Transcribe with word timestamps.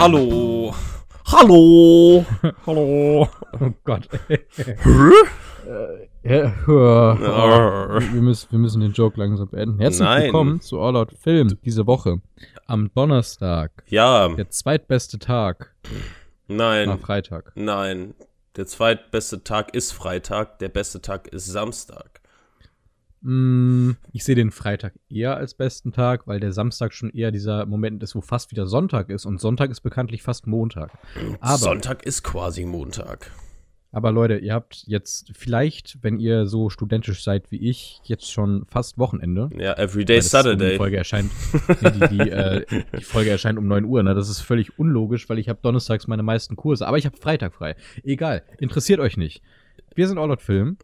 Hallo. 0.00 0.74
Hallo. 1.26 2.24
Hallo. 2.66 3.28
Oh 3.60 3.70
Gott. 3.84 4.08
ja, 6.24 6.46
äh, 6.46 6.64
wir, 6.66 8.22
müssen, 8.22 8.50
wir 8.50 8.58
müssen 8.58 8.80
den 8.80 8.92
Joke 8.92 9.20
langsam 9.20 9.50
beenden. 9.50 9.78
Herzlich 9.78 10.08
Nein. 10.08 10.22
willkommen 10.22 10.60
zu 10.62 10.80
All 10.80 10.96
Out 10.96 11.12
Film 11.12 11.58
diese 11.66 11.86
Woche. 11.86 12.22
Am 12.66 12.90
Donnerstag. 12.94 13.72
Ja, 13.88 14.28
Der 14.28 14.48
zweitbeste 14.48 15.18
Tag 15.18 15.74
nein, 16.48 16.88
nach 16.88 17.00
Freitag. 17.00 17.52
nein. 17.54 18.14
Der 18.56 18.66
zweitbeste 18.66 19.44
Tag 19.44 19.74
ist 19.74 19.92
Freitag, 19.92 20.60
der 20.60 20.70
beste 20.70 21.02
Tag 21.02 21.28
ist 21.28 21.44
Samstag. 21.44 22.19
Mm, 23.22 23.92
ich 24.12 24.24
sehe 24.24 24.34
den 24.34 24.50
Freitag 24.50 24.94
eher 25.08 25.36
als 25.36 25.54
besten 25.54 25.92
Tag, 25.92 26.26
weil 26.26 26.40
der 26.40 26.52
Samstag 26.52 26.94
schon 26.94 27.10
eher 27.10 27.30
dieser 27.30 27.66
Moment 27.66 28.02
ist, 28.02 28.14
wo 28.14 28.20
fast 28.20 28.50
wieder 28.50 28.66
Sonntag 28.66 29.10
ist. 29.10 29.26
Und 29.26 29.40
Sonntag 29.40 29.70
ist 29.70 29.80
bekanntlich 29.80 30.22
fast 30.22 30.46
Montag. 30.46 30.90
Aber 31.40 31.58
Sonntag 31.58 32.04
ist 32.04 32.22
quasi 32.22 32.64
Montag. 32.64 33.30
Aber 33.92 34.12
Leute, 34.12 34.36
ihr 34.36 34.54
habt 34.54 34.84
jetzt 34.86 35.32
vielleicht, 35.34 35.98
wenn 36.02 36.20
ihr 36.20 36.46
so 36.46 36.70
studentisch 36.70 37.24
seid 37.24 37.50
wie 37.50 37.68
ich, 37.68 38.00
jetzt 38.04 38.30
schon 38.30 38.64
fast 38.66 38.98
Wochenende. 38.98 39.50
Ja, 39.58 39.76
Everyday 39.76 40.18
Um 40.18 40.22
die 40.22 40.28
Saturday. 40.28 40.76
Folge 40.76 40.96
erscheint, 40.96 41.32
nee, 41.80 41.90
die, 41.90 42.08
die, 42.18 42.30
äh, 42.30 42.64
die 42.96 43.02
Folge 43.02 43.30
erscheint 43.30 43.58
um 43.58 43.66
9 43.66 43.84
Uhr. 43.84 44.02
Ne? 44.04 44.14
Das 44.14 44.28
ist 44.28 44.40
völlig 44.40 44.78
unlogisch, 44.78 45.28
weil 45.28 45.40
ich 45.40 45.48
habe 45.48 45.58
donnerstags 45.60 46.06
meine 46.06 46.22
meisten 46.22 46.54
Kurse. 46.54 46.86
Aber 46.86 46.98
ich 46.98 47.06
habe 47.06 47.16
Freitag 47.16 47.52
frei. 47.52 47.74
Egal, 48.04 48.44
interessiert 48.58 49.00
euch 49.00 49.16
nicht. 49.16 49.42
Wir 49.96 50.06
sind 50.06 50.18
All 50.18 50.30
Out 50.30 50.42
Film. 50.42 50.78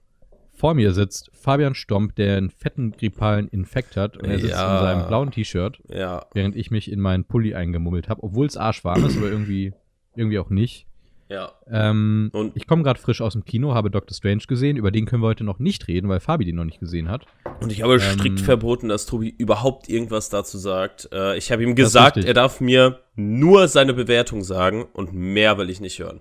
Vor 0.57 0.75
mir 0.75 0.93
sitzt 0.93 1.31
Fabian 1.35 1.75
Stomp, 1.75 2.17
der 2.17 2.39
einen 2.39 2.51
fetten 2.51 2.93
grippalen 2.93 3.49
Infekt 3.49 3.97
hat. 3.97 4.17
Und 4.17 4.25
er 4.25 4.39
sitzt 4.39 4.53
Ja. 4.53 4.79
in 4.79 4.83
seinem 4.85 5.07
blauen 5.09 5.31
T-Shirt, 5.31 5.81
Ja, 5.89 6.25
während 6.33 6.57
ich 6.57 6.71
mich 6.71 6.91
in 6.91 6.99
meinen 7.01 7.25
Pulli 7.25 7.55
eingemummelt 7.55 8.09
habe. 8.09 8.23
Obwohl 8.23 8.47
es 8.47 8.57
arschwarm 8.57 9.05
ist, 9.05 9.19
aber 9.19 9.29
irgendwie, 9.29 9.73
irgendwie 10.15 10.39
auch 10.39 10.49
nicht. 10.51 10.87
ja. 11.29 11.51
Ähm, 11.69 12.31
Und- 12.33 12.57
ich 12.57 12.67
komme 12.69 12.85
gerade 12.85 13.01
frisch 13.01 13.21
aus 13.21 13.33
dem 13.35 13.45
Kino, 13.45 13.75
habe 13.75 13.91
Doctor 13.91 14.15
Strange 14.15 14.45
gesehen. 14.49 14.77
Über 14.77 14.91
den 14.93 15.05
können 15.07 15.23
wir 15.23 15.27
heute 15.27 15.43
noch 15.45 15.59
nicht 15.59 15.89
reden, 15.89 16.09
weil 16.09 16.21
Fabi 16.21 16.45
den 16.45 16.55
noch 16.57 16.65
nicht 16.65 16.79
gesehen 16.81 17.11
hat. 17.11 17.27
Und 17.61 17.71
ich 17.73 17.83
habe 17.83 17.99
strikt 18.01 18.39
Ähm, 18.39 18.45
verboten, 18.45 18.89
dass 18.89 19.07
Tobi 19.07 19.35
überhaupt 19.37 19.89
irgendwas 19.89 20.31
dazu 20.31 20.57
sagt. 20.57 21.09
Äh, 21.13 21.37
ich 21.37 21.51
habe 21.53 21.65
ihm 21.65 21.75
gesagt, 21.75 22.17
er 22.17 22.33
darf 22.33 22.61
mir 22.61 23.01
nur 23.17 23.67
seine 23.69 23.93
Bewertung 23.93 24.43
sagen 24.45 24.85
und 24.93 25.13
mehr 25.13 25.59
will 25.59 25.69
ich 25.69 25.81
nicht 25.81 25.99
hören. 25.99 26.21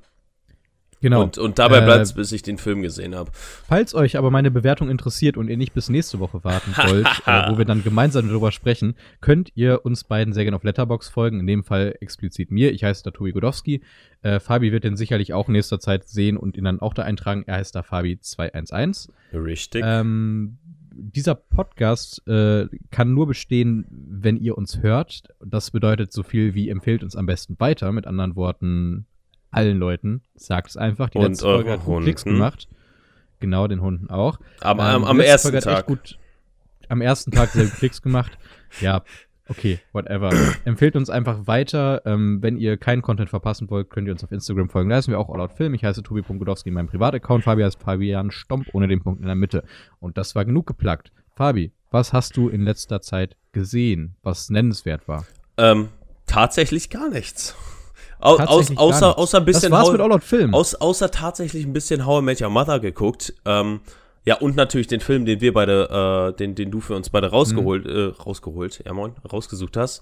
Genau. 1.06 1.22
Und, 1.22 1.38
und 1.38 1.60
dabei 1.60 1.82
Äh, 1.82 1.86
bleibt's, 1.86 2.14
bis 2.14 2.32
ich 2.32 2.42
den 2.42 2.58
Film 2.58 2.82
gesehen 2.82 3.14
habe. 3.14 3.30
Falls 3.32 3.94
euch 3.94 4.18
aber 4.18 4.32
meine 4.32 4.50
Bewertung 4.50 4.90
interessiert 4.90 5.38
und 5.38 5.52
ihr 5.52 5.56
nicht 5.56 5.76
bis 5.76 5.88
nächste 5.88 6.20
Woche 6.20 6.44
warten 6.44 6.72
wollt, 6.90 7.06
äh, 7.28 7.52
wo 7.52 7.60
wir 7.60 7.66
dann 7.66 7.84
gemeinsam 7.84 8.28
darüber 8.28 8.52
sprechen, 8.52 8.96
könnt 9.22 9.52
ihr 9.54 9.86
uns 9.86 10.04
beiden 10.04 10.34
sehr 10.34 10.46
gerne 10.46 10.58
auf 10.58 10.64
Letterbox 10.64 11.08
folgen. 11.10 11.40
In 11.40 11.46
dem 11.46 11.64
Fall 11.64 11.94
explizit 12.00 12.50
mir. 12.50 12.72
Ich 12.72 12.84
heiße 12.84 13.04
da 13.04 13.12
Tobi 13.12 13.34
Godowski. 13.34 13.84
Äh, 14.24 14.40
Fabi 14.40 14.72
wird 14.72 14.84
den 14.84 14.98
sicherlich 14.98 15.32
auch 15.32 15.48
in 15.48 15.52
nächster 15.52 15.80
Zeit 15.80 16.08
sehen 16.08 16.38
und 16.38 16.58
ihn 16.58 16.64
dann 16.64 16.80
auch 16.80 16.96
da 16.96 17.04
eintragen. 17.04 17.44
Er 17.46 17.58
heißt 17.58 17.76
da 17.76 17.82
Fabi211. 17.82 19.10
Richtig. 19.32 19.84
Ähm, 19.86 20.58
dieser 20.92 21.36
Podcast 21.36 22.28
äh, 22.28 22.66
kann 22.90 23.14
nur 23.14 23.28
bestehen, 23.28 23.86
wenn 23.92 24.38
ihr 24.38 24.58
uns 24.58 24.82
hört. 24.82 25.22
Das 25.46 25.70
bedeutet 25.70 26.12
so 26.12 26.24
viel 26.24 26.56
wie 26.56 26.70
empfehlt 26.70 27.04
uns 27.04 27.16
am 27.16 27.28
besten 27.28 27.60
weiter. 27.60 27.92
Mit 27.92 28.08
anderen 28.08 28.36
Worten, 28.36 29.06
allen 29.56 29.78
Leuten. 29.78 30.22
Sagt 30.36 30.70
es 30.70 30.78
einfach. 30.78 31.10
Die 31.10 31.18
Und 31.18 31.30
letzte 31.30 31.46
Folge 31.46 31.70
eure 31.70 31.80
hat 31.80 31.86
gut 31.86 32.04
Klicks 32.04 32.24
gemacht. 32.24 32.68
Genau, 33.40 33.68
den 33.68 33.82
Hunden 33.82 34.10
auch. 34.10 34.40
am 34.62 34.80
Ähm, 34.80 35.04
am, 35.04 35.20
ersten 35.20 35.52
Folge 35.52 35.64
Tag. 35.64 35.86
Gut, 35.86 36.18
am 36.90 37.02
ersten 37.02 37.32
Tag 37.32 37.50
sehr 37.50 37.66
gut 37.66 37.76
Klicks 37.76 38.02
gemacht. 38.02 38.38
Ja, 38.82 39.04
okay, 39.48 39.80
whatever. 39.94 40.32
Empfehlt 40.66 40.96
uns 40.96 41.10
einfach 41.10 41.48
weiter. 41.48 42.02
Ähm, 42.06 42.42
wenn 42.42 42.58
ihr 42.58 42.78
keinen 42.78 43.02
Content 43.02 43.30
verpassen 43.30 43.70
wollt, 43.70 43.90
könnt 43.90 44.08
ihr 44.08 44.14
uns 44.14 44.24
auf 44.24 44.32
Instagram 44.32 44.70
folgen. 44.70 44.90
Da 44.90 44.98
heißen 44.98 45.12
wir 45.12 45.20
auch 45.20 45.30
All 45.30 45.42
Out 45.42 45.54
Film. 45.54 45.74
Ich 45.74 45.84
heiße 45.84 46.04
Tobi.godowski 46.04 46.70
in 46.70 46.76
meinem 46.76 46.88
Privataccount. 46.88 47.44
Fabi 47.44 47.64
heißt 47.64 47.82
Fabian 47.82 48.32
Stomp 48.32 48.68
ohne 48.74 48.88
den 48.88 49.02
Punkt 49.02 49.22
in 49.22 49.28
der 49.28 49.36
Mitte. 49.36 49.64
Und 50.00 50.18
das 50.18 50.36
war 50.36 50.46
genug 50.46 50.68
geplagt. 50.68 51.12
Fabi, 51.36 51.72
was 51.92 52.14
hast 52.14 52.38
du 52.38 52.50
in 52.50 52.64
letzter 52.64 53.02
Zeit 53.02 53.36
gesehen, 53.52 54.16
was 54.24 54.50
nennenswert 54.50 55.08
war? 55.08 55.26
Ähm, 55.58 55.90
tatsächlich 56.26 56.90
gar 56.90 57.10
nichts. 57.10 57.56
Au, 58.20 58.38
aus, 58.38 58.76
außer, 58.76 59.18
außer 59.18 59.38
ein 59.40 59.46
bisschen 59.46 59.72
Das 59.72 59.80
war's 59.80 59.88
How- 59.88 59.92
mit 59.94 60.02
All 60.02 60.12
Out 60.12 60.24
Film. 60.24 60.54
aus, 60.54 60.76
außer 60.76 61.12
tatsächlich 61.12 61.66
ein 61.66 61.74
bisschen 61.74 62.06
How 62.06 62.22
I 62.22 62.26
Met 62.26 62.42
Your 62.42 62.50
Mother 62.50 62.80
geguckt. 62.80 63.34
Ähm, 63.46 63.82
ja, 64.24 64.36
und 64.38 64.56
natürlich 64.56 64.88
den 64.88 65.02
Film, 65.02 65.26
den 65.26 65.42
wir 65.42 65.54
beide, 65.54 66.32
äh, 66.34 66.38
den, 66.38 66.56
den 66.56 66.72
du 66.72 66.82
für 66.82 66.96
uns 66.96 67.10
beide 67.10 67.28
rausgeholt, 67.30 67.86
äh, 67.86 68.06
rausgeholt, 68.24 68.82
ja 68.86 68.94
moin, 68.94 69.14
rausgesucht 69.32 69.78
hast. 69.78 70.02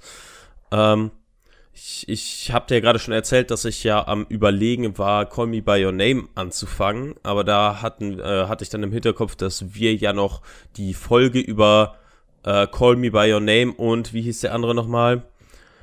Ähm, 0.71 1.11
ich 1.73 2.07
ich 2.07 2.51
habe 2.53 2.67
dir 2.67 2.75
ja 2.75 2.79
gerade 2.81 2.99
schon 2.99 3.13
erzählt, 3.15 3.49
dass 3.51 3.65
ich 3.65 3.83
ja 3.83 4.07
am 4.07 4.25
Überlegen 4.29 4.97
war, 4.99 5.25
Call 5.25 5.47
Me 5.47 5.61
By 5.61 5.83
Your 5.83 5.91
Name 5.91 6.25
anzufangen, 6.35 7.15
aber 7.23 7.43
da 7.43 7.81
hatten, 7.81 8.19
äh, 8.19 8.45
hatte 8.47 8.63
ich 8.63 8.69
dann 8.69 8.83
im 8.83 8.91
Hinterkopf, 8.91 9.35
dass 9.35 9.73
wir 9.73 9.95
ja 9.95 10.13
noch 10.13 10.41
die 10.77 10.93
Folge 10.93 11.39
über 11.39 11.95
äh, 12.45 12.67
Call 12.67 12.95
Me 12.95 13.09
By 13.11 13.33
Your 13.33 13.39
Name 13.39 13.73
und 13.73 14.13
wie 14.13 14.21
hieß 14.21 14.41
der 14.41 14.53
andere 14.53 14.75
nochmal? 14.75 15.23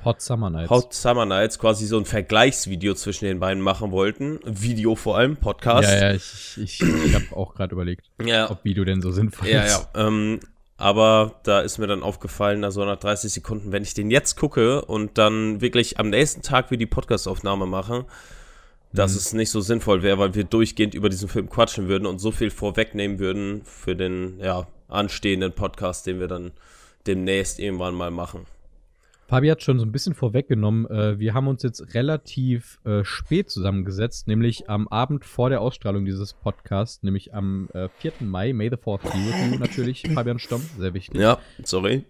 Hot 0.03 0.21
Summer 0.21 0.49
Nights. 0.49 0.69
Hot 0.69 0.93
Summer 0.93 1.25
Nights 1.25 1.59
quasi 1.59 1.85
so 1.85 1.97
ein 1.97 2.05
Vergleichsvideo 2.05 2.93
zwischen 2.95 3.25
den 3.25 3.39
beiden 3.39 3.61
machen 3.61 3.91
wollten. 3.91 4.39
Video 4.45 4.95
vor 4.95 5.17
allem, 5.17 5.37
Podcast. 5.37 5.89
ja, 5.89 6.09
ja, 6.09 6.13
ich, 6.13 6.57
ich, 6.57 6.81
ich 6.81 7.13
habe 7.13 7.25
auch 7.35 7.53
gerade 7.53 7.73
überlegt, 7.73 8.09
ja, 8.23 8.49
ob 8.49 8.63
Video 8.63 8.83
denn 8.83 9.01
so 9.01 9.11
sinnvoll 9.11 9.47
ja. 9.47 9.63
ist. 9.63 9.87
ja. 9.95 10.07
Ähm, 10.07 10.39
aber 10.77 11.35
da 11.43 11.61
ist 11.61 11.77
mir 11.77 11.85
dann 11.85 12.01
aufgefallen, 12.01 12.63
also 12.63 12.83
nach 12.83 12.97
30 12.97 13.31
Sekunden, 13.31 13.71
wenn 13.71 13.83
ich 13.83 13.93
den 13.93 14.09
jetzt 14.09 14.35
gucke 14.35 14.83
und 14.83 15.19
dann 15.19 15.61
wirklich 15.61 15.99
am 15.99 16.09
nächsten 16.09 16.41
Tag 16.41 16.71
wir 16.71 16.77
die 16.79 16.87
Podcastaufnahme 16.87 17.67
machen, 17.67 18.05
dass 18.91 19.11
Mhm. 19.11 19.17
es 19.17 19.33
nicht 19.33 19.51
so 19.51 19.61
sinnvoll 19.61 20.01
wäre, 20.01 20.17
weil 20.17 20.33
wir 20.33 20.43
durchgehend 20.43 20.95
über 20.95 21.09
diesen 21.09 21.29
Film 21.29 21.49
quatschen 21.49 21.87
würden 21.87 22.07
und 22.07 22.17
so 22.17 22.31
viel 22.31 22.49
vorwegnehmen 22.49 23.19
würden 23.19 23.61
für 23.63 23.95
den 23.95 24.39
ja, 24.39 24.65
anstehenden 24.87 25.53
Podcast, 25.53 26.07
den 26.07 26.19
wir 26.19 26.27
dann 26.27 26.51
demnächst 27.05 27.59
irgendwann 27.59 27.93
mal 27.93 28.09
machen. 28.09 28.47
Fabi 29.31 29.47
hat 29.47 29.63
schon 29.63 29.79
so 29.79 29.85
ein 29.85 29.93
bisschen 29.93 30.13
vorweggenommen. 30.13 30.87
Äh, 30.87 31.17
wir 31.17 31.33
haben 31.33 31.47
uns 31.47 31.63
jetzt 31.63 31.93
relativ 31.93 32.81
äh, 32.83 33.05
spät 33.05 33.49
zusammengesetzt, 33.49 34.27
nämlich 34.27 34.69
am 34.69 34.89
Abend 34.89 35.23
vor 35.23 35.49
der 35.49 35.61
Ausstrahlung 35.61 36.03
dieses 36.03 36.33
Podcasts, 36.33 37.01
nämlich 37.01 37.33
am 37.33 37.69
äh, 37.73 37.87
4. 37.99 38.11
Mai. 38.19 38.51
May 38.51 38.69
the 38.69 38.75
4th 38.75 39.03
be 39.03 39.07
with 39.13 39.53
you 39.53 39.57
natürlich, 39.57 40.03
Fabian 40.13 40.37
Stomm, 40.37 40.61
sehr 40.77 40.93
wichtig. 40.93 41.17
Ja, 41.17 41.39
sorry. 41.63 42.03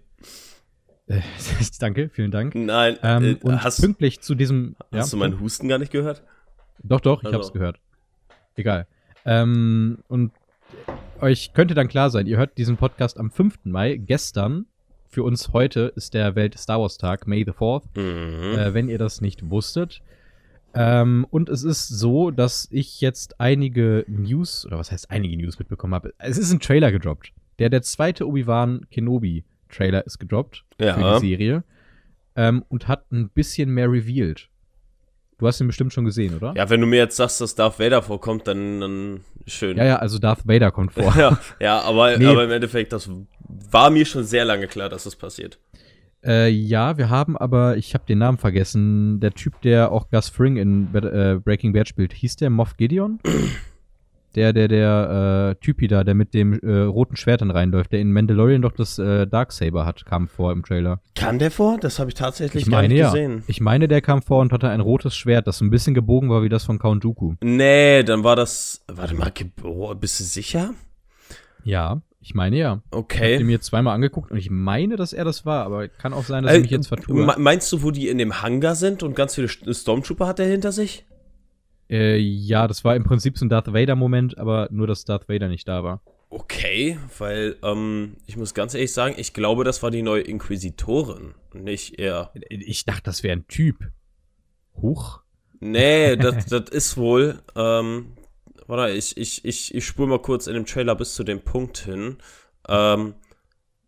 Äh, 1.05 1.21
danke, 1.79 2.09
vielen 2.09 2.31
Dank. 2.31 2.55
Nein, 2.55 2.97
Ähm, 3.03 3.23
äh, 3.23 3.35
und 3.43 3.63
hast, 3.63 3.81
pünktlich 3.81 4.21
zu 4.21 4.33
diesem. 4.33 4.75
hast 4.91 5.13
du 5.13 5.17
meinen 5.17 5.39
Husten 5.39 5.67
gar 5.67 5.77
nicht 5.77 5.91
gehört? 5.91 6.23
Doch, 6.81 7.01
doch, 7.01 7.21
ich 7.21 7.27
Also. 7.27 7.37
hab's 7.37 7.53
gehört. 7.53 7.79
Egal. 8.55 8.87
Ähm, 9.25 9.99
und 10.07 10.31
euch 11.19 11.53
könnte 11.53 11.75
dann 11.75 11.87
klar 11.87 12.09
sein, 12.09 12.25
ihr 12.25 12.37
hört 12.37 12.57
diesen 12.57 12.77
Podcast 12.77 13.19
am 13.19 13.29
5. 13.29 13.59
Mai. 13.65 13.97
Gestern, 13.97 14.65
für 15.11 15.23
uns 15.23 15.51
heute, 15.53 15.91
ist 15.95 16.13
der 16.13 16.35
Welt 16.35 16.57
Star 16.57 16.79
Wars 16.79 16.97
Tag, 16.97 17.27
May 17.27 17.43
the 17.45 17.51
4th. 17.51 17.83
Mhm. 17.95 18.57
äh, 18.57 18.73
wenn 18.73 18.87
ihr 18.89 18.97
das 18.97 19.21
nicht 19.21 19.49
wusstet. 19.49 20.01
Ähm, 20.73 21.27
und 21.29 21.49
es 21.49 21.63
ist 21.63 21.89
so, 21.89 22.31
dass 22.31 22.67
ich 22.71 23.01
jetzt 23.01 23.39
einige 23.41 24.05
News, 24.07 24.65
oder 24.65 24.77
was 24.79 24.89
heißt 24.91 25.11
einige 25.11 25.35
News 25.37 25.59
mitbekommen 25.59 25.93
habe. 25.93 26.13
Es 26.17 26.37
ist 26.37 26.51
ein 26.53 26.61
Trailer 26.61 26.91
gedroppt. 26.93 27.33
Der, 27.59 27.69
der 27.69 27.81
zweite 27.81 28.25
Obi-Wan 28.25 28.87
Kenobi-Trailer 28.89 30.05
ist 30.05 30.17
gedroppt 30.19 30.63
Ja. 30.79 30.93
für 30.93 31.19
die 31.19 31.27
Serie. 31.27 31.63
Ähm, 32.37 32.63
und 32.69 32.87
hat 32.87 33.11
ein 33.11 33.29
bisschen 33.29 33.69
mehr 33.69 33.91
revealed. 33.91 34.47
Du 35.41 35.47
hast 35.47 35.59
ihn 35.59 35.65
bestimmt 35.65 35.91
schon 35.91 36.05
gesehen, 36.05 36.35
oder? 36.35 36.53
Ja, 36.55 36.69
wenn 36.69 36.79
du 36.81 36.85
mir 36.85 36.97
jetzt 36.97 37.17
sagst, 37.17 37.41
dass 37.41 37.55
Darth 37.55 37.79
Vader 37.79 38.03
vorkommt, 38.03 38.47
dann, 38.47 38.79
dann 38.79 39.19
schön. 39.47 39.75
ja, 39.75 39.83
ja, 39.85 39.95
also 39.95 40.19
Darth 40.19 40.47
Vader 40.47 40.71
kommt 40.71 40.93
vor. 40.93 41.13
ja, 41.17 41.39
ja 41.59 41.81
aber, 41.81 42.15
Nee. 42.19 42.27
aber 42.27 42.43
im 42.43 42.51
Endeffekt, 42.51 42.93
das 42.93 43.09
war 43.71 43.89
mir 43.89 44.05
schon 44.05 44.23
sehr 44.23 44.45
lange 44.45 44.67
klar, 44.67 44.87
dass 44.87 45.03
das 45.05 45.15
passiert. 45.15 45.57
Äh, 46.23 46.49
ja, 46.49 46.99
wir 46.99 47.09
haben 47.09 47.35
aber, 47.35 47.75
ich 47.77 47.95
habe 47.95 48.03
den 48.07 48.19
Namen 48.19 48.37
vergessen, 48.37 49.19
der 49.19 49.31
Typ, 49.33 49.59
der 49.63 49.91
auch 49.91 50.11
Gus 50.11 50.29
Fring 50.29 50.57
in 50.57 50.91
Bad- 50.91 51.05
äh, 51.05 51.39
Breaking 51.43 51.73
Bad 51.73 51.87
spielt, 51.87 52.13
hieß 52.13 52.35
der 52.35 52.51
Moff 52.51 52.77
Gideon? 52.77 53.19
der, 54.35 54.53
der, 54.53 54.67
der 54.67 55.55
äh, 55.59 55.63
Typi 55.63 55.87
da, 55.87 56.03
der 56.03 56.13
mit 56.15 56.33
dem 56.33 56.53
äh, 56.59 56.79
roten 56.81 57.15
Schwert 57.15 57.41
dann 57.41 57.51
reinläuft, 57.51 57.91
der 57.91 57.99
in 57.99 58.11
Mandalorian 58.13 58.61
doch 58.61 58.71
das 58.71 58.97
äh, 58.99 59.27
Darksaber 59.27 59.85
hat, 59.85 60.05
kam 60.05 60.27
vor 60.27 60.51
im 60.51 60.63
Trailer. 60.63 60.99
Kann 61.15 61.39
der 61.39 61.51
vor? 61.51 61.77
Das 61.79 61.99
habe 61.99 62.09
ich 62.09 62.15
tatsächlich 62.15 62.63
Ich 62.63 62.69
gar 62.69 62.77
meine 62.81 62.89
nicht 62.93 62.99
ja. 62.99 63.11
gesehen. 63.11 63.43
Ich 63.47 63.61
meine, 63.61 63.87
der 63.87 64.01
kam 64.01 64.21
vor 64.21 64.39
und 64.41 64.51
hatte 64.53 64.69
ein 64.69 64.79
rotes 64.81 65.15
Schwert, 65.15 65.47
das 65.47 65.57
so 65.57 65.65
ein 65.65 65.69
bisschen 65.69 65.93
gebogen 65.93 66.29
war 66.29 66.43
wie 66.43 66.49
das 66.49 66.63
von 66.65 66.79
Count 66.79 67.03
Dooku. 67.03 67.33
Nee, 67.43 68.03
dann 68.03 68.23
war 68.23 68.35
das. 68.35 68.81
Warte 68.91 69.15
mal, 69.15 69.31
oh, 69.63 69.93
bist 69.95 70.19
du 70.19 70.23
sicher? 70.23 70.73
Ja, 71.63 72.01
ich 72.19 72.33
meine 72.33 72.57
ja. 72.57 72.73
Ich 72.73 72.75
hab 72.77 72.91
den 72.91 72.99
Okay. 72.99 73.43
mir 73.43 73.61
zweimal 73.61 73.95
angeguckt 73.95 74.31
und 74.31 74.37
ich 74.37 74.49
meine, 74.49 74.95
dass 74.95 75.13
er 75.13 75.25
das 75.25 75.45
war, 75.45 75.65
aber 75.65 75.87
kann 75.87 76.13
auch 76.13 76.23
sein, 76.23 76.43
dass 76.43 76.53
ich 76.53 76.57
Äh, 76.59 76.61
mich 76.61 76.71
jetzt 76.71 76.87
vertue. 76.87 77.25
me- 77.25 77.35
Meinst 77.37 77.71
du, 77.71 77.83
wo 77.83 77.91
die 77.91 78.07
in 78.09 78.17
dem 78.17 78.41
Hangar 78.41 78.75
sind 78.75 79.03
und 79.03 79.15
ganz 79.15 79.35
viele 79.35 79.47
St- 79.47 79.73
Stormtrooper 79.73 80.27
hat 80.27 80.39
er 80.39 80.47
hinter 80.47 80.71
sich? 80.71 81.05
Äh, 81.91 82.17
ja, 82.17 82.67
das 82.67 82.85
war 82.85 82.95
im 82.95 83.03
Prinzip 83.03 83.37
so 83.37 83.45
ein 83.45 83.49
Darth 83.49 83.73
Vader-Moment, 83.73 84.37
aber 84.37 84.69
nur, 84.71 84.87
dass 84.87 85.03
Darth 85.03 85.27
Vader 85.27 85.49
nicht 85.49 85.67
da 85.67 85.83
war. 85.83 86.01
Okay, 86.29 86.97
weil 87.17 87.57
ähm, 87.61 88.15
ich 88.25 88.37
muss 88.37 88.53
ganz 88.53 88.73
ehrlich 88.73 88.93
sagen, 88.93 89.15
ich 89.17 89.33
glaube, 89.33 89.65
das 89.65 89.83
war 89.83 89.91
die 89.91 90.01
neue 90.01 90.21
Inquisitorin, 90.21 91.33
nicht 91.53 91.99
er. 91.99 92.31
Ich 92.49 92.85
dachte, 92.85 93.03
das 93.03 93.21
wäre 93.21 93.35
ein 93.35 93.47
Typ. 93.49 93.91
Huch. 94.81 95.21
Nee, 95.59 96.15
das, 96.17 96.45
das 96.45 96.69
ist 96.69 96.95
wohl. 96.95 97.41
Ähm, 97.57 98.13
warte, 98.65 98.93
ich, 98.93 99.17
ich, 99.17 99.43
ich, 99.43 99.75
ich 99.75 99.85
spule 99.85 100.07
mal 100.07 100.21
kurz 100.21 100.47
in 100.47 100.53
dem 100.53 100.65
Trailer 100.65 100.95
bis 100.95 101.15
zu 101.15 101.25
dem 101.25 101.41
Punkt 101.41 101.79
hin. 101.79 102.19
Ähm, 102.69 103.15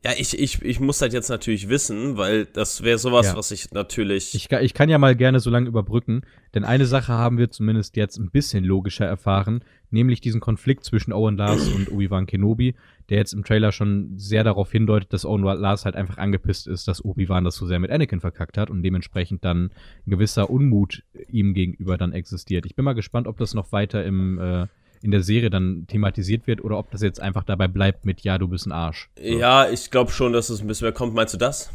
ja, 0.06 0.12
ich, 0.18 0.38
ich, 0.38 0.62
ich 0.62 0.80
muss 0.82 0.98
das 0.98 1.14
jetzt 1.14 1.30
natürlich 1.30 1.70
wissen, 1.70 2.18
weil 2.18 2.46
das 2.46 2.84
wäre 2.84 2.98
sowas, 2.98 3.28
Ja. 3.28 3.38
was 3.38 3.52
ich 3.52 3.72
natürlich. 3.72 4.36
Ich, 4.36 4.52
ich 4.52 4.74
kann 4.74 4.90
ja 4.90 4.98
mal 4.98 5.16
gerne 5.16 5.40
so 5.40 5.50
lange 5.50 5.68
überbrücken, 5.70 6.24
denn 6.54 6.66
eine 6.66 6.86
Sache 6.86 7.14
haben 7.14 7.38
wir 7.38 7.50
zumindest 7.52 7.96
jetzt 7.96 8.18
ein 8.18 8.30
bisschen 8.30 8.66
logischer 8.66 9.06
erfahren, 9.06 9.64
nämlich 9.92 10.20
diesen 10.20 10.42
Konflikt 10.42 10.84
zwischen 10.84 11.14
Owen 11.14 11.38
Lars 11.38 11.70
und 11.70 11.90
Obi-Wan 11.90 12.26
Kenobi, 12.26 12.76
der 13.10 13.18
jetzt 13.18 13.32
im 13.34 13.46
Trailer 13.46 13.72
schon 13.72 14.18
sehr 14.18 14.44
darauf 14.44 14.72
hindeutet, 14.72 15.14
dass 15.14 15.26
Owen 15.26 15.44
Lars 15.44 15.86
halt 15.86 15.96
einfach 15.96 16.18
angepisst 16.18 16.68
ist, 16.68 16.88
dass 16.88 17.04
Obi-Wan 17.06 17.46
das 17.46 17.56
so 17.56 17.66
sehr 17.66 17.80
mit 17.80 17.90
Anakin 17.92 18.20
verkackt 18.20 18.58
hat 18.58 18.70
und 18.70 18.84
dementsprechend 18.84 19.46
dann 19.46 19.66
ein 20.06 20.10
gewisser 20.10 20.50
Unmut 20.50 21.04
ihm 21.30 21.54
gegenüber 21.54 21.98
dann 21.98 22.12
existiert. 22.12 22.66
Ich 22.66 22.76
bin 22.76 22.84
mal 22.84 22.94
gespannt, 22.94 23.28
ob 23.28 23.38
das 23.38 23.54
noch 23.54 23.72
weiter 23.72 24.04
im, 24.04 24.38
äh, 24.38 24.68
in 25.04 25.12
der 25.12 25.22
Serie 25.22 25.50
dann 25.50 25.86
thematisiert 25.88 26.48
wird 26.48 26.64
oder 26.64 26.78
ob 26.78 26.90
das 26.92 27.02
jetzt 27.02 27.20
einfach 27.20 27.44
dabei 27.44 27.68
bleibt 27.68 28.06
mit, 28.06 28.22
ja, 28.22 28.38
du 28.38 28.48
bist 28.48 28.66
ein 28.66 28.72
Arsch. 28.72 29.10
So. 29.18 29.24
ja, 29.24 29.70
ich 29.70 29.92
glaube 29.92 30.12
schon, 30.12 30.32
dass 30.32 30.50
es 30.50 30.62
ein 30.62 30.68
bisschen 30.68 30.86
mehr 30.86 30.94
kommt. 30.94 31.14
Meinst 31.14 31.34
du 31.34 31.38
das? 31.38 31.72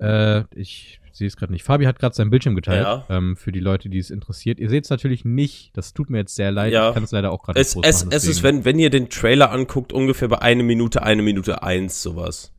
Äh, 0.00 0.44
ich 0.54 1.00
sehe 1.10 1.26
es 1.26 1.36
gerade 1.36 1.52
nicht. 1.52 1.64
Fabi 1.64 1.84
hat 1.86 1.98
gerade 1.98 2.14
seinen 2.14 2.30
Bildschirm 2.30 2.54
geteilt. 2.54 2.84
Ja. 2.84 3.04
Ähm, 3.08 3.36
für 3.36 3.50
die 3.50 3.60
Leute, 3.60 3.88
die 3.88 3.98
es 3.98 4.10
interessiert. 4.10 4.60
Ihr 4.60 4.70
seht 4.70 4.84
es 4.84 4.90
natürlich 4.90 5.24
nicht. 5.24 5.76
Das 5.76 5.94
tut 5.94 6.10
mir 6.10 6.18
jetzt 6.18 6.36
sehr 6.36 6.52
leid. 6.52 6.72
Ja. 6.72 6.88
Ich 6.88 6.94
kann 6.94 7.02
es 7.02 7.10
leider 7.10 7.32
auch 7.32 7.42
gerade 7.42 7.58
nicht 7.58 7.68
es, 7.68 7.74
machen, 7.74 8.08
es 8.12 8.24
ist, 8.24 8.44
wenn, 8.44 8.64
wenn 8.64 8.78
ihr 8.78 8.90
den 8.90 9.10
Trailer 9.10 9.50
anguckt, 9.50 9.92
ungefähr 9.92 10.28
bei 10.28 10.40
eine 10.40 10.62
Minute, 10.62 11.02
eine 11.02 11.22
Minute 11.22 11.64
eins, 11.64 12.02
sowas. 12.02 12.52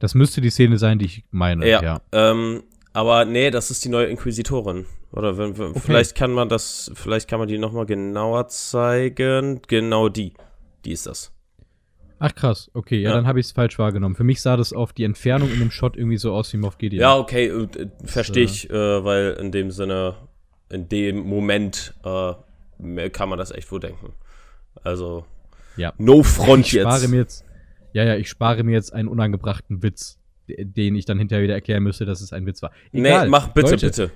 Das 0.00 0.14
müsste 0.14 0.42
die 0.42 0.50
Szene 0.50 0.76
sein, 0.76 0.98
die 0.98 1.06
ich 1.06 1.24
meine. 1.30 1.66
Ja. 1.66 1.82
Ja. 1.82 2.00
Ähm, 2.12 2.62
aber 2.92 3.24
nee, 3.24 3.50
das 3.50 3.70
ist 3.70 3.84
die 3.84 3.88
neue 3.88 4.06
Inquisitorin. 4.06 4.86
Oder 5.12 5.36
wenn, 5.38 5.58
wenn, 5.58 5.74
vielleicht 5.74 6.14
kann 6.14 6.30
man 6.32 6.48
das, 6.48 6.90
vielleicht 6.94 7.28
kann 7.28 7.38
man 7.40 7.48
die 7.48 7.58
nochmal 7.58 7.86
genauer 7.86 8.48
zeigen. 8.48 9.60
Genau 9.66 10.08
die. 10.08 10.34
Die 10.84 10.92
ist 10.92 11.06
das. 11.06 11.32
Ach 12.18 12.34
krass. 12.34 12.70
Okay, 12.74 13.00
ja, 13.00 13.10
Ja. 13.10 13.16
dann 13.16 13.26
habe 13.26 13.40
ich 13.40 13.46
es 13.46 13.52
falsch 13.52 13.78
wahrgenommen. 13.78 14.14
Für 14.14 14.24
mich 14.24 14.42
sah 14.42 14.56
das 14.56 14.72
auf 14.72 14.92
die 14.92 15.04
Entfernung 15.04 15.50
in 15.50 15.58
dem 15.58 15.70
Shot 15.70 15.96
irgendwie 15.96 16.18
so 16.18 16.32
aus 16.32 16.52
wie 16.52 16.58
Moff 16.58 16.78
Gideon. 16.78 17.00
Ja, 17.00 17.16
okay, 17.16 17.46
äh, 17.46 17.62
äh, 17.80 17.88
verstehe 18.04 18.44
ich, 18.44 18.68
äh, 18.70 19.04
weil 19.04 19.36
in 19.40 19.50
dem 19.52 19.70
Sinne, 19.70 20.14
in 20.68 20.88
dem 20.88 21.20
Moment 21.20 21.94
äh, 22.04 23.10
kann 23.10 23.28
man 23.30 23.38
das 23.38 23.50
echt 23.50 23.72
wohl 23.72 23.80
denken. 23.80 24.12
Also, 24.84 25.24
Ja. 25.76 25.92
no 25.98 26.22
front 26.22 26.66
ich 26.72 26.80
spare 26.80 27.00
jetzt. 27.00 27.08
mir 27.10 27.16
jetzt. 27.16 27.44
Ja, 27.92 28.04
ja, 28.04 28.14
ich 28.16 28.28
spare 28.28 28.62
mir 28.62 28.72
jetzt 28.72 28.92
einen 28.92 29.08
unangebrachten 29.08 29.82
Witz, 29.82 30.19
den 30.58 30.94
ich 30.96 31.04
dann 31.04 31.18
hinterher 31.18 31.42
wieder 31.42 31.54
erklären 31.54 31.82
müsste, 31.82 32.04
dass 32.04 32.20
es 32.20 32.32
ein 32.32 32.46
Witz 32.46 32.62
war. 32.62 32.70
Egal, 32.92 33.24
nee, 33.24 33.30
mach 33.30 33.48
bitte, 33.48 33.70
Leute, 33.72 33.86
bitte. 33.86 34.10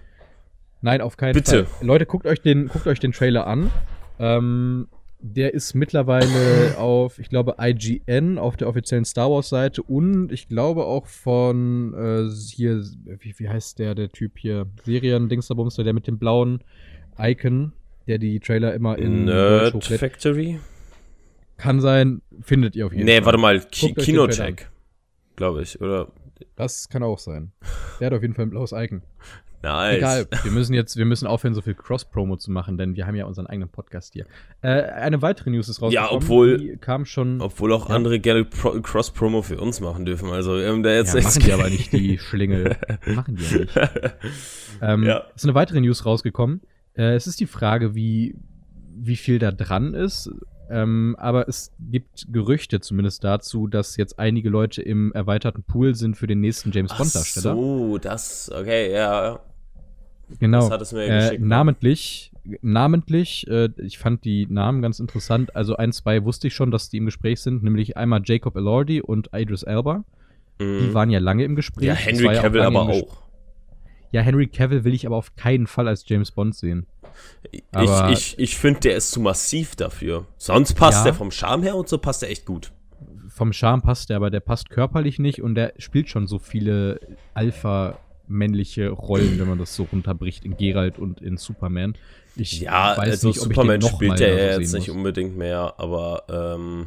Nein, 0.83 1.01
auf 1.01 1.17
keinen 1.17 1.33
Bitte. 1.35 1.65
Fall. 1.65 1.87
Leute, 1.87 2.05
guckt 2.05 2.27
euch 2.27 2.43
den, 2.43 2.69
guckt 2.69 2.87
euch 2.87 3.01
den 3.01 3.13
Trailer 3.13 3.47
an. 3.47 3.71
Ähm, 4.19 4.89
der 5.19 5.55
ist 5.55 5.73
mittlerweile 5.73 6.77
auf, 6.77 7.19
ich 7.19 7.31
glaube, 7.31 7.57
IGN, 7.59 8.37
auf 8.37 8.59
der 8.59 8.69
offiziellen 8.69 9.07
Star 9.07 9.31
Wars-Seite 9.31 9.83
und 9.83 10.31
ich 10.31 10.49
glaube 10.49 10.85
auch 10.85 11.07
von 11.07 11.95
äh, 11.95 12.31
hier, 12.55 12.85
wie, 13.07 13.35
wie 13.39 13.49
heißt 13.49 13.79
der, 13.79 13.95
der 13.95 14.11
Typ 14.11 14.39
hier? 14.39 14.67
Serien-Dingsterbumster, 14.85 15.83
der 15.83 15.95
mit 15.95 16.07
dem 16.07 16.19
blauen 16.19 16.61
Icon, 17.19 17.73
der 18.07 18.19
die 18.19 18.39
Trailer 18.41 18.75
immer 18.75 18.99
in 18.99 19.25
Nerd. 19.25 19.83
Factory? 19.83 20.61
Kann 21.57 21.81
sein, 21.81 22.21
findet 22.43 22.77
ihr 22.77 22.85
auf 22.85 22.93
jeden 22.93 23.07
Nee, 23.07 23.17
Fall. 23.17 23.25
warte 23.25 23.39
mal, 23.39 23.61
Ki 23.61 23.95
Kinocheck. 23.95 24.69
Glaube 25.37 25.63
ich, 25.63 25.81
oder? 25.81 26.09
Das 26.57 26.89
kann 26.89 27.03
auch 27.03 27.19
sein. 27.19 27.53
Der 28.01 28.07
hat 28.07 28.15
auf 28.15 28.23
jeden 28.23 28.35
Fall 28.35 28.47
ein 28.47 28.51
blaues 28.51 28.73
Icon. 28.73 29.03
Nice. 29.63 29.97
Egal, 29.97 30.27
wir 30.43 30.53
müssen 30.53 30.75
jetzt, 30.75 30.97
wir 30.99 31.07
müssen 31.07 31.27
aufhören, 31.27 31.55
so 31.55 31.63
viel 31.63 31.75
Cross-Promo 31.75 32.37
zu 32.37 32.51
machen, 32.51 32.77
denn 32.77 32.97
wir 32.97 33.07
haben 33.07 33.15
ja 33.15 33.25
unseren 33.25 33.47
eigenen 33.47 33.71
Podcast 33.71 34.13
hier. 34.13 34.27
Äh, 34.61 34.69
eine 34.83 35.23
weitere 35.23 35.49
News 35.51 35.71
ist 35.71 35.81
rausgekommen. 35.81 36.11
Ja, 36.11 36.15
obwohl- 36.15 36.59
Die 36.59 36.77
kam 36.77 37.07
schon. 37.07 37.41
Obwohl 37.41 37.73
auch 37.73 37.89
Ja. 37.89 37.95
andere 37.95 38.21
gerne 38.21 38.45
Pro 38.45 38.79
Cross-Promo 38.81 39.41
für 39.41 39.59
uns 39.59 39.81
machen 39.81 40.05
dürfen. 40.05 40.29
Also, 40.31 40.59
ähm, 40.59 40.83
der 40.83 40.97
jetzt 40.97 41.15
ja, 41.15 41.23
machen 41.23 41.43
die 41.43 41.53
aber 41.53 41.71
nicht, 41.71 41.93
die 41.93 42.19
Schlingel. 42.19 42.77
machen 43.15 43.37
die 43.37 43.45
ja 43.45 43.59
nicht. 43.61 43.75
Ähm, 44.83 45.05
Ja. 45.05 45.25
Ist 45.35 45.45
eine 45.45 45.55
weitere 45.55 45.81
News 45.81 46.05
rausgekommen. 46.05 46.61
Äh, 46.95 47.15
es 47.15 47.27
ist 47.27 47.41
die 47.41 47.47
Frage, 47.47 47.95
wie, 47.95 48.37
wie 48.97 49.17
viel 49.17 49.39
da 49.39 49.51
dran 49.53 49.95
ist. 49.95 50.31
Ähm, 50.71 51.15
aber 51.19 51.49
es 51.49 51.73
gibt 51.91 52.27
Gerüchte 52.33 52.81
zumindest 52.81 53.23
dazu, 53.25 53.67
dass 53.67 53.97
jetzt 53.97 54.19
einige 54.19 54.49
Leute 54.49 54.81
im 54.83 55.13
erweiterten 55.13 55.63
Pool 55.63 55.95
sind 55.95 56.17
für 56.17 56.27
den 56.27 56.41
nächsten 56.41 56.73
James 56.73 56.91
Ach 56.93 56.99
Bond-Darsteller. 56.99 57.55
so, 57.55 57.99
das, 57.99 58.51
okay, 58.55 58.93
ja. 58.93 59.41
Genau. 60.41 60.61
Das 60.61 60.71
hat 60.71 60.81
es 60.83 60.93
mir 60.93 61.05
äh, 61.05 61.19
geschickt. 61.21 61.43
ne? 61.43 61.47
namentlich, 61.49 62.33
namentlich, 62.63 63.47
äh, 63.49 63.69
ich 63.77 63.99
fand 63.99 64.25
die 64.25 64.47
Namen 64.47 64.81
ganz 64.81 65.01
interessant. 65.01 65.55
Also 65.55 65.77
ein, 65.77 65.93
zwei 65.93 66.25
wusste 66.25 66.47
ich 66.49 66.55
schon, 66.55 66.71
dass 66.71 66.89
die 66.89 66.97
im 66.97 67.05
Gespräch 67.07 67.41
sind, 67.41 67.63
nämlich 67.63 67.97
einmal 67.97 68.23
Jacob 68.25 68.57
Elordi 68.57 69.01
und 69.03 69.31
Idris 69.35 69.63
Elba. 69.65 70.05
Die 70.61 70.65
Mhm. 70.65 70.95
waren 70.95 71.11
ja 71.11 71.19
lange 71.19 71.45
im 71.45 71.57
Gespräch. 71.57 71.89
Ja, 71.89 71.95
Henry 71.95 72.27
ja 72.27 72.41
Cavill 72.41 72.61
lange 72.61 72.79
aber 72.79 72.93
auch. 72.93 73.24
Ja, 74.15 74.21
Henry 74.23 74.47
Cavill 74.47 74.85
will 74.85 74.95
ich 74.95 75.07
aber 75.07 75.17
auf 75.17 75.35
keinen 75.35 75.67
Fall 75.67 75.89
als 75.89 76.05
James 76.09 76.31
Bond 76.31 76.55
sehen. 76.55 76.87
Ich, 77.51 77.65
Aber- 77.73 78.11
ich, 78.13 78.39
ich 78.39 78.57
finde, 78.57 78.79
der 78.79 78.97
ist 78.97 79.11
zu 79.11 79.19
massiv 79.21 79.75
dafür. 79.75 80.25
Sonst 80.39 80.75
passt 80.75 80.99
Ja. 80.99 81.05
der 81.07 81.15
vom 81.15 81.33
Charme 81.33 81.65
her 81.65 81.75
und 81.75 81.89
so 81.89 81.99
passt 81.99 82.23
der 82.23 82.31
echt 82.31 82.45
gut. 82.47 82.71
Vom 83.29 83.53
Charme 83.53 83.83
passt 83.83 84.11
der, 84.11 84.19
aber 84.19 84.31
der 84.31 84.39
passt 84.39 84.71
körperlich 84.71 85.19
nicht 85.19 85.43
und 85.43 85.57
der 85.57 85.73
spielt 85.79 86.09
schon 86.09 86.29
so 86.29 86.39
viele 86.39 87.01
Alpha-männliche 87.35 88.91
Rollen, 88.91 89.39
wenn 89.41 89.49
man 89.49 89.59
das 89.59 89.75
so 89.75 89.85
runterbricht, 89.91 90.45
in 90.45 90.57
Geralt 90.57 90.99
und 91.01 91.21
in 91.21 91.37
Superman. 91.37 91.95
Ich 92.37 92.61
Ja, 92.61 92.97
weiß 92.97 93.11
also 93.11 93.29
nicht, 93.29 93.39
ob 93.41 93.45
Superman 93.49 93.81
ich 93.81 93.85
den 93.87 93.91
noch 93.91 93.97
spielt 93.99 94.19
der 94.21 94.29
ja 94.53 94.59
jetzt 94.61 94.73
nicht 94.75 94.91
unbedingt 94.91 95.37
mehr, 95.37 95.75
aber 95.79 96.23
ähm, 96.29 96.87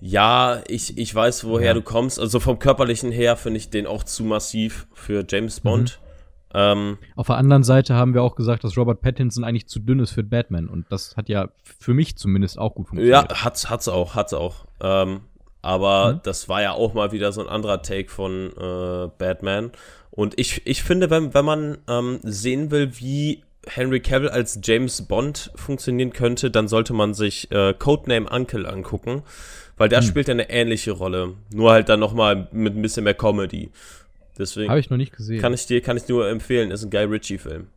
ja, 0.00 0.62
ich, 0.68 0.98
ich 0.98 1.14
weiß, 1.14 1.44
woher 1.46 1.68
Ja. 1.68 1.74
du 1.74 1.82
kommst. 1.82 2.20
Also 2.20 2.40
vom 2.40 2.58
körperlichen 2.58 3.10
her 3.12 3.36
finde 3.36 3.58
ich 3.58 3.70
den 3.70 3.86
auch 3.86 4.04
zu 4.04 4.24
massiv 4.24 4.86
für 4.92 5.24
James 5.28 5.60
Bond. 5.60 5.98
Mhm. 6.00 6.06
Ähm, 6.54 6.98
Auf 7.16 7.26
der 7.26 7.36
anderen 7.36 7.64
Seite 7.64 7.94
haben 7.94 8.14
wir 8.14 8.22
auch 8.22 8.34
gesagt, 8.36 8.64
dass 8.64 8.76
Robert 8.76 9.00
Pattinson 9.00 9.44
eigentlich 9.44 9.66
zu 9.66 9.78
dünn 9.80 9.98
ist 10.00 10.12
für 10.12 10.22
Batman. 10.22 10.68
Und 10.68 10.86
das 10.90 11.16
hat 11.16 11.28
ja 11.28 11.48
für 11.64 11.92
mich 11.92 12.16
zumindest 12.16 12.58
auch 12.58 12.74
gut 12.74 12.86
ja, 12.86 12.88
funktioniert. 12.90 13.44
hat's, 13.44 13.68
hat's 13.70 13.88
auch, 13.88 14.14
hat's 14.14 14.32
auch. 14.32 14.66
Ähm, 14.80 15.20
aber 15.62 16.14
Mhm. 16.14 16.20
das 16.22 16.48
war 16.48 16.62
ja 16.62 16.72
auch 16.72 16.94
mal 16.94 17.12
wieder 17.12 17.32
so 17.32 17.40
ein 17.40 17.48
anderer 17.48 17.82
Take 17.82 18.08
von 18.10 18.52
äh, 18.56 19.08
Batman. 19.18 19.72
Und 20.10 20.38
ich, 20.38 20.66
ich 20.66 20.82
finde, 20.82 21.10
wenn, 21.10 21.34
wenn 21.34 21.44
man 21.44 21.78
ähm, 21.88 22.20
sehen 22.22 22.70
will, 22.70 22.92
wie 22.98 23.42
Henry 23.66 24.00
Cavill 24.00 24.28
als 24.30 24.60
James 24.62 25.02
Bond 25.02 25.50
funktionieren 25.56 26.12
könnte, 26.12 26.50
dann 26.52 26.68
sollte 26.68 26.92
man 26.94 27.12
sich 27.14 27.50
äh, 27.50 27.74
Codename 27.76 28.30
Uncle 28.30 28.64
angucken, 28.66 29.24
weil 29.76 29.88
der 29.88 30.00
Hm. 30.00 30.06
spielt 30.06 30.28
eine 30.30 30.48
ähnliche 30.50 30.92
Rolle. 30.92 31.34
Nur 31.52 31.70
halt 31.72 31.88
dann 31.88 32.00
nochmal 32.00 32.48
mit 32.52 32.74
ein 32.76 32.82
bisschen 32.82 33.04
mehr 33.04 33.14
Comedy. 33.14 33.70
Deswegen 34.38 34.68
Habe 34.68 34.80
ich 34.80 34.90
noch 34.90 34.96
nicht 34.98 35.14
gesehen. 35.16 35.40
kann 35.40 35.54
ich 35.54 35.66
dir 35.66 35.80
kann 35.80 35.96
ich 35.96 36.06
nur 36.08 36.28
empfehlen, 36.28 36.70
ist 36.70 36.84
ein 36.84 36.90
Guy 36.90 37.04
Ritchie-Film. 37.04 37.68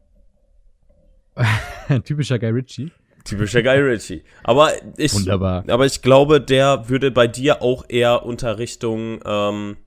Typischer 2.03 2.38
Guy 2.39 2.50
Ritchie. 2.50 2.91
Typischer 3.24 3.63
Guy 3.63 3.77
Ritchie. 3.79 4.24
Aber 4.44 4.72
ich, 4.98 5.13
Wunderbar. 5.13 5.63
aber 5.68 5.86
ich 5.86 6.01
glaube, 6.01 6.41
der 6.41 6.89
würde 6.89 7.12
bei 7.12 7.27
dir 7.27 7.62
auch 7.62 7.86
eher 7.88 8.25
unter 8.25 8.58
Richtung 8.58 9.20
ähm, 9.25 9.77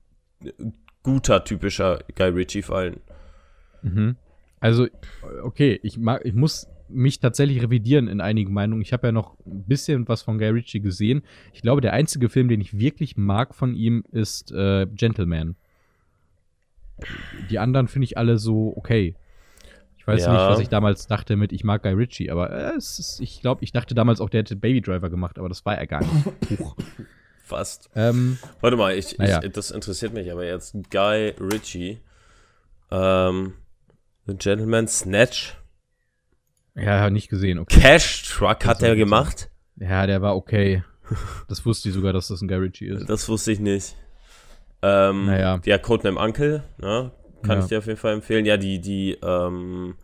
guter, 1.02 1.45
typischer 1.45 2.00
Guy 2.16 2.28
Ritchie 2.28 2.62
fallen. 2.62 3.00
Mhm. 3.83 4.16
Also, 4.61 4.87
okay, 5.42 5.78
ich, 5.83 5.99
mag, 5.99 6.25
ich 6.25 6.35
muss 6.35 6.69
mich 6.93 7.21
tatsächlich 7.21 7.63
revidieren 7.63 8.09
in 8.09 8.21
einigen 8.21 8.53
Meinungen. 8.53 8.83
Ich 8.83 8.93
habe 8.93 9.09
ja 9.09 9.13
noch 9.13 9.37
ein 9.47 9.65
bisschen 9.65 10.07
was 10.09 10.23
von 10.23 10.39
Guy 10.39 10.49
Ritchie 10.49 10.81
gesehen. 10.81 11.23
Ich 11.53 11.63
glaube, 11.63 11.81
der 11.81 11.93
einzige 11.93 12.29
Film, 12.29 12.49
den 12.49 12.61
ich 12.61 12.79
wirklich 12.79 13.17
mag 13.17 13.55
von 13.55 13.75
ihm, 13.75 14.05
ist 14.13 14.53
äh, 14.53 14.87
Gentleman. 14.87 15.57
Die 17.51 17.59
anderen 17.59 17.89
finde 17.89 18.05
ich 18.05 18.17
alle 18.19 18.39
so 18.39 18.73
okay. 18.77 19.17
Ich 19.97 20.07
weiß 20.07 20.25
Ja. 20.25 20.33
nicht, 20.33 20.41
was 20.43 20.61
ich 20.61 20.69
damals 20.69 21.07
dachte 21.07 21.37
mit 21.37 21.53
ich 21.53 21.63
mag 21.65 21.83
Guy 21.83 21.93
Ritchie, 21.93 22.31
aber 22.31 22.51
äh, 22.51 22.77
es 22.77 22.99
ist, 22.99 23.21
ich 23.21 23.41
glaube, 23.41 23.63
ich 23.65 23.73
dachte 23.73 23.95
damals 23.95 24.21
auch, 24.21 24.31
der 24.31 24.41
hätte 24.41 24.57
Baby 24.57 24.81
Driver 24.81 25.11
gemacht, 25.11 25.39
aber 25.39 25.49
das 25.49 25.65
war 25.65 25.77
er 25.79 25.87
gar 25.87 26.01
nicht. 26.03 26.27
Fast. 27.45 27.91
ähm, 27.95 28.39
Warte 28.61 28.77
mal, 28.77 28.95
ich, 28.97 29.17
Naja. 29.19 29.41
ich, 29.43 29.53
das 29.53 29.71
interessiert 29.71 30.13
mich 30.15 30.31
aber 30.33 30.45
jetzt. 30.45 30.75
Guy 30.91 31.35
Ritchie. 31.39 31.99
Ähm, 32.91 33.55
The 34.27 34.35
Gentleman 34.37 34.87
Snatch. 34.89 35.57
Ja, 36.75 37.11
nicht 37.11 37.29
gesehen, 37.29 37.59
okay. 37.59 37.81
Cash 37.81 38.25
Truck 38.31 38.64
hat 38.64 38.81
soll 38.81 38.91
er 38.91 38.97
gemacht. 38.97 39.50
Ja, 39.76 40.07
der 40.07 40.23
war 40.23 40.37
okay. 40.37 40.83
Das 41.49 41.67
wusste 41.67 41.88
ich 41.88 41.95
sogar, 41.95 42.12
dass 42.12 42.29
das 42.29 42.41
ein 42.41 42.49
Guy 42.49 42.57
Ritchie 42.59 42.87
ist. 42.87 43.09
Das 43.11 43.29
wusste 43.29 43.52
ich 43.52 43.61
nicht. 43.61 43.97
Ähm, 44.81 45.26
Naja. 45.26 45.61
Ja, 45.64 45.79
Codename 45.79 46.19
Uncle, 46.19 46.64
ne? 46.79 47.11
Kann 47.43 47.59
Ja. 47.59 47.62
ich 47.62 47.67
dir 47.69 47.79
auf 47.79 47.87
jeden 47.87 47.99
Fall 47.99 48.14
empfehlen. 48.14 48.47
Ja, 48.47 48.57
die, 48.57 48.81
die, 48.81 49.19
ähm, 49.23 49.97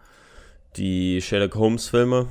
die 0.77 1.21
Sherlock 1.23 1.55
Holmes 1.55 1.89
Filme 1.89 2.27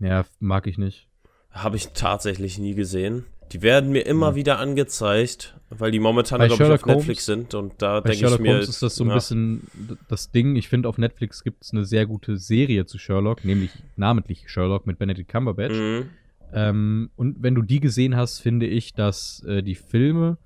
Ja, 0.00 0.24
mag 0.40 0.66
ich 0.66 0.76
nicht. 0.78 1.08
habe 1.50 1.76
ich 1.76 1.88
tatsächlich 1.94 2.58
nie 2.58 2.74
gesehen. 2.74 3.24
Die 3.54 3.62
werden 3.62 3.92
mir 3.92 4.04
immer 4.04 4.30
ja. 4.30 4.34
wieder 4.34 4.58
angezeigt, 4.58 5.56
weil 5.70 5.92
die 5.92 6.00
momentan, 6.00 6.40
glaube 6.40 6.64
ich, 6.64 6.70
auf 6.70 6.86
Netflix 6.86 7.24
sind 7.24 7.54
und 7.54 7.74
da 7.80 8.00
denke 8.00 8.26
ich 8.26 8.38
mir. 8.40 8.54
Holmes 8.54 8.68
ist 8.68 8.82
das 8.82 8.96
so 8.96 9.04
ein 9.04 9.10
ja. 9.10 9.14
bisschen 9.14 9.62
das 10.08 10.32
Ding. 10.32 10.56
Ich 10.56 10.68
finde, 10.68 10.88
auf 10.88 10.98
Netflix 10.98 11.44
gibt 11.44 11.62
es 11.62 11.70
eine 11.70 11.84
sehr 11.84 12.04
gute 12.04 12.36
Serie 12.36 12.84
zu 12.84 12.98
Sherlock, 12.98 13.44
nämlich 13.44 13.70
namentlich 13.94 14.50
Sherlock 14.50 14.88
mit 14.88 14.98
Benedict 14.98 15.30
Cumberbatch. 15.30 15.72
Mhm. 15.72 16.10
Ähm, 16.52 17.10
und 17.14 17.44
wenn 17.44 17.54
du 17.54 17.62
die 17.62 17.78
gesehen 17.78 18.16
hast, 18.16 18.40
finde 18.40 18.66
ich, 18.66 18.92
dass 18.92 19.44
äh, 19.44 19.62
die 19.62 19.76
Filme 19.76 20.36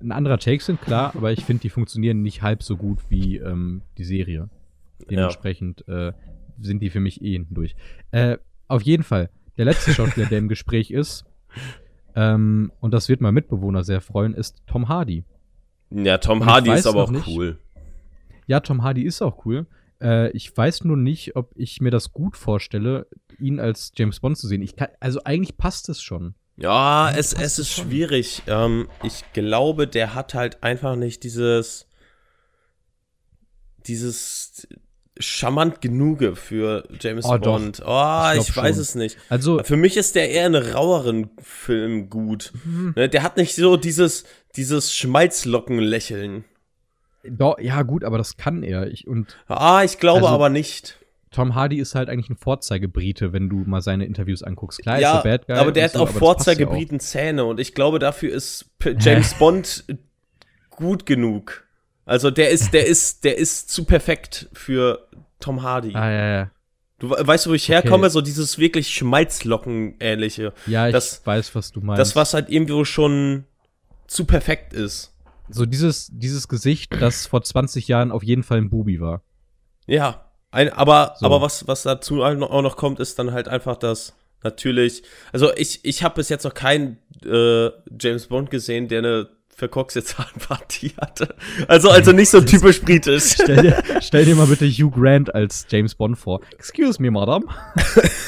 ein 0.00 0.10
anderer 0.10 0.38
Take 0.38 0.64
sind, 0.64 0.80
klar, 0.80 1.12
aber 1.16 1.32
ich 1.32 1.44
finde, 1.44 1.60
die 1.60 1.68
funktionieren 1.68 2.22
nicht 2.22 2.40
halb 2.40 2.62
so 2.62 2.78
gut 2.78 3.00
wie 3.10 3.36
ähm, 3.36 3.82
die 3.98 4.04
Serie. 4.04 4.48
Dementsprechend 5.10 5.84
ja. 5.86 6.08
äh, 6.08 6.12
sind 6.58 6.80
die 6.80 6.88
für 6.88 7.00
mich 7.00 7.20
eh 7.22 7.32
hinten 7.32 7.54
durch. 7.54 7.76
Äh, 8.12 8.38
auf 8.66 8.80
jeden 8.80 9.02
Fall, 9.02 9.28
der 9.58 9.66
letzte 9.66 9.92
Schauspieler, 9.92 10.26
der 10.26 10.38
im 10.38 10.48
Gespräch 10.48 10.90
ist, 10.90 11.26
ähm, 12.14 12.72
und 12.80 12.92
das 12.92 13.08
wird 13.08 13.20
mein 13.20 13.34
Mitbewohner 13.34 13.84
sehr 13.84 14.00
freuen, 14.00 14.34
ist 14.34 14.62
Tom 14.66 14.88
Hardy. 14.88 15.24
Ja, 15.90 16.18
Tom 16.18 16.46
Hardy 16.46 16.72
ist 16.72 16.86
aber 16.86 17.04
auch 17.04 17.10
nicht, 17.10 17.26
cool. 17.26 17.58
Ja, 18.46 18.60
Tom 18.60 18.82
Hardy 18.82 19.02
ist 19.02 19.22
auch 19.22 19.44
cool. 19.44 19.66
Äh, 20.00 20.30
ich 20.30 20.56
weiß 20.56 20.84
nur 20.84 20.96
nicht, 20.96 21.36
ob 21.36 21.52
ich 21.56 21.80
mir 21.80 21.90
das 21.90 22.12
gut 22.12 22.36
vorstelle, 22.36 23.06
ihn 23.38 23.60
als 23.60 23.92
James 23.96 24.20
Bond 24.20 24.38
zu 24.38 24.46
sehen. 24.46 24.62
Ich 24.62 24.76
kann, 24.76 24.88
also 25.00 25.22
eigentlich 25.24 25.56
passt 25.56 25.88
es 25.88 26.00
schon. 26.02 26.34
Ja, 26.56 27.10
es, 27.10 27.32
es 27.32 27.58
ist 27.58 27.70
schwierig. 27.70 28.42
Ähm, 28.46 28.88
ich 29.02 29.24
glaube, 29.32 29.86
der 29.86 30.14
hat 30.14 30.34
halt 30.34 30.62
einfach 30.62 30.94
nicht 30.94 31.24
dieses, 31.24 31.88
dieses 33.86 34.68
charmant 35.18 35.80
genug 35.80 36.36
für 36.36 36.84
James 37.00 37.24
oh, 37.26 37.38
Bond. 37.38 37.80
Doch. 37.80 37.86
Oh, 37.86 38.38
ich, 38.38 38.48
ich 38.48 38.56
weiß 38.56 38.76
schon. 38.76 38.82
es 38.82 38.94
nicht. 38.94 39.18
Also 39.28 39.62
für 39.62 39.76
mich 39.76 39.96
ist 39.96 40.14
der 40.14 40.30
eher 40.30 40.46
in 40.46 40.54
raueren 40.54 41.30
Film 41.42 42.08
gut. 42.08 42.52
Mhm. 42.64 42.94
Ne, 42.96 43.08
der 43.08 43.22
hat 43.22 43.36
nicht 43.36 43.54
so 43.54 43.76
dieses 43.76 44.24
dieses 44.56 44.94
Schmalzlockenlächeln. 44.94 46.44
Doch, 47.24 47.58
ja 47.58 47.82
gut, 47.82 48.04
aber 48.04 48.18
das 48.18 48.36
kann 48.36 48.62
er. 48.62 48.86
Ich, 48.88 49.06
und 49.06 49.36
ah, 49.46 49.82
ich 49.84 49.98
glaube 49.98 50.22
also, 50.22 50.28
aber 50.28 50.48
nicht. 50.48 50.98
Tom 51.30 51.54
Hardy 51.54 51.78
ist 51.78 51.94
halt 51.94 52.08
eigentlich 52.08 52.30
ein 52.30 52.36
Vorzeigebrite, 52.36 53.32
wenn 53.32 53.48
du 53.48 53.58
mal 53.66 53.82
seine 53.82 54.04
Interviews 54.04 54.42
anguckst. 54.42 54.80
Klar, 54.80 54.98
ja, 54.98 55.18
ist 55.18 55.24
er 55.24 55.30
Bad 55.30 55.46
Guy. 55.46 55.56
Aber 55.56 55.72
der 55.72 55.84
hat 55.84 55.92
so, 55.92 56.00
auch 56.00 56.08
Vorzeigebriten 56.08 56.96
ja 56.96 57.04
Zähne 57.04 57.44
und 57.44 57.60
ich 57.60 57.74
glaube, 57.74 57.98
dafür 57.98 58.32
ist 58.32 58.70
James 58.98 59.34
Bond 59.34 59.84
gut 60.70 61.06
genug. 61.06 61.64
Also 62.10 62.32
der 62.32 62.50
ist, 62.50 62.74
der 62.74 62.88
ist, 62.88 63.22
der 63.22 63.38
ist 63.38 63.70
zu 63.70 63.84
perfekt 63.84 64.48
für 64.52 65.06
Tom 65.38 65.62
Hardy. 65.62 65.94
Ah, 65.94 66.10
ja, 66.10 66.26
ja. 66.34 66.50
Du 66.98 67.08
weißt, 67.08 67.48
wo 67.48 67.52
ich 67.52 67.68
herkomme, 67.68 68.06
okay. 68.06 68.12
so 68.12 68.20
dieses 68.20 68.58
wirklich 68.58 68.92
Schmalzlocken-ähnliche. 68.96 70.52
Ja, 70.66 70.88
ich 70.88 70.92
das, 70.92 71.24
weiß, 71.24 71.54
was 71.54 71.70
du 71.70 71.80
meinst. 71.80 72.00
Das, 72.00 72.16
was 72.16 72.34
halt 72.34 72.50
irgendwo 72.50 72.84
schon 72.84 73.44
zu 74.08 74.24
perfekt 74.24 74.72
ist. 74.72 75.14
So 75.50 75.66
dieses, 75.66 76.10
dieses 76.12 76.48
Gesicht, 76.48 76.92
das 77.00 77.28
vor 77.28 77.42
20 77.42 77.86
Jahren 77.86 78.10
auf 78.10 78.24
jeden 78.24 78.42
Fall 78.42 78.58
ein 78.58 78.70
Bubi 78.70 79.00
war. 79.00 79.22
Ja, 79.86 80.32
ein, 80.50 80.72
aber, 80.72 81.14
so. 81.16 81.26
aber 81.26 81.40
was, 81.40 81.68
was 81.68 81.84
dazu 81.84 82.24
auch 82.24 82.34
noch 82.34 82.76
kommt, 82.76 82.98
ist 82.98 83.20
dann 83.20 83.30
halt 83.30 83.46
einfach 83.46 83.76
das, 83.76 84.14
natürlich, 84.42 85.04
also 85.32 85.54
ich, 85.54 85.84
ich 85.84 86.02
habe 86.02 86.16
bis 86.16 86.28
jetzt 86.28 86.42
noch 86.42 86.54
keinen 86.54 86.98
äh, 87.24 87.70
James 88.00 88.26
Bond 88.26 88.50
gesehen, 88.50 88.88
der 88.88 88.98
eine 88.98 89.28
verkorkste 89.56 90.02
Zahnpartie 90.02 90.92
hatte. 91.00 91.34
Also, 91.68 91.90
also 91.90 92.12
nicht 92.12 92.30
so 92.30 92.40
typisch 92.40 92.80
britisch. 92.80 93.34
stell, 93.34 93.62
dir, 93.62 93.82
stell 94.00 94.24
dir 94.24 94.34
mal 94.34 94.46
bitte 94.46 94.66
Hugh 94.66 94.90
Grant 94.90 95.34
als 95.34 95.66
James 95.68 95.94
Bond 95.94 96.18
vor. 96.18 96.40
Excuse 96.54 97.00
me, 97.00 97.10
madam. 97.10 97.44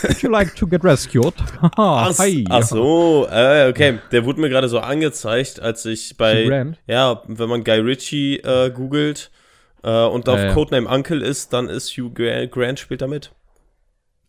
Would 0.03 0.23
you 0.23 0.31
like 0.31 0.55
to 0.57 0.67
get 0.67 0.85
rescued? 0.85 1.35
ach, 1.77 2.19
hi. 2.19 2.45
ach 2.51 2.63
so, 2.63 3.27
äh, 3.31 3.69
okay. 3.71 3.99
Der 4.11 4.25
wurde 4.25 4.41
mir 4.41 4.51
gerade 4.51 4.69
so 4.69 4.81
angezeigt, 4.81 5.61
als 5.61 5.85
ich 5.87 6.17
bei, 6.17 6.45
Hugh 6.45 6.49
Grant? 6.49 6.79
ja, 6.87 7.23
wenn 7.27 7.49
man 7.49 7.65
Guy 7.65 7.79
Ritchie 7.79 8.37
äh, 8.39 8.71
googelt, 8.71 9.31
äh, 9.83 10.05
und 10.05 10.29
auf 10.29 10.39
äh, 10.39 10.53
Codename 10.53 10.89
Uncle 10.89 11.23
ist, 11.23 11.53
dann 11.53 11.69
ist 11.69 11.91
Hugh 11.97 12.11
Grant 12.11 12.79
spielt 12.79 13.03
da 13.03 13.07
mit. 13.07 13.33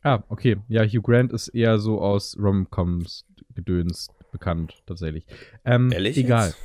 Ah, 0.02 0.24
okay. 0.30 0.58
Ja, 0.68 0.84
Hugh 0.84 1.02
Grant 1.02 1.32
ist 1.32 1.50
eher 1.50 1.80
so 1.80 2.02
aus 2.02 2.38
Romcoms 2.40 3.26
Gedöns 3.56 4.10
bekannt, 4.32 4.82
tatsächlich. 4.86 5.26
Ähm, 5.64 5.92
Ehrlich? 5.92 6.18
Egal. 6.18 6.48
Jetzt? 6.48 6.58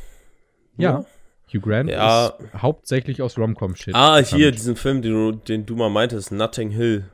Ja. 0.78 1.04
Hugh 1.52 1.60
Grant 1.60 1.90
ja. 1.90 2.26
ist 2.26 2.34
hauptsächlich 2.62 3.22
aus 3.22 3.38
Romcom-Shit. 3.38 3.94
Ah, 3.94 4.18
hier, 4.18 4.52
diesen 4.52 4.76
Film, 4.76 5.00
den 5.02 5.12
du, 5.12 5.32
den 5.32 5.66
du 5.66 5.76
mal 5.76 5.88
meintest, 5.88 6.30
Notting 6.30 6.70
Hill. 6.70 7.04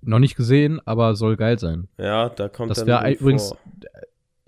Noch 0.00 0.18
nicht 0.18 0.36
gesehen, 0.36 0.80
aber 0.84 1.14
soll 1.14 1.36
geil 1.36 1.58
sein. 1.58 1.88
Ja, 1.98 2.28
da 2.28 2.48
kommt 2.48 2.70
das 2.70 2.86
wäre 2.86 3.12
übrigens, 3.12 3.48
vor 3.48 3.58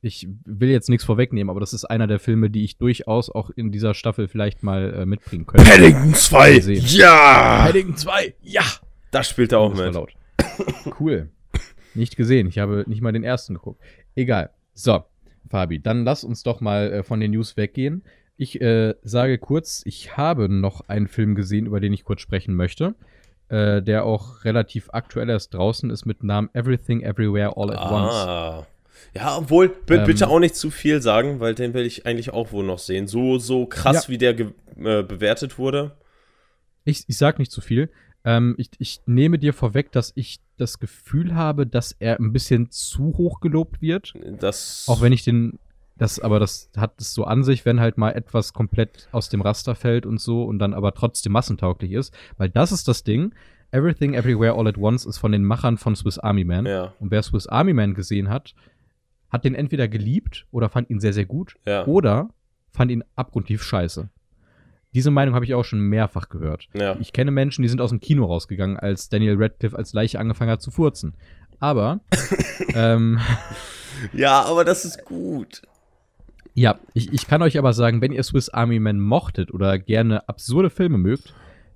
ich 0.03 0.29
will 0.45 0.71
jetzt 0.71 0.89
nichts 0.89 1.05
vorwegnehmen, 1.05 1.51
aber 1.51 1.61
das 1.61 1.73
ist 1.73 1.85
einer 1.85 2.07
der 2.07 2.19
Filme, 2.19 2.51
die 2.51 2.65
ich 2.65 2.79
durchaus 2.79 3.31
auch 3.31 3.51
in 3.51 3.71
dieser 3.71 3.95
Staffel 3.95 4.29
vielleicht 4.29 4.63
mal 4.63 4.95
äh, 4.95 5.07
mitbringen 5.07 5.47
könnte. 5.47 5.71
Paddington 5.71 6.15
2, 6.15 6.53
ja! 6.75 7.65
Paddington 7.67 7.97
2, 7.97 8.35
ja! 8.43 8.63
Das 9.11 9.29
spielt 9.29 9.53
er 9.53 9.59
auch 9.59 9.75
mit. 9.75 9.93
Laut. 9.93 10.15
Cool. 10.99 11.31
Nicht 11.95 12.17
gesehen, 12.17 12.47
ich 12.47 12.59
habe 12.59 12.85
nicht 12.87 13.03
mal 13.03 13.13
den 13.13 13.25
ersten 13.25 13.55
geguckt. 13.55 13.81
Egal. 14.15 14.51
So, 14.75 15.05
Fabi, 15.51 15.83
dann 15.83 16.05
lass 16.05 16.25
uns 16.25 16.43
doch 16.43 16.61
mal 16.61 16.93
äh, 16.93 17.03
von 17.03 17.21
den 17.21 17.33
News 17.33 17.57
weggehen. 17.57 18.05
Ich 18.37 18.61
äh, 18.61 18.95
sage 19.03 19.37
kurz, 19.39 19.83
ich 19.85 20.17
habe 20.17 20.49
noch 20.49 20.89
einen 20.89 21.09
Film 21.09 21.35
gesehen, 21.35 21.67
über 21.67 21.81
den 21.81 21.93
ich 21.93 22.05
kurz 22.05 22.23
sprechen 22.23 22.55
möchte, 22.55 22.95
äh, 23.49 23.83
der 23.83 24.05
auch 24.05 24.45
relativ 24.45 24.89
aktuell 24.93 25.29
erst 25.29 25.53
draußen 25.53 25.91
ist 25.91 26.07
mit 26.07 26.23
Namen 26.23 26.49
Everything 26.55 27.03
Everywhere 27.03 27.57
All 27.57 27.71
at 27.71 27.79
ah. 27.79 28.57
Once. 28.57 28.67
Ja, 29.15 29.39
obwohl, 29.39 29.75
ähm, 29.89 30.05
bitte 30.05 30.29
auch 30.29 30.39
nicht 30.39 30.55
zu 30.55 30.71
viel 30.71 31.03
sagen, 31.03 31.41
weil 31.41 31.55
den 31.55 31.75
will 31.75 31.85
ich 31.85 32.07
eigentlich 32.07 32.31
auch 32.31 32.53
wohl 32.53 32.65
noch 32.65 32.79
sehen. 32.79 33.07
So, 33.07 33.39
so 33.39 33.67
krass, 33.67 34.07
ja. 34.07 34.13
wie 34.13 34.19
der 34.19 34.39
äh, 34.39 35.03
bewertet 35.03 35.59
wurde. 35.59 35.97
Ich, 36.85 37.05
ich 37.09 37.17
sag 37.19 37.39
nicht 37.39 37.51
zu 37.51 37.61
viel. 37.61 37.91
Ähm, 38.25 38.55
ich, 38.59 38.71
ich 38.79 39.01
nehme 39.07 39.39
dir 39.39 39.53
vorweg, 39.55 39.93
dass 39.93 40.13
ich 40.15 40.41
das 40.57 40.79
Gefühl 40.79 41.35
habe, 41.35 41.67
dass 41.67 41.93
er 41.93 42.19
ein 42.19 42.33
bisschen 42.33 42.71
zu 42.71 43.15
hoch 43.17 43.41
gelobt 43.41 43.81
wird. 43.81 44.13
Das. 44.39 44.87
Auch 44.89 45.01
wenn 45.01 45.13
ich 45.13 45.25
den. 45.25 45.59
Das, 45.97 46.19
aber 46.19 46.41
das 46.41 46.71
hat 46.79 46.95
es 46.99 47.13
so 47.13 47.25
an 47.25 47.45
sich, 47.45 47.67
wenn 47.67 47.79
halt 47.79 47.99
mal 47.99 48.13
etwas 48.13 48.55
komplett 48.55 49.09
aus 49.13 49.29
dem 49.29 49.43
Raster 49.43 49.75
fällt 49.75 50.07
und 50.07 50.19
so 50.19 50.45
und 50.45 50.59
dann 50.59 50.73
aber 50.73 50.95
trotzdem 50.95 51.33
massentauglich 51.33 51.93
ist. 51.93 52.15
Weil 52.39 52.49
das 52.49 52.73
ist 52.73 52.89
das 52.89 53.05
Ding. 53.05 53.35
Everything 53.71 54.15
Everywhere 54.15 54.55
All 54.55 54.67
at 54.67 54.79
Once 54.79 55.05
ist 55.05 55.19
von 55.19 55.31
den 55.31 55.45
Machern 55.45 55.77
von 55.77 55.95
Swiss 55.95 56.19
Army 56.19 56.45
Man. 56.45 56.65
Ja. 56.65 56.95
Und 57.01 57.11
wer 57.11 57.23
Swiss 57.23 57.47
Army 57.47 57.75
Man 57.75 57.93
gesehen 57.93 58.31
hat, 58.31 58.55
hat 59.29 59.45
den 59.45 59.55
entweder 59.55 59.89
geliebt 59.89 60.47
oder 60.51 60.71
fand 60.71 60.89
ihn 60.89 61.01
sehr, 61.01 61.13
sehr 61.13 61.27
gut 61.27 61.57
ja. 61.67 61.87
oder 61.87 62.31
fand 62.71 62.91
ihn 62.91 63.05
abgrundtief 63.15 63.63
scheiße. 63.63 64.09
Diese 64.95 65.11
Meinung 65.11 65.35
habe 65.35 65.45
ich 65.45 65.55
auch 65.55 65.65
schon 65.65 65.81
mehrfach 65.81 66.29
gehört. 66.29 66.67
Ja. 66.75 66.97
Ich 67.01 67.13
kenne 67.13 67.31
Menschen, 67.31 67.63
die 67.63 67.69
sind 67.69 67.81
aus 67.81 67.91
dem 67.91 68.01
Kino 68.01 68.25
rausgegangen, 68.25 68.77
als 68.77 69.09
Daniel 69.09 69.37
Radcliffe 69.39 69.77
als 69.77 69.93
Leiche 69.93 70.19
angefangen 70.19 70.51
hat 70.51 70.63
zu 70.63 70.71
furzen. 70.71 71.15
Aber, 71.61 72.01
ähm, 72.75 73.21
Ja, 74.13 74.43
aber 74.43 74.65
das 74.65 74.85
ist 74.85 75.05
gut. 75.05 75.63
Ja, 76.55 76.79
ich, 76.95 77.13
ich 77.13 77.27
kann 77.29 77.43
euch 77.43 77.59
aber 77.59 77.73
sagen, 77.73 78.01
wenn 78.01 78.13
ihr 78.13 78.23
Swiss 78.23 78.49
Army 78.49 78.81
Man 78.81 78.99
mochtet 78.99 79.53
oder 79.53 79.79
gerne 79.79 80.29
absurde 80.29 80.71
Filme 80.71 80.99
mögt, 80.99 81.35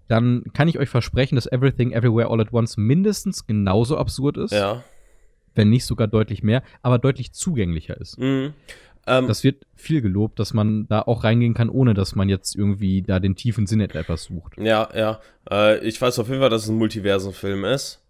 dann 0.09 0.45
kann 0.53 0.69
ich 0.69 0.79
euch 0.79 0.89
versprechen, 0.89 1.37
dass 1.37 1.47
Everything 1.47 1.93
Everywhere 1.93 2.29
All 2.31 2.41
at 2.41 2.53
Once 2.53 2.77
mindestens 2.77 3.47
genauso 3.47 3.97
absurd 3.97 4.37
ist. 4.37 4.53
Ja 4.53 4.83
wenn 5.55 5.71
nicht 5.71 5.85
sogar 5.85 6.09
deutlich 6.09 6.43
mehr, 6.43 6.63
aber 6.83 6.99
deutlich 6.99 7.33
zugänglicher 7.33 8.01
ist. 8.01 8.19
Mhm. 8.19 8.55
Ähm, 9.07 9.29
das 9.29 9.45
wird 9.45 9.65
viel 9.75 10.01
gelobt, 10.01 10.39
dass 10.39 10.55
man 10.55 10.87
da 10.89 11.03
auch 11.03 11.25
reingehen 11.25 11.55
kann, 11.55 11.69
ohne 11.69 11.95
dass 11.95 12.15
man 12.15 12.29
jetzt 12.29 12.57
irgendwie 12.57 13.03
da 13.03 13.21
den 13.21 13.37
tiefen 13.37 13.67
Sinn 13.67 13.81
etwas 13.81 14.25
sucht. 14.25 14.55
Ja, 14.59 14.89
ja. 14.95 15.21
Äh, 15.51 15.87
ich 15.87 16.01
weiß 16.01 16.19
auf 16.19 16.29
jeden 16.29 16.41
Fall, 16.41 16.51
dass 16.51 16.65
es 16.65 16.69
ein 16.69 16.79
Multiversenfilm 16.79 17.65
ist. 17.65 18.03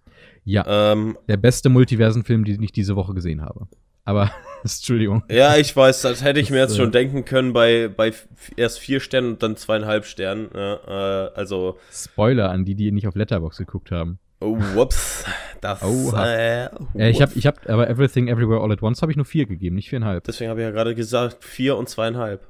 Ja. 0.45 0.93
Ähm, 0.93 1.19
der 1.29 1.39
beste 1.39 1.69
Multiversenfilm, 1.69 2.45
den 2.45 2.63
ich 2.63 2.73
diese 2.73 2.97
Woche 2.97 3.15
gesehen 3.15 3.43
habe. 3.43 3.67
Aber, 4.05 4.31
Entschuldigung. 4.63 5.25
Ja, 5.31 5.57
ich 5.57 5.75
weiß, 5.75 6.03
das 6.03 6.23
hätte 6.23 6.39
ich 6.39 6.47
das, 6.47 6.53
mir 6.53 6.59
jetzt 6.61 6.75
äh, 6.75 6.77
schon 6.77 6.93
denken 6.93 7.25
können 7.25 7.53
bei, 7.53 7.89
bei 7.89 8.13
erst 8.57 8.79
vier 8.79 9.01
Sternen 9.01 9.33
und 9.33 9.43
dann 9.43 9.57
zweieinhalb 9.57 10.05
Sternen. 10.05 10.51
Ja, 10.55 11.27
äh, 11.27 11.31
also. 11.35 11.79
Spoiler 11.91 12.51
an 12.51 12.65
die, 12.65 12.75
die 12.75 12.93
nicht 12.93 13.09
auf 13.09 13.15
Letterbox 13.15 13.57
geguckt 13.57 13.91
haben. 13.91 14.19
Oh, 14.45 14.59
whoops. 14.75 15.25
Das, 15.63 15.81
äh, 15.83 16.67
äh, 16.99 17.09
ich 17.09 17.23
habe, 17.23 17.33
ich 17.35 17.47
hab, 17.47 17.67
aber 17.71 17.89
Everything 17.89 18.29
Everywhere 18.29 18.61
All 18.61 18.71
at 18.71 18.83
Once 18.83 19.01
habe 19.01 19.11
ich 19.11 19.17
nur 19.17 19.25
vier 19.25 19.47
gegeben, 19.47 19.75
nicht 19.75 19.89
viereinhalb. 19.89 20.23
Deswegen 20.25 20.51
habe 20.51 20.61
ich 20.61 20.65
ja 20.65 20.71
gerade 20.71 20.95
gesagt 20.95 21.43
vier 21.43 21.79
und 21.79 21.89
zweieinhalb. 21.89 22.47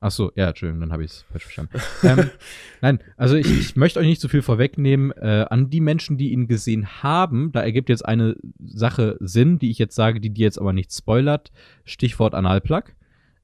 Ach 0.00 0.10
so, 0.10 0.32
ja, 0.36 0.48
Entschuldigung, 0.48 0.80
dann 0.80 0.92
habe 0.92 1.04
ich 1.04 1.10
es 1.10 1.26
falsch 1.30 1.42
verstanden. 1.42 1.78
ähm, 2.04 2.30
nein, 2.80 3.00
also 3.18 3.36
ich, 3.36 3.50
ich 3.50 3.76
möchte 3.76 4.00
euch 4.00 4.06
nicht 4.06 4.22
zu 4.22 4.28
viel 4.28 4.40
vorwegnehmen. 4.40 5.12
Äh, 5.12 5.44
an 5.50 5.68
die 5.68 5.82
Menschen, 5.82 6.16
die 6.16 6.32
ihn 6.32 6.48
gesehen 6.48 7.02
haben, 7.02 7.52
da 7.52 7.60
ergibt 7.60 7.90
jetzt 7.90 8.06
eine 8.06 8.36
Sache 8.64 9.18
Sinn, 9.20 9.58
die 9.58 9.70
ich 9.70 9.78
jetzt 9.78 9.94
sage, 9.94 10.18
die 10.18 10.30
dir 10.30 10.44
jetzt 10.44 10.58
aber 10.58 10.72
nicht 10.72 10.90
spoilert. 10.90 11.52
Stichwort 11.84 12.34
Analplug. 12.34 12.94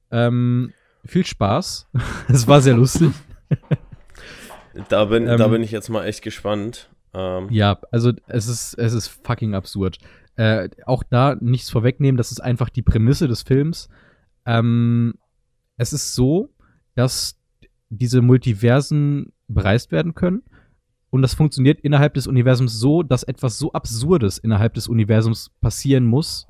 Ähm, 0.09 0.73
viel 1.05 1.25
Spaß. 1.25 1.89
Es 2.29 2.47
war 2.47 2.61
sehr 2.61 2.73
lustig. 2.73 3.11
da, 4.89 5.05
bin, 5.05 5.27
ähm, 5.27 5.37
da 5.37 5.47
bin 5.49 5.61
ich 5.61 5.69
jetzt 5.69 5.89
mal 5.89 6.05
echt 6.05 6.23
gespannt. 6.23 6.89
Ähm. 7.15 7.47
Ja, 7.49 7.79
also 7.91 8.11
es 8.27 8.47
ist, 8.47 8.73
es 8.75 8.93
ist 8.93 9.07
fucking 9.07 9.55
absurd. 9.55 9.97
Äh, 10.35 10.69
auch 10.85 11.03
da 11.03 11.35
nichts 11.39 11.69
vorwegnehmen, 11.69 12.17
das 12.17 12.31
ist 12.31 12.41
einfach 12.41 12.69
die 12.69 12.81
Prämisse 12.81 13.27
des 13.27 13.43
Films. 13.43 13.89
Ähm, 14.45 15.15
es 15.77 15.93
ist 15.93 16.13
so, 16.13 16.49
dass 16.95 17.39
diese 17.89 18.21
Multiversen 18.21 19.31
bereist 19.47 19.91
werden 19.91 20.13
können. 20.15 20.43
Und 21.09 21.21
das 21.21 21.33
funktioniert 21.33 21.79
innerhalb 21.79 22.15
des 22.15 22.27
Universums 22.27 22.77
so, 22.77 23.01
dass 23.01 23.23
etwas 23.23 23.57
so 23.57 23.71
Absurdes 23.71 24.37
innerhalb 24.37 24.73
des 24.73 24.89
Universums 24.89 25.51
passieren 25.61 26.05
muss, 26.05 26.47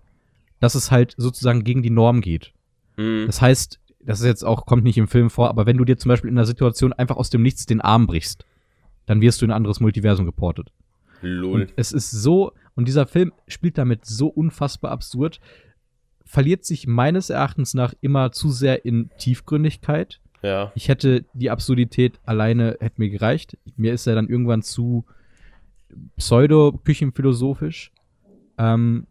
dass 0.59 0.73
es 0.73 0.89
halt 0.89 1.13
sozusagen 1.17 1.63
gegen 1.63 1.83
die 1.83 1.91
Norm 1.91 2.21
geht. 2.21 2.53
Mhm. 2.97 3.25
Das 3.27 3.41
heißt, 3.41 3.79
das 3.99 4.21
ist 4.21 4.25
jetzt 4.25 4.43
auch, 4.43 4.65
kommt 4.65 4.83
nicht 4.83 4.97
im 4.97 5.07
Film 5.07 5.29
vor, 5.29 5.49
aber 5.49 5.67
wenn 5.67 5.77
du 5.77 5.85
dir 5.85 5.97
zum 5.97 6.09
Beispiel 6.09 6.31
in 6.31 6.37
einer 6.37 6.47
Situation 6.47 6.93
einfach 6.93 7.17
aus 7.17 7.29
dem 7.29 7.43
Nichts 7.43 7.67
den 7.67 7.81
Arm 7.81 8.07
brichst, 8.07 8.45
dann 9.05 9.21
wirst 9.21 9.41
du 9.41 9.45
in 9.45 9.51
ein 9.51 9.57
anderes 9.57 9.79
Multiversum 9.79 10.25
geportet. 10.25 10.71
Lol. 11.21 11.61
Und 11.61 11.73
es 11.75 11.91
ist 11.91 12.11
so, 12.11 12.51
und 12.75 12.87
dieser 12.87 13.07
Film 13.07 13.33
spielt 13.47 13.77
damit 13.77 14.05
so 14.05 14.27
unfassbar 14.27 14.91
absurd, 14.91 15.39
verliert 16.25 16.65
sich 16.65 16.87
meines 16.87 17.29
Erachtens 17.29 17.73
nach 17.73 17.93
immer 18.01 18.31
zu 18.31 18.49
sehr 18.49 18.85
in 18.85 19.09
Tiefgründigkeit. 19.17 20.19
Ja. 20.41 20.71
Ich 20.75 20.89
hätte 20.89 21.25
die 21.33 21.49
Absurdität 21.49 22.19
alleine, 22.25 22.77
hätte 22.79 23.01
mir 23.01 23.09
gereicht. 23.09 23.57
Mir 23.77 23.93
ist 23.93 24.07
er 24.07 24.15
dann 24.15 24.27
irgendwann 24.27 24.61
zu 24.61 25.05
pseudo-küchenphilosophisch. 26.17 27.91
Ähm, 28.57 29.07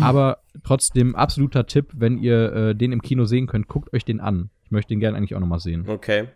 aber 0.00 0.38
trotzdem 0.64 1.14
absoluter 1.14 1.66
Tipp, 1.66 1.92
wenn 1.94 2.18
ihr 2.18 2.52
äh, 2.52 2.74
den 2.74 2.92
im 2.92 3.02
Kino 3.02 3.24
sehen 3.24 3.46
könnt, 3.46 3.68
guckt 3.68 3.92
euch 3.92 4.04
den 4.04 4.20
an. 4.20 4.50
Ich 4.64 4.70
möchte 4.70 4.88
den 4.88 5.00
gerne 5.00 5.16
eigentlich 5.16 5.34
auch 5.34 5.40
nochmal 5.40 5.60
sehen. 5.60 5.88
Okay. 5.88 6.28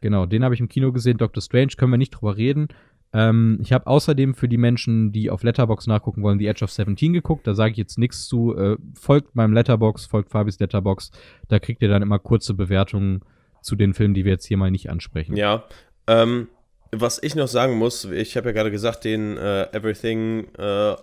Genau, 0.00 0.26
den 0.26 0.44
habe 0.44 0.54
ich 0.54 0.60
im 0.60 0.68
Kino 0.68 0.92
gesehen. 0.92 1.18
Doctor 1.18 1.42
Strange, 1.42 1.72
können 1.76 1.92
wir 1.92 1.98
nicht 1.98 2.10
drüber 2.12 2.36
reden. 2.36 2.68
Ähm, 3.12 3.58
ich 3.60 3.72
habe 3.72 3.86
außerdem 3.86 4.34
für 4.34 4.48
die 4.48 4.56
Menschen, 4.56 5.10
die 5.12 5.30
auf 5.30 5.42
Letterbox 5.42 5.86
nachgucken 5.88 6.22
wollen, 6.22 6.38
The 6.38 6.46
Edge 6.46 6.64
of 6.64 6.70
17 6.70 7.12
geguckt. 7.12 7.46
Da 7.46 7.54
sage 7.54 7.72
ich 7.72 7.76
jetzt 7.76 7.98
nichts 7.98 8.26
zu. 8.26 8.56
Äh, 8.56 8.76
folgt 8.94 9.34
meinem 9.34 9.52
Letterbox, 9.52 10.06
folgt 10.06 10.30
Fabis 10.30 10.58
Letterbox. 10.60 11.10
Da 11.48 11.58
kriegt 11.58 11.82
ihr 11.82 11.88
dann 11.88 12.02
immer 12.02 12.18
kurze 12.18 12.54
Bewertungen 12.54 13.20
zu 13.62 13.74
den 13.76 13.94
Filmen, 13.94 14.14
die 14.14 14.24
wir 14.24 14.32
jetzt 14.32 14.46
hier 14.46 14.56
mal 14.56 14.70
nicht 14.70 14.88
ansprechen. 14.90 15.36
Ja. 15.36 15.64
Ähm, 16.06 16.48
was 16.92 17.22
ich 17.22 17.34
noch 17.34 17.46
sagen 17.48 17.76
muss, 17.76 18.04
ich 18.04 18.36
habe 18.36 18.48
ja 18.48 18.52
gerade 18.52 18.70
gesagt, 18.70 19.04
den 19.04 19.36
äh, 19.36 19.64
Everything, 19.72 20.46
äh, 20.56 20.96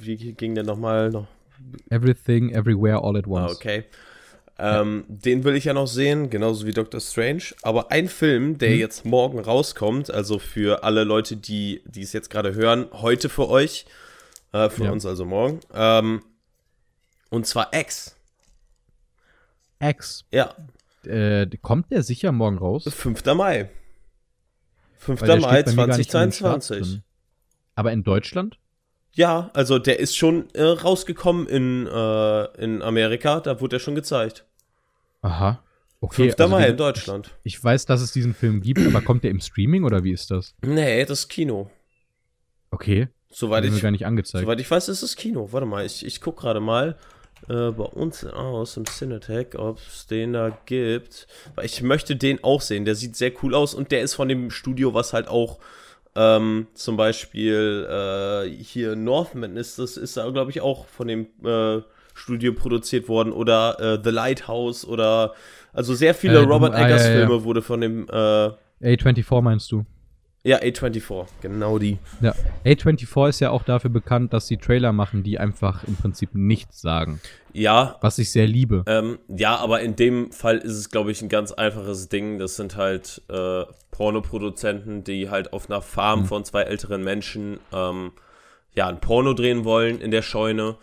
wie 0.00 0.32
ging 0.34 0.54
der 0.54 0.64
nochmal? 0.64 1.10
Noch? 1.10 1.26
Everything, 1.90 2.50
Everywhere, 2.50 3.02
All 3.02 3.16
at 3.16 3.26
Ah, 3.26 3.30
Once. 3.30 3.56
okay. 3.56 3.84
Ähm, 4.60 5.04
Den 5.08 5.44
will 5.44 5.54
ich 5.54 5.64
ja 5.64 5.72
noch 5.72 5.86
sehen, 5.86 6.30
genauso 6.30 6.66
wie 6.66 6.72
Doctor 6.72 7.00
Strange. 7.00 7.42
Aber 7.62 7.90
ein 7.92 8.08
Film, 8.08 8.58
der 8.58 8.70
Hm. 8.72 8.78
jetzt 8.78 9.04
morgen 9.04 9.38
rauskommt, 9.38 10.10
also 10.10 10.38
für 10.40 10.82
alle 10.82 11.04
Leute, 11.04 11.36
die, 11.36 11.82
die 11.86 12.02
es 12.02 12.12
jetzt 12.12 12.28
gerade 12.28 12.54
hören, 12.54 12.86
heute 12.92 13.28
für 13.28 13.48
euch, 13.48 13.86
äh, 14.52 14.68
für 14.68 14.84
Ja. 14.86 14.90
uns 14.90 15.06
also 15.06 15.24
morgen. 15.24 15.60
Ähm, 15.72 16.22
und 17.30 17.46
zwar 17.46 17.72
X. 17.72 18.16
X. 19.80 20.24
Ja, 20.32 20.54
Äh, 21.04 21.46
kommt 21.62 21.92
der 21.92 22.02
sicher 22.02 22.32
morgen 22.32 22.58
raus? 22.58 22.84
5. 22.92 23.24
Mai. 23.34 23.70
5. 24.98 25.20
Weil 25.20 25.28
der 25.28 25.36
Mai 25.40 25.52
steht 25.62 25.66
bei 25.66 25.72
mir 25.72 25.86
gar 25.86 25.96
nicht 25.98 26.12
in 26.12 26.20
den 26.20 26.30
Charts 26.32 26.66
2022. 26.66 26.80
drin. 26.94 27.02
Aber 27.76 27.92
in 27.92 28.02
Deutschland? 28.02 28.58
Ja, 29.12 29.50
also 29.52 29.78
der 29.78 29.98
ist 29.98 30.16
schon 30.16 30.48
äh, 30.54 30.62
rausgekommen 30.62 31.46
in, 31.48 31.86
äh, 31.86 32.44
in 32.62 32.82
Amerika, 32.82 33.40
da 33.40 33.60
wurde 33.60 33.76
er 33.76 33.80
schon 33.80 33.94
gezeigt. 33.94 34.44
Aha. 35.22 35.62
Okay, 36.00 36.30
5. 36.30 36.38
also 36.38 36.50
Mai 36.50 36.68
in 36.68 36.76
Deutschland. 36.76 37.30
Ich, 37.42 37.56
ich 37.56 37.64
weiß, 37.64 37.86
dass 37.86 38.00
es 38.00 38.12
diesen 38.12 38.34
Film 38.34 38.60
gibt, 38.60 38.86
aber 38.86 39.00
kommt 39.00 39.24
der 39.24 39.32
im 39.32 39.40
Streaming 39.40 39.82
oder 39.84 40.04
wie 40.04 40.12
ist 40.12 40.30
das? 40.30 40.54
Nee, 40.62 41.04
das 41.04 41.20
ist 41.20 41.28
Kino. 41.28 41.70
Okay. 42.70 43.08
Soweit 43.30 43.64
ich, 43.64 43.82
gar 43.82 43.90
nicht 43.90 44.06
angezeigt. 44.06 44.44
soweit 44.44 44.60
ich 44.60 44.70
weiß, 44.70 44.88
ist 44.88 45.02
es 45.02 45.16
Kino. 45.16 45.48
Warte 45.52 45.66
mal, 45.66 45.84
ich, 45.84 46.06
ich 46.06 46.20
guck 46.20 46.38
gerade 46.38 46.60
mal 46.60 46.96
äh, 47.48 47.70
bei 47.70 47.84
uns 47.84 48.24
aus 48.24 48.76
im 48.76 48.84
Cinetech, 48.86 49.58
ob 49.58 49.78
es 49.78 50.06
den 50.06 50.32
da 50.32 50.56
gibt. 50.66 51.26
Weil 51.54 51.66
ich 51.66 51.82
möchte 51.82 52.16
den 52.16 52.42
auch 52.42 52.60
sehen. 52.60 52.84
Der 52.84 52.94
sieht 52.94 53.16
sehr 53.16 53.32
cool 53.42 53.54
aus 53.54 53.74
und 53.74 53.90
der 53.90 54.00
ist 54.00 54.14
von 54.14 54.28
dem 54.28 54.50
Studio, 54.50 54.94
was 54.94 55.12
halt 55.12 55.28
auch 55.28 55.58
ähm, 56.18 56.66
zum 56.74 56.96
Beispiel 56.96 57.86
äh, 57.88 58.50
hier 58.50 58.96
Northman 58.96 59.56
ist, 59.56 59.78
das 59.78 59.96
ist 59.96 60.16
da, 60.16 60.28
glaube 60.30 60.50
ich, 60.50 60.60
auch 60.60 60.86
von 60.86 61.06
dem 61.06 61.28
äh, 61.44 61.80
Studio 62.12 62.52
produziert 62.52 63.08
worden. 63.08 63.32
Oder 63.32 63.78
äh, 63.78 64.00
The 64.02 64.10
Lighthouse 64.10 64.84
oder 64.84 65.34
also 65.72 65.94
sehr 65.94 66.14
viele 66.14 66.40
Äh, 66.40 66.42
Robert 66.42 66.74
ah, 66.74 66.84
Eggers. 66.86 67.06
Filme 67.06 67.44
wurde 67.44 67.62
von 67.62 67.80
dem 67.80 68.08
äh, 68.10 68.50
A24 68.82 69.40
meinst 69.42 69.70
du? 69.70 69.84
Ja, 70.48 70.60
A24, 70.60 71.26
genau 71.42 71.78
die. 71.78 71.98
Ja. 72.22 72.34
A24 72.64 73.28
ist 73.28 73.40
ja 73.40 73.50
auch 73.50 73.62
dafür 73.62 73.90
bekannt, 73.90 74.32
dass 74.32 74.46
sie 74.46 74.56
Trailer 74.56 74.92
machen, 74.92 75.22
die 75.22 75.38
einfach 75.38 75.84
im 75.84 75.94
Prinzip 75.94 76.30
nichts 76.34 76.80
sagen. 76.80 77.20
Ja, 77.52 77.96
Was 78.00 78.18
ich 78.18 78.32
sehr 78.32 78.46
liebe. 78.46 78.82
Ähm, 78.86 79.18
ja, 79.28 79.56
aber 79.56 79.80
in 79.80 79.94
dem 79.94 80.32
Fall 80.32 80.56
ist 80.56 80.72
es, 80.72 80.90
glaube 80.90 81.10
ich, 81.10 81.20
ein 81.20 81.28
ganz 81.28 81.52
einfaches 81.52 82.08
Ding. 82.08 82.38
Das 82.38 82.56
sind 82.56 82.76
halt 82.76 83.20
äh, 83.28 83.64
Pornoproduzenten, 83.90 85.04
die 85.04 85.28
halt 85.28 85.52
auf 85.52 85.68
einer 85.68 85.82
Farm 85.82 86.24
von 86.24 86.46
zwei 86.46 86.62
älteren 86.62 87.04
Menschen 87.04 87.60
ähm, 87.72 88.12
ja, 88.74 88.86
ein 88.86 89.00
Porno 89.00 89.34
drehen 89.34 89.66
wollen 89.66 90.00
in 90.00 90.10
der 90.10 90.22
Scheune. 90.22 90.76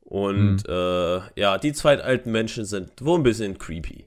Und 0.00 0.68
äh, 0.68 1.20
ja, 1.36 1.58
die 1.58 1.72
zwei 1.72 2.00
alten 2.02 2.32
Menschen 2.32 2.64
sind 2.64 2.90
wohl 3.00 3.20
ein 3.20 3.22
bisschen 3.22 3.58
creepy. 3.58 4.06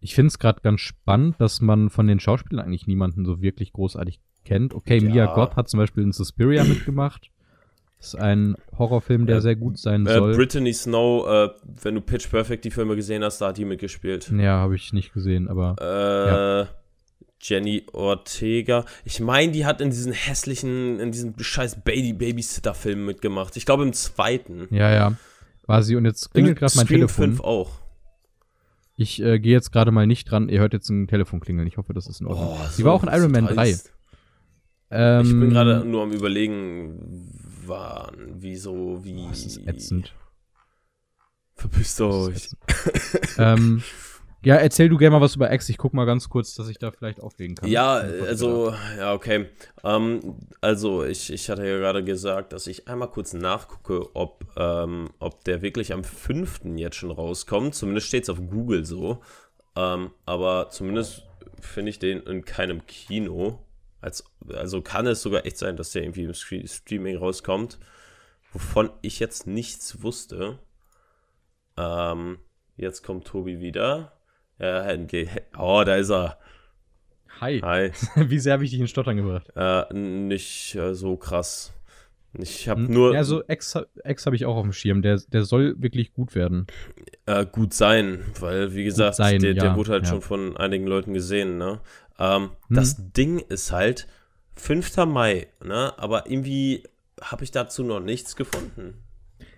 Ich 0.00 0.14
finde 0.14 0.28
es 0.28 0.38
gerade 0.38 0.60
ganz 0.62 0.80
spannend, 0.80 1.36
dass 1.38 1.60
man 1.60 1.90
von 1.90 2.06
den 2.06 2.20
Schauspielern 2.20 2.64
eigentlich 2.64 2.86
niemanden 2.86 3.24
so 3.26 3.42
wirklich 3.42 3.72
großartig 3.72 4.18
kennt. 4.44 4.74
Okay, 4.74 4.98
Ja. 4.98 5.10
Mia 5.10 5.26
Goth 5.34 5.56
hat 5.56 5.68
zum 5.68 5.78
Beispiel 5.78 6.02
in 6.02 6.12
Suspiria 6.12 6.64
mitgemacht. 6.64 7.30
Das 7.98 8.14
ist 8.14 8.20
ein 8.20 8.56
Horrorfilm, 8.78 9.26
der 9.26 9.36
Äh, 9.36 9.40
sehr 9.42 9.56
gut 9.56 9.78
sein 9.78 10.06
Äh, 10.06 10.14
soll. 10.14 10.34
Brittany 10.34 10.72
Snow, 10.72 11.26
äh, 11.28 11.48
wenn 11.82 11.96
du 11.96 12.00
Pitch 12.00 12.30
Perfect 12.30 12.64
die 12.64 12.70
Filme 12.70 12.96
gesehen 12.96 13.22
hast, 13.22 13.42
da 13.42 13.48
hat 13.48 13.58
die 13.58 13.66
mitgespielt. 13.66 14.30
ja, 14.34 14.56
habe 14.58 14.74
ich 14.74 14.94
nicht 14.94 15.12
gesehen, 15.12 15.48
aber 15.48 15.76
Äh, 16.70 16.74
Jenny 17.42 17.84
Ortega. 17.92 18.84
Ich 19.04 19.20
meine, 19.20 19.52
die 19.52 19.64
hat 19.66 19.80
in 19.82 19.90
diesen 19.90 20.12
hässlichen, 20.12 20.98
in 20.98 21.12
diesem 21.12 21.34
scheiß 21.38 21.82
Baby 21.82 22.12
Babysitter-Film 22.14 23.04
mitgemacht. 23.04 23.56
Ich 23.58 23.66
glaube 23.66 23.82
im 23.82 23.92
zweiten. 23.92 24.66
ja, 24.70 24.90
ja. 24.92 25.12
War 25.66 25.82
sie 25.82 25.94
und 25.96 26.04
jetzt 26.04 26.32
klingelt 26.32 26.58
gerade 26.58 26.72
mein 26.76 26.86
Telefon. 26.86 27.26
5 27.26 27.40
auch. 27.42 27.79
Ich 29.00 29.22
äh, 29.22 29.38
gehe 29.38 29.52
jetzt 29.52 29.72
gerade 29.72 29.92
mal 29.92 30.06
nicht 30.06 30.30
dran. 30.30 30.50
Ihr 30.50 30.60
hört 30.60 30.74
jetzt 30.74 30.90
ein 30.90 31.06
Telefon 31.08 31.40
klingeln. 31.40 31.66
Ich 31.66 31.78
hoffe, 31.78 31.94
das 31.94 32.06
ist 32.06 32.20
in 32.20 32.26
Ordnung. 32.26 32.58
Oh, 32.60 32.68
sie 32.70 32.84
war 32.84 32.92
auch 32.92 33.02
in 33.02 33.08
Iron 33.08 33.30
Man 33.32 33.46
3. 33.46 33.54
dreist. 33.54 33.94
Ähm, 34.90 35.24
Ich 35.24 35.30
bin 35.30 35.48
gerade 35.48 35.86
nur 35.86 36.02
am 36.02 36.12
überlegen, 36.12 37.32
wann, 37.64 38.34
wieso, 38.34 39.02
wie. 39.02 39.22
Oh, 39.24 39.28
das 39.30 39.46
ist 39.46 39.66
ätzend. 39.66 40.14
Verpisst 41.54 41.98
euch. 42.02 42.50
ähm, 43.38 43.82
ja, 44.42 44.56
erzähl 44.56 44.88
du 44.88 44.96
gerne 44.96 45.16
mal 45.16 45.22
was 45.22 45.36
über 45.36 45.52
X. 45.52 45.68
Ich 45.68 45.78
guck 45.78 45.92
mal 45.94 46.04
ganz 46.06 46.28
kurz, 46.28 46.54
dass 46.54 46.68
ich 46.68 46.78
da 46.78 46.90
vielleicht 46.90 47.20
auflegen 47.20 47.56
kann. 47.56 47.68
Ja, 47.68 47.94
also, 47.94 48.74
ja, 48.96 49.12
okay. 49.12 49.46
Ähm, 49.84 50.36
also, 50.60 51.04
ich, 51.04 51.32
ich 51.32 51.50
hatte 51.50 51.66
ja 51.66 51.78
gerade 51.78 52.02
gesagt, 52.04 52.52
dass 52.52 52.66
ich 52.66 52.88
einmal 52.88 53.10
kurz 53.10 53.32
nachgucke, 53.32 54.14
ob, 54.14 54.44
ähm, 54.56 55.10
ob 55.18 55.44
der 55.44 55.62
wirklich 55.62 55.92
am 55.92 56.04
5. 56.04 56.62
jetzt 56.76 56.96
schon 56.96 57.10
rauskommt. 57.10 57.74
Zumindest 57.74 58.06
steht 58.08 58.22
es 58.24 58.30
auf 58.30 58.38
Google 58.50 58.84
so. 58.84 59.20
Ähm, 59.76 60.10
aber 60.26 60.70
zumindest 60.70 61.22
finde 61.60 61.90
ich 61.90 61.98
den 61.98 62.20
in 62.20 62.44
keinem 62.44 62.86
Kino. 62.86 63.60
Als, 64.00 64.24
also 64.48 64.80
kann 64.80 65.06
es 65.06 65.20
sogar 65.20 65.44
echt 65.44 65.58
sein, 65.58 65.76
dass 65.76 65.92
der 65.92 66.02
irgendwie 66.02 66.24
im 66.24 66.32
Stre- 66.32 66.66
Streaming 66.66 67.18
rauskommt, 67.18 67.78
wovon 68.52 68.90
ich 69.02 69.20
jetzt 69.20 69.46
nichts 69.46 70.02
wusste. 70.02 70.58
Ähm, 71.76 72.38
jetzt 72.76 73.02
kommt 73.02 73.26
Tobi 73.26 73.60
wieder. 73.60 74.12
Ja, 74.60 74.82
Henke- 74.84 75.28
oh, 75.58 75.82
da 75.84 75.96
ist 75.96 76.10
er. 76.10 76.38
Hi. 77.40 77.60
Hi. 77.62 77.90
Wie 78.16 78.38
sehr 78.38 78.52
habe 78.54 78.64
ich 78.64 78.70
dich 78.70 78.80
in 78.80 78.88
Stottern 78.88 79.16
gebracht? 79.16 79.48
Äh, 79.56 79.92
nicht 79.94 80.74
äh, 80.74 80.94
so 80.94 81.16
krass. 81.16 81.72
Ich 82.34 82.68
habe 82.68 82.82
Hm? 82.82 82.92
nur 82.92 83.14
Ja, 83.14 83.24
so 83.24 83.42
X, 83.48 83.76
X 84.04 84.26
habe 84.26 84.36
ich 84.36 84.44
auch 84.44 84.56
auf 84.56 84.62
dem 84.62 84.72
Schirm. 84.72 85.02
Der, 85.02 85.18
der 85.28 85.44
soll 85.44 85.74
wirklich 85.78 86.12
gut 86.12 86.34
werden. 86.34 86.66
äh, 87.26 87.46
gut 87.46 87.72
sein, 87.74 88.22
weil 88.38 88.74
wie 88.74 88.84
gesagt, 88.84 89.16
sein, 89.16 89.40
der, 89.40 89.54
der 89.54 89.64
ja, 89.64 89.76
wurde 89.76 89.92
halt 89.92 90.04
ja. 90.04 90.10
schon 90.10 90.20
von 90.22 90.56
einigen 90.56 90.86
Leuten 90.86 91.14
gesehen. 91.14 91.56
Ne? 91.58 91.80
Ähm, 92.18 92.50
Hm. 92.68 92.76
Das 92.76 93.12
Ding 93.12 93.38
ist 93.38 93.72
halt 93.72 94.06
5. 94.56 94.96
Mai, 95.06 95.48
ne? 95.64 95.94
aber 95.98 96.26
irgendwie 96.30 96.84
habe 97.22 97.44
ich 97.44 97.50
dazu 97.50 97.82
noch 97.82 98.00
nichts 98.00 98.36
gefunden. 98.36 98.98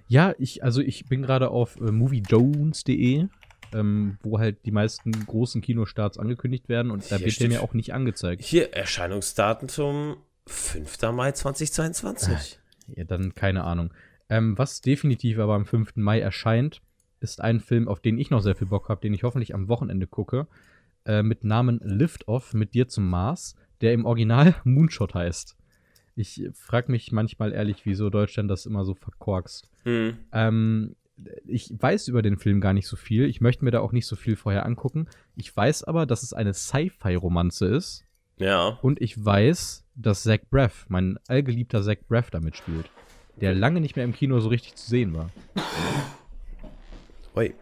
Ja, 0.06 0.34
ich, 0.38 0.62
also 0.62 0.80
ich 0.80 1.06
bin 1.06 1.22
gerade 1.22 1.48
auf 1.50 1.76
äh, 1.76 1.90
moviejones.de, 1.90 3.26
ähm, 3.74 4.18
wo 4.22 4.38
halt 4.38 4.64
die 4.64 4.70
meisten 4.70 5.12
großen 5.26 5.60
Kinostarts 5.60 6.18
angekündigt 6.18 6.68
werden 6.68 6.90
und 6.90 7.10
da 7.10 7.16
Hier 7.16 7.26
wird 7.26 7.40
der 7.40 7.48
mir 7.48 7.62
auch 7.62 7.74
nicht 7.74 7.94
angezeigt. 7.94 8.42
Hier, 8.42 8.72
Erscheinungsdatum 8.74 10.16
5. 10.46 11.02
Mai 11.12 11.32
2022. 11.32 12.58
Ja, 12.96 13.04
dann 13.04 13.34
keine 13.34 13.64
Ahnung. 13.64 13.92
Ähm, 14.28 14.56
was 14.58 14.80
definitiv 14.80 15.38
aber 15.38 15.54
am 15.54 15.66
5. 15.66 15.96
Mai 15.96 16.20
erscheint, 16.20 16.80
ist 17.20 17.40
ein 17.40 17.60
Film, 17.60 17.88
auf 17.88 18.00
den 18.00 18.18
ich 18.18 18.30
noch 18.30 18.40
sehr 18.40 18.56
viel 18.56 18.66
Bock 18.66 18.88
habe, 18.88 19.00
den 19.00 19.14
ich 19.14 19.22
hoffentlich 19.22 19.54
am 19.54 19.68
Wochenende 19.68 20.06
gucke, 20.06 20.46
äh, 21.04 21.22
mit 21.22 21.44
Namen 21.44 21.80
Lift 21.82 22.28
Off 22.28 22.54
mit 22.54 22.74
dir 22.74 22.88
zum 22.88 23.08
Mars, 23.08 23.56
der 23.80 23.92
im 23.92 24.04
Original 24.04 24.54
Moonshot 24.64 25.14
heißt. 25.14 25.56
Ich 26.14 26.48
frage 26.52 26.92
mich 26.92 27.10
manchmal 27.10 27.52
ehrlich, 27.52 27.86
wieso 27.86 28.10
Deutschland 28.10 28.50
das 28.50 28.66
immer 28.66 28.84
so 28.84 28.94
verkorkst. 28.94 29.70
Hm. 29.84 30.18
Ähm, 30.32 30.96
ich 31.46 31.72
weiß 31.76 32.08
über 32.08 32.22
den 32.22 32.38
Film 32.38 32.60
gar 32.60 32.72
nicht 32.72 32.86
so 32.86 32.96
viel. 32.96 33.26
Ich 33.26 33.40
möchte 33.40 33.64
mir 33.64 33.70
da 33.70 33.80
auch 33.80 33.92
nicht 33.92 34.06
so 34.06 34.16
viel 34.16 34.36
vorher 34.36 34.66
angucken. 34.66 35.08
Ich 35.36 35.54
weiß 35.54 35.84
aber, 35.84 36.06
dass 36.06 36.22
es 36.22 36.32
eine 36.32 36.54
Sci-Fi-Romanze 36.54 37.66
ist. 37.66 38.04
Ja. 38.38 38.78
Und 38.82 39.00
ich 39.00 39.22
weiß, 39.22 39.84
dass 39.94 40.22
Zach 40.22 40.40
Braff, 40.50 40.86
mein 40.88 41.18
allgeliebter 41.28 41.82
Zach 41.82 41.98
Braff, 42.08 42.30
da 42.30 42.40
mitspielt. 42.40 42.90
Der 43.40 43.54
lange 43.54 43.80
nicht 43.80 43.96
mehr 43.96 44.04
im 44.04 44.12
Kino 44.12 44.40
so 44.40 44.48
richtig 44.48 44.74
zu 44.74 44.88
sehen 44.88 45.14
war. 45.14 45.30
Ui. 47.36 47.54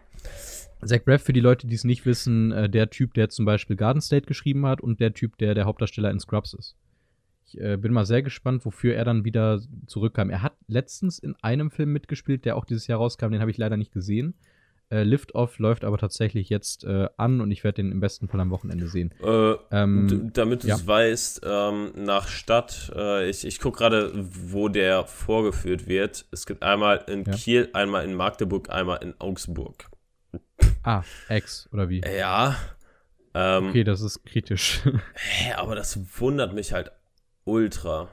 Zach 0.83 1.03
Braff, 1.05 1.21
für 1.21 1.33
die 1.33 1.39
Leute, 1.39 1.67
die 1.67 1.75
es 1.75 1.83
nicht 1.83 2.05
wissen, 2.05 2.51
äh, 2.51 2.69
der 2.69 2.89
Typ, 2.89 3.13
der 3.13 3.29
zum 3.29 3.45
Beispiel 3.45 3.75
Garden 3.75 4.01
State 4.01 4.25
geschrieben 4.25 4.65
hat 4.65 4.81
und 4.81 4.99
der 4.99 5.13
Typ, 5.13 5.37
der 5.37 5.53
der 5.53 5.65
Hauptdarsteller 5.65 6.09
in 6.09 6.19
Scrubs 6.19 6.53
ist. 6.53 6.75
Ich 7.53 7.59
äh, 7.61 7.77
bin 7.77 7.91
mal 7.93 8.05
sehr 8.05 8.21
gespannt, 8.21 8.65
wofür 8.65 8.95
er 8.95 9.05
dann 9.05 9.25
wieder 9.25 9.59
zurückkam. 9.87 10.29
Er 10.29 10.41
hat 10.41 10.53
letztens 10.67 11.19
in 11.19 11.35
einem 11.41 11.71
Film 11.71 11.91
mitgespielt, 11.93 12.45
der 12.45 12.55
auch 12.55 12.65
dieses 12.65 12.87
Jahr 12.87 12.99
rauskam, 12.99 13.31
den 13.31 13.41
habe 13.41 13.51
ich 13.51 13.57
leider 13.57 13.77
nicht 13.77 13.91
gesehen. 13.91 14.35
Äh, 14.89 15.03
Lift 15.03 15.35
Off 15.35 15.57
läuft 15.59 15.85
aber 15.85 15.97
tatsächlich 15.97 16.49
jetzt 16.49 16.83
äh, 16.83 17.07
an 17.17 17.39
und 17.39 17.49
ich 17.51 17.63
werde 17.63 17.81
den 17.81 17.91
im 17.93 17.99
besten 18.01 18.27
Fall 18.27 18.41
am 18.41 18.49
Wochenende 18.51 18.87
sehen. 18.87 19.13
Äh, 19.23 19.53
Ähm, 19.71 20.31
damit 20.33 20.63
du 20.63 20.67
ja. 20.67 20.75
es 20.75 20.85
weißt, 20.85 21.41
ähm, 21.45 21.91
nach 21.95 22.27
Stadt, 22.27 22.91
äh, 22.95 23.29
ich, 23.29 23.45
ich 23.45 23.59
gucke 23.59 23.77
gerade, 23.79 24.11
wo 24.15 24.67
der 24.67 25.05
vorgeführt 25.05 25.87
wird. 25.87 26.25
Es 26.31 26.45
gibt 26.45 26.61
einmal 26.63 27.05
in 27.07 27.23
Ja. 27.23 27.31
Kiel, 27.33 27.69
einmal 27.73 28.03
in 28.03 28.13
Magdeburg, 28.15 28.69
einmal 28.69 28.99
in 29.01 29.13
Augsburg. 29.19 29.85
Ah, 30.83 31.03
X 31.29 31.69
oder 31.71 31.87
wie? 31.89 32.01
Ja. 32.01 32.55
Ähm, 33.33 33.67
Okay, 33.69 33.83
das 33.85 34.01
ist 34.01 34.25
kritisch. 34.25 34.81
hä, 35.13 35.53
aber 35.53 35.75
das 35.75 35.97
wundert 36.19 36.53
mich 36.53 36.73
halt 36.73 36.91
ultra. 37.45 38.09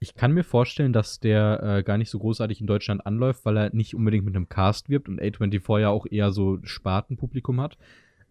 Ich 0.00 0.14
kann 0.14 0.32
mir 0.32 0.44
vorstellen, 0.44 0.92
dass 0.92 1.18
der 1.20 1.62
äh, 1.62 1.82
gar 1.82 1.96
nicht 1.96 2.10
so 2.10 2.18
großartig 2.18 2.60
in 2.60 2.66
Deutschland 2.66 3.06
anläuft, 3.06 3.44
weil 3.44 3.56
er 3.56 3.74
nicht 3.74 3.94
unbedingt 3.94 4.24
mit 4.24 4.36
einem 4.36 4.48
Cast 4.48 4.88
wirbt 4.90 5.08
und 5.08 5.20
A24 5.20 5.80
ja 5.80 5.88
auch 5.88 6.06
eher 6.10 6.30
so 6.30 6.58
Spartenpublikum 6.62 7.60
hat. 7.60 7.78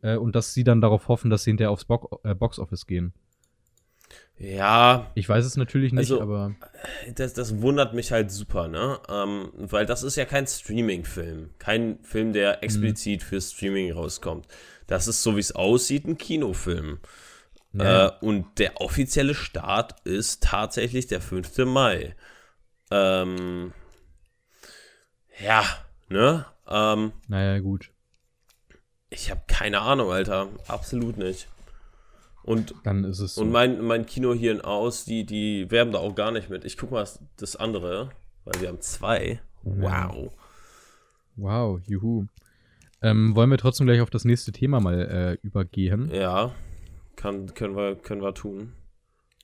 Äh, 0.02 0.18
und 0.18 0.36
dass 0.36 0.54
sie 0.54 0.64
dann 0.64 0.82
darauf 0.82 1.08
hoffen, 1.08 1.30
dass 1.32 1.44
sie 1.46 1.52
hinterher 1.52 1.72
aufs 1.72 1.86
Bo 1.86 2.20
äh, 2.24 2.36
Boxoffice 2.36 2.86
gehen. 2.86 3.14
Ja, 4.38 5.12
Ich 5.16 5.30
weiß 5.30 5.46
es 5.46 5.58
natürlich 5.58 5.94
nicht, 5.94 6.12
Also- 6.12 6.22
aber 6.22 6.56
das, 7.16 7.34
das 7.34 7.62
wundert 7.62 7.94
mich 7.94 8.12
halt 8.12 8.32
super, 8.32 8.68
ne? 8.68 9.00
Ähm, 9.10 9.50
weil 9.56 9.86
das 9.86 10.04
ist 10.04 10.16
ja 10.16 10.26
kein 10.26 10.46
Streaming-Film. 10.48 11.52
Kein 11.60 12.00
Film, 12.04 12.34
der 12.34 12.64
explizit 12.64 13.24
für 13.24 13.40
Streaming 13.40 13.92
rauskommt. 13.94 14.48
Das 14.88 15.08
ist, 15.08 15.24
so 15.24 15.36
wie 15.36 15.40
es 15.40 15.54
aussieht, 15.54 16.06
ein 16.06 16.18
Kinofilm. 16.18 17.00
Ja. 17.74 18.08
Äh, 18.08 18.12
und 18.22 18.60
der 18.60 18.82
offizielle 18.82 19.34
Start 19.34 20.00
ist 20.06 20.44
tatsächlich 20.44 21.08
der 21.08 21.22
5. 21.22 21.58
Mai. 21.66 22.16
Ähm, 22.92 23.74
ja, 25.44 25.64
ne? 26.10 26.46
Ähm, 26.68 27.14
naja, 27.28 27.60
gut. 27.60 27.92
ich 29.10 29.32
habe 29.32 29.42
keine 29.48 29.82
Ahnung, 29.82 30.12
Alter. 30.12 30.50
Absolut 30.68 31.18
nicht. 31.18 31.48
Und, 32.44 32.76
Dann 32.84 33.06
ist 33.06 33.20
es 33.20 33.36
so. 33.36 33.42
und 33.42 33.52
mein, 33.52 33.82
mein 33.82 34.06
Kino 34.06 34.34
hier 34.34 34.52
in 34.52 34.62
Aus, 34.62 35.06
die, 35.06 35.26
die 35.26 35.72
werben 35.72 35.94
da 35.94 36.00
auch 36.00 36.14
gar 36.14 36.32
nicht 36.32 36.50
mit. 36.50 36.66
Ich 36.66 36.78
guck 36.78 36.92
mal 36.92 37.08
das 37.38 37.56
andere, 37.56 38.10
weil 38.44 38.62
wir 38.62 38.68
haben 38.68 38.82
zwei. 38.82 39.42
Wow. 39.64 40.34
wow, 41.38 41.80
juhu. 41.88 42.26
Ähm, 43.02 43.36
wollen 43.36 43.50
wir 43.50 43.58
trotzdem 43.58 43.88
gleich 43.88 44.02
auf 44.02 44.10
das 44.10 44.26
nächste 44.26 44.52
Thema 44.52 44.82
mal 44.82 45.00
äh, 45.00 45.38
übergehen? 45.46 46.12
Ja, 46.14 46.54
kann, 47.16 47.54
können, 47.54 47.76
wir, 47.76 47.96
können 47.96 48.22
wir 48.22 48.34
tun. 48.34 48.74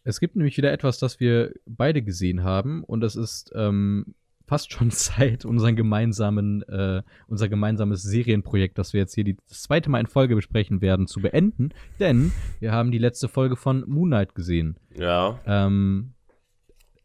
Es 0.04 0.20
gibt 0.20 0.36
nämlich 0.36 0.58
wieder 0.58 0.72
etwas, 0.72 1.00
das 1.00 1.20
wir 1.20 1.54
beide 1.66 2.02
gesehen 2.02 2.44
haben 2.44 2.84
und 2.84 3.02
das 3.02 3.16
ist 3.16 3.52
ähm, 3.56 4.16
fast 4.50 4.74
schon 4.74 4.92
Zeit, 4.92 5.46
unseren 5.46 5.76
gemeinsamen, 5.76 6.64
äh, 6.64 7.04
unser 7.28 7.48
gemeinsames 7.48 8.02
Serienprojekt, 8.04 8.78
das 8.78 8.94
wir 8.94 9.02
jetzt 9.02 9.14
hier 9.14 9.24
die, 9.24 9.38
das 9.48 9.62
zweite 9.64 9.90
Mal 9.90 10.00
in 10.00 10.08
Folge 10.08 10.36
besprechen 10.36 10.82
werden, 10.82 11.08
zu 11.08 11.22
beenden, 11.22 11.70
denn 12.00 12.32
wir 12.60 12.72
haben 12.72 12.92
die 12.92 12.98
letzte 12.98 13.28
Folge 13.30 13.56
von 13.56 13.84
Moon 13.88 14.10
Knight 14.10 14.36
gesehen. 14.36 14.78
Ja. 14.98 15.40
Ähm, 15.46 16.14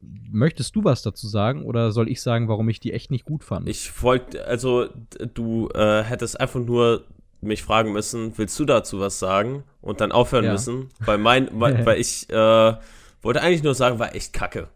möchtest 0.00 0.74
du 0.76 0.84
was 0.84 1.02
dazu 1.02 1.28
sagen 1.28 1.64
oder 1.64 1.92
soll 1.92 2.08
ich 2.08 2.20
sagen, 2.20 2.48
warum 2.48 2.68
ich 2.68 2.80
die 2.80 2.92
echt 2.92 3.10
nicht 3.10 3.24
gut 3.24 3.44
fand? 3.44 3.68
Ich 3.68 4.02
wollte, 4.02 4.46
also 4.46 4.88
du 5.34 5.68
äh, 5.74 6.02
hättest 6.02 6.40
einfach 6.40 6.60
nur 6.60 7.04
mich 7.44 7.62
fragen 7.62 7.92
müssen, 7.92 8.36
willst 8.36 8.58
du 8.58 8.64
dazu 8.64 9.00
was 9.00 9.18
sagen? 9.18 9.64
Und 9.80 10.00
dann 10.00 10.12
aufhören 10.12 10.44
Ja. 10.46 10.52
müssen, 10.52 10.90
weil 11.00 11.18
mein, 11.18 11.48
weil, 11.60 11.84
weil 11.86 12.00
ich 12.00 12.28
äh, 12.30 12.74
wollte 13.22 13.40
eigentlich 13.42 13.62
nur 13.62 13.74
sagen, 13.74 13.98
war 13.98 14.14
echt 14.14 14.32
kacke. 14.32 14.68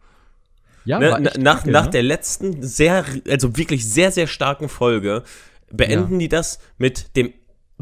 ja, 0.85 0.99
Ne, 0.99 1.11
echt 1.27 1.39
nach, 1.39 1.59
kacke, 1.61 1.71
nach 1.71 1.85
ne? 1.87 1.91
der 1.91 2.03
letzten 2.03 2.63
sehr, 2.63 3.05
also 3.29 3.57
wirklich 3.57 3.89
sehr, 3.89 4.11
sehr 4.13 4.27
starken 4.27 4.69
Folge 4.69 5.23
beenden 5.71 6.19
die 6.19 6.29
das 6.29 6.59
mit 6.79 7.15
dem 7.17 7.33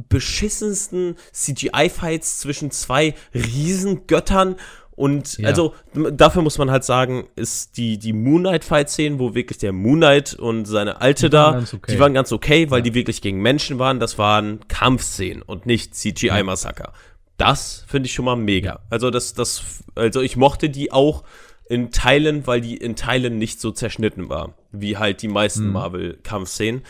beschissensten 0.09 1.17
CGI-Fights 1.33 2.41
zwischen 2.41 2.71
zwei 2.71 3.15
Riesengöttern 3.33 4.57
und 4.97 5.39
Ja. 5.39 5.49
also 5.49 5.75
dafür 5.93 6.43
muss 6.43 6.59
man 6.59 6.71
halt 6.71 6.83
sagen, 6.85 7.29
ist 7.37 7.77
die, 7.77 7.99
die 7.99 8.13
Moonlight-Fight-Szenen, 8.13 9.19
wo 9.19 9.35
wirklich 9.35 9.59
der 9.59 9.73
Moonlight 9.73 10.35
und 10.35 10.65
seine 10.65 11.01
Alte 11.01 11.27
Die 11.27 11.31
da, 11.31 11.59
okay. 11.59 11.93
die 11.93 11.99
waren 12.01 12.15
ganz 12.15 12.33
okay, 12.33 12.71
weil 12.71 12.83
die 12.83 12.95
wirklich 12.95 13.21
gegen 13.23 13.41
Menschen 13.43 13.79
waren. 13.79 14.01
Das 14.01 14.17
waren 14.19 14.61
Kampfszenen 14.69 15.43
und 15.43 15.67
nicht 15.67 15.95
CGI-Massaker. 15.95 16.93
Das 17.37 17.85
finde 17.87 18.07
ich 18.07 18.15
schon 18.15 18.25
mal 18.25 18.37
mega. 18.37 18.71
Ja. 18.71 18.79
Also 18.89 19.11
das, 19.11 19.35
das, 19.35 19.85
also 19.95 20.23
ich 20.23 20.37
mochte 20.37 20.71
die 20.71 20.91
auch 20.93 21.23
in 21.69 21.91
Teilen, 21.91 22.47
weil 22.47 22.61
die 22.63 22.77
in 22.77 22.97
Teilen 22.97 23.39
nicht 23.39 23.61
so 23.61 23.73
zerschnitten 23.73 24.29
war, 24.31 24.55
wie 24.73 24.97
halt 24.97 25.21
die 25.21 25.29
meisten 25.29 25.71
Marvel-Kampfszenen. 25.73 26.83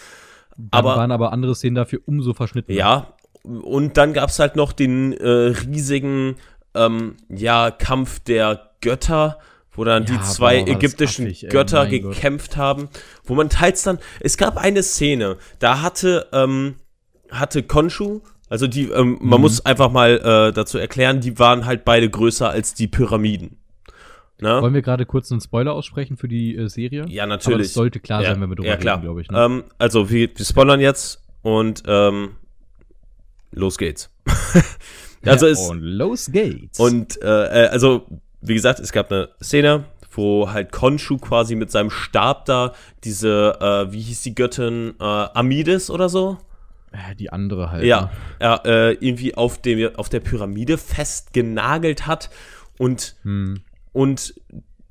Dann 0.56 0.68
aber- 0.70 0.96
waren 0.96 1.10
aber 1.10 1.32
andere 1.32 1.54
Szenen 1.54 1.74
dafür 1.74 2.00
umso 2.06 2.34
verschnitten. 2.34 2.72
Ja, 2.72 3.14
und 3.42 3.96
dann 3.96 4.12
gab's 4.12 4.38
halt 4.38 4.54
noch 4.56 4.72
den 4.72 5.12
äh, 5.12 5.28
riesigen 5.28 6.36
ähm, 6.76 7.16
ja, 7.28 7.70
Kampf 7.70 8.20
der 8.20 8.70
Götter, 8.80 9.38
wo 9.72 9.84
dann 9.84 10.04
Ja, 10.04 10.14
die 10.16 10.20
zwei 10.22 10.62
boah, 10.62 10.68
ägyptischen 10.72 11.26
affig, 11.26 11.48
Götter 11.50 11.84
mein 11.84 12.02
Gott. 12.02 12.14
gekämpft 12.14 12.56
haben, 12.56 12.88
wo 13.24 13.34
man 13.34 13.48
teils 13.48 13.82
dann, 13.82 13.98
es 14.20 14.36
gab 14.36 14.56
eine 14.56 14.82
Szene, 14.82 15.36
da 15.58 15.82
hatte, 15.82 16.26
ähm, 16.32 16.76
hatte 17.30 17.62
Konshu, 17.62 18.20
also 18.48 18.66
die, 18.68 18.84
ähm, 18.90 19.18
Mhm. 19.20 19.28
man 19.28 19.40
muss 19.40 19.66
einfach 19.66 19.90
mal 19.90 20.18
äh, 20.18 20.52
dazu 20.52 20.78
erklären, 20.78 21.20
die 21.20 21.38
waren 21.38 21.66
halt 21.66 21.84
beide 21.84 22.08
größer 22.08 22.48
als 22.48 22.74
die 22.74 22.86
Pyramiden. 22.86 23.58
Ne? 24.38 24.60
Wollen 24.60 24.74
wir 24.74 24.82
gerade 24.82 25.06
kurz 25.06 25.32
einen 25.32 25.40
Spoiler 25.40 25.72
aussprechen 25.72 26.16
für 26.18 26.28
die 26.28 26.54
äh, 26.56 26.68
Serie? 26.68 27.06
Ja, 27.08 27.22
Aber 27.24 27.30
natürlich. 27.34 27.68
das 27.68 27.74
sollte 27.74 28.00
klar 28.00 28.22
ja, 28.22 28.30
sein, 28.32 28.40
wenn 28.40 28.50
wir 28.50 28.54
drüber 28.56 28.68
ja, 28.68 28.76
klar. 28.76 28.96
reden, 28.96 29.04
glaube 29.06 29.22
ich. 29.22 29.30
Ne? 29.30 29.38
Ähm, 29.44 29.64
also, 29.78 30.10
wir, 30.10 30.28
wir 30.36 30.44
spoilern 30.44 30.78
jetzt 30.80 31.22
und 31.42 31.82
ähm, 31.86 32.36
los 33.52 33.78
geht's. 33.78 34.10
also 35.32 35.46
es, 35.46 35.60
und 35.60 35.80
los 35.80 36.30
geht's. 36.30 36.78
und 36.78 37.20
äh, 37.22 37.64
äh, 37.64 37.68
also, 37.68 38.06
wie 38.40 38.54
gesagt, 38.54 38.80
es 38.80 38.92
gab 38.92 39.10
eine 39.10 39.28
Szene, 39.42 39.84
wo 40.10 40.50
halt 40.50 40.72
Konshu 40.72 41.18
quasi 41.18 41.54
mit 41.56 41.70
seinem 41.70 41.90
Stab 41.90 42.46
da 42.46 42.72
diese, 43.04 43.58
äh, 43.60 43.92
wie 43.92 44.00
hieß 44.00 44.22
die 44.22 44.34
Göttin, 44.34 44.94
äh, 45.00 45.04
Amides 45.04 45.90
oder 45.90 46.08
so? 46.08 46.38
Äh, 46.92 47.14
die 47.16 47.30
andere 47.30 47.70
halt. 47.70 47.84
Ja, 47.84 48.02
ne? 48.02 48.10
ja 48.40 48.54
äh, 48.64 48.92
irgendwie 48.92 49.34
auf, 49.34 49.60
dem, 49.60 49.94
auf 49.96 50.08
der 50.08 50.20
Pyramide 50.20 50.78
festgenagelt 50.78 52.06
hat 52.06 52.30
und, 52.78 53.16
Hm. 53.22 53.60
und 53.92 54.34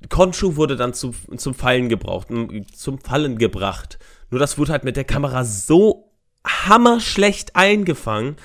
Konshu 0.09 0.55
wurde 0.55 0.75
dann 0.75 0.93
zum, 0.93 1.13
zum 1.37 1.53
Fallen 1.53 1.89
gebraucht, 1.89 2.27
zum 2.73 2.99
Fallen 2.99 3.37
gebracht. 3.37 3.97
Nur 4.29 4.39
das 4.39 4.57
wurde 4.57 4.71
halt 4.71 4.83
mit 4.83 4.97
der 4.97 5.03
Kamera 5.03 5.43
so 5.43 6.11
hammerschlecht 6.45 7.55
eingefangen. 7.55 8.35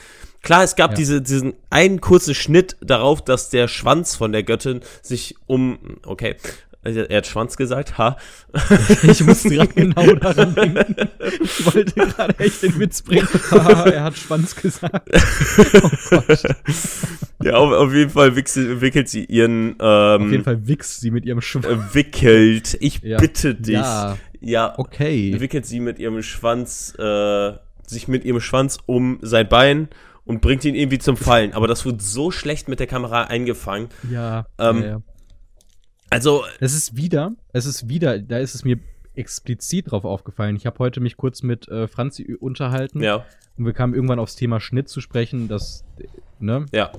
Klar, 0.42 0.64
es 0.64 0.74
gab 0.76 0.92
Ja. 0.92 0.96
diese, 0.96 1.22
diesen 1.22 1.54
einen 1.68 2.00
kurzen 2.00 2.34
Schnitt 2.34 2.76
darauf, 2.80 3.22
dass 3.22 3.50
der 3.50 3.68
Schwanz 3.68 4.16
von 4.16 4.32
der 4.32 4.42
Göttin 4.42 4.80
sich 5.02 5.34
um, 5.46 5.78
okay, 6.04 6.36
er 6.82 7.14
hat 7.18 7.26
Schwanz 7.26 7.58
gesagt, 7.58 7.98
ha. 7.98 8.16
Ich 9.02 9.22
musste 9.22 9.50
gerade 9.50 9.68
genau 9.74 10.14
daran 10.14 10.54
denken. 10.54 10.96
Ich 11.42 11.66
wollte 11.66 11.92
gerade 11.92 12.38
echt 12.38 12.62
den 12.62 12.78
Witz 12.78 13.02
bringen. 13.02 13.28
Haha, 13.50 13.90
er 13.90 14.04
hat 14.04 14.16
Schwanz 14.16 14.56
gesagt. 14.56 15.10
Oh 15.82 15.90
Gott. 16.08 16.42
Ja, 17.42 17.54
auf, 17.56 17.72
auf 17.72 17.92
jeden 17.92 18.10
Fall 18.10 18.34
wichselt, 18.34 18.80
wickelt 18.80 19.10
sie 19.10 19.24
ihren, 19.26 19.76
ähm, 19.78 20.22
Auf 20.24 20.30
jeden 20.30 20.44
Fall 20.44 20.66
wichst 20.66 21.00
sie 21.02 21.10
mit 21.10 21.26
ihrem 21.26 21.42
Schwanz. 21.42 21.66
äh, 21.66 21.76
wickelt. 21.94 22.78
Ich 22.80 23.00
Ja. 23.02 23.18
bitte 23.18 23.54
dich. 23.54 23.74
Ja. 23.74 24.16
Ja, 24.40 24.74
Okay. 24.78 25.36
wickelt 25.38 25.66
sie 25.66 25.80
mit 25.80 25.98
ihrem 25.98 26.22
Schwanz, 26.22 26.94
äh, 26.98 27.52
sich 27.86 28.08
mit 28.08 28.24
ihrem 28.24 28.40
Schwanz 28.40 28.78
um 28.86 29.18
sein 29.20 29.46
Bein 29.50 29.88
und 30.30 30.40
bringt 30.40 30.64
ihn 30.64 30.76
irgendwie 30.76 31.00
zum 31.00 31.16
Fallen. 31.16 31.54
Aber 31.54 31.66
das 31.66 31.84
wird 31.84 32.00
so 32.00 32.30
schlecht 32.30 32.68
mit 32.68 32.78
der 32.78 32.86
Kamera 32.86 33.24
eingefangen. 33.24 33.88
Ja. 34.08 34.46
Ähm, 34.58 34.82
ja, 34.82 34.88
ja. 34.88 35.02
Also, 36.08 36.44
Es 36.60 36.72
ist 36.72 36.96
wieder, 36.96 37.34
es 37.52 37.66
ist 37.66 37.88
wieder, 37.88 38.20
da 38.20 38.38
ist 38.38 38.54
es 38.54 38.64
mir 38.64 38.78
explizit 39.16 39.90
drauf 39.90 40.04
aufgefallen. 40.04 40.54
Ich 40.54 40.66
habe 40.66 40.78
heute 40.78 41.00
mich 41.00 41.16
kurz 41.16 41.42
mit 41.42 41.66
äh, 41.66 41.88
Franzi 41.88 42.36
unterhalten 42.38 43.02
ja, 43.02 43.26
und 43.58 43.66
wir 43.66 43.72
kamen 43.72 43.92
irgendwann 43.92 44.20
aufs 44.20 44.36
Thema 44.36 44.60
Schnitt 44.60 44.88
zu 44.88 45.00
sprechen, 45.00 45.48
das, 45.48 45.84
ne, 46.38 46.64
ja, 46.72 46.92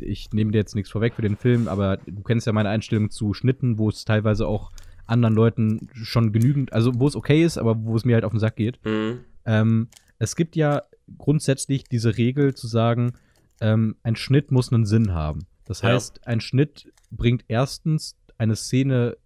ich 0.00 0.32
nehme 0.32 0.52
dir 0.52 0.58
jetzt 0.58 0.74
nichts 0.74 0.90
vorweg 0.90 1.14
für 1.14 1.22
den 1.22 1.36
Film, 1.36 1.68
aber 1.68 1.98
du 1.98 2.22
kennst 2.22 2.46
ja 2.46 2.54
meine 2.54 2.70
Einstellung 2.70 3.10
zu 3.10 3.34
Schnitten, 3.34 3.78
wo 3.78 3.90
es 3.90 4.06
teilweise 4.06 4.46
auch 4.46 4.72
anderen 5.06 5.34
Leuten 5.34 5.88
schon 5.92 6.32
genügend, 6.32 6.72
also 6.72 6.92
wo 6.98 7.06
es 7.06 7.14
okay 7.14 7.44
ist, 7.44 7.58
aber 7.58 7.84
wo 7.84 7.96
es 7.96 8.06
mir 8.06 8.14
halt 8.14 8.24
auf 8.24 8.32
den 8.32 8.40
Sack 8.40 8.56
geht. 8.56 8.82
mhm. 8.84 9.20
Ähm, 9.44 9.88
es 10.18 10.34
gibt 10.34 10.56
ja 10.56 10.82
grundsätzlich 11.16 11.84
diese 11.84 12.16
Regel 12.18 12.54
zu 12.54 12.66
sagen, 12.66 13.12
ähm, 13.60 13.96
ein 14.02 14.16
Schnitt 14.16 14.50
muss 14.50 14.72
einen 14.72 14.84
Sinn 14.86 15.12
haben. 15.14 15.46
Das 15.64 15.82
Ja. 15.82 15.90
heißt, 15.90 16.26
ein 16.26 16.40
Schnitt 16.40 16.92
bringt 17.10 17.44
erstens 17.48 18.16
eine 18.36 18.56
Szene 18.56 19.16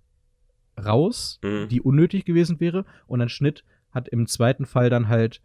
raus, 0.82 1.38
Mhm. 1.42 1.68
die 1.68 1.80
unnötig 1.80 2.24
gewesen 2.24 2.60
wäre, 2.60 2.84
und 3.06 3.20
ein 3.20 3.28
Schnitt 3.28 3.64
hat 3.90 4.08
im 4.08 4.26
zweiten 4.26 4.64
Fall 4.66 4.88
dann 4.90 5.08
halt, 5.08 5.40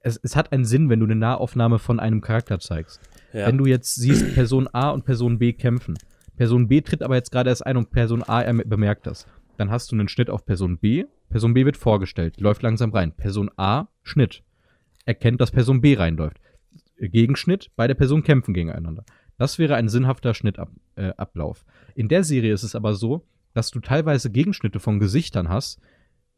es, 0.00 0.18
es 0.22 0.34
hat 0.36 0.52
einen 0.52 0.64
Sinn, 0.64 0.88
wenn 0.88 1.00
du 1.00 1.06
eine 1.06 1.14
Nahaufnahme 1.14 1.78
von 1.78 2.00
einem 2.00 2.20
Charakter 2.20 2.58
zeigst. 2.58 3.00
Ja. 3.32 3.46
Wenn 3.46 3.58
du 3.58 3.66
jetzt 3.66 3.94
siehst, 3.94 4.34
Person 4.34 4.68
A 4.72 4.90
und 4.90 5.04
Person 5.04 5.38
B 5.38 5.52
kämpfen, 5.52 5.94
Person 6.36 6.66
B 6.68 6.80
tritt 6.80 7.02
aber 7.02 7.14
jetzt 7.16 7.30
gerade 7.30 7.50
erst 7.50 7.64
ein 7.66 7.76
und 7.76 7.90
Person 7.90 8.22
A 8.22 8.42
bemerkt 8.64 9.06
das, 9.06 9.26
dann 9.58 9.70
hast 9.70 9.92
du 9.92 9.96
einen 9.96 10.08
Schnitt 10.08 10.30
auf 10.30 10.44
Person 10.46 10.78
B, 10.78 11.04
Person 11.28 11.54
B 11.54 11.64
wird 11.64 11.76
vorgestellt, 11.76 12.40
läuft 12.40 12.62
langsam 12.62 12.90
rein. 12.90 13.12
Person 13.12 13.50
A, 13.56 13.86
Schnitt, 14.02 14.42
erkennt, 15.04 15.40
dass 15.40 15.50
Person 15.50 15.80
B 15.80 15.94
reinläuft. 15.94 16.40
Gegenschnitt, 16.98 17.70
beide 17.76 17.94
Personen 17.94 18.22
kämpfen 18.22 18.54
gegeneinander. 18.54 19.04
Das 19.38 19.58
wäre 19.58 19.74
ein 19.74 19.88
sinnhafter 19.88 20.34
Schnittablauf. 20.34 21.64
Äh. 21.94 22.00
In 22.00 22.08
der 22.08 22.22
Serie 22.22 22.52
ist 22.52 22.62
es 22.62 22.74
aber 22.74 22.94
so, 22.94 23.26
dass 23.54 23.70
du 23.70 23.80
teilweise 23.80 24.30
Gegenschnitte 24.30 24.80
von 24.80 25.00
Gesichtern 25.00 25.48
hast, 25.48 25.80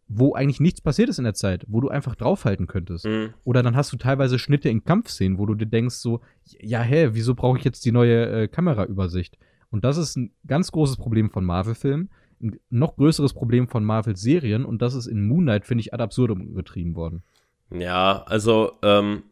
wo 0.09 0.35
eigentlich 0.35 0.61
nichts 0.61 0.81
passiert 0.81 1.09
ist 1.09 1.19
in 1.19 1.25
der 1.25 1.35
Zeit, 1.35 1.65
wo 1.69 1.81
du 1.81 1.89
einfach 1.89 2.15
draufhalten 2.15 2.67
könntest. 2.67 3.07
Mhm. 3.07 3.35
Oder 3.45 3.63
dann 3.63 3.77
hast 3.77 3.93
du 3.93 3.97
teilweise 3.97 4.39
Schnitte 4.39 4.69
in 4.69 4.85
Kampfszenen, 4.85 5.39
wo 5.39 5.47
du 5.47 5.55
dir 5.55 5.67
denkst 5.67 5.97
so, 5.97 6.21
ja 6.61 6.81
hä, 6.83 7.11
wieso 7.13 7.35
brauche 7.35 7.59
ich 7.59 7.65
jetzt 7.65 7.85
die 7.85 7.93
neue 7.93 8.27
äh, 8.43 8.49
Kameraübersicht? 8.49 9.39
Und 9.71 9.85
das 9.85 9.97
ist 9.97 10.17
ein 10.17 10.33
ganz 10.47 10.71
großes 10.73 10.97
Problem 10.97 11.31
von 11.31 11.45
Marvel-Filmen, 11.45 12.11
ein 12.41 12.61
noch 12.69 12.97
größeres 12.97 13.33
Problem 13.33 13.67
von 13.67 13.85
Marvel-Serien 13.85 14.65
und 14.65 14.83
das 14.83 14.95
ist 14.95 15.07
in 15.07 15.27
Moon 15.27 15.45
Knight, 15.45 15.65
finde 15.67 15.81
ich, 15.81 15.95
ad 15.95 16.03
absurdum 16.03 16.55
getrieben 16.55 16.95
worden. 16.95 17.23
Ja, 17.71 18.23
also, 18.27 18.73
ähm, 18.83 19.23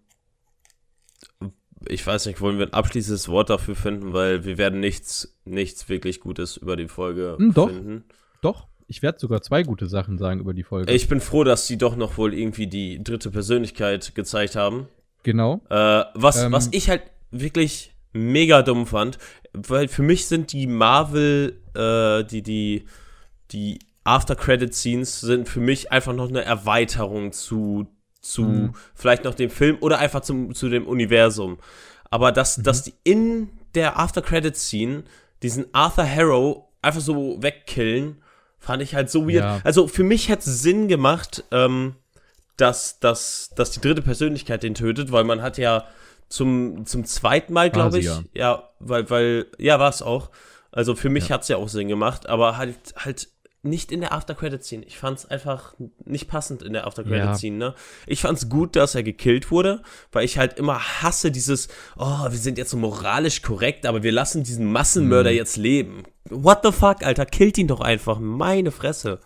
ich 1.88 2.06
weiß 2.06 2.26
nicht, 2.26 2.40
wollen 2.40 2.58
wir 2.58 2.66
ein 2.66 2.72
abschließendes 2.72 3.28
Wort 3.28 3.50
dafür 3.50 3.74
finden, 3.74 4.12
weil 4.12 4.44
wir 4.44 4.56
werden 4.58 4.80
nichts, 4.80 5.36
nichts 5.44 5.88
wirklich 5.88 6.20
Gutes 6.20 6.56
über 6.56 6.76
die 6.76 6.88
Folge 6.88 7.36
Hm, 7.38 7.54
doch. 7.54 7.68
finden. 7.68 8.04
Doch, 8.40 8.66
ich 8.86 9.02
werde 9.02 9.18
sogar 9.18 9.42
zwei 9.42 9.62
gute 9.62 9.86
Sachen 9.86 10.18
sagen 10.18 10.40
über 10.40 10.54
die 10.54 10.62
Folge. 10.62 10.92
Ich 10.92 11.08
bin 11.08 11.20
froh, 11.20 11.44
dass 11.44 11.66
sie 11.66 11.78
doch 11.78 11.96
noch 11.96 12.16
wohl 12.18 12.34
irgendwie 12.34 12.66
die 12.66 13.02
dritte 13.02 13.30
Persönlichkeit 13.30 14.14
gezeigt 14.14 14.56
haben. 14.56 14.86
genau. 15.24 15.60
Äh, 15.70 16.04
was, 16.14 16.42
Ähm. 16.44 16.52
was 16.52 16.68
ich 16.72 16.88
halt 16.88 17.02
wirklich 17.30 17.94
mega 18.12 18.62
dumm 18.62 18.86
fand, 18.86 19.18
weil 19.52 19.88
für 19.88 20.02
mich 20.02 20.26
sind 20.26 20.52
die 20.52 20.66
Marvel, 20.66 21.60
äh, 21.74 22.24
die, 22.24 22.42
die, 22.42 22.84
die 23.52 23.78
After-Credit-Scenes 24.04 25.20
sind 25.20 25.48
für 25.48 25.60
mich 25.60 25.90
einfach 25.92 26.12
noch 26.12 26.28
eine 26.28 26.42
Erweiterung 26.42 27.32
zu, 27.32 27.86
zu 28.22 28.42
Mhm. 28.42 28.74
vielleicht 28.94 29.24
noch 29.24 29.34
dem 29.34 29.50
Film 29.50 29.76
oder 29.80 29.98
einfach 29.98 30.22
zum, 30.22 30.54
zu 30.54 30.68
dem 30.70 30.86
Universum. 30.86 31.58
Aber 32.10 32.32
dass, 32.32 32.56
Mhm. 32.58 32.62
dass 32.62 32.82
die 32.84 32.94
in 33.04 33.50
der 33.74 33.98
After-Credit-Scene 33.98 35.04
diesen 35.42 35.66
Arthur 35.74 36.08
Harrow 36.08 36.64
einfach 36.82 37.00
so 37.00 37.42
wegkillen, 37.42 38.22
fand 38.58 38.82
ich 38.82 38.94
halt 38.94 39.10
so 39.10 39.22
weird. 39.28 39.44
Ja. 39.44 39.60
Also 39.64 39.88
für 39.88 40.04
mich 40.04 40.28
hätte 40.28 40.48
es 40.48 40.62
Sinn 40.62 40.88
gemacht, 40.88 41.44
ähm, 41.50 41.96
dass, 42.56 43.00
dass, 43.00 43.50
dass 43.56 43.72
die 43.72 43.80
dritte 43.80 44.02
Persönlichkeit 44.02 44.62
den 44.62 44.74
tötet, 44.74 45.10
weil 45.10 45.24
man 45.24 45.42
hat 45.42 45.58
ja 45.58 45.84
zum, 46.28 46.86
zum 46.86 47.04
zweiten 47.04 47.52
Mal, 47.52 47.70
glaube 47.70 47.98
ich, 47.98 48.06
Quasi, 48.06 48.24
ja. 48.34 48.68
weil, 48.78 49.10
weil, 49.10 49.46
ja, 49.58 49.78
war 49.80 49.90
es 49.90 50.00
auch. 50.00 50.30
Also 50.70 50.94
für 50.94 51.08
mich 51.10 51.28
Ja. 51.28 51.34
hat's 51.34 51.48
ja 51.48 51.56
auch 51.56 51.68
Sinn 51.68 51.88
gemacht, 51.88 52.26
aber 52.28 52.56
halt, 52.56 52.76
halt 52.96 53.28
nicht 53.64 53.92
in 53.92 54.00
der 54.00 54.12
After-Credit-Scene. 54.12 54.84
Ich 54.86 54.98
fand's 54.98 55.24
einfach 55.26 55.74
nicht 56.04 56.28
passend 56.28 56.62
in 56.62 56.72
der 56.72 56.86
After-Credit-Scene, 56.86 57.56
ne? 57.56 57.74
Ich 58.06 58.20
fand's 58.20 58.48
gut, 58.48 58.74
dass 58.74 58.94
er 58.96 59.02
gekillt 59.04 59.50
wurde, 59.52 59.82
weil 60.10 60.24
ich 60.24 60.36
halt 60.38 60.58
immer 60.58 60.80
hasse 60.80 61.30
dieses, 61.30 61.68
oh, 61.96 62.24
wir 62.28 62.38
sind 62.38 62.58
jetzt 62.58 62.70
so 62.70 62.76
moralisch 62.76 63.40
korrekt, 63.42 63.86
aber 63.86 64.02
wir 64.02 64.12
lassen 64.12 64.42
diesen 64.42 64.70
Massenmörder 64.72 65.30
Mhm. 65.30 65.36
jetzt 65.36 65.56
leben. 65.56 66.02
What 66.28 66.60
the 66.64 66.72
fuck, 66.72 67.04
Alter, 67.04 67.24
killt 67.24 67.56
ihn 67.58 67.68
doch 67.68 67.80
einfach, 67.80 68.18
meine 68.18 68.72
Fresse. 68.72 69.20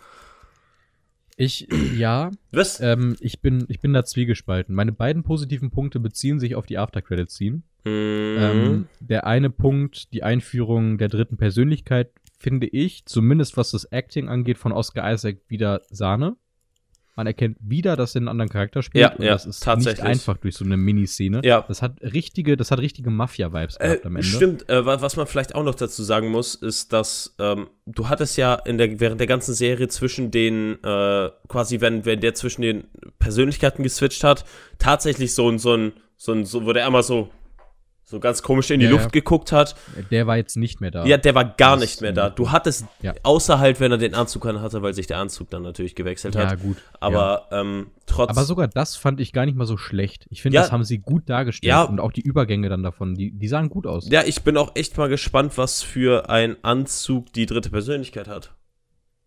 Ich, 1.39 1.67
ja, 1.95 2.31
Was? 2.51 2.79
ähm, 2.79 3.15
ich, 3.19 3.41
bin, 3.41 3.65
ich 3.69 3.79
bin 3.79 3.93
da 3.93 4.03
zwiegespalten. 4.03 4.73
Meine 4.73 4.91
beiden 4.91 5.21
positiven 5.23 5.69
Punkte 5.69 5.99
beziehen 5.99 6.39
sich 6.39 6.55
auf 6.55 6.65
die 6.65 6.79
After-Credit-Scene. 6.79 7.61
Mhm. 7.85 8.37
Ähm, 8.39 8.87
der 8.99 9.27
eine 9.27 9.49
Punkt, 9.51 10.13
die 10.13 10.23
Einführung 10.23 10.97
der 10.97 11.09
dritten 11.09 11.37
Persönlichkeit, 11.37 12.09
finde 12.37 12.67
ich, 12.67 13.05
zumindest 13.05 13.57
was 13.57 13.71
das 13.71 13.85
Acting 13.85 14.29
angeht, 14.29 14.57
von 14.57 14.71
Oscar 14.71 15.11
Isaac 15.11 15.37
wieder 15.47 15.81
Sahne. 15.89 16.35
Man 17.15 17.25
erkennt 17.25 17.57
wieder, 17.59 17.95
dass 17.95 18.13
er 18.13 18.19
einen 18.19 18.27
anderen 18.27 18.49
Charakter 18.49 18.83
spielt. 18.83 19.01
Ja, 19.01 19.11
und 19.15 19.23
ja, 19.25 19.31
das 19.31 19.47
ist 19.47 19.63
tatsächlich. 19.63 20.03
nicht 20.03 20.07
einfach 20.07 20.37
durch 20.37 20.55
so 20.55 20.63
eine 20.63 20.77
Miniszene. 20.77 21.41
Ja. 21.43 21.65
Das 21.67 21.81
hat 21.81 21.99
richtige, 22.03 22.55
das 22.57 22.69
hat 22.69 22.77
richtige 22.77 23.09
Mafia-Vibes 23.09 23.77
Äh, 23.77 23.87
gehabt 23.87 24.05
am 24.05 24.15
Ende. 24.17 24.27
stimmt, 24.27 24.69
äh, 24.69 24.85
wa- 24.85 25.01
was 25.01 25.15
man 25.15 25.25
vielleicht 25.25 25.55
auch 25.55 25.63
noch 25.63 25.73
dazu 25.73 26.03
sagen 26.03 26.29
muss, 26.29 26.53
ist, 26.53 26.93
dass 26.93 27.33
ähm, 27.39 27.69
du 27.87 28.07
hattest 28.07 28.37
ja 28.37 28.53
in 28.53 28.77
der, 28.77 28.99
während 28.99 29.19
der 29.19 29.25
ganzen 29.25 29.55
Serie 29.55 29.87
zwischen 29.87 30.29
den, 30.29 30.73
äh, 30.83 31.31
quasi, 31.47 31.81
wenn, 31.81 32.05
wenn 32.05 32.19
der 32.19 32.35
zwischen 32.35 32.61
den 32.61 32.83
Persönlichkeiten 33.17 33.81
geswitcht 33.81 34.23
hat, 34.23 34.45
tatsächlich 34.77 35.33
so 35.33 35.49
ein, 35.49 35.57
so 35.57 35.73
ein, 35.73 35.93
so 36.17 36.33
ein, 36.33 36.45
so, 36.45 36.67
wo 36.67 36.71
der 36.73 36.85
einmal 36.85 37.01
so, 37.01 37.31
so 38.09 38.21
ganz 38.21 38.41
komisch 38.41 38.71
in 38.71 38.79
die 38.79 38.85
Ja, 38.85 38.91
Luft 38.93 39.03
ja. 39.03 39.09
geguckt 39.09 39.51
hat. 39.51 39.75
Der 40.11 40.27
war 40.27 40.37
jetzt 40.37 40.55
nicht 40.55 40.79
mehr 40.79 40.91
da. 40.91 41.05
Ja, 41.05 41.17
der 41.17 41.35
war 41.35 41.43
gar 41.43 41.71
Das- 41.75 41.81
nicht 41.81 42.01
mehr 42.01 42.13
da. 42.13 42.29
Du 42.29 42.51
hattest, 42.51 42.85
Ja. 43.01 43.13
außer 43.23 43.59
halt, 43.59 43.81
wenn 43.81 43.91
er 43.91 43.97
den 43.97 44.15
Anzug 44.15 44.45
an 44.45 44.61
hatte, 44.61 44.81
weil 44.81 44.93
sich 44.93 45.07
der 45.07 45.17
Anzug 45.17 45.49
dann 45.49 45.61
natürlich 45.61 45.93
gewechselt 45.93 46.35
Ja, 46.35 46.47
hat. 46.49 46.61
gut. 46.61 46.77
ja. 46.77 46.83
Aber 47.01 47.47
ähm, 47.51 47.91
trotz. 48.05 48.29
Aber 48.29 48.45
sogar 48.45 48.69
das 48.69 48.95
fand 48.95 49.19
ich 49.19 49.33
gar 49.33 49.45
nicht 49.45 49.57
mal 49.57 49.65
so 49.67 49.75
schlecht. 49.75 50.25
Ich 50.29 50.41
finde, 50.41 50.57
das 50.57 50.71
haben 50.71 50.85
sie 50.85 50.99
gut 50.99 51.29
dargestellt. 51.29 51.67
Ja. 51.69 51.83
Und 51.83 51.99
auch 51.99 52.13
die 52.13 52.21
Übergänge 52.21 52.69
dann 52.69 52.81
davon, 52.81 53.13
die, 53.15 53.31
die 53.31 53.47
sahen 53.49 53.67
gut 53.69 53.85
aus. 53.85 54.09
ja, 54.09 54.23
ich 54.23 54.41
bin 54.41 54.55
auch 54.55 54.71
echt 54.75 54.97
mal 54.97 55.09
gespannt, 55.09 55.57
was 55.57 55.83
für 55.83 56.29
ein 56.29 56.55
Anzug 56.63 57.33
die 57.33 57.45
dritte 57.45 57.69
Persönlichkeit 57.69 58.29
hat. 58.29 58.55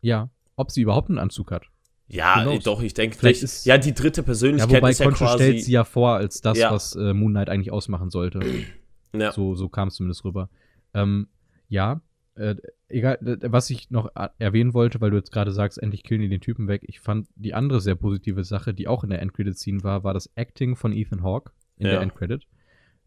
Ja. 0.00 0.30
Ob 0.56 0.70
sie 0.70 0.80
überhaupt 0.80 1.10
einen 1.10 1.18
Anzug 1.18 1.50
hat. 1.52 1.66
Ja, 2.12 2.42
knows? 2.42 2.64
doch, 2.64 2.82
ich 2.82 2.92
denke, 2.94 3.16
Vielleicht 3.16 3.42
ist- 3.42 3.64
ja, 3.66 3.78
die 3.78 3.94
dritte 3.94 4.20
Ja, 4.20 4.24
Persönlichkeit 4.24 4.76
wobei 4.78 4.90
ist 4.90 4.98
ja 4.98 5.06
Concho 5.06 5.24
quasi. 5.24 5.36
stellt 5.44 5.62
sie 5.64 5.72
ja 5.72 5.84
vor 5.84 6.14
als 6.16 6.40
das, 6.40 6.58
Ja. 6.58 6.72
was 6.72 6.96
äh, 6.96 7.14
Moon 7.14 7.32
Knight 7.32 7.48
eigentlich 7.48 7.70
ausmachen 7.72 8.10
sollte. 8.10 8.40
ja. 9.14 9.32
So, 9.32 9.54
so 9.54 9.68
kam 9.68 9.88
es 9.88 9.94
zumindest 9.94 10.24
rüber. 10.24 10.48
Ähm, 10.92 11.28
ja, 11.68 12.00
äh, 12.34 12.56
egal, 12.88 13.18
was 13.22 13.70
ich 13.70 13.90
noch 13.90 14.10
a- 14.16 14.30
erwähnen 14.38 14.74
wollte, 14.74 15.00
weil 15.00 15.10
du 15.10 15.16
jetzt 15.16 15.30
gerade 15.30 15.52
sagst, 15.52 15.80
endlich 15.80 16.02
killen 16.02 16.20
die 16.22 16.28
den 16.28 16.40
Typen 16.40 16.66
weg. 16.68 16.82
Ich 16.86 16.98
fand 17.00 17.28
die 17.36 17.54
andere 17.54 17.80
sehr 17.80 17.94
positive 17.94 18.42
Sache, 18.44 18.74
die 18.74 18.88
auch 18.88 19.04
in 19.04 19.10
der 19.10 19.22
Endcredit-Scene 19.22 19.84
war, 19.84 20.02
war 20.02 20.12
das 20.14 20.30
Acting 20.34 20.74
von 20.74 20.92
Ethan 20.92 21.22
Hawke 21.22 21.52
in 21.76 21.86
Ja. 21.86 21.92
der 21.92 22.00
Endcredit. 22.00 22.44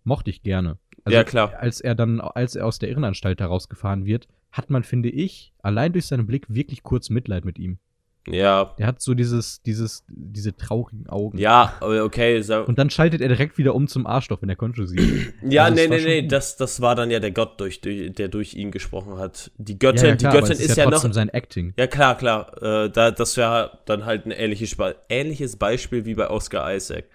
Mochte 0.05 0.29
ich 0.29 0.43
gerne. 0.43 0.77
Also, 1.03 1.15
Ja, 1.17 1.23
klar. 1.25 1.53
Als 1.59 1.81
er 1.81 1.95
dann, 1.95 2.21
als 2.21 2.55
er 2.55 2.65
aus 2.65 2.79
der 2.79 2.89
Irrenanstalt 2.89 3.41
herausgefahren 3.41 4.05
wird, 4.05 4.27
hat 4.51 4.69
man, 4.69 4.83
finde 4.83 5.09
ich, 5.09 5.53
allein 5.61 5.91
durch 5.91 6.05
seinen 6.05 6.25
Blick 6.27 6.45
wirklich 6.53 6.83
kurz 6.83 7.09
Mitleid 7.09 7.43
mit 7.43 7.59
ihm. 7.59 7.79
Ja, 8.27 8.73
Der 8.77 8.87
hat 8.87 9.01
so 9.01 9.13
dieses, 9.13 9.61
dieses, 9.63 10.05
diese 10.07 10.55
traurigen 10.55 11.07
Augen. 11.09 11.37
ja, 11.37 11.73
aber 11.81 12.03
okay. 12.05 12.41
So, 12.41 12.63
Und 12.65 12.79
dann 12.79 12.89
schaltet 12.89 13.19
er 13.21 13.27
direkt 13.27 13.57
wieder 13.57 13.75
um 13.75 13.87
zum 13.87 14.07
Arschloch, 14.07 14.41
wenn 14.41 14.49
er 14.49 14.55
Concho 14.55 14.85
sieht. 14.85 15.33
ja, 15.43 15.65
also 15.65 15.75
nee, 15.75 15.87
nee, 15.87 16.03
nee, 16.21 16.27
das, 16.27 16.55
das 16.55 16.79
war 16.81 16.95
dann 16.95 17.11
ja 17.11 17.19
der 17.19 17.31
Gott, 17.31 17.59
durch, 17.59 17.81
durch, 17.81 18.13
der 18.13 18.29
durch 18.29 18.53
ihn 18.53 18.71
gesprochen 18.71 19.17
hat. 19.17 19.51
Die 19.57 19.73
Ja, 19.73 19.77
Göttin, 19.77 20.05
ja, 20.09 20.15
klar, 20.15 20.31
die 20.33 20.37
Göttin 20.39 20.53
es 20.53 20.59
ist, 20.61 20.77
ja, 20.77 20.85
noch. 20.85 20.91
trotzdem 20.93 21.11
sein 21.13 21.29
Acting. 21.29 21.73
Ja, 21.77 21.87
klar, 21.87 22.17
klar. 22.17 22.61
Äh, 22.63 22.89
da, 22.89 23.11
das 23.11 23.35
wäre 23.35 23.79
dann 23.85 24.05
halt 24.05 24.25
ein 24.25 24.31
ähnliches, 24.31 24.77
ähnliches 25.09 25.57
Beispiel 25.57 26.05
wie 26.05 26.15
bei 26.15 26.29
Oscar 26.29 26.73
Isaac. 26.73 27.05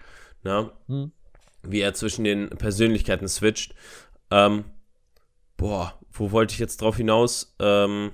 Ne? 0.43 0.69
Hm. 0.87 1.11
Wie 1.63 1.81
er 1.81 1.93
zwischen 1.95 2.23
den 2.23 2.49
Persönlichkeiten 2.49 3.27
switcht. 3.27 3.73
Ähm, 4.31 4.63
boah, 5.57 5.99
wo 6.11 6.31
wollte 6.31 6.53
ich 6.53 6.59
jetzt 6.59 6.81
drauf 6.81 6.97
hinaus? 6.97 7.55
Ähm, 7.59 8.11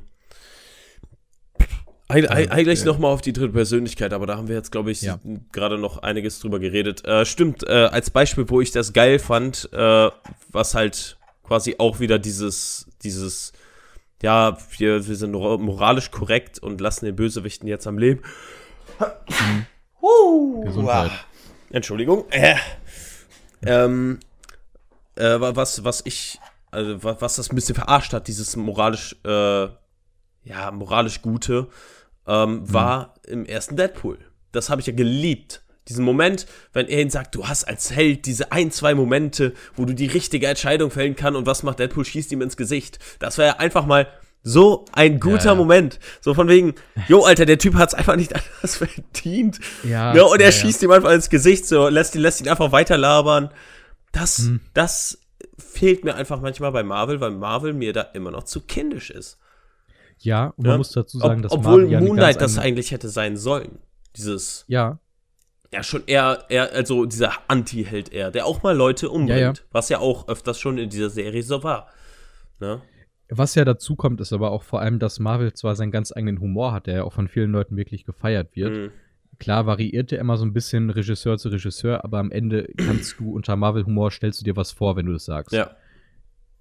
eig- 2.09 2.29
eig- 2.29 2.49
eigentlich 2.49 2.81
äh, 2.81 2.85
nochmal 2.85 3.11
auf 3.11 3.21
die 3.21 3.33
dritte 3.33 3.53
Persönlichkeit, 3.53 4.13
aber 4.13 4.25
da 4.27 4.37
haben 4.37 4.47
wir 4.47 4.55
jetzt, 4.55 4.71
glaube 4.71 4.91
ich, 4.91 5.01
Ja. 5.01 5.19
gerade 5.51 5.77
noch 5.77 5.99
einiges 6.03 6.39
drüber 6.39 6.59
geredet. 6.59 7.05
Äh, 7.05 7.25
stimmt, 7.25 7.63
äh, 7.67 7.85
als 7.91 8.09
Beispiel, 8.09 8.45
wo 8.49 8.61
ich 8.61 8.71
das 8.71 8.93
geil 8.93 9.19
fand, 9.19 9.69
äh, 9.73 10.09
was 10.51 10.75
halt 10.75 11.17
quasi 11.43 11.75
auch 11.77 11.99
wieder 11.99 12.17
dieses, 12.19 12.87
dieses, 13.03 13.53
ja, 14.21 14.57
wir, 14.77 15.07
wir 15.07 15.15
sind 15.15 15.31
mor- 15.31 15.59
moralisch 15.59 16.11
korrekt 16.11 16.59
und 16.59 16.81
lassen 16.81 17.05
den 17.05 17.15
Bösewichten 17.15 17.67
jetzt 17.67 17.85
am 17.87 17.97
Leben. 17.97 18.21
Huh. 20.01 20.63
Gesundheit. 20.63 21.11
Entschuldigung. 21.71 22.25
Äh, 22.31 22.55
ähm, 23.65 24.19
äh, 25.15 25.39
wa- 25.39 25.55
was, 25.55 25.83
was 25.83 26.01
ich, 26.05 26.39
also 26.71 27.03
wa- 27.03 27.17
was 27.19 27.35
das 27.35 27.51
ein 27.51 27.55
bisschen 27.55 27.75
verarscht 27.75 28.13
hat, 28.13 28.27
dieses 28.27 28.55
moralisch, 28.55 29.15
äh, 29.23 29.67
ja, 30.45 30.71
moralisch 30.71 31.21
Gute, 31.21 31.67
ähm, 32.27 32.62
war 32.71 33.15
im 33.27 33.45
ersten 33.45 33.75
Deadpool. 33.75 34.17
Das 34.53 34.69
habe 34.69 34.79
ich 34.79 34.88
ja 34.88 34.93
geliebt. 34.93 35.62
Diesen 35.89 36.05
Moment, 36.05 36.47
wenn 36.73 36.88
er 36.88 37.01
ihn 37.01 37.10
sagt, 37.12 37.36
du 37.36 37.47
hast 37.47 37.65
als 37.65 37.91
Held 37.91 38.25
diese 38.25 38.51
ein, 38.51 38.71
zwei 38.71 38.95
Momente, 38.95 39.53
wo 39.75 39.86
du 39.86 39.93
die 39.93 40.08
richtige 40.08 40.47
Entscheidung 40.47 40.89
fällen 40.89 41.15
kann 41.15 41.36
und 41.36 41.45
was 41.45 41.62
macht 41.62 41.77
Deadpool, 41.79 42.05
schießt 42.05 42.31
ihm 42.31 42.41
ins 42.41 42.58
Gesicht. 42.58 42.97
Das 43.19 43.38
war 43.38 43.45
ja 43.45 43.58
einfach 43.58 43.86
mal 43.86 44.08
So 44.47 44.86
ein 44.93 45.19
guter 45.19 45.45
Ja. 45.49 45.55
Moment. 45.55 45.99
So 46.21 46.34
von 46.34 46.47
wegen, 46.47 46.73
jo, 47.08 47.23
Alter, 47.23 47.45
der 47.45 47.58
Typ 47.60 47.75
hat's 47.75 47.93
einfach 47.95 48.15
nicht 48.15 48.34
anders 48.36 48.77
verdient. 48.77 49.60
Ja, 49.84 50.15
Ja, 50.15 50.23
und 50.23 50.39
er 50.39 50.47
ja, 50.47 50.51
schießt 50.51 50.81
ihm 50.84 50.91
einfach 50.91 51.12
ins 51.12 51.29
Gesicht, 51.29 51.65
so 51.67 51.88
lässt 51.89 52.15
ihn, 52.15 52.21
lässt 52.21 52.41
ihn 52.41 52.49
einfach 52.49 52.71
weiter 52.71 52.97
labern. 52.97 53.49
Das, 54.12 54.38
Hm. 54.39 54.62
das 54.73 55.19
fehlt 55.58 56.03
mir 56.03 56.15
einfach 56.15 56.41
manchmal 56.41 56.71
bei 56.71 56.84
Marvel, 56.84 57.19
weil 57.21 57.31
Marvel 57.31 57.73
mir 57.73 57.91
da 57.93 58.01
immer 58.01 58.31
noch 58.31 58.43
zu 58.43 58.62
kindisch 58.62 59.10
ist. 59.12 59.38
Ja, 60.19 60.47
und 60.58 60.60
man 60.63 60.71
Ja. 60.71 60.78
muss 60.78 60.91
dazu 60.91 61.17
sagen, 61.19 61.38
Ob, 61.38 61.43
dass 61.43 61.51
obwohl 61.51 61.88
Moonlight 61.88 62.39
ganz 62.39 62.56
das 62.56 62.63
eigentlich 62.63 62.91
hätte 62.91 63.10
sein 63.10 63.38
sollen. 63.38 63.80
Dieses, 64.15 64.65
Ja, 64.67 64.99
ja, 65.73 65.84
schon 65.84 66.04
eher, 66.08 66.45
eher 66.47 66.71
also 66.73 67.06
dieser 67.06 67.34
Anti-Held 67.49 68.13
eher, 68.13 68.32
der 68.32 68.45
auch 68.45 68.63
mal 68.63 68.75
Leute 68.75 69.10
umbringt. 69.10 69.39
Ja, 69.39 69.51
ja. 69.51 69.54
Was 69.71 69.89
ja 69.89 69.99
auch 69.99 70.28
öfters 70.30 70.60
schon 70.60 70.78
in 70.78 70.89
dieser 70.89 71.10
Serie 71.10 71.43
so 71.43 71.63
war. 71.63 71.89
Ne? 72.60 72.82
Was 73.30 73.56
ja 73.56 73.65
dazu 73.65 73.95
kommt, 73.95 74.21
ist 74.21 74.32
aber 74.32 74.51
auch 74.51 74.63
vor 74.63 74.80
allem, 74.82 74.99
dass 74.99 75.19
Marvel 75.19 75.54
zwar 75.54 75.75
seinen 75.75 75.91
ganz 75.91 76.12
eigenen 76.15 76.39
Humor 76.39 76.71
hat, 76.71 76.88
der 76.88 76.95
ja 76.97 77.04
auch 77.04 77.13
von 77.13 77.28
vielen 77.28 77.51
Leuten 77.51 77.75
wirklich 77.75 78.06
gefeiert 78.06 78.56
wird. 78.56 78.71
Mhm. 78.71 78.91
Klar 79.39 79.65
variiert 79.65 80.13
er 80.13 80.19
immer 80.19 80.38
so 80.38 80.45
ein 80.45 80.54
bisschen 80.54 80.89
Regisseur 80.89 81.38
zu 81.38 81.49
Regisseur, 81.49 82.06
aber 82.06 82.19
am 82.19 82.32
Ende 82.32 82.69
kannst 82.78 83.19
du 83.19 83.34
unter 83.34 83.56
Marvel-Humor 83.58 84.12
stellst 84.12 84.39
du 84.39 84.45
dir 84.45 84.56
was 84.56 84.71
vor, 84.71 84.95
wenn 84.95 85.08
du 85.08 85.13
das 85.13 85.25
sagst. 85.25 85.51
Ja. 85.51 85.71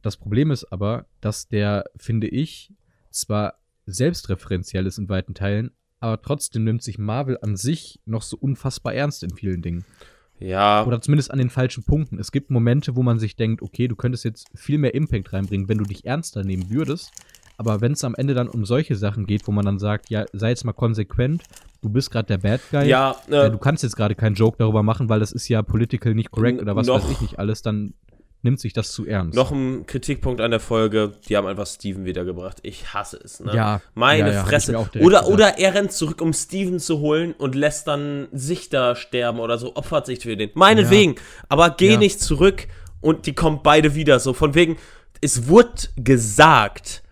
Das 0.03 0.17
Problem 0.17 0.51
ist 0.51 0.65
aber, 0.73 1.07
dass 1.21 1.47
der, 1.49 1.85
finde 1.97 2.27
ich, 2.27 2.73
zwar 3.15 3.55
selbstreferenziell 3.87 4.87
ist 4.87 4.99
in 4.99 5.09
weiten 5.09 5.35
Teilen, 5.35 5.71
aber 6.01 6.21
trotzdem 6.21 6.65
nimmt 6.65 6.83
sich 6.83 6.99
Marvel 6.99 7.39
an 7.41 7.57
sich 7.57 8.01
noch 8.05 8.23
so 8.23 8.37
unfassbar 8.37 8.95
ernst 8.95 9.23
in 9.23 9.31
vielen 9.31 9.63
Dingen. 9.63 9.85
Ja. 10.39 10.85
Oder 10.85 11.01
zumindest 11.01 11.31
an 11.31 11.39
den 11.39 11.51
falschen 11.51 11.85
Punkten. 11.85 12.19
Es 12.19 12.33
gibt 12.33 12.51
Momente, 12.51 12.97
wo 12.97 13.03
man 13.03 13.19
sich 13.19 13.37
denkt, 13.37 13.63
okay, 13.63 13.89
du 13.89 13.97
könntest 13.97 14.25
jetzt 14.25 14.49
viel 14.55 14.79
mehr 14.79 14.95
Impact 14.95 15.33
reinbringen, 15.33 15.69
wenn 15.69 15.79
du 15.79 15.85
dich 15.85 16.05
ernster 16.05 16.45
nehmen 16.45 16.71
würdest. 16.71 17.11
Aber 17.57 17.81
wenn 17.81 17.93
es 17.93 18.03
am 18.03 18.15
Ende 18.17 18.35
dann 18.35 18.49
um 18.49 18.65
solche 18.65 18.97
Sachen 18.97 19.27
geht, 19.27 19.47
wo 19.47 19.53
man 19.53 19.65
dann 19.65 19.79
sagt, 19.79 20.11
ja, 20.11 20.25
sei 20.33 20.51
jetzt 20.51 20.65
mal 20.65 20.73
konsequent, 20.73 21.45
du 21.83 21.89
bist 21.89 22.11
gerade 22.11 22.27
der 22.27 22.39
Bad 22.39 22.61
Guy, 22.71 22.89
ja, 22.89 23.15
äh, 23.29 23.51
du 23.51 23.59
kannst 23.59 23.85
jetzt 23.85 23.97
gerade 23.97 24.17
keinen 24.17 24.35
Joke 24.35 24.57
darüber 24.59 24.83
machen, 24.83 25.09
weil 25.09 25.21
das 25.21 25.31
ist 25.31 25.49
ja 25.49 25.63
political 25.63 26.15
nicht 26.15 26.33
korrekt 26.33 26.61
oder 26.61 26.75
was 26.75 26.89
weiß 26.89 27.09
ich 27.11 27.21
nicht 27.21 27.39
alles, 27.39 27.63
dann 27.63 27.95
nimmt 28.45 28.61
sich 28.61 28.73
das 28.73 28.93
zu 28.93 29.07
ernst. 29.07 29.35
noch 29.35 29.51
ein 29.51 29.87
Kritikpunkt 29.87 30.41
an 30.41 30.51
der 30.51 30.61
Folge, 30.61 31.13
die 31.29 31.37
haben 31.37 31.47
einfach 31.47 31.67
Steven 31.67 32.05
wiedergebracht. 32.05 32.59
Ich 32.63 32.93
hasse 32.95 33.19
es, 33.23 33.41
ne? 33.41 33.55
Ja, 33.55 33.81
Meine 33.95 34.29
ja, 34.29 34.35
ja, 34.35 34.45
Fresse. 34.45 34.77
Oder, 35.01 35.27
oder 35.29 35.59
er 35.59 35.75
rennt 35.75 35.93
zurück, 35.93 36.21
um 36.21 36.33
Steven 36.33 36.79
zu 36.79 37.01
holen 37.01 37.33
und 37.33 37.55
lässt 37.55 37.89
dann 37.89 38.29
sich 38.33 38.69
da 38.69 38.95
sterben 38.95 39.41
oder 39.41 39.59
so, 39.59 39.75
opfert 39.77 40.07
sich 40.07 40.21
für 40.21 40.37
den. 40.37 40.51
Meinetwegen. 40.55 41.17
Aber 41.49 41.71
geh 41.71 41.93
Ja. 41.93 41.99
nicht 41.99 42.21
zurück 42.21 42.69
und 43.01 43.27
die 43.27 43.35
kommen 43.35 43.61
beide 43.63 43.95
wieder. 43.95 44.21
So 44.21 44.33
von 44.35 44.55
wegen, 44.55 44.77
es 45.21 45.49
wurde 45.49 45.73
gesagt, 45.97 47.03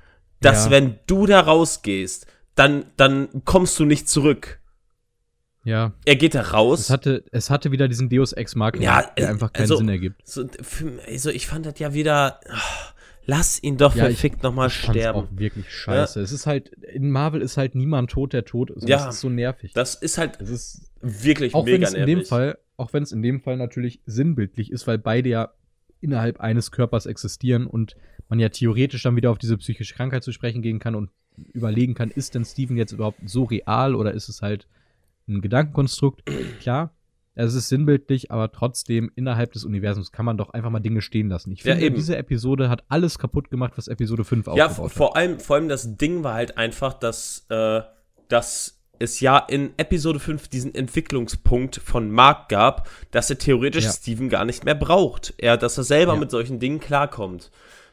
dass 0.40 0.66
Ja. 0.66 0.70
wenn 0.72 0.98
du 1.06 1.26
da 1.26 1.40
rausgehst, 1.40 2.26
dann, 2.54 2.84
dann 2.96 3.28
kommst 3.44 3.78
du 3.78 3.84
nicht 3.84 4.08
zurück. 4.08 4.58
Ja, 5.64 5.92
Er 6.04 6.16
geht 6.16 6.34
da 6.34 6.42
raus. 6.42 6.80
es 6.80 6.90
hatte, 6.90 7.24
es 7.30 7.48
hatte 7.50 7.70
wieder 7.70 7.86
diesen 7.88 8.08
Deus 8.08 8.32
Ex 8.32 8.54
Machina, 8.56 8.84
Ja, 8.84 9.10
der 9.16 9.28
einfach 9.30 9.52
keinen 9.52 9.62
also- 9.64 9.76
Sinn 9.76 9.88
ergibt. 9.88 10.20
so, 10.26 10.44
also 11.06 11.30
ich 11.30 11.46
fand 11.46 11.66
das 11.66 11.78
ja 11.78 11.94
wieder. 11.94 12.40
ah, 12.48 12.60
Lass 13.24 13.62
ihn 13.62 13.76
doch 13.76 13.94
Ja, 13.94 14.06
verfickt 14.06 14.42
nochmal 14.42 14.68
sterben. 14.68 15.16
auch 15.20 15.28
wirklich 15.30 15.70
scheiße. 15.72 16.20
Es 16.20 16.32
ist 16.32 16.46
halt, 16.46 16.70
in 16.70 17.08
Marvel 17.08 17.40
ist 17.40 17.56
halt 17.56 17.76
niemand 17.76 18.10
tot, 18.10 18.32
der 18.32 18.44
tot 18.44 18.70
ist. 18.70 18.82
Und 18.82 18.88
Ja. 18.88 18.96
Das 19.06 19.14
ist 19.14 19.20
so 19.20 19.28
nervig. 19.28 19.72
Das 19.74 19.94
ist 19.94 20.18
halt 20.18 20.40
Es 20.40 20.50
ist, 20.50 20.90
wirklich 21.00 21.54
auch 21.54 21.64
mega 21.64 21.86
es 21.86 21.94
in 21.94 22.04
dem 22.06 22.18
nervig. 22.18 22.28
Fall, 22.28 22.58
auch 22.76 22.92
wenn 22.92 23.04
es 23.04 23.12
in 23.12 23.22
dem 23.22 23.40
Fall 23.40 23.56
natürlich 23.56 24.00
sinnbildlich 24.06 24.72
ist, 24.72 24.88
weil 24.88 24.98
beide 24.98 25.28
ja 25.28 25.52
innerhalb 26.00 26.40
eines 26.40 26.72
Körpers 26.72 27.06
existieren 27.06 27.68
und 27.68 27.94
man 28.28 28.40
ja 28.40 28.48
theoretisch 28.48 29.04
dann 29.04 29.14
wieder 29.14 29.30
auf 29.30 29.38
diese 29.38 29.56
psychische 29.56 29.94
Krankheit 29.94 30.24
zu 30.24 30.32
sprechen 30.32 30.60
gehen 30.60 30.80
kann 30.80 30.96
und 30.96 31.10
überlegen 31.52 31.94
kann, 31.94 32.10
ist 32.10 32.34
denn 32.34 32.44
Steven 32.44 32.76
jetzt 32.76 32.90
überhaupt 32.90 33.20
so 33.24 33.44
real 33.44 33.94
oder 33.94 34.12
ist 34.14 34.28
es 34.28 34.42
halt 34.42 34.66
ein 35.28 35.40
Gedankenkonstrukt? 35.40 36.22
Klar, 36.60 36.94
es 37.34 37.54
ist 37.54 37.68
sinnbildlich, 37.68 38.30
aber 38.30 38.52
trotzdem 38.52 39.10
innerhalb 39.16 39.52
des 39.52 39.64
Universums 39.64 40.12
kann 40.12 40.26
man 40.26 40.36
doch 40.36 40.50
einfach 40.50 40.70
mal 40.70 40.80
Dinge 40.80 41.00
stehen 41.00 41.28
lassen. 41.28 41.52
Ich 41.52 41.64
Ja, 41.64 41.72
finde, 41.72 41.86
eben. 41.86 41.94
diese 41.96 42.16
Episode 42.16 42.68
hat 42.68 42.84
alles 42.88 43.18
kaputt 43.18 43.50
gemacht, 43.50 43.72
was 43.76 43.88
Episode 43.88 44.24
5 44.24 44.46
Ja, 44.54 44.66
aufgebaut 44.66 44.90
hat. 44.90 44.96
vor 44.96 45.16
allem, 45.16 45.40
vor 45.40 45.56
allem 45.56 45.68
das 45.68 45.96
Ding 45.96 46.22
war 46.24 46.34
halt 46.34 46.58
einfach, 46.58 46.92
dass, 46.94 47.46
äh, 47.48 47.80
dass 48.28 48.78
es 48.98 49.18
ja 49.20 49.38
in 49.38 49.70
Episode 49.78 50.20
5 50.20 50.48
diesen 50.48 50.74
Entwicklungspunkt 50.74 51.76
von 51.76 52.10
Mark 52.10 52.48
gab, 52.48 52.88
dass 53.10 53.30
er 53.30 53.38
theoretisch 53.38 53.84
Ja. 53.84 53.90
Steven 53.92 54.28
gar 54.28 54.44
nicht 54.44 54.64
mehr 54.64 54.74
braucht. 54.76 55.34
Er, 55.38 55.56
dass 55.56 55.78
er 55.78 55.84
selber 55.84 56.14
Ja. 56.14 56.18
mit 56.20 56.30
solchen 56.30 56.60
Dingen 56.60 56.78
klarkommt. 56.80 57.50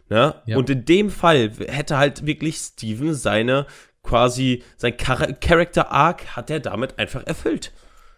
Ne? 0.09 0.35
Ja. 0.45 0.57
Und 0.57 0.69
in 0.69 0.85
dem 0.85 1.09
Fall 1.11 1.51
hätte 1.67 1.97
halt 1.97 2.25
wirklich 2.25 2.57
Steven 2.57 3.13
seine 3.13 3.67
quasi, 4.03 4.63
sein 4.77 4.95
Char 4.97 5.33
Character 5.33 5.91
Arc 5.91 6.35
hat 6.35 6.49
er 6.49 6.59
damit 6.59 6.97
einfach 6.99 7.23
erfüllt. 7.25 7.71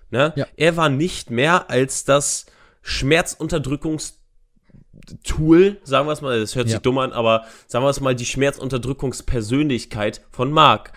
Ne? 0.10 0.34
Ja. 0.36 0.46
Er 0.58 0.76
war 0.78 0.90
nicht 0.90 1.30
mehr 1.32 1.70
als 1.70 2.04
das 2.04 2.46
Schmerzunterdrückungstool, 2.82 5.78
sagen 5.84 6.08
wir 6.08 6.12
es 6.14 6.22
mal, 6.22 6.40
das 6.40 6.56
hört 6.56 6.68
Ja. 6.68 6.74
sich 6.74 6.82
dumm 6.82 6.98
an, 6.98 7.14
aber 7.14 7.46
sagen 7.68 7.86
wir 7.86 7.90
es 7.90 8.02
mal, 8.02 8.16
die 8.16 8.26
Schmerzunterdrückungspersönlichkeit 8.26 10.22
von 10.32 10.52
Mark. 10.52 10.92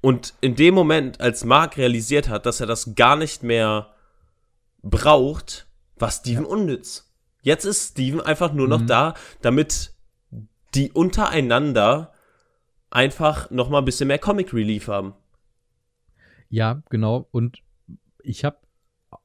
Und 0.00 0.34
in 0.40 0.54
dem 0.56 0.74
Moment, 0.74 1.20
als 1.20 1.44
Mark 1.44 1.76
realisiert 1.76 2.28
hat, 2.28 2.46
dass 2.46 2.60
er 2.60 2.66
das 2.66 2.94
gar 2.94 3.16
nicht 3.16 3.42
mehr 3.42 3.94
braucht, 4.82 5.66
war 5.96 6.10
Steven 6.10 6.44
unnütz. 6.44 7.10
Jetzt 7.42 7.64
ist 7.64 7.90
Steven 7.92 8.20
einfach 8.20 8.52
nur 8.52 8.68
noch 8.68 8.80
Mhm. 8.82 8.86
da, 8.86 9.14
damit 9.40 9.92
die 10.74 10.92
untereinander 10.92 12.12
einfach 12.90 13.50
noch 13.50 13.68
mal 13.68 13.78
ein 13.78 13.84
bisschen 13.84 14.08
mehr 14.08 14.18
Comic 14.18 14.52
Relief 14.52 14.88
haben. 14.88 15.14
Ja, 16.48 16.82
genau. 16.88 17.28
Und 17.30 17.58
ich 18.22 18.44
habe 18.44 18.58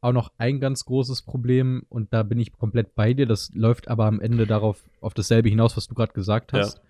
auch 0.01 0.13
noch 0.13 0.31
ein 0.37 0.59
ganz 0.59 0.85
großes 0.85 1.23
Problem 1.23 1.85
und 1.89 2.13
da 2.13 2.23
bin 2.23 2.39
ich 2.39 2.53
komplett 2.53 2.95
bei 2.95 3.13
dir. 3.13 3.25
Das 3.25 3.51
läuft 3.53 3.87
aber 3.87 4.05
am 4.05 4.21
Ende 4.21 4.47
darauf 4.47 4.83
auf 5.01 5.13
dasselbe 5.13 5.49
hinaus, 5.49 5.77
was 5.77 5.87
du 5.87 5.95
gerade 5.95 6.13
gesagt 6.13 6.53
hast. 6.53 6.81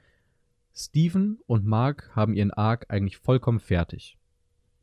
Steven 0.73 1.39
und 1.47 1.65
Mark 1.65 2.11
haben 2.15 2.33
ihren 2.33 2.51
Arc 2.51 2.85
eigentlich 2.89 3.17
vollkommen 3.17 3.59
fertig. 3.59 4.17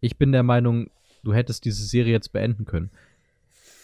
Ich 0.00 0.18
bin 0.18 0.32
der 0.32 0.42
Meinung, 0.42 0.90
du 1.22 1.32
hättest 1.32 1.64
diese 1.64 1.84
Serie 1.84 2.12
jetzt 2.12 2.32
beenden 2.32 2.64
können. 2.64 2.90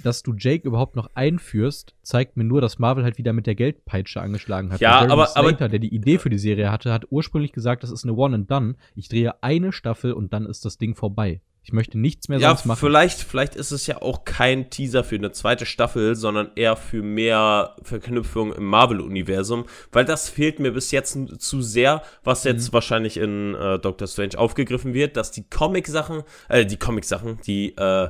Dass 0.05 0.23
du 0.23 0.35
Jake 0.37 0.67
überhaupt 0.69 0.97
noch 0.97 1.11
einführst, 1.15 1.95
zeigt 2.03 2.37
mir 2.37 2.45
nur, 2.45 2.61
dass 2.61 2.79
Marvel 2.79 3.05
halt 3.05 3.19
wieder 3.19 3.33
mit 3.33 3.47
der 3.47 3.55
Geldpeitsche 3.55 4.21
angeschlagen 4.21 4.71
hat. 4.73 4.81
Ja, 4.81 4.99
aber- 5.01 5.13
aber- 5.13 5.27
Slater, 5.27 5.69
der 5.69 5.79
die 5.79 5.95
Idee 5.95 6.19
für 6.19 6.31
die 6.31 6.39
Serie 6.39 6.71
hatte, 6.71 6.93
hat 6.93 7.07
ursprünglich 7.11 7.53
gesagt, 7.53 7.83
das 7.83 7.91
ist 7.91 8.05
eine 8.05 8.13
One 8.15 8.35
and 8.35 8.51
Done. 8.51 8.75
Ich 8.95 9.09
drehe 9.09 9.43
eine 9.43 9.73
Staffel 9.73 10.13
und 10.13 10.33
dann 10.33 10.47
ist 10.47 10.65
das 10.65 10.77
Ding 10.79 10.95
vorbei. 10.95 11.41
Ich 11.67 11.73
möchte 11.73 11.99
nichts 11.99 12.29
mehr 12.29 12.39
Ja, 12.39 12.49
sonst 12.51 12.67
machen. 12.67 12.81
vielleicht, 12.81 13.21
vielleicht 13.23 13.55
ist 13.57 13.71
es 13.71 13.87
ja 13.87 14.03
auch 14.03 14.27
kein 14.27 14.69
Teaser 14.69 15.03
für 15.03 15.15
eine 15.17 15.33
zweite 15.33 15.65
Staffel, 15.65 16.15
sondern 16.15 16.51
eher 16.57 16.77
für 16.77 17.03
mehr 17.03 17.75
Verknüpfung 17.83 18.53
im 18.53 18.65
Marvel-Universum, 18.67 19.65
weil 19.91 20.05
das 20.05 20.29
fehlt 20.29 20.59
mir 20.59 20.73
bis 20.73 20.91
jetzt 20.91 21.17
zu 21.41 21.63
sehr, 21.63 22.03
was 22.23 22.45
jetzt 22.45 22.69
Mhm. 22.69 22.73
wahrscheinlich 22.75 23.17
in 23.17 23.55
äh, 23.55 23.79
Doctor 23.79 24.07
Strange 24.09 24.37
aufgegriffen 24.39 24.93
wird, 24.93 25.17
dass 25.17 25.31
die 25.31 25.49
Comic-Sachen, 25.49 26.23
äh, 26.51 26.67
die 26.67 26.77
Comic-Sachen, 26.77 27.39
die, 27.47 27.75
äh, 27.79 28.09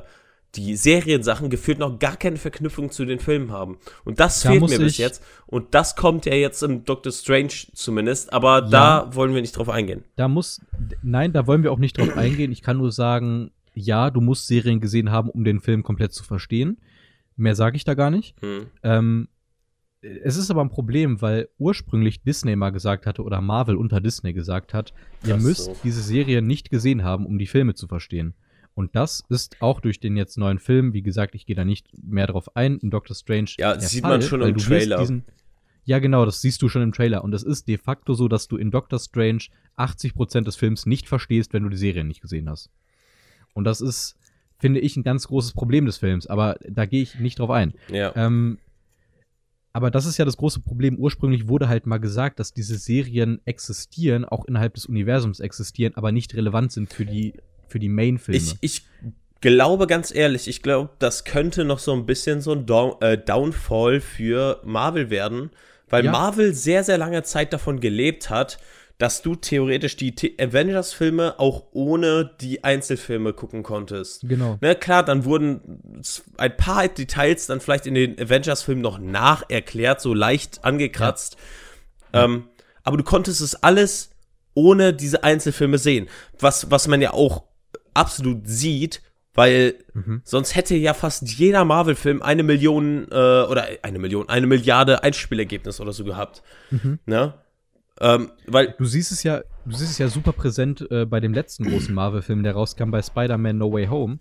die 0.55 0.75
Seriensachen 0.75 1.49
gefühlt 1.49 1.79
noch 1.79 1.99
gar 1.99 2.17
keine 2.17 2.37
Verknüpfung 2.37 2.89
zu 2.91 3.05
den 3.05 3.19
Filmen 3.19 3.51
haben. 3.51 3.77
Und 4.03 4.19
das 4.19 4.41
Da 4.41 4.49
fehlt 4.51 4.67
mir 4.69 4.79
bis 4.79 4.97
jetzt. 4.97 5.23
Und 5.47 5.73
das 5.75 5.95
kommt 5.95 6.25
ja 6.25 6.33
jetzt 6.33 6.63
in 6.63 6.83
Doctor 6.85 7.11
Strange 7.11 7.53
zumindest, 7.73 8.31
aber 8.33 8.63
Ja. 8.63 8.69
da 8.69 9.15
wollen 9.15 9.33
wir 9.33 9.41
nicht 9.41 9.57
drauf 9.57 9.69
eingehen. 9.69 10.03
Da 10.15 10.27
muss, 10.27 10.61
nein, 11.03 11.33
da 11.33 11.47
wollen 11.47 11.63
wir 11.63 11.71
auch 11.71 11.79
nicht 11.79 11.97
drauf 11.97 12.15
eingehen. 12.17 12.51
Ich 12.51 12.61
kann 12.61 12.77
nur 12.77 12.91
sagen, 12.91 13.51
ja, 13.73 14.09
du 14.09 14.21
musst 14.21 14.47
Serien 14.47 14.79
gesehen 14.79 15.11
haben, 15.11 15.29
um 15.29 15.43
den 15.43 15.59
Film 15.59 15.83
komplett 15.83 16.13
zu 16.13 16.23
verstehen. 16.23 16.77
Mehr 17.35 17.55
sage 17.55 17.75
ich 17.75 17.83
da 17.83 17.93
gar 17.93 18.09
nicht. 18.09 18.35
Hm. 18.41 18.67
Ähm, 18.83 19.27
es 20.01 20.37
ist 20.37 20.51
aber 20.51 20.61
ein 20.61 20.69
Problem, 20.69 21.21
weil 21.21 21.49
ursprünglich 21.57 22.21
Disney 22.21 22.55
mal 22.55 22.69
gesagt 22.69 23.05
hatte 23.07 23.23
oder 23.23 23.41
Marvel 23.41 23.75
unter 23.75 23.99
Disney 23.99 24.33
gesagt 24.33 24.73
hat, 24.73 24.93
ihr 25.25 25.35
Ach 25.35 25.41
müsst 25.41 25.65
so. 25.65 25.75
diese 25.83 26.01
Serie 26.01 26.41
nicht 26.43 26.69
gesehen 26.69 27.03
haben, 27.03 27.25
um 27.25 27.39
die 27.39 27.47
Filme 27.47 27.73
zu 27.73 27.87
verstehen. 27.87 28.35
Und 28.75 28.95
das 28.95 29.23
ist 29.29 29.61
auch 29.61 29.79
durch 29.79 29.99
den 29.99 30.17
jetzt 30.17 30.37
neuen 30.37 30.59
Film, 30.59 30.93
wie 30.93 31.01
gesagt, 31.01 31.33
ich 31.33 31.45
gehe 31.45 31.55
da 31.55 31.63
nicht 31.63 31.87
mehr 32.03 32.27
drauf 32.27 32.55
ein, 32.55 32.77
in 32.79 32.91
Doctor 32.91 33.15
Strange. 33.15 33.51
Ja, 33.57 33.79
sieht 33.79 34.01
Fall, 34.01 34.11
man 34.11 34.21
schon 34.21 34.41
im 34.41 34.57
Trailer. 34.57 34.99
Diesen, 34.99 35.23
ja, 35.85 35.99
genau, 35.99 36.25
das 36.25 36.41
siehst 36.41 36.61
du 36.61 36.67
schon 36.67 36.81
im 36.81 36.91
Trailer. 36.91 37.23
Und 37.23 37.33
es 37.33 37.43
ist 37.43 37.67
de 37.67 37.77
facto 37.77 38.13
so, 38.13 38.27
dass 38.27 38.47
du 38.47 38.57
in 38.57 38.71
Doctor 38.71 38.99
Strange 38.99 39.45
80% 39.77 40.41
des 40.41 40.57
Films 40.57 40.85
nicht 40.85 41.07
verstehst, 41.07 41.53
wenn 41.53 41.63
du 41.63 41.69
die 41.69 41.77
Serie 41.77 42.03
nicht 42.03 42.21
gesehen 42.21 42.49
hast. 42.49 42.69
Und 43.53 43.63
das 43.63 43.79
ist, 43.79 44.17
finde 44.57 44.81
ich, 44.81 44.97
ein 44.97 45.03
ganz 45.03 45.27
großes 45.27 45.53
Problem 45.53 45.85
des 45.85 45.97
Films. 45.97 46.27
Aber 46.27 46.57
da 46.67 46.85
gehe 46.85 47.01
ich 47.01 47.19
nicht 47.19 47.39
drauf 47.39 47.51
ein. 47.51 47.73
Ja. 47.89 48.13
Ähm, 48.15 48.57
aber 49.71 49.91
das 49.91 50.05
ist 50.05 50.17
ja 50.17 50.25
das 50.25 50.37
große 50.37 50.61
Problem. 50.61 50.97
Ursprünglich 50.97 51.47
wurde 51.47 51.69
halt 51.69 51.85
mal 51.85 51.97
gesagt, 51.97 52.39
dass 52.39 52.53
diese 52.53 52.77
Serien 52.77 53.39
existieren, 53.45 54.25
auch 54.25 54.45
innerhalb 54.45 54.73
des 54.73 54.85
Universums 54.85 55.39
existieren, 55.39 55.95
aber 55.95 56.11
nicht 56.11 56.33
relevant 56.33 56.71
sind 56.71 56.93
für 56.93 57.05
die, 57.05 57.33
für 57.67 57.79
die 57.79 57.89
Main-Filme. 57.89 58.37
Ich, 58.37 58.55
ich 58.61 58.85
glaube 59.41 59.87
ganz 59.87 60.13
ehrlich, 60.13 60.47
ich 60.47 60.61
glaube, 60.61 60.89
das 60.99 61.23
könnte 61.23 61.65
noch 61.65 61.79
so 61.79 61.93
ein 61.93 62.05
bisschen 62.05 62.41
so 62.41 62.53
ein 62.53 62.65
Down, 62.65 62.95
äh, 63.01 63.17
Downfall 63.17 64.01
für 64.01 64.61
Marvel 64.63 65.09
werden, 65.09 65.51
weil 65.89 66.05
Ja. 66.05 66.11
Marvel 66.11 66.53
sehr, 66.53 66.83
sehr 66.83 66.97
lange 66.97 67.23
Zeit 67.23 67.53
davon 67.53 67.79
gelebt 67.79 68.29
hat, 68.29 68.57
dass 68.97 69.21
du 69.21 69.35
theoretisch 69.35 69.97
die 69.97 70.15
Avengers-Filme 70.39 71.37
auch 71.37 71.65
ohne 71.73 72.31
die 72.39 72.63
Einzelfilme 72.63 73.33
gucken 73.33 73.61
konntest. 73.61 74.21
Genau. 74.27 74.57
Ne, 74.61 74.73
klar, 74.73 75.03
dann 75.03 75.25
wurden 75.25 76.01
ein 76.37 76.55
paar 76.55 76.87
Details 76.87 77.47
dann 77.47 77.59
vielleicht 77.59 77.87
in 77.87 77.93
den 77.93 78.17
Avengers-Filmen 78.19 78.81
noch 78.81 78.97
nacherklärt, 78.97 79.99
so 79.99 80.13
leicht 80.13 80.63
angekratzt. 80.63 81.35
Ähm, 82.13 82.47
aber 82.83 82.95
du 82.95 83.03
konntest 83.03 83.41
es 83.41 83.55
alles 83.55 84.11
ohne 84.53 84.93
diese 84.93 85.23
Einzelfilme 85.25 85.77
sehen. 85.77 86.07
Was, 86.39 86.71
was 86.71 86.87
man 86.87 87.01
ja 87.01 87.13
auch 87.13 87.43
absolut 87.95 88.47
sieht, 88.47 89.01
weil 89.33 89.75
Mhm. 89.93 90.21
sonst 90.23 90.55
hätte 90.55 90.75
ja 90.75 90.93
fast 90.93 91.27
jeder 91.27 91.65
Marvel-Film 91.65 92.21
eine 92.21 92.43
Million 92.43 93.07
äh, 93.11 93.15
oder 93.15 93.65
eine 93.81 93.99
Million, 93.99 94.29
eine 94.29 94.47
Milliarde 94.47 95.03
Einspielergebnis 95.03 95.81
oder 95.81 95.91
so 95.93 96.03
gehabt. 96.05 96.41
Mhm. 96.71 96.99
Ne? 97.05 97.33
Ähm, 97.99 98.31
weil, 98.45 98.75
Du 98.77 98.85
siehst 98.85 99.11
es 99.11 99.23
ja, 99.23 99.41
du 99.65 99.75
siehst 99.75 99.91
es 99.91 99.97
ja 99.97 100.07
super 100.09 100.31
präsent 100.33 100.85
äh, 100.91 101.05
bei 101.05 101.19
dem 101.19 101.33
letzten 101.33 101.65
großen 101.65 101.93
Marvel-Film, 101.95 102.43
der 102.43 102.53
rauskam 102.53 102.91
bei 102.91 103.01
Spider-Man 103.01 103.57
No 103.57 103.71
Way 103.73 103.87
Home, 103.87 104.19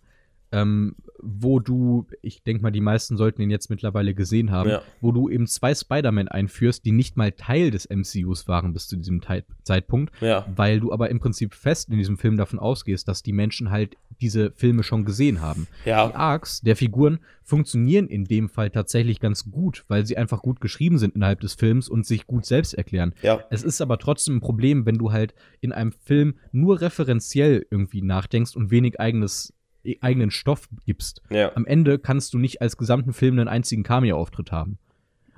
ähm, 0.54 0.94
wo 1.26 1.58
du, 1.58 2.06
ich 2.22 2.42
denke 2.42 2.62
mal, 2.62 2.70
die 2.70 2.80
meisten 2.82 3.16
sollten 3.16 3.40
ihn 3.42 3.50
jetzt 3.50 3.70
mittlerweile 3.70 4.14
gesehen 4.14 4.50
haben, 4.50 4.68
Ja. 4.70 4.82
wo 5.00 5.10
du 5.12 5.28
eben 5.28 5.46
zwei 5.46 5.74
Spider-Man 5.74 6.28
einführst, 6.28 6.84
die 6.84 6.92
nicht 6.92 7.16
mal 7.16 7.32
Teil 7.32 7.70
des 7.70 7.88
MCUs 7.88 8.46
waren 8.46 8.72
bis 8.72 8.86
zu 8.88 8.96
diesem 8.96 9.20
Tei- 9.20 9.44
Zeitpunkt, 9.62 10.12
ja, 10.20 10.46
weil 10.54 10.80
du 10.80 10.92
aber 10.92 11.08
im 11.10 11.20
Prinzip 11.20 11.54
fest 11.54 11.88
in 11.88 11.96
diesem 11.98 12.18
Film 12.18 12.36
davon 12.36 12.58
ausgehst, 12.58 13.08
dass 13.08 13.22
die 13.22 13.32
Menschen 13.32 13.70
halt 13.70 13.96
diese 14.20 14.52
Filme 14.52 14.82
schon 14.82 15.04
gesehen 15.04 15.40
haben. 15.40 15.66
Die 15.84 15.88
ja, 15.90 16.14
Arcs 16.14 16.60
der 16.60 16.76
Figuren 16.76 17.18
funktionieren 17.42 18.06
in 18.06 18.24
dem 18.24 18.48
Fall 18.48 18.70
tatsächlich 18.70 19.18
ganz 19.20 19.50
gut, 19.50 19.84
weil 19.88 20.06
sie 20.06 20.16
einfach 20.16 20.40
gut 20.42 20.60
geschrieben 20.60 20.98
sind 20.98 21.14
innerhalb 21.16 21.40
des 21.40 21.54
Films 21.54 21.88
und 21.88 22.06
sich 22.06 22.26
gut 22.26 22.44
selbst 22.46 22.74
erklären. 22.74 23.14
Es 23.50 23.62
ist 23.62 23.80
aber 23.80 23.98
trotzdem 23.98 24.36
ein 24.36 24.40
Problem, 24.40 24.86
wenn 24.86 24.98
du 24.98 25.10
halt 25.12 25.34
in 25.60 25.72
einem 25.72 25.92
Film 25.92 26.34
nur 26.52 26.80
referenziell 26.80 27.66
irgendwie 27.70 28.02
nachdenkst 28.02 28.54
und 28.56 28.70
wenig 28.70 29.00
eigenes, 29.00 29.52
eigenen 30.00 30.30
Stoff 30.30 30.68
gibst. 30.84 31.22
ja. 31.30 31.54
Am 31.54 31.66
Ende 31.66 31.98
kannst 31.98 32.34
du 32.34 32.38
nicht 32.38 32.60
als 32.62 32.76
gesamten 32.76 33.12
Film 33.12 33.38
einen 33.38 33.48
einzigen 33.48 33.82
Cameo-Auftritt 33.82 34.52
haben. 34.52 34.78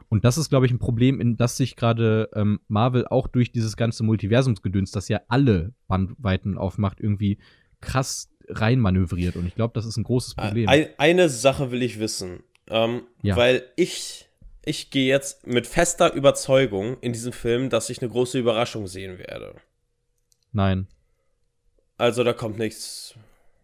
Und 0.08 0.24
das 0.24 0.38
ist, 0.38 0.50
glaube 0.50 0.66
ich, 0.66 0.72
ein 0.72 0.78
Problem, 0.78 1.20
in 1.20 1.36
das 1.36 1.56
sich 1.56 1.74
gerade 1.74 2.30
ähm, 2.34 2.60
Marvel 2.68 3.06
auch 3.08 3.26
durch 3.26 3.50
dieses 3.50 3.76
ganze 3.76 4.04
Multiversumsgedöns, 4.04 4.92
das 4.92 5.08
ja 5.08 5.20
alle 5.28 5.72
Bandweiten 5.88 6.58
aufmacht, 6.58 7.00
irgendwie 7.00 7.38
krass 7.80 8.30
reinmanövriert. 8.48 9.36
Und 9.36 9.46
ich 9.46 9.54
glaube, 9.54 9.74
das 9.74 9.84
ist 9.84 9.96
ein 9.96 10.04
großes 10.04 10.36
Problem. 10.36 10.68
Ein, 10.68 10.88
eine 10.98 11.28
Sache 11.28 11.72
will 11.72 11.82
ich 11.82 11.98
wissen. 11.98 12.44
Ähm, 12.68 13.02
Ja. 13.22 13.36
Weil 13.36 13.64
ich, 13.74 14.28
ich 14.64 14.90
gehe 14.90 15.08
jetzt 15.08 15.46
mit 15.46 15.66
fester 15.66 16.12
Überzeugung 16.12 16.98
in 17.00 17.12
diesem 17.12 17.32
Film, 17.32 17.68
dass 17.68 17.90
ich 17.90 18.00
eine 18.00 18.10
große 18.10 18.38
Überraschung 18.38 18.86
sehen 18.86 19.18
werde. 19.18 19.56
Nein, 20.52 20.86
Also 21.98 22.24
da 22.24 22.32
kommt 22.32 22.58
nichts 22.58 23.14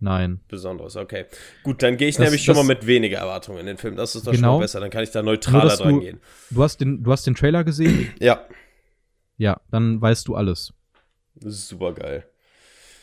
nein. 0.02 0.40
Besonderes. 0.48 0.96
Okay. 0.96 1.24
Gut, 1.62 1.82
dann 1.82 1.96
gehe 1.96 2.08
ich 2.08 2.16
Das- 2.16 2.24
nämlich 2.24 2.44
schon 2.44 2.54
das- 2.56 2.64
mal 2.66 2.74
mit 2.74 2.86
weniger 2.86 3.18
Erwartungen 3.18 3.60
in 3.60 3.66
den 3.66 3.78
Film. 3.78 3.96
Das 3.96 4.14
ist 4.14 4.26
doch 4.26 4.32
schon 4.32 4.42
Genau. 4.42 4.56
mal 4.58 4.62
besser. 4.64 4.80
Dann 4.80 4.90
kann 4.90 5.02
ich 5.02 5.10
da 5.10 5.22
neutraler 5.22 5.76
dran 5.76 5.94
du, 5.94 6.00
gehen. 6.00 6.20
du, 6.50 6.62
hast 6.62 6.80
den, 6.80 7.02
du 7.02 7.10
hast 7.12 7.26
den 7.26 7.34
Trailer 7.34 7.64
gesehen? 7.64 8.10
Ja. 8.20 8.42
ja, 9.38 9.60
dann 9.70 10.00
weißt 10.00 10.28
du 10.28 10.34
alles. 10.34 10.72
Super 11.40 11.92
geil. 11.94 12.24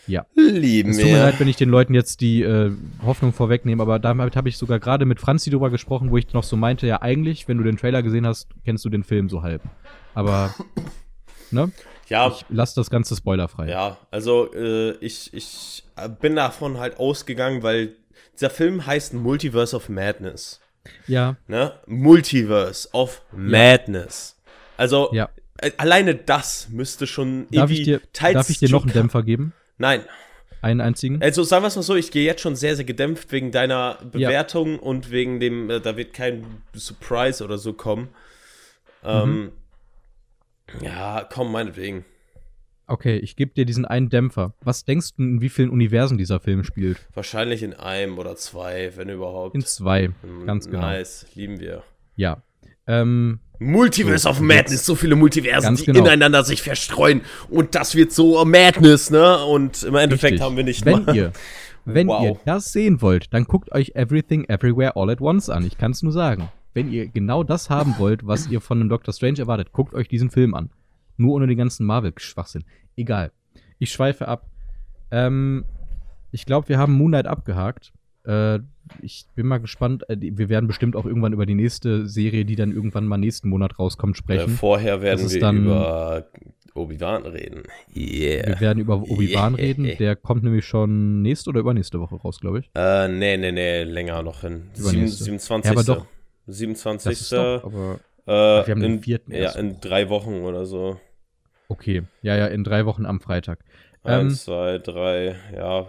Ja. 0.07 0.25
Lieben 0.35 0.89
Es 0.91 0.97
tut 0.97 1.05
mir 1.05 1.19
leid, 1.19 1.39
wenn 1.39 1.47
ich 1.47 1.55
den 1.57 1.69
Leuten 1.69 1.93
jetzt 1.93 2.21
die 2.21 2.41
äh, 2.41 2.71
Hoffnung 3.05 3.31
vorwegnehme, 3.31 3.81
aber 3.83 3.99
damit 3.99 4.35
habe 4.35 4.49
ich 4.49 4.57
sogar 4.57 4.79
gerade 4.79 5.05
mit 5.05 5.19
Franzi 5.19 5.51
drüber 5.51 5.69
gesprochen, 5.69 6.09
wo 6.09 6.17
ich 6.17 6.33
noch 6.33 6.43
so 6.43 6.57
meinte, 6.57 6.87
ja 6.87 7.01
eigentlich, 7.03 7.47
wenn 7.47 7.57
du 7.59 7.63
den 7.63 7.77
Trailer 7.77 8.01
gesehen 8.01 8.25
hast, 8.25 8.47
kennst 8.65 8.83
du 8.85 8.89
den 8.89 9.03
Film 9.03 9.29
so 9.29 9.43
halb. 9.43 9.61
Aber, 10.15 10.53
ne? 11.51 11.71
Ja, 12.07 12.29
Ich 12.29 12.45
lasse 12.49 12.75
das 12.75 12.89
Ganze 12.89 13.15
spoilerfrei. 13.15 13.69
ja. 13.69 13.97
Also 14.09 14.51
äh, 14.53 14.91
ich, 14.97 15.33
ich 15.33 15.83
bin 16.21 16.35
davon 16.35 16.79
halt 16.79 16.97
ausgegangen, 16.99 17.61
weil 17.61 17.95
dieser 18.33 18.49
Film 18.49 18.85
heißt 18.85 19.13
Multiverse 19.13 19.75
of 19.75 19.89
Madness. 19.89 20.59
Ja, 21.07 21.35
Ne? 21.47 21.73
Multiverse 21.85 22.89
of 22.93 23.21
Madness. 23.31 24.37
Also 24.77 25.09
ja. 25.13 25.29
äh, 25.57 25.71
alleine 25.77 26.15
das 26.15 26.69
müsste 26.69 27.05
schon 27.05 27.41
Darf 27.51 27.69
irgendwie 27.69 27.77
ich 27.79 27.83
dir, 27.83 28.01
teils 28.13 28.33
darf 28.33 28.49
ich 28.49 28.59
dir 28.59 28.69
noch 28.69 28.83
einen 28.83 28.93
Dämpfer 28.93 29.21
geben? 29.23 29.53
Nein. 29.77 30.01
Einen 30.61 30.81
einzigen? 30.81 31.21
Also 31.21 31.43
sagen 31.43 31.63
wir 31.63 31.67
es 31.67 31.75
mal 31.75 31.83
so, 31.83 31.95
ich 31.95 32.11
gehe 32.11 32.25
jetzt 32.25 32.41
schon 32.41 32.55
sehr, 32.55 32.75
sehr 32.75 32.85
gedämpft 32.85 33.31
wegen 33.31 33.51
deiner 33.51 33.97
Bewertung 34.11 34.79
und 34.79 35.11
wegen 35.11 35.39
dem, 35.39 35.69
äh, 35.69 35.79
da 35.79 35.95
wird 35.95 36.13
kein 36.13 36.43
Surprise 36.75 37.43
oder 37.43 37.57
so 37.57 37.73
kommen. 37.73 38.09
Ähm, 39.03 39.51
ja, 40.81 41.27
komm, 41.31 41.51
meinetwegen. 41.51 42.05
Okay, 42.87 43.17
ich 43.17 43.35
gebe 43.35 43.53
dir 43.53 43.65
diesen 43.65 43.85
einen 43.85 44.09
Dämpfer. 44.09 44.53
Was 44.61 44.83
denkst 44.83 45.09
du, 45.15 45.23
in 45.23 45.41
wie 45.41 45.49
vielen 45.49 45.69
Universen 45.69 46.17
dieser 46.17 46.39
Film 46.39 46.63
spielt? 46.63 46.97
Wahrscheinlich 47.13 47.61
in 47.61 47.73
einem 47.75 48.17
oder 48.17 48.35
zwei, 48.35 48.91
wenn 48.95 49.09
überhaupt. 49.09 49.53
In 49.55 49.61
zwei, 49.61 50.07
Mm, 50.07 50.45
ganz 50.47 50.65
genau. 50.65 50.81
Nice, 50.81 51.27
lieben 51.35 51.59
wir. 51.59 51.83
Ja. 52.15 52.41
Ähm, 52.87 53.39
Multiverse 53.59 54.23
So, 54.23 54.29
of 54.29 54.39
Madness, 54.39 54.85
so 54.85 54.95
viele 54.95 55.15
Multiversen, 55.15 55.75
die 55.75 55.85
genau. 55.85 55.99
ineinander 55.99 56.43
sich 56.43 56.63
verstreuen. 56.63 57.21
Und 57.49 57.75
das 57.75 57.93
wird 57.93 58.11
so 58.11 58.43
Madness, 58.43 59.11
ne? 59.11 59.45
Und 59.45 59.83
im 59.83 59.93
Endeffekt 59.95 60.33
Richtig. 60.33 60.41
haben 60.41 60.57
wir 60.57 60.63
nicht 60.63 60.83
wenn 60.85 61.03
mal. 61.05 61.15
ihr, 61.15 61.31
wenn 61.85 62.07
Wow. 62.07 62.23
ihr 62.23 62.39
das 62.45 62.71
sehen 62.71 63.01
wollt, 63.03 63.31
dann 63.33 63.43
guckt 63.43 63.71
euch 63.71 63.91
Everything 63.95 64.45
Everywhere 64.45 64.95
All 64.95 65.09
at 65.11 65.21
Once 65.21 65.49
an. 65.49 65.63
Ich 65.65 65.77
kann 65.77 65.91
es 65.91 66.01
nur 66.01 66.11
sagen. 66.13 66.49
Wenn 66.73 66.91
ihr 66.91 67.07
genau 67.07 67.43
das 67.43 67.69
haben 67.69 67.95
wollt, 67.97 68.25
was 68.27 68.47
ihr 68.49 68.61
von 68.61 68.79
einem 68.79 68.89
Doctor 68.89 69.13
Strange 69.13 69.39
erwartet, 69.39 69.71
guckt 69.71 69.93
euch 69.93 70.07
diesen 70.07 70.29
Film 70.29 70.53
an. 70.53 70.69
Nur 71.17 71.33
ohne 71.33 71.47
den 71.47 71.57
ganzen 71.57 71.85
Marvel-Schwachsinn. 71.85 72.63
Egal. 72.95 73.31
Ich 73.79 73.91
schweife 73.91 74.27
ab. 74.27 74.49
Ähm, 75.11 75.65
ich 76.31 76.45
glaube, 76.45 76.69
wir 76.69 76.77
haben 76.77 76.93
Moonlight 76.93 77.25
abgehakt. 77.27 77.91
Äh, 78.25 78.59
ich 79.01 79.25
bin 79.35 79.47
mal 79.47 79.57
gespannt. 79.59 80.03
Äh, 80.09 80.17
wir 80.19 80.49
werden 80.49 80.67
bestimmt 80.67 80.95
auch 80.95 81.05
irgendwann 81.05 81.33
über 81.33 81.45
die 81.45 81.55
nächste 81.55 82.07
Serie, 82.07 82.45
die 82.45 82.55
dann 82.55 82.71
irgendwann 82.71 83.05
mal 83.07 83.17
nächsten 83.17 83.49
Monat 83.49 83.79
rauskommt, 83.79 84.15
Äh, 84.15 84.19
sprechen. 84.19 84.49
vorher 84.51 85.01
werden 85.01 85.29
wir 85.29 85.39
dann- 85.39 85.57
über 85.63 86.27
Obi-Wan 86.75 87.25
reden. 87.25 87.63
Yeah. 87.95 88.47
Wir 88.47 88.59
werden 88.59 88.79
über 88.79 88.97
Obi-Wan 89.01 89.55
Yeah. 89.55 89.65
reden. 89.65 89.83
Der 89.97 90.15
kommt 90.15 90.43
nämlich 90.43 90.65
schon 90.65 91.21
nächste 91.23 91.49
oder 91.49 91.59
übernächste 91.61 91.99
Woche 91.99 92.15
raus, 92.15 92.39
glaube 92.39 92.59
ich. 92.59 92.69
Äh, 92.75 93.07
nee, 93.07 93.35
nee, 93.37 93.51
nee, 93.51 93.83
länger 93.83 94.21
noch 94.21 94.41
hin. 94.41 94.63
Übernächste. 94.77 95.23
27. 95.23 95.65
Ja, 95.65 95.77
aber 95.77 95.83
doch. 95.83 96.05
27. 96.51 97.11
Das 97.11 97.21
ist 97.21 97.31
doch, 97.31 97.63
aber 97.63 97.99
äh, 98.25 98.67
wir 98.67 98.71
haben 98.71 98.81
den 98.81 98.93
in, 98.95 99.03
vierten 99.03 99.31
ja, 99.33 99.51
in 99.51 99.79
drei 99.79 100.09
Wochen 100.09 100.41
oder 100.41 100.65
so. 100.65 100.99
Okay, 101.67 102.03
ja, 102.21 102.35
ja, 102.35 102.47
in 102.47 102.63
drei 102.63 102.85
Wochen 102.85 103.05
am 103.05 103.19
Freitag. 103.21 103.59
Ähm, 104.05 104.27
Eins, 104.27 104.45
zwei, 104.45 104.77
drei, 104.79 105.35
ja, 105.55 105.85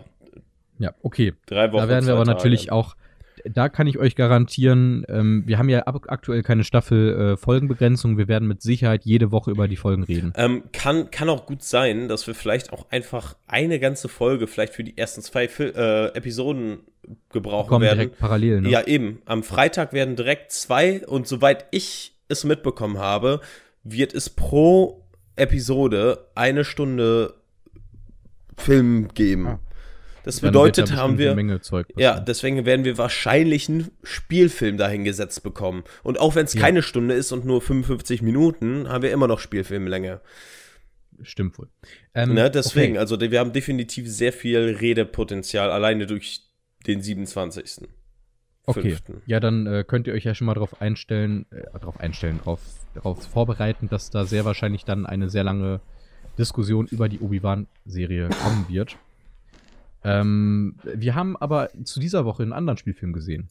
Ja, 0.78 0.94
okay. 1.02 1.34
drei 1.46 1.72
Wochen. 1.72 1.82
Da 1.82 1.88
werden 1.88 2.06
wir 2.06 2.14
aber 2.14 2.24
Tage. 2.24 2.36
natürlich 2.36 2.72
auch, 2.72 2.96
da 3.44 3.68
kann 3.68 3.86
ich 3.86 3.98
euch 3.98 4.16
garantieren, 4.16 5.04
ähm, 5.08 5.42
wir 5.46 5.58
haben 5.58 5.68
ja 5.68 5.80
ab, 5.80 6.06
aktuell 6.08 6.42
keine 6.42 6.64
Staffel 6.64 7.32
äh, 7.32 7.36
Folgenbegrenzung. 7.36 8.18
Wir 8.18 8.28
werden 8.28 8.48
mit 8.48 8.62
Sicherheit 8.62 9.04
jede 9.04 9.30
Woche 9.30 9.50
über 9.50 9.68
die 9.68 9.76
Folgen 9.76 10.02
reden. 10.02 10.32
Ähm, 10.36 10.64
kann, 10.72 11.10
kann 11.10 11.28
auch 11.28 11.46
gut 11.46 11.62
sein, 11.62 12.08
dass 12.08 12.26
wir 12.26 12.34
vielleicht 12.34 12.72
auch 12.72 12.90
einfach 12.90 13.36
eine 13.46 13.78
ganze 13.78 14.08
Folge 14.08 14.46
vielleicht 14.46 14.74
für 14.74 14.84
die 14.84 14.96
ersten 14.96 15.22
zwei 15.22 15.48
Fil 15.48 15.72
äh, 15.76 16.06
Episoden 16.16 16.80
gebrauchen 17.32 17.68
Kommen 17.68 17.84
werden. 17.84 17.98
direkt 17.98 18.18
parallel, 18.18 18.62
ne? 18.62 18.70
Ja, 18.70 18.86
eben. 18.86 19.22
Am 19.24 19.42
Freitag 19.42 19.92
werden 19.92 20.16
direkt 20.16 20.52
zwei 20.52 21.06
und 21.06 21.26
soweit 21.26 21.66
ich 21.70 22.14
es 22.28 22.44
mitbekommen 22.44 22.98
habe, 22.98 23.40
wird 23.82 24.14
es 24.14 24.30
pro 24.30 25.04
Episode 25.36 26.26
eine 26.34 26.64
Stunde 26.64 27.34
Film 28.56 29.08
geben. 29.14 29.46
Ah. 29.46 29.58
Das 30.24 30.40
Dann 30.40 30.48
bedeutet, 30.50 30.90
da 30.90 30.96
haben 30.96 31.18
wir. 31.18 31.28
eine 31.28 31.36
Menge 31.36 31.60
Zeug. 31.60 31.86
Ja, 31.96 32.20
deswegen 32.20 32.64
werden 32.66 32.84
wir 32.84 32.98
wahrscheinlich 32.98 33.68
einen 33.68 33.90
Spielfilm 34.02 34.76
dahingesetzt 34.76 35.42
bekommen. 35.42 35.84
Und 36.02 36.18
auch 36.20 36.34
wenn 36.34 36.44
es 36.44 36.54
Ja. 36.54 36.60
keine 36.60 36.82
Stunde 36.82 37.14
ist 37.14 37.32
und 37.32 37.44
nur 37.44 37.60
55 37.62 38.20
Minuten, 38.22 38.88
haben 38.88 39.02
wir 39.02 39.12
immer 39.12 39.26
noch 39.28 39.40
Spielfilmlänge. 39.40 40.20
stimmt 41.22 41.58
wohl. 41.58 41.68
Ähm, 42.14 42.32
Ne, 42.34 42.50
deswegen, 42.50 42.92
okay. 42.92 42.98
also 43.00 43.20
wir 43.20 43.38
haben 43.40 43.52
definitiv 43.52 44.08
sehr 44.10 44.32
viel 44.32 44.76
Redepotenzial 44.80 45.70
alleine 45.70 46.06
durch 46.06 46.40
den 46.86 47.02
27. 47.02 47.86
Okay. 48.64 48.80
Fünften. 48.82 49.20
Ja, 49.26 49.38
dann 49.40 49.66
äh, 49.66 49.84
könnt 49.86 50.06
ihr 50.06 50.14
euch 50.14 50.24
ja 50.24 50.34
schon 50.34 50.46
mal 50.46 50.54
drauf 50.54 50.80
einstellen, 50.80 51.44
äh, 51.50 51.78
drauf 51.78 51.98
einstellen, 52.00 52.40
drauf, 52.42 52.60
drauf 52.94 53.22
vorbereiten, 53.26 53.88
dass 53.90 54.08
da 54.10 54.24
sehr 54.24 54.44
wahrscheinlich 54.46 54.84
dann 54.84 55.04
eine 55.06 55.28
sehr 55.28 55.44
lange 55.44 55.80
Diskussion 56.38 56.86
über 56.86 57.08
die 57.08 57.18
Obi-Wan-Serie 57.20 58.28
kommen 58.42 58.66
wird. 58.70 58.96
Ähm, 60.02 60.76
wir 60.82 61.14
haben 61.14 61.36
aber 61.36 61.70
zu 61.84 62.00
dieser 62.00 62.24
Woche 62.24 62.42
einen 62.42 62.52
anderen 62.52 62.78
Spielfilm 62.78 63.12
gesehen. 63.12 63.48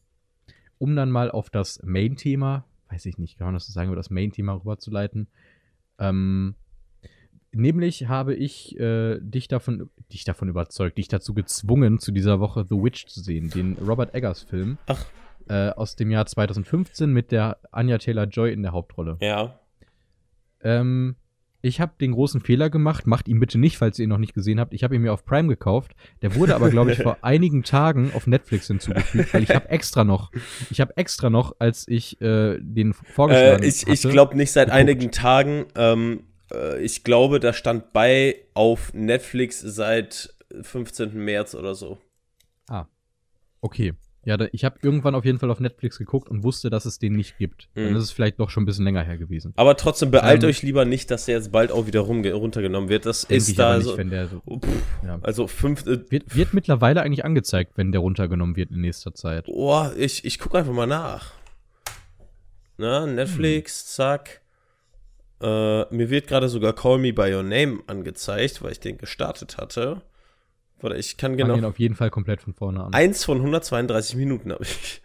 Um 0.77 0.95
dann 0.95 1.11
mal 1.11 1.29
auf 1.29 1.49
das 1.49 1.81
Main-Thema, 1.83 2.65
weiß 2.89 3.05
ich 3.05 3.17
nicht, 3.17 3.37
kann 3.37 3.47
man 3.47 3.53
das 3.53 3.67
so 3.67 3.73
sagen, 3.73 3.89
über 3.89 3.95
das 3.95 4.09
Main-Thema 4.09 4.53
rüberzuleiten. 4.53 5.27
Ähm, 5.99 6.55
nämlich 7.51 8.07
habe 8.07 8.33
ich 8.33 8.79
äh, 8.79 9.19
dich, 9.19 9.47
davon, 9.47 9.89
dich 10.11 10.23
davon 10.23 10.49
überzeugt, 10.49 10.97
dich 10.97 11.07
dazu 11.07 11.33
gezwungen, 11.33 11.99
zu 11.99 12.11
dieser 12.11 12.39
Woche 12.39 12.65
The 12.67 12.75
Witch 12.75 13.07
zu 13.07 13.21
sehen, 13.21 13.49
den 13.49 13.73
Robert 13.73 14.13
Eggers-Film 14.13 14.77
Ach. 14.87 15.05
äh, 15.49 15.69
aus 15.71 15.95
dem 15.95 16.11
Jahr 16.11 16.25
2015 16.25 17.11
mit 17.11 17.31
der 17.31 17.57
Anya 17.71 17.97
Taylor-Joy 17.97 18.53
in 18.53 18.63
der 18.63 18.71
Hauptrolle. 18.71 19.17
Ja. 19.21 19.59
Ähm, 20.61 21.15
Ich 21.61 21.81
habe 21.81 21.91
den 21.99 22.13
großen 22.13 22.39
Fehler 22.39 22.69
gemacht, 22.69 23.05
macht 23.05 23.27
ihn 23.27 23.39
bitte 23.39 23.57
nicht, 23.57 23.77
falls 23.77 23.99
ihr 23.99 24.03
ihn 24.03 24.09
noch 24.09 24.17
nicht 24.17 24.33
gesehen 24.33 24.59
habt. 24.59 24.73
Ich 24.73 24.83
habe 24.83 24.95
ihn 24.95 25.01
mir 25.01 25.11
auf 25.11 25.25
Prime 25.25 25.49
gekauft. 25.49 25.93
Der 26.21 26.35
wurde 26.35 26.55
aber, 26.55 26.69
glaube 26.69 26.91
ich, 26.91 26.97
vor 27.03 27.17
einigen 27.21 27.63
Tagen 27.63 28.11
auf 28.13 28.27
Netflix 28.27 28.67
hinzugefügt, 28.67 29.33
weil 29.33 29.43
ich 29.43 29.49
habe 29.49 29.69
extra 29.69 30.03
noch, 30.03 30.31
ich 30.69 30.79
habe 30.79 30.95
extra 30.95 31.29
noch, 31.29 31.55
als 31.59 31.85
ich 31.87 32.21
äh, 32.21 32.57
den 32.61 32.93
vorgeschlagen 32.93 33.63
äh, 33.63 33.67
ich, 33.67 33.81
hatte, 33.81 33.91
ich 33.91 34.01
glaube 34.03 34.37
nicht 34.37 34.51
seit 34.51 34.67
geguckt. 34.67 34.79
einigen 34.79 35.11
Tagen. 35.11 35.65
Ähm, 35.75 36.23
äh, 36.53 36.81
ich 36.81 37.03
glaube, 37.03 37.39
da 37.39 37.51
stand 37.51 37.91
bei 37.91 38.35
auf 38.53 38.93
Netflix 38.93 39.59
seit 39.59 40.33
15. 40.61 41.13
März 41.23 41.55
oder 41.55 41.75
so. 41.75 41.97
Ah, 42.67 42.85
okay. 43.61 43.93
Ja, 44.25 44.35
da, 44.35 44.47
ich 44.51 44.65
habe 44.65 44.77
irgendwann 44.81 45.15
auf 45.15 45.23
jeden 45.23 45.39
Fall 45.39 45.49
auf 45.49 45.59
Netflix 45.59 45.97
geguckt 45.97 46.29
und 46.29 46.43
wusste, 46.43 46.69
dass 46.69 46.85
es 46.85 46.99
den 46.99 47.13
nicht 47.13 47.37
gibt. 47.37 47.69
Mhm. 47.75 47.85
Dann 47.85 47.95
ist 47.95 48.03
es 48.03 48.11
vielleicht 48.11 48.39
doch 48.39 48.49
schon 48.49 48.63
ein 48.63 48.65
bisschen 48.65 48.83
länger 48.83 49.01
her 49.01 49.17
gewesen. 49.17 49.53
Aber 49.55 49.77
trotzdem 49.77 50.11
beeilt 50.11 50.43
ähm, 50.43 50.49
euch 50.49 50.61
lieber 50.61 50.83
nicht, 50.85 51.09
dass 51.09 51.25
der 51.25 51.35
jetzt 51.35 51.51
bald 51.51 51.71
auch 51.71 51.87
wieder 51.87 52.01
runtergenommen 52.01 52.89
wird. 52.89 53.05
Das 53.05 53.23
ist 53.23 53.57
da 53.57 53.77
nicht, 53.77 53.85
so, 53.85 53.97
wenn 53.97 54.09
der 54.09 54.27
so, 54.27 54.41
pff, 54.41 54.67
ja. 55.05 55.19
Also 55.21 55.47
fünf. 55.47 55.85
Äh, 55.87 56.11
wird, 56.11 56.35
wird 56.35 56.53
mittlerweile 56.53 57.01
eigentlich 57.01 57.23
angezeigt, 57.23 57.73
wenn 57.75 57.91
der 57.91 58.01
runtergenommen 58.01 58.55
wird 58.55 58.71
in 58.71 58.81
nächster 58.81 59.13
Zeit. 59.13 59.45
Boah, 59.45 59.93
ich, 59.95 60.25
ich 60.25 60.37
gucke 60.37 60.57
einfach 60.57 60.73
mal 60.73 60.85
nach. 60.85 61.31
Na, 62.77 63.05
Netflix, 63.05 63.81
hm. 63.81 63.87
zack. 63.87 64.41
Äh, 65.41 65.93
mir 65.95 66.09
wird 66.09 66.27
gerade 66.27 66.49
sogar 66.49 66.73
Call 66.73 66.97
Me 66.97 67.13
By 67.13 67.33
Your 67.33 67.43
Name 67.43 67.79
angezeigt, 67.87 68.61
weil 68.61 68.73
ich 68.73 68.81
den 68.81 68.97
gestartet 68.97 69.57
hatte. 69.57 70.01
Warte, 70.81 70.97
ich 70.97 71.17
kann 71.17 71.35
genau. 71.35 71.55
ihn 71.55 71.65
auf 71.65 71.79
jeden 71.79 71.95
Fall 71.95 72.09
komplett 72.09 72.41
von 72.41 72.53
vorne 72.53 72.83
an. 72.83 72.93
Eins 72.93 73.25
von 73.25 73.37
132 73.37 74.15
Minuten 74.15 74.51
habe 74.51 74.63
ich. 74.63 75.01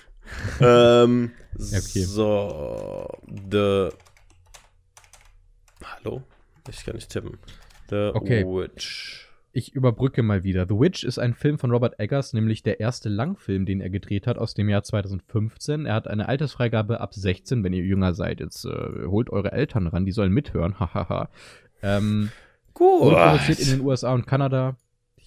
ähm, 0.60 1.30
ja, 1.58 1.78
okay. 1.78 2.02
So, 2.02 3.08
The. 3.50 3.90
Hallo? 5.84 6.22
Ich 6.68 6.84
kann 6.84 6.94
nicht 6.96 7.10
tippen. 7.10 7.38
The 7.90 8.10
okay. 8.14 8.44
Witch. 8.44 9.28
Ich 9.54 9.74
überbrücke 9.74 10.22
mal 10.22 10.44
wieder. 10.44 10.66
The 10.66 10.78
Witch 10.78 11.04
ist 11.04 11.18
ein 11.18 11.34
Film 11.34 11.58
von 11.58 11.70
Robert 11.70 12.00
Eggers, 12.00 12.32
nämlich 12.32 12.62
der 12.62 12.80
erste 12.80 13.10
Langfilm, 13.10 13.66
den 13.66 13.82
er 13.82 13.90
gedreht 13.90 14.26
hat 14.26 14.38
aus 14.38 14.54
dem 14.54 14.70
Jahr 14.70 14.82
2015. 14.82 15.84
Er 15.84 15.94
hat 15.94 16.08
eine 16.08 16.26
Altersfreigabe 16.26 17.00
ab 17.00 17.12
16, 17.12 17.62
wenn 17.62 17.74
ihr 17.74 17.84
jünger 17.84 18.14
seid. 18.14 18.40
Jetzt 18.40 18.64
äh, 18.64 19.06
holt 19.06 19.28
eure 19.28 19.52
Eltern 19.52 19.88
ran, 19.88 20.06
die 20.06 20.12
sollen 20.12 20.32
mithören. 20.32 20.78
Hahaha. 20.80 21.28
ähm, 21.82 22.30
Gut. 22.72 23.02
Und 23.02 23.14
produziert 23.14 23.60
in 23.60 23.68
den 23.68 23.80
USA 23.82 24.14
und 24.14 24.26
Kanada. 24.26 24.76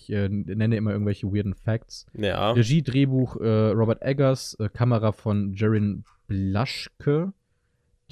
Ich 0.06 0.12
äh, 0.12 0.30
nenne 0.30 0.78
immer 0.78 0.91
irgendwelche 0.91 1.26
weirden 1.34 1.56
Facts. 1.56 2.06
Ja. 2.14 2.51
Regie, 2.51 2.84
Drehbuch 2.84 3.38
äh, 3.38 3.70
Robert 3.70 4.03
Eggers, 4.03 4.56
äh, 4.60 4.70
Kamera 4.70 5.12
von 5.12 5.53
Jarin 5.56 6.03
Blaschke. 6.28 7.34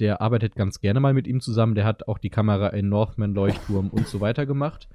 Der 0.00 0.20
arbeitet 0.20 0.56
ganz 0.56 0.80
gerne 0.80 0.98
mal 0.98 1.14
mit 1.14 1.28
ihm 1.28 1.40
zusammen. 1.40 1.76
Der 1.76 1.84
hat 1.84 2.08
auch 2.08 2.18
die 2.18 2.30
Kamera 2.30 2.68
in 2.68 2.88
Northman, 2.88 3.32
Leuchtturm 3.32 3.90
und 3.90 4.08
so 4.08 4.20
weiter 4.20 4.44
gemacht. 4.44 4.88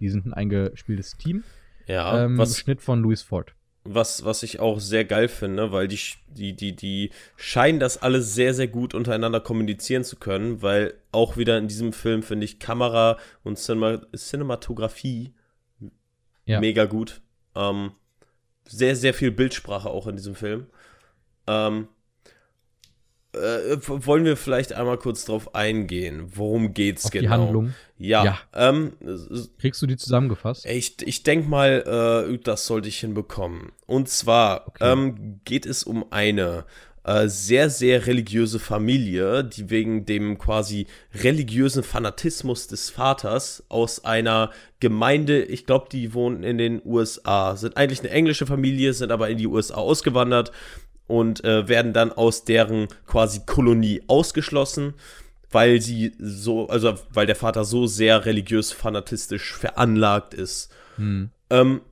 Die 0.00 0.08
sind 0.08 0.24
ein 0.24 0.32
eingespieltes 0.32 1.18
Team. 1.18 1.44
Ja. 1.86 2.24
Ähm, 2.24 2.38
was, 2.38 2.56
Schnitt 2.58 2.80
von 2.80 3.02
Louis 3.02 3.20
Ford. 3.20 3.54
Was, 3.84 4.24
was 4.24 4.42
ich 4.42 4.58
auch 4.58 4.80
sehr 4.80 5.04
geil 5.04 5.28
finde, 5.28 5.72
weil 5.72 5.88
die, 5.88 6.00
die, 6.28 6.56
die, 6.56 6.74
die 6.74 7.10
scheinen 7.36 7.80
das 7.80 8.00
alles 8.00 8.34
sehr, 8.34 8.54
sehr 8.54 8.66
gut 8.66 8.94
untereinander 8.94 9.40
kommunizieren 9.40 10.04
zu 10.04 10.16
können, 10.16 10.62
weil 10.62 10.94
auch 11.12 11.36
wieder 11.36 11.58
in 11.58 11.68
diesem 11.68 11.92
Film 11.92 12.22
finde 12.22 12.46
ich 12.46 12.58
Kamera 12.58 13.18
und 13.44 13.58
Cinema 13.58 14.00
Cinematografie 14.16 15.34
ja. 16.46 16.60
Mega 16.60 16.86
gut. 16.86 17.20
Ähm, 17.54 17.92
sehr, 18.64 18.96
sehr 18.96 19.14
viel 19.14 19.30
Bildsprache 19.30 19.90
auch 19.90 20.06
in 20.06 20.16
diesem 20.16 20.34
Film. 20.34 20.66
Ähm, 21.46 21.88
äh, 23.36 23.76
wollen 23.86 24.24
wir 24.24 24.36
vielleicht 24.36 24.72
einmal 24.72 24.96
kurz 24.96 25.24
drauf 25.24 25.54
eingehen? 25.54 26.30
Worum 26.34 26.72
geht's 26.72 27.06
Auf 27.06 27.10
genau? 27.10 27.22
Die 27.22 27.28
Handlung. 27.28 27.74
Ja. 27.98 28.24
ja. 28.24 28.38
Ähm, 28.54 28.92
Kriegst 29.58 29.82
du 29.82 29.86
die 29.86 29.96
zusammengefasst? 29.96 30.64
Ich, 30.66 31.06
ich 31.06 31.22
denke 31.22 31.48
mal, 31.48 32.28
äh, 32.30 32.38
das 32.38 32.66
sollte 32.66 32.88
ich 32.88 32.98
hinbekommen. 32.98 33.72
Und 33.86 34.08
zwar 34.08 34.68
okay. 34.68 34.92
ähm, 34.92 35.40
geht 35.44 35.66
es 35.66 35.84
um 35.84 36.10
eine 36.10 36.64
äh, 37.06 37.28
sehr, 37.28 37.70
sehr 37.70 38.04
religiöse 38.08 38.58
Familie, 38.58 39.44
die 39.44 39.70
wegen 39.70 40.06
dem 40.06 40.38
quasi 40.38 40.88
religiösen 41.14 41.84
Fanatismus 41.84 42.66
des 42.66 42.90
Vaters 42.90 43.62
aus 43.68 44.04
einer 44.04 44.50
Gemeinde, 44.80 45.44
ich 45.44 45.66
glaube, 45.66 45.86
die 45.92 46.14
wohnen 46.14 46.42
in 46.42 46.58
den 46.58 46.82
USA, 46.84 47.54
sind 47.54 47.76
eigentlich 47.76 48.00
eine 48.00 48.10
englische 48.10 48.44
Familie, 48.44 48.92
sind 48.92 49.12
aber 49.12 49.30
in 49.30 49.38
die 49.38 49.46
USA 49.46 49.76
ausgewandert 49.76 50.50
und 51.06 51.44
äh, 51.44 51.68
werden 51.68 51.92
dann 51.92 52.10
aus 52.10 52.44
deren 52.44 52.88
quasi 53.06 53.42
Kolonie 53.46 54.02
ausgeschlossen, 54.08 54.94
weil 55.52 55.80
sie 55.80 56.12
so, 56.18 56.66
also 56.66 56.94
weil 57.12 57.26
der 57.26 57.36
Vater 57.36 57.64
so 57.64 57.86
sehr 57.86 58.26
religiös 58.26 58.72
fanatistisch 58.72 59.54
veranlagt 59.54 60.34
ist. 60.34 60.72
Hm. 60.96 61.30
Ähm, 61.50 61.82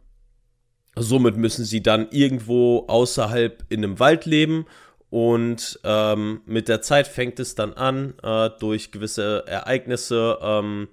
somit 0.97 1.37
müssen 1.37 1.65
sie 1.65 1.85
dann 1.85 2.09
irgendwo 2.11 2.87
außerhalb 2.89 3.65
in 3.69 3.85
einem 3.85 4.01
Wald 4.01 4.27
leben 4.27 4.67
und 5.15 5.79
ähm, 5.85 6.41
mit 6.45 6.67
der 6.67 6.83
Zeit 6.83 7.07
fängt 7.07 7.39
es 7.39 7.55
dann 7.55 7.73
an, 7.75 8.15
äh, 8.25 8.51
durch 8.59 8.91
gewisse 8.91 9.45
Ereignisse, 9.47 10.41
ähm, 10.43 10.89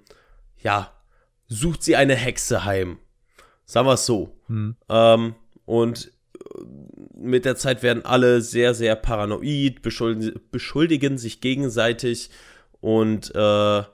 ja, 0.58 0.92
sucht 1.48 1.82
sie 1.82 1.96
eine 1.96 2.14
Hexe 2.14 2.64
heim. 2.64 2.98
Sagen 3.64 3.88
wir 3.88 3.94
es 3.94 4.06
so. 4.06 4.32
Hm. 4.46 4.76
Ähm, 4.88 5.34
und 5.64 6.12
äh, 6.36 6.60
mit 7.16 7.44
der 7.44 7.56
Zeit 7.56 7.82
werden 7.82 8.04
alle 8.04 8.42
sehr, 8.42 8.74
sehr 8.74 8.94
paranoid, 8.94 9.82
beschuldigen, 9.82 10.40
beschuldigen 10.52 11.18
sich 11.18 11.40
gegenseitig 11.40 12.30
und 12.80 13.34
äh, 13.34 13.38
ja, 13.38 13.88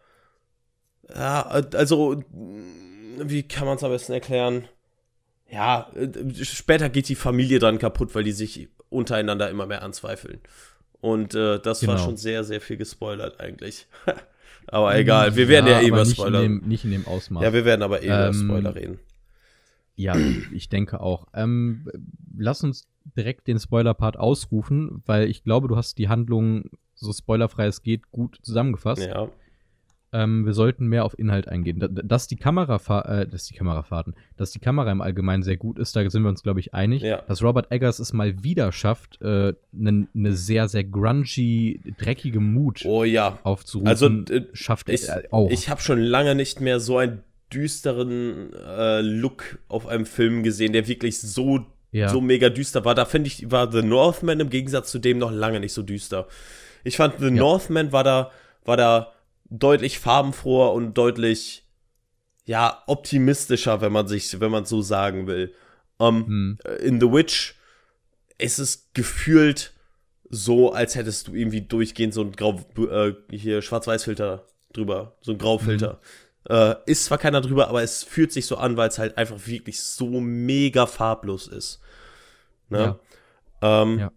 also 1.73 2.23
wie 2.37 3.49
kann 3.49 3.67
man 3.67 3.79
es 3.79 3.83
am 3.83 3.93
besten 3.93 4.13
erklären? 4.13 4.69
Ja, 5.51 5.91
äh, 5.95 6.45
später 6.45 6.91
geht 6.91 7.09
die 7.09 7.15
Familie 7.15 7.61
dann 7.61 7.79
kaputt, 7.79 8.15
weil 8.15 8.25
die 8.25 8.33
sich 8.33 8.69
untereinander 8.91 9.51
immer 9.51 9.67
mehr 9.67 9.83
anzweifeln. 9.83 10.41
Und 11.01 11.35
äh, 11.35 11.61
das 11.61 11.81
genau. 11.81 11.93
war 11.93 11.99
schon 11.99 12.17
sehr, 12.17 12.45
sehr 12.45 12.61
viel 12.61 12.77
gespoilert 12.77 13.41
eigentlich. 13.41 13.87
aber 14.67 14.97
egal, 14.97 15.37
wir 15.37 15.49
werden 15.49 15.67
ja, 15.67 15.81
ja 15.81 15.87
eh 15.87 15.89
über 15.89 16.05
Spoiler. 16.05 16.41
Nicht 16.41 16.51
in, 16.51 16.61
dem, 16.61 16.69
nicht 16.69 16.85
in 16.85 16.91
dem 16.91 17.07
Ausmaß. 17.07 17.43
Ja, 17.43 17.53
wir 17.53 17.65
werden 17.65 17.83
aber 17.83 18.03
eh 18.03 18.07
ähm, 18.07 18.13
über 18.13 18.35
Spoiler 18.35 18.75
reden. 18.75 18.99
Ja, 19.97 20.17
ich 20.53 20.69
denke 20.69 21.01
auch. 21.01 21.27
Ähm, 21.35 21.89
lass 22.37 22.63
uns 22.63 22.87
direkt 23.17 23.49
den 23.49 23.59
Spoiler-Part 23.59 24.17
ausrufen, 24.17 25.03
weil 25.07 25.29
ich 25.29 25.43
glaube, 25.43 25.67
du 25.67 25.77
hast 25.77 25.99
die 25.99 26.09
Handlung, 26.09 26.71
so 26.95 27.13
spoilerfrei 27.13 27.67
es 27.67 27.83
geht, 27.83 28.11
gut 28.13 28.39
zusammengefasst. 28.43 29.03
Ja. 29.03 29.29
Ähm, 30.11 30.47
wir 30.47 30.55
sollten 30.55 30.87
mehr 30.87 31.05
auf 31.05 31.19
Inhalt 31.19 31.49
eingehen. 31.49 31.87
Dass 32.05 32.27
die 32.27 32.37
Kamera, 32.37 32.77
äh, 33.05 33.27
dass 33.27 33.45
die 33.45 33.55
Kamerafahrten, 33.55 34.15
dass 34.37 34.53
die 34.53 34.59
Kamera 34.59 34.91
im 34.91 35.03
Allgemeinen 35.03 35.43
sehr 35.43 35.59
gut 35.59 35.79
ist, 35.79 35.95
da 35.95 36.09
sind 36.09 36.23
wir 36.23 36.31
uns, 36.31 36.43
glaube 36.43 36.61
ich, 36.61 36.73
einig. 36.73 37.03
Ja. 37.03 37.23
Dass 37.29 37.43
Robert 37.43 37.71
Eggers 37.71 37.99
es 37.99 38.13
mal 38.13 38.43
wieder 38.43 38.73
schafft, 38.73 39.21
eine 39.21 39.55
äh, 39.73 40.07
ne, 40.15 40.33
sehr, 40.33 40.69
sehr 40.69 40.85
grungy, 40.85 41.81
dreckige 41.99 42.41
Mut 42.41 42.85
oh, 42.87 43.05
ja. 43.05 43.39
aufzurufen, 43.43 43.89
also, 43.89 44.07
äh, 44.07 44.47
schafft 44.55 44.89
ich, 44.89 45.09
er 45.09 45.25
auch. 45.31 45.51
Ich 45.51 45.69
habe 45.69 45.83
schon 45.83 46.01
lange 46.01 46.35
nicht 46.35 46.61
mehr 46.61 46.81
so 46.81 46.97
einen 46.97 47.23
düsteren 47.53 48.53
äh, 48.55 49.01
Look 49.01 49.59
auf 49.69 49.87
einem 49.87 50.07
Film 50.07 50.43
gesehen, 50.43 50.73
der 50.73 50.89
wirklich 50.89 51.21
so, 51.21 51.67
ja. 51.93 52.09
so 52.09 52.21
mega 52.21 52.49
düster 52.49 52.85
war. 52.85 52.95
Da 52.95 53.05
finde 53.05 53.29
ich, 53.29 53.51
war 53.51 53.71
The 53.71 53.83
Northman 53.83 54.41
im 54.41 54.51
Gegensatz 54.51 54.91
zu 54.91 54.99
dem 54.99 55.19
noch 55.19 55.33
lange 55.33 55.61
nicht 55.61 55.73
so 55.73 55.83
düster. 55.83 56.29
Ich 56.85 56.97
fand, 56.97 57.19
The 57.19 57.27
ja. 57.27 57.31
Northman 57.31 57.93
war 57.93 58.05
da, 58.05 58.31
war 58.65 58.77
da 58.77 59.13
deutlich 59.51 59.99
farbenfroher 59.99 60.73
und 60.73 60.95
deutlich 60.95 61.65
ja 62.45 62.83
optimistischer, 62.87 63.81
wenn 63.81 63.93
man 63.93 64.09
sich, 64.09 64.41
wenn 64.41 64.51
man 64.51 64.65
so 64.65 64.83
sagen 64.83 65.27
will. 65.27 65.55
Um, 65.99 66.27
hm. 66.27 66.59
In 66.81 67.01
The 67.01 67.13
Witch 67.13 67.57
ist 68.39 68.59
es 68.59 68.91
gefühlt 68.95 69.73
so, 70.31 70.73
als 70.73 70.95
hättest 70.95 71.29
du 71.29 71.35
irgendwie 71.35 71.63
durchgehend 71.63 72.15
so 72.15 72.23
ein 72.23 72.33
Grau, 72.33 72.61
äh, 72.77 73.15
hier 73.31 73.63
Schwarz-Weiß-Filter 73.63 74.47
drüber, 74.73 75.17
so 75.21 75.33
ein 75.33 75.39
Graufilter. 75.39 76.01
Hm. 76.47 76.57
Äh, 76.57 76.75
ist 76.87 77.07
zwar 77.07 77.19
keiner 77.19 77.41
drüber, 77.41 77.69
aber 77.69 77.83
es 77.83 78.05
fühlt 78.05 78.33
sich 78.33 78.47
so 78.47 78.57
an, 78.57 78.77
weil 78.77 78.89
es 78.89 78.99
halt 78.99 79.19
einfach 79.19 79.47
wirklich 79.47 79.83
so 79.83 80.21
mega 80.21 80.87
farblos 80.87 81.47
ist. 81.49 81.81
Ne? 82.69 82.99
Ja. 83.63 83.83
Ähm, 83.83 83.99
ja. 83.99 84.13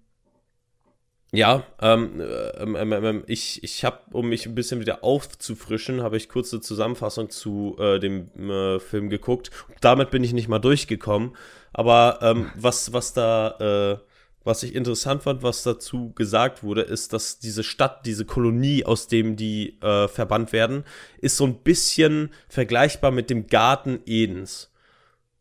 Ja, 1.34 1.64
ähm, 1.80 2.22
ähm, 2.58 2.76
ähm, 2.76 2.92
ähm, 2.92 3.24
ich, 3.26 3.64
ich 3.64 3.86
habe, 3.86 4.00
um 4.12 4.28
mich 4.28 4.46
ein 4.46 4.56
bisschen 4.56 4.82
wieder 4.82 5.02
aufzufrischen, 5.02 6.04
habe 6.04 6.18
ich 6.18 6.28
kurze 6.28 6.60
Zusammenfassung 6.60 7.30
zu 7.30 7.78
äh, 7.80 8.00
dem 8.00 8.30
äh, 8.50 8.80
Film 8.82 9.10
geguckt. 9.10 9.50
Damit 9.80 10.12
bin 10.12 10.26
ich 10.26 10.34
nicht 10.34 10.50
mal 10.50 10.60
durchgekommen. 10.60 11.38
Aber 11.72 12.20
ähm, 12.22 12.52
was, 12.56 12.92
was 12.92 13.14
da, 13.14 14.02
äh, 14.02 14.06
was 14.44 14.64
ich 14.64 14.76
interessant 14.76 15.24
fand, 15.24 15.42
was 15.42 15.64
dazu 15.64 16.12
gesagt 16.12 16.64
wurde, 16.64 16.82
ist, 16.82 17.14
dass 17.14 17.40
diese 17.40 17.64
Stadt, 17.64 18.06
diese 18.06 18.26
Kolonie, 18.26 18.84
aus 18.84 19.08
dem 19.08 19.38
die 19.38 19.80
äh, 19.82 20.10
verbannt 20.10 20.52
werden, 20.52 20.84
ist 21.20 21.38
so 21.38 21.46
ein 21.46 21.60
bisschen 21.64 22.32
vergleichbar 22.50 23.12
mit 23.12 23.30
dem 23.30 23.48
Garten 23.48 24.02
Edens. 24.06 24.70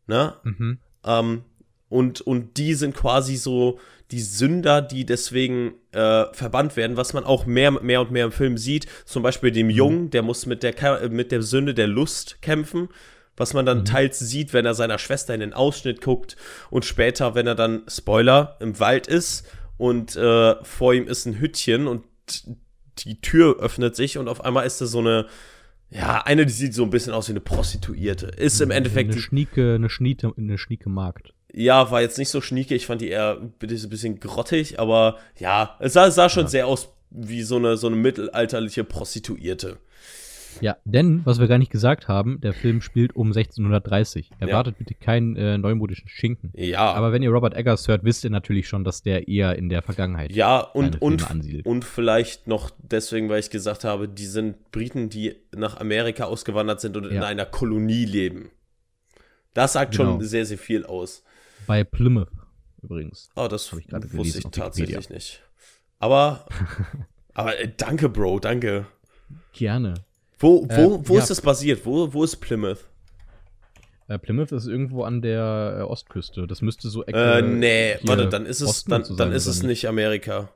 Ne? 0.07 0.35
Mhm. 0.43 0.79
Ähm, 1.03 1.43
und, 1.89 2.21
und 2.21 2.55
die 2.55 2.75
sind 2.75 2.95
quasi 2.95 3.35
so 3.35 3.77
die 4.11 4.21
Sünder, 4.21 4.81
die 4.81 5.05
deswegen 5.05 5.73
äh, 5.91 6.25
verbannt 6.33 6.75
werden, 6.75 6.97
was 6.97 7.13
man 7.13 7.23
auch 7.23 7.45
mehr, 7.45 7.71
mehr 7.71 8.01
und 8.01 8.11
mehr 8.11 8.25
im 8.25 8.31
Film 8.31 8.57
sieht. 8.57 8.87
Zum 9.05 9.23
Beispiel 9.23 9.51
dem 9.51 9.69
Jungen, 9.69 10.09
der 10.09 10.21
muss 10.21 10.45
mit 10.45 10.63
der, 10.63 11.09
mit 11.09 11.31
der 11.31 11.41
Sünde 11.41 11.73
der 11.73 11.87
Lust 11.87 12.41
kämpfen, 12.41 12.89
was 13.37 13.53
man 13.53 13.65
dann 13.65 13.85
teils 13.85 14.19
sieht, 14.19 14.53
wenn 14.53 14.65
er 14.65 14.73
seiner 14.73 14.99
Schwester 14.99 15.33
in 15.33 15.39
den 15.39 15.53
Ausschnitt 15.53 16.01
guckt 16.01 16.35
und 16.69 16.85
später, 16.85 17.33
wenn 17.35 17.47
er 17.47 17.55
dann, 17.55 17.83
Spoiler, 17.87 18.57
im 18.59 18.79
Wald 18.79 19.07
ist 19.07 19.47
und 19.77 20.15
äh, 20.15 20.55
vor 20.63 20.93
ihm 20.93 21.07
ist 21.07 21.25
ein 21.25 21.39
Hüttchen 21.39 21.87
und 21.87 22.03
die 22.99 23.21
Tür 23.21 23.59
öffnet 23.59 23.95
sich 23.95 24.17
und 24.17 24.27
auf 24.27 24.43
einmal 24.43 24.65
ist 24.65 24.81
da 24.81 24.85
so 24.85 24.99
eine, 24.99 25.27
ja, 25.89 26.21
eine, 26.21 26.45
die 26.45 26.53
sieht 26.53 26.73
so 26.73 26.83
ein 26.83 26.89
bisschen 26.89 27.13
aus 27.13 27.27
wie 27.27 27.33
eine 27.33 27.41
Prostituierte. 27.41 28.27
Ist 28.27 28.61
im 28.61 28.71
Endeffekt 28.71 29.11
eine 29.11 29.21
Schnieke, 29.21 29.75
eine 29.75 29.89
Schnieke, 29.89 30.33
eine 30.37 30.57
Schnieke 30.57 30.89
Markt. 30.89 31.33
Ja, 31.53 31.91
war 31.91 32.01
jetzt 32.01 32.17
nicht 32.17 32.29
so 32.29 32.41
schnieke. 32.41 32.75
Ich 32.75 32.85
fand 32.85 33.01
die 33.01 33.09
eher 33.09 33.37
ein 33.41 33.53
bisschen 33.59 34.19
grottig, 34.19 34.79
aber 34.79 35.17
ja, 35.39 35.75
es 35.79 35.93
sah, 35.93 36.09
sah 36.11 36.29
schon 36.29 36.47
sehr 36.47 36.67
aus 36.67 36.89
wie 37.09 37.43
so 37.43 37.57
eine, 37.57 37.75
so 37.77 37.87
eine 37.87 37.95
mittelalterliche 37.97 38.83
Prostituierte. 38.83 39.77
Ja, 40.59 40.77
denn, 40.83 41.21
was 41.25 41.39
wir 41.39 41.47
gar 41.47 41.57
nicht 41.57 41.71
gesagt 41.71 42.07
haben, 42.09 42.39
der 42.41 42.53
Film 42.53 42.81
spielt 42.81 43.15
um 43.15 43.27
1630. 43.27 44.29
Ja. 44.29 44.47
Erwartet 44.47 44.77
bitte 44.77 44.93
keinen 44.93 45.35
äh, 45.37 45.57
neumodischen 45.57 46.07
Schinken. 46.09 46.51
Ja, 46.55 46.91
Aber 46.93 47.11
wenn 47.13 47.23
ihr 47.23 47.31
Robert 47.31 47.55
Eggers 47.55 47.87
hört, 47.87 48.03
wisst 48.03 48.23
ihr 48.25 48.29
natürlich 48.29 48.67
schon, 48.67 48.83
dass 48.83 49.01
der 49.01 49.27
eher 49.29 49.55
in 49.55 49.69
der 49.69 49.81
Vergangenheit 49.81 50.31
ja, 50.33 50.59
und, 50.59 51.01
und, 51.01 51.29
ansiedelt. 51.31 51.65
und 51.65 51.85
vielleicht 51.85 52.47
noch 52.47 52.69
deswegen, 52.79 53.29
weil 53.29 53.39
ich 53.39 53.49
gesagt 53.49 53.85
habe, 53.85 54.07
die 54.09 54.25
sind 54.25 54.71
Briten, 54.71 55.09
die 55.09 55.35
nach 55.55 55.77
Amerika 55.79 56.25
ausgewandert 56.25 56.81
sind 56.81 56.97
und 56.97 57.05
in 57.05 57.15
Ja. 57.15 57.23
einer 57.25 57.45
Kolonie 57.45 58.05
leben. 58.05 58.51
Das 59.53 59.73
sagt 59.73 59.95
Genau. 59.97 60.11
schon 60.11 60.21
sehr, 60.23 60.45
sehr 60.45 60.57
viel 60.57 60.85
aus. 60.85 61.23
Bei 61.67 61.83
Plymouth 61.83 62.29
übrigens. 62.81 63.29
Oh, 63.35 63.47
das 63.47 63.67
ich 63.67 63.73
wusste 63.73 63.99
gelesen 64.09 64.39
ich 64.39 64.45
auf 64.45 64.51
Wikipedia. 64.53 64.63
tatsächlich 64.63 65.09
nicht. 65.09 65.43
Aber, 65.99 66.45
aber 67.33 67.59
äh, 67.59 67.71
danke, 67.75 68.09
Bro, 68.09 68.39
danke. 68.39 68.87
Gerne. 69.53 69.93
Wo, 70.39 70.67
wo, 70.67 70.95
Ähm, 70.95 71.07
wo 71.07 71.15
ja. 71.15 71.21
ist 71.21 71.29
das 71.29 71.41
basiert? 71.41 71.85
Wo, 71.85 72.11
wo 72.13 72.23
ist 72.23 72.37
Plymouth? 72.37 72.79
Äh, 74.07 74.17
Plymouth 74.17 74.51
ist 74.51 74.65
irgendwo 74.65 75.03
an 75.03 75.21
der 75.21 75.77
äh, 75.79 75.81
Ostküste. 75.83 76.47
Das 76.47 76.61
müsste 76.61 76.89
so 76.89 77.05
Äh, 77.05 77.41
nee, 77.41 77.97
warte, 78.03 78.27
dann 78.27 78.45
ist 78.45 78.61
es, 78.61 78.83
dann, 78.85 79.05
dann 79.15 79.31
ist 79.31 79.45
es 79.45 79.63
nicht 79.63 79.87
Amerika. 79.87 80.49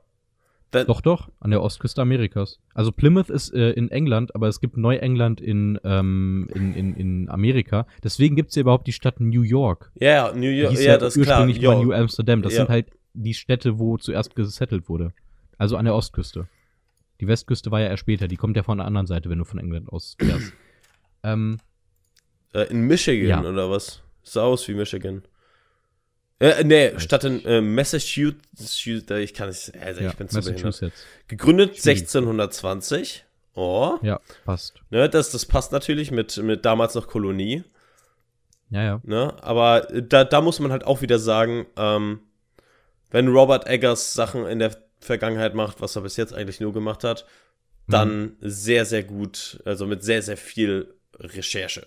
Dann, 0.72 0.86
Doch, 0.88 1.00
doch, 1.00 1.30
an 1.38 1.50
der 1.52 1.62
Ostküste 1.62 2.02
Amerikas. 2.02 2.58
Also 2.74 2.90
Plymouth 2.90 3.30
ist 3.30 3.54
äh, 3.54 3.70
in 3.70 3.88
England, 3.90 4.34
aber 4.34 4.48
es 4.48 4.60
gibt 4.60 4.76
Neuengland 4.76 5.40
in, 5.40 5.78
ähm, 5.84 6.48
in, 6.54 6.74
in, 6.74 6.94
in 6.96 7.28
Amerika. 7.30 7.86
Deswegen 8.02 8.34
gibt 8.34 8.48
es 8.50 8.56
ja 8.56 8.62
überhaupt 8.62 8.86
die 8.88 8.92
Stadt 8.92 9.20
New 9.20 9.42
York. 9.42 9.92
Ja, 10.00 10.08
ja, 10.10 10.32
New 10.34 10.50
York, 10.50 10.72
hieß 10.72 10.84
ja, 10.84 10.98
das 10.98 11.16
ist 11.16 11.22
klar. 11.24 11.46
ursprünglich 11.46 11.62
New. 11.62 11.92
Amsterdam. 11.92 12.42
Das 12.42 12.52
Ja. 12.54 12.58
sind 12.60 12.68
halt 12.68 12.88
die 13.14 13.34
Städte, 13.34 13.78
wo 13.78 13.96
zuerst 13.96 14.34
gesettelt 14.34 14.88
wurde. 14.88 15.12
Also 15.56 15.76
an 15.76 15.84
der 15.84 15.94
Ostküste. 15.94 16.48
Die 17.20 17.28
Westküste 17.28 17.70
war 17.70 17.80
ja 17.80 17.86
erst 17.86 18.00
später. 18.00 18.26
Die 18.28 18.36
kommt 18.36 18.56
ja 18.56 18.62
von 18.64 18.78
der 18.78 18.86
anderen 18.88 19.06
Seite, 19.06 19.30
wenn 19.30 19.38
du 19.38 19.44
von 19.44 19.58
England 19.60 19.88
aus 19.90 20.16
fährst. 20.20 20.52
ähm, 21.22 21.58
Äh, 22.52 22.64
in 22.70 22.82
Michigan 22.82 23.44
Ja. 23.44 23.48
oder 23.48 23.70
was? 23.70 24.02
Sah 24.24 24.42
aus 24.42 24.66
wie 24.68 24.74
Michigan. 24.74 25.22
Äh, 26.38 26.64
nee, 26.64 26.92
statt 26.98 27.24
in 27.24 27.44
äh, 27.46 27.60
Massachusetts, 27.62 28.84
ich 28.86 29.34
kann 29.34 29.48
nicht, 29.48 29.72
also 29.80 30.00
ja, 30.02 30.10
ich 30.10 30.16
bin 30.16 30.28
zu 30.28 30.40
behindert. 30.40 30.64
Massachusetts. 30.64 31.02
Gegründet 31.28 31.76
Schwierig. 31.78 32.00
1620. 32.02 33.24
Oh, 33.54 33.98
Ja, 34.02 34.20
passt. 34.44 34.74
ne, 34.90 35.08
das, 35.08 35.30
das 35.30 35.46
passt 35.46 35.72
natürlich 35.72 36.10
mit, 36.10 36.36
mit 36.36 36.66
damals 36.66 36.94
noch 36.94 37.08
Kolonie. 37.08 37.64
Ja, 38.68 38.82
ja. 38.82 39.00
Ne? 39.04 39.34
Aber 39.42 39.90
äh, 39.90 40.02
da, 40.02 40.24
da 40.24 40.40
muss 40.42 40.60
man 40.60 40.72
halt 40.72 40.84
auch 40.84 41.00
wieder 41.00 41.18
sagen, 41.18 41.66
ähm, 41.76 42.20
wenn 43.10 43.28
Robert 43.28 43.66
Eggers 43.66 44.12
Sachen 44.12 44.44
in 44.46 44.58
der 44.58 44.76
Vergangenheit 45.00 45.54
macht, 45.54 45.80
was 45.80 45.96
er 45.96 46.02
bis 46.02 46.16
jetzt 46.18 46.34
eigentlich 46.34 46.60
nur 46.60 46.72
gemacht 46.74 47.02
hat, 47.04 47.24
dann 47.88 48.20
Mhm. 48.22 48.36
sehr, 48.40 48.84
sehr 48.84 49.04
gut, 49.04 49.60
also 49.64 49.86
mit 49.86 50.02
sehr, 50.02 50.20
sehr 50.20 50.36
viel 50.36 50.92
Recherche. 51.18 51.86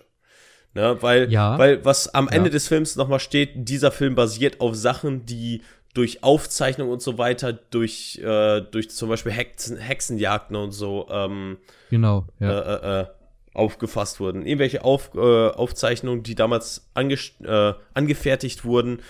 Ne? 0.74 0.96
Weil, 1.00 1.30
Ja. 1.32 1.58
weil 1.58 1.84
was 1.84 2.14
am 2.14 2.28
Ende 2.28 2.48
Ja. 2.48 2.52
des 2.52 2.68
Films 2.68 2.96
nochmal 2.96 3.20
steht, 3.20 3.50
dieser 3.54 3.90
Film 3.90 4.14
basiert 4.14 4.60
auf 4.60 4.74
Sachen, 4.76 5.26
die 5.26 5.62
durch 5.94 6.22
Aufzeichnung 6.22 6.88
und 6.90 7.02
so 7.02 7.18
weiter, 7.18 7.52
durch, 7.52 8.18
äh, 8.22 8.60
durch 8.60 8.90
zum 8.90 9.08
Beispiel 9.08 9.32
Hexen, 9.32 9.76
Hexenjagden 9.76 10.54
und 10.54 10.70
so 10.70 11.08
ähm, 11.10 11.58
Genau. 11.90 12.26
Ja. 12.38 12.60
äh, 12.60 12.74
äh, 12.98 13.00
äh, 13.02 13.06
aufgefasst 13.54 14.20
wurden. 14.20 14.46
Irgendwelche 14.46 14.84
Auf, 14.84 15.10
äh, 15.16 15.18
Aufzeichnungen, 15.48 16.22
die 16.22 16.36
damals 16.36 16.88
äh, 16.94 17.72
angefertigt 17.94 18.64
wurden. 18.64 19.00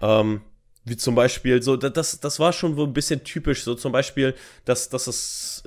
Ähm, 0.00 0.40
wie 0.86 0.96
zum 0.96 1.14
Beispiel, 1.14 1.62
so, 1.62 1.76
da- 1.76 1.90
das, 1.90 2.20
das 2.20 2.38
war 2.40 2.52
schon 2.54 2.74
so 2.76 2.84
ein 2.84 2.94
bisschen 2.94 3.22
typisch. 3.24 3.64
So 3.64 3.74
zum 3.74 3.92
Beispiel, 3.92 4.34
dass, 4.64 4.88
dass 4.88 5.04
das 5.04 5.62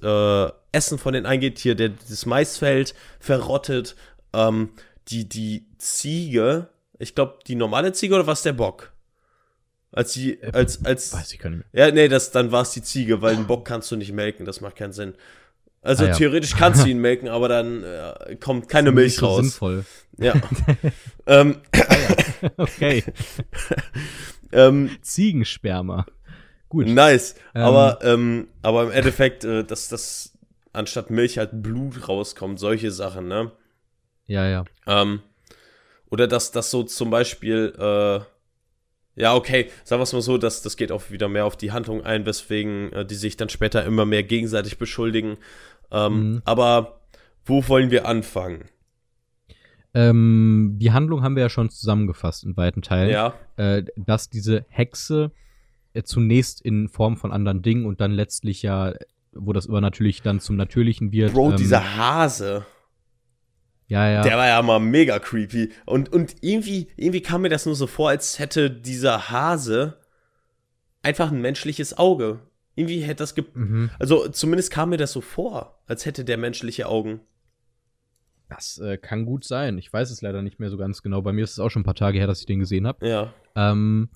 Essen 0.71 0.97
von 0.97 1.13
denen 1.13 1.25
eingeht, 1.27 1.59
hier 1.59 1.75
der, 1.75 1.89
das 1.89 2.25
Maisfeld 2.25 2.95
verrottet, 3.19 3.95
ähm, 4.33 4.69
die, 5.11 5.27
die 5.27 5.65
Ziege, 5.77 6.69
ich 6.97 7.15
glaube, 7.15 7.39
die 7.47 7.55
normale 7.55 7.93
Ziege 7.93 8.15
oder 8.15 8.27
was 8.27 8.41
der 8.43 8.53
Bock? 8.53 8.91
Als 9.91 10.13
die, 10.13 10.39
als, 10.43 10.85
als, 10.85 11.13
Weiß 11.13 11.33
ich 11.33 11.39
gar 11.39 11.49
nicht 11.49 11.65
mehr. 11.73 11.87
ja, 11.87 11.91
nee, 11.91 12.07
das, 12.07 12.31
dann 12.31 12.51
war 12.51 12.61
es 12.61 12.71
die 12.71 12.83
Ziege, 12.83 13.21
weil 13.21 13.35
einen 13.35 13.47
Bock 13.47 13.65
kannst 13.65 13.89
du 13.91 13.95
nicht 13.95 14.11
melken, 14.11 14.45
das 14.45 14.61
macht 14.61 14.75
keinen 14.75 14.93
Sinn. 14.93 15.15
Also 15.81 16.03
Ah, 16.03 16.07
ja. 16.09 16.13
theoretisch 16.13 16.55
kannst 16.55 16.83
du 16.85 16.89
ihn 16.89 16.99
melken, 16.99 17.27
aber 17.29 17.47
dann 17.47 17.83
äh, 17.83 18.35
kommt 18.35 18.67
keine 18.69 18.91
Milch 18.91 19.15
so 19.15 19.25
raus. 19.27 19.37
sinnvoll. 19.41 19.85
Ja. 20.17 20.33
ähm, 21.25 21.57
Okay. 22.57 23.03
ähm, 24.51 24.89
Ziegensperma. 25.01 26.05
Gut. 26.69 26.87
nice. 26.87 27.35
Ähm. 27.55 27.61
aber, 27.63 27.99
ähm, 28.03 28.47
aber 28.61 28.83
im 28.83 28.91
Endeffekt, 28.91 29.43
äh, 29.43 29.63
dass 29.63 29.87
das 29.89 30.33
anstatt 30.73 31.09
Milch 31.09 31.37
halt 31.37 31.49
Blut 31.63 32.07
rauskommt, 32.07 32.59
solche 32.59 32.91
Sachen, 32.91 33.27
ne? 33.27 33.51
Ja, 34.29 34.47
ja. 34.47 34.63
Ähm, 34.87 35.21
oder 36.09 36.27
dass 36.27 36.51
das 36.51 36.71
so 36.71 36.83
zum 36.83 37.09
Beispiel, 37.09 37.73
äh, 37.77 38.19
ja, 39.21 39.35
okay, 39.35 39.69
sagen 39.83 39.99
wir 39.99 40.03
es 40.03 40.13
mal 40.13 40.21
so, 40.21 40.37
dass 40.37 40.61
das 40.61 40.77
geht 40.77 40.91
auch 40.91 41.09
wieder 41.11 41.27
mehr 41.27 41.45
auf 41.45 41.57
die 41.57 41.71
Handlung 41.71 42.03
ein, 42.05 42.25
weswegen 42.25 42.93
äh, 42.93 43.05
die 43.05 43.15
sich 43.15 43.35
dann 43.37 43.49
später 43.49 43.83
immer 43.83 44.05
mehr 44.05 44.23
gegenseitig 44.23 44.77
beschuldigen. 44.77 45.37
Ähm, 45.91 46.33
Mhm. 46.33 46.41
Aber 46.45 47.01
wo 47.45 47.67
wollen 47.67 47.89
wir 47.91 48.05
anfangen? 48.05 48.65
Ähm, 49.95 50.75
die 50.77 50.91
Handlung 50.91 51.23
haben 51.23 51.35
wir 51.35 51.43
ja 51.43 51.49
schon 51.49 51.69
zusammengefasst 51.71 52.43
in 52.43 52.55
weiten 52.55 52.81
Teilen. 52.83 53.09
Ja, 53.09 53.33
Äh, 53.57 53.83
dass 53.97 54.29
diese 54.29 54.65
Hexe 54.69 55.31
äh, 55.93 56.03
zunächst 56.03 56.61
in 56.61 56.87
Form 56.87 57.17
von 57.17 57.31
anderen 57.31 57.63
Dingen 57.63 57.85
und 57.87 57.99
dann 57.99 58.11
letztlich 58.11 58.61
ja, 58.61 58.93
wo 59.33 59.51
das 59.51 59.65
übernatürlich 59.65 60.21
dann 60.21 60.39
zum 60.39 60.55
Natürlichen 60.55 61.11
wird. 61.11 61.33
Bro, 61.33 61.51
ähm, 61.51 61.57
dieser 61.57 61.97
Hase, 61.97 62.65
Ja, 63.89 64.07
ja. 64.07 64.21
der 64.21 64.37
war 64.37 64.47
ja 64.47 64.61
mal 64.61 64.79
mega 64.79 65.19
creepy. 65.19 65.71
Und, 65.85 66.13
und 66.13 66.35
irgendwie, 66.41 66.89
irgendwie 66.95 67.21
kam 67.21 67.41
mir 67.41 67.49
das 67.49 67.65
nur 67.65 67.75
so 67.75 67.87
vor, 67.87 68.09
als 68.09 68.37
hätte 68.37 68.69
dieser 68.69 69.31
Hase 69.31 69.97
einfach 71.01 71.31
ein 71.31 71.41
menschliches 71.41 71.97
Auge. 71.97 72.39
Irgendwie 72.75 73.01
hätte 73.01 73.23
das 73.23 73.33
ge 73.35 73.45
mhm. 73.53 73.89
Also 73.99 74.29
zumindest 74.29 74.71
kam 74.71 74.91
mir 74.91 74.97
das 74.97 75.11
so 75.11 75.21
vor, 75.21 75.81
als 75.87 76.05
hätte 76.05 76.23
der 76.23 76.37
menschliche 76.37 76.87
Augen. 76.87 77.21
Das 78.47 78.77
äh, 78.77 78.97
kann 78.97 79.25
gut 79.25 79.43
sein. 79.43 79.77
Ich 79.79 79.91
weiß 79.91 80.11
es 80.11 80.21
leider 80.21 80.43
nicht 80.43 80.59
mehr 80.59 80.69
so 80.69 80.77
ganz 80.77 81.01
genau. 81.01 81.23
Bei 81.23 81.33
mir 81.33 81.43
ist 81.43 81.51
es 81.51 81.59
auch 81.59 81.69
schon 81.69 81.81
ein 81.81 81.85
paar 81.85 81.95
Tage 81.95 82.19
her, 82.19 82.27
dass 82.27 82.41
ich 82.41 82.45
den 82.45 82.59
gesehen 82.59 82.85
habe. 82.85 83.07
Ja. 83.07 83.33
Ähm, 83.55 84.09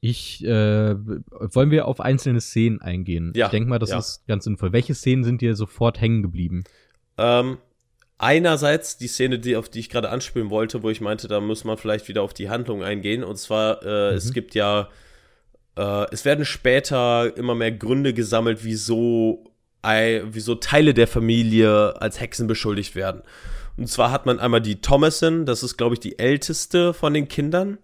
ich, 0.00 0.44
äh, 0.44 0.96
wollen 0.96 1.70
wir 1.70 1.86
auf 1.86 2.00
einzelne 2.00 2.40
Szenen 2.40 2.80
eingehen? 2.80 3.32
Ja, 3.36 3.46
Ich 3.46 3.50
denke 3.50 3.68
mal, 3.68 3.78
das 3.78 3.90
ja. 3.90 3.98
ist 3.98 4.26
ganz 4.26 4.44
sinnvoll. 4.44 4.72
Welche 4.72 4.94
Szenen 4.94 5.22
sind 5.22 5.42
dir 5.42 5.54
sofort 5.54 6.00
hängen 6.00 6.22
geblieben? 6.22 6.64
Ähm, 7.18 7.58
einerseits 8.22 8.96
die 8.96 9.08
Szene, 9.08 9.38
die, 9.38 9.56
auf 9.56 9.68
die 9.68 9.80
ich 9.80 9.90
gerade 9.90 10.10
anspielen 10.10 10.50
wollte, 10.50 10.82
wo 10.82 10.90
ich 10.90 11.00
meinte, 11.00 11.28
da 11.28 11.40
muss 11.40 11.64
man 11.64 11.76
vielleicht 11.76 12.08
wieder 12.08 12.22
auf 12.22 12.32
die 12.32 12.48
Handlung 12.48 12.82
eingehen. 12.82 13.24
Und 13.24 13.36
zwar, 13.36 13.82
äh, 13.82 14.12
Mhm. 14.12 14.16
es 14.16 14.32
gibt 14.32 14.54
ja, 14.54 14.88
äh, 15.76 16.06
es 16.12 16.24
werden 16.24 16.44
später 16.44 17.36
immer 17.36 17.54
mehr 17.54 17.72
Gründe 17.72 18.14
gesammelt, 18.14 18.60
wieso, 18.62 19.44
wieso 19.84 20.54
Teile 20.54 20.94
der 20.94 21.08
Familie 21.08 22.00
als 22.00 22.20
Hexen 22.20 22.46
beschuldigt 22.46 22.94
werden. 22.94 23.22
Und 23.76 23.88
zwar 23.88 24.12
hat 24.12 24.26
man 24.26 24.38
einmal 24.38 24.60
die 24.60 24.80
Thomason, 24.80 25.44
das 25.44 25.64
ist, 25.64 25.76
glaube 25.76 25.94
ich, 25.94 26.00
die 26.00 26.20
älteste 26.20 26.94
von 26.94 27.12
den 27.14 27.26
Kindern. 27.26 27.78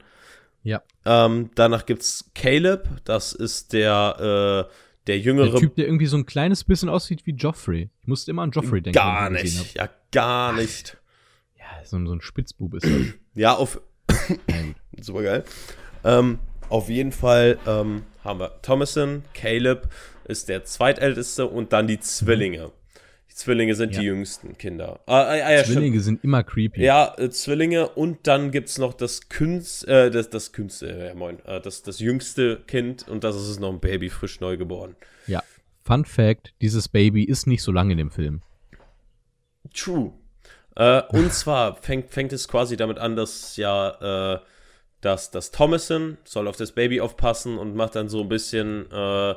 Ja. 0.62 0.82
Ähm, 1.04 1.50
danach 1.56 1.86
gibt's 1.86 2.30
Caleb, 2.36 2.88
das 3.04 3.32
ist 3.32 3.72
der, 3.72 4.68
äh, 4.70 4.72
der 5.08 5.18
jüngere. 5.18 5.50
Der 5.50 5.60
Typ, 5.60 5.74
der 5.74 5.86
irgendwie 5.86 6.06
so 6.06 6.16
ein 6.16 6.26
kleines 6.26 6.62
bisschen 6.64 6.88
aussieht 6.88 7.26
wie 7.26 7.32
Joffrey. 7.32 7.90
Ich 8.00 8.06
musste 8.06 8.30
immer 8.30 8.42
an 8.42 8.50
Joffrey 8.52 8.80
denken. 8.80 8.94
gar 8.94 9.28
nicht. 9.30 9.74
Ja, 9.74 9.88
gar 10.12 10.52
nicht. 10.52 10.96
Ja, 11.58 11.84
so, 11.84 11.96
ein- 11.96 12.06
so 12.06 12.12
ein 12.14 12.20
Spitzbub 12.20 12.74
ist 12.74 12.84
das. 12.86 12.92
Ja, 13.34 13.54
auf. 13.54 13.80
Super 15.00 15.22
geil. 15.22 15.44
Ähm, 16.04 16.38
auf 16.68 16.88
jeden 16.88 17.12
Fall 17.12 17.58
ähm, 17.66 18.02
haben 18.24 18.40
wir 18.40 18.60
Thomason, 18.62 19.22
Caleb 19.34 19.88
ist 20.24 20.48
der 20.48 20.64
zweitälteste 20.64 21.46
und 21.46 21.72
dann 21.72 21.86
die 21.86 22.00
Zwillinge. 22.00 22.70
Zwillinge 23.38 23.76
sind 23.76 23.94
Ja. 23.94 24.00
die 24.00 24.06
jüngsten 24.06 24.58
Kinder. 24.58 24.98
Ah, 25.06 25.20
ah, 25.22 25.28
ah, 25.28 25.36
ja, 25.36 25.58
stimmt. 25.62 25.76
Zwillinge 25.78 26.00
sind 26.00 26.24
immer 26.24 26.42
creepy. 26.42 26.82
Ja, 26.82 27.14
äh, 27.18 27.30
Zwillinge 27.30 27.88
und 27.88 28.26
dann 28.26 28.50
gibt's 28.50 28.78
noch 28.78 28.94
das 28.94 29.28
Künst, 29.28 29.86
äh, 29.86 30.10
das, 30.10 30.28
das 30.30 30.50
äh, 30.82 31.06
ja, 31.08 31.14
moin, 31.14 31.38
äh, 31.46 31.60
das, 31.60 31.82
das 31.82 32.00
jüngste 32.00 32.56
Kind 32.66 33.06
und 33.06 33.22
das 33.22 33.36
ist 33.36 33.60
noch 33.60 33.72
ein 33.72 33.78
Baby, 33.78 34.10
frisch 34.10 34.40
neu 34.40 34.56
geboren. 34.56 34.96
ja. 35.28 35.42
Fun 35.84 36.04
Fact: 36.04 36.52
Dieses 36.60 36.88
Baby 36.88 37.22
ist 37.24 37.46
nicht 37.46 37.62
so 37.62 37.70
lange 37.72 37.92
in 37.92 37.98
dem 37.98 38.10
Film. 38.10 38.42
True. 39.72 40.12
Äh, 40.76 41.02
und 41.10 41.32
zwar 41.32 41.76
fängt, 41.76 42.10
fängt 42.10 42.32
es 42.32 42.48
quasi 42.48 42.76
damit 42.76 42.98
an, 42.98 43.16
dass 43.16 43.56
ja, 43.56 44.34
äh, 44.34 44.40
dass, 45.00 45.30
dass 45.30 45.50
Thomason 45.52 46.18
soll 46.24 46.48
auf 46.48 46.56
das 46.56 46.72
Baby 46.72 47.00
aufpassen 47.00 47.56
und 47.56 47.74
macht 47.76 47.94
dann 47.94 48.08
so 48.08 48.20
ein 48.22 48.28
bisschen, 48.28 48.90
äh, 48.90 49.34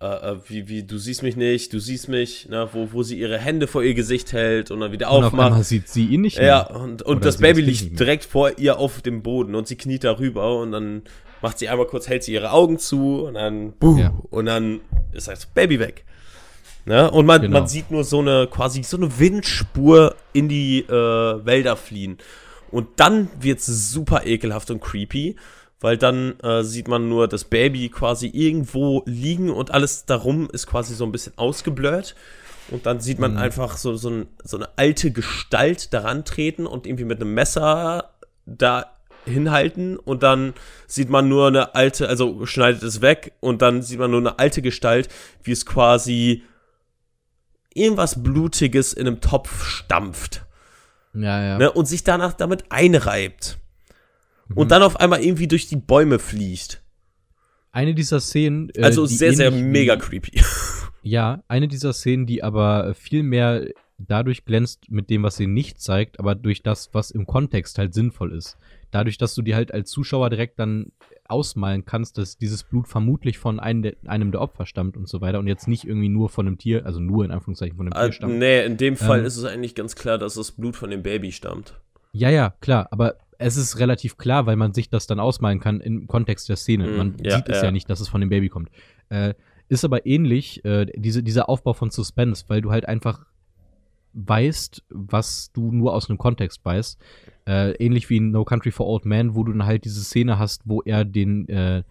äh, 0.00 0.06
äh, 0.32 0.36
wie, 0.48 0.68
wie, 0.68 0.82
du 0.82 0.98
siehst 0.98 1.22
mich 1.22 1.36
nicht, 1.36 1.72
du 1.72 1.78
siehst 1.78 2.08
mich, 2.08 2.48
ne, 2.48 2.68
wo, 2.72 2.88
wo 2.92 3.02
sie 3.02 3.18
ihre 3.18 3.38
Hände 3.38 3.66
vor 3.66 3.82
ihr 3.82 3.94
Gesicht 3.94 4.32
hält 4.32 4.70
und 4.70 4.80
dann 4.80 4.92
wieder 4.92 5.10
Und 5.10 5.24
auf 5.24 5.32
aufmacht. 5.32 5.64
sieht 5.64 5.88
sie 5.88 6.06
ihn 6.06 6.20
nicht 6.20 6.36
Ja, 6.38 6.68
mehr. 6.70 6.80
und, 6.80 7.02
und 7.02 7.16
Oder 7.16 7.20
das 7.20 7.38
Baby 7.38 7.62
liegt 7.62 7.98
direkt 7.98 8.24
vor 8.24 8.58
ihr 8.58 8.78
auf 8.78 9.00
dem 9.02 9.22
Boden 9.22 9.54
und 9.54 9.66
sie 9.68 9.76
kniet 9.76 10.04
darüber 10.04 10.58
und 10.60 10.72
dann 10.72 11.02
macht 11.42 11.58
sie 11.58 11.68
einmal 11.68 11.86
kurz, 11.86 12.08
hält 12.08 12.24
sie 12.24 12.32
ihre 12.34 12.50
Augen 12.50 12.78
zu 12.78 13.24
und 13.26 13.34
dann, 13.34 13.72
buh, 13.72 13.98
Ja. 13.98 14.12
und 14.30 14.46
dann 14.46 14.80
ist 15.12 15.28
das 15.28 15.46
Baby 15.46 15.78
weg. 15.80 16.04
Ne? 16.84 17.10
Und 17.10 17.26
man, 17.26 17.40
Genau. 17.40 17.60
man 17.60 17.68
sieht 17.68 17.90
nur 17.90 18.04
so 18.04 18.20
eine, 18.20 18.46
quasi 18.48 18.82
so 18.82 18.96
eine 18.96 19.18
Windspur 19.18 20.14
in 20.32 20.48
die 20.48 20.80
äh, 20.80 20.92
Wälder 21.44 21.74
fliehen. 21.76 22.18
Und 22.70 22.88
dann 22.96 23.28
wird 23.40 23.60
es 23.60 23.90
super 23.92 24.26
ekelhaft 24.26 24.70
und 24.70 24.80
creepy, 24.80 25.36
weil 25.86 25.96
dann 25.96 26.38
äh, 26.40 26.64
sieht 26.64 26.88
man 26.88 27.08
nur 27.08 27.28
das 27.28 27.44
Baby 27.44 27.88
quasi 27.90 28.26
irgendwo 28.26 29.04
liegen 29.06 29.50
und 29.50 29.70
alles 29.70 30.04
darum 30.04 30.50
ist 30.50 30.66
quasi 30.66 30.96
so 30.96 31.04
ein 31.04 31.12
bisschen 31.12 31.34
ausgeblurrt. 31.38 32.16
Und 32.72 32.86
dann 32.86 32.98
sieht 32.98 33.20
man 33.20 33.34
Mhm. 33.34 33.38
einfach 33.38 33.76
so, 33.76 33.94
so, 33.94 34.10
ein, 34.10 34.26
so 34.42 34.56
eine 34.56 34.68
alte 34.76 35.12
Gestalt 35.12 35.94
daran 35.94 36.24
treten 36.24 36.66
und 36.66 36.88
irgendwie 36.88 37.04
mit 37.04 37.20
einem 37.20 37.34
Messer 37.34 38.10
da 38.46 38.86
hinhalten 39.26 39.96
und 39.96 40.24
dann 40.24 40.54
sieht 40.88 41.08
man 41.08 41.28
nur 41.28 41.46
eine 41.46 41.76
alte, 41.76 42.08
also 42.08 42.44
schneidet 42.46 42.82
es 42.82 43.00
weg 43.00 43.34
und 43.38 43.62
dann 43.62 43.82
sieht 43.82 44.00
man 44.00 44.10
nur 44.10 44.18
eine 44.20 44.40
alte 44.40 44.62
Gestalt, 44.62 45.08
wie 45.44 45.52
es 45.52 45.64
quasi 45.66 46.42
irgendwas 47.74 48.22
Blutiges 48.24 48.92
in 48.92 49.06
einem 49.06 49.20
Topf 49.20 49.62
stampft 49.64 50.44
Ja, 51.14 51.40
ja. 51.44 51.58
ne, 51.58 51.70
und 51.70 51.86
sich 51.86 52.02
danach 52.02 52.32
damit 52.32 52.64
einreibt. 52.70 53.58
Mhm. 54.48 54.56
Und 54.56 54.70
dann 54.70 54.82
auf 54.82 54.98
einmal 55.00 55.22
irgendwie 55.22 55.48
durch 55.48 55.66
die 55.66 55.76
Bäume 55.76 56.18
fliegt. 56.18 56.82
Eine 57.72 57.94
dieser 57.94 58.20
Szenen. 58.20 58.70
äh, 58.74 58.82
Also 58.82 59.06
die 59.06 59.14
sehr, 59.14 59.32
sehr 59.34 59.50
mega 59.50 59.96
creepy. 59.96 60.40
Ja, 61.02 61.44
eine 61.46 61.68
dieser 61.68 61.92
Szenen, 61.92 62.26
die 62.26 62.42
aber 62.42 62.92
viel 62.94 63.22
mehr 63.22 63.64
dadurch 63.96 64.44
glänzt 64.44 64.90
mit 64.90 65.08
dem, 65.08 65.22
was 65.22 65.36
sie 65.36 65.46
nicht 65.46 65.80
zeigt, 65.80 66.18
aber 66.18 66.34
durch 66.34 66.64
das, 66.64 66.90
was 66.94 67.12
im 67.12 67.26
Kontext 67.26 67.78
halt 67.78 67.94
sinnvoll 67.94 68.32
ist. 68.32 68.58
Dadurch, 68.90 69.16
dass 69.16 69.36
du 69.36 69.42
dir 69.42 69.54
halt 69.54 69.72
als 69.72 69.88
Zuschauer 69.88 70.30
direkt 70.30 70.58
dann 70.58 70.90
ausmalen 71.28 71.84
kannst, 71.84 72.18
dass 72.18 72.38
dieses 72.38 72.64
Blut 72.64 72.88
vermutlich 72.88 73.38
von 73.38 73.60
einem 73.60 73.82
der, 73.82 73.94
einem 74.06 74.32
der 74.32 74.40
Opfer 74.40 74.66
stammt 74.66 74.96
und 74.96 75.08
so 75.08 75.20
weiter 75.20 75.38
und 75.38 75.46
jetzt 75.46 75.68
nicht 75.68 75.84
irgendwie 75.84 76.08
nur 76.08 76.28
von 76.28 76.48
einem 76.48 76.58
Tier, 76.58 76.84
also 76.84 76.98
nur 76.98 77.24
in 77.24 77.30
Anführungszeichen 77.30 77.76
von 77.76 77.86
einem 77.86 77.96
Äh, 77.96 78.06
Tier 78.06 78.12
stammt. 78.12 78.38
nee, 78.40 78.64
in 78.66 78.76
dem 78.76 78.96
Fall 78.96 79.20
Ähm. 79.20 79.26
ist 79.26 79.36
es 79.36 79.44
eigentlich 79.44 79.76
ganz 79.76 79.94
klar, 79.94 80.18
dass 80.18 80.34
das 80.34 80.50
Blut 80.50 80.74
von 80.74 80.90
dem 80.90 81.04
Baby 81.04 81.30
stammt. 81.30 81.80
Ja, 82.10 82.30
ja, 82.30 82.50
klar, 82.60 82.88
aber 82.90 83.14
es 83.38 83.56
ist 83.56 83.78
relativ 83.78 84.16
klar, 84.16 84.46
weil 84.46 84.56
man 84.56 84.72
sich 84.72 84.88
das 84.90 85.06
dann 85.06 85.20
ausmalen 85.20 85.60
kann 85.60 85.80
im 85.80 86.06
Kontext 86.06 86.48
der 86.48 86.56
Szene. 86.56 86.86
Mm, 86.86 86.96
man 86.96 87.14
ja, 87.22 87.36
sieht 87.36 87.48
es 87.48 87.58
ja. 87.58 87.64
ja. 87.64 87.70
nicht, 87.70 87.88
dass 87.90 88.00
es 88.00 88.08
von 88.08 88.20
dem 88.20 88.30
Baby 88.30 88.48
kommt. 88.48 88.70
Äh, 89.08 89.34
ist 89.68 89.84
aber 89.84 90.06
ähnlich, 90.06 90.64
äh, 90.64 90.86
diese, 90.94 91.22
dieser 91.22 91.48
Aufbau 91.48 91.72
von 91.72 91.90
Suspense, 91.90 92.44
weil 92.48 92.60
du 92.60 92.70
halt 92.70 92.86
einfach 92.86 93.26
weißt, 94.16 94.84
was 94.88 95.52
du 95.52 95.72
nur 95.72 95.92
aus 95.92 96.08
einem 96.08 96.18
Kontext 96.18 96.64
weißt. 96.64 96.98
Äh, 97.46 97.72
ähnlich 97.72 98.08
wie 98.10 98.16
in 98.16 98.30
No 98.30 98.44
Country 98.44 98.70
for 98.70 98.86
Old 98.86 99.04
Men, 99.04 99.34
wo 99.34 99.44
du 99.44 99.52
dann 99.52 99.66
halt 99.66 99.84
diese 99.84 100.02
Szene 100.02 100.38
hast, 100.38 100.62
wo 100.64 100.82
er 100.82 101.04
den, 101.04 101.48
äh, 101.48 101.82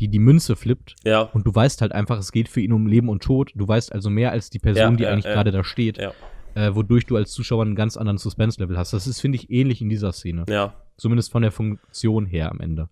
die, 0.00 0.08
die 0.08 0.18
Münze 0.18 0.56
flippt 0.56 0.96
Ja, 1.04 1.22
und 1.22 1.46
du 1.46 1.54
weißt 1.54 1.82
halt 1.82 1.92
einfach, 1.92 2.18
es 2.18 2.32
geht 2.32 2.48
für 2.48 2.60
ihn 2.60 2.72
um 2.72 2.86
Leben 2.86 3.08
und 3.08 3.22
Tod. 3.22 3.52
Du 3.54 3.68
weißt 3.68 3.92
also 3.92 4.10
mehr 4.10 4.32
als 4.32 4.50
die 4.50 4.58
Person, 4.58 4.92
Ja, 4.92 4.96
die 4.96 5.02
ja, 5.04 5.10
eigentlich 5.10 5.24
gerade 5.24 5.52
da 5.52 5.62
steht, 5.62 5.98
ja, 5.98 6.12
äh, 6.54 6.74
wodurch 6.74 7.06
du 7.06 7.16
als 7.16 7.32
Zuschauer 7.32 7.62
einen 7.62 7.76
ganz 7.76 7.96
anderen 7.96 8.18
Suspense-Level 8.18 8.76
hast. 8.76 8.92
Das 8.92 9.06
ist, 9.06 9.20
finde 9.20 9.36
ich, 9.36 9.50
ähnlich 9.50 9.80
in 9.80 9.88
dieser 9.88 10.12
Szene. 10.12 10.44
ja. 10.48 10.74
Zumindest 10.96 11.32
von 11.32 11.42
der 11.42 11.50
Funktion 11.50 12.24
her 12.24 12.52
am 12.52 12.60
Ende. 12.60 12.88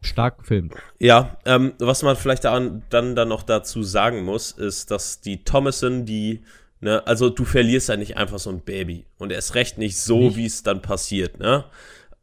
Stark 0.00 0.38
gefilmt. 0.38 0.74
Ja, 0.98 1.36
ähm, 1.44 1.72
was 1.78 2.02
man 2.02 2.16
vielleicht 2.16 2.44
dann, 2.44 2.82
dann, 2.90 3.14
dann 3.14 3.28
noch 3.28 3.44
dazu 3.44 3.84
sagen 3.84 4.24
muss, 4.24 4.50
ist, 4.50 4.90
dass 4.90 5.20
die 5.20 5.44
Thomason, 5.44 6.04
die, 6.04 6.42
ne, 6.80 7.06
also 7.06 7.30
du 7.30 7.44
verlierst 7.44 7.88
ja 7.88 7.96
nicht 7.96 8.16
einfach 8.16 8.40
so 8.40 8.50
ein 8.50 8.60
Baby. 8.60 9.06
Und 9.18 9.30
erst 9.30 9.54
recht 9.54 9.78
nicht 9.78 9.96
so, 9.98 10.36
wie 10.36 10.46
es 10.46 10.64
dann 10.64 10.82
passiert, 10.82 11.38
ne? 11.38 11.64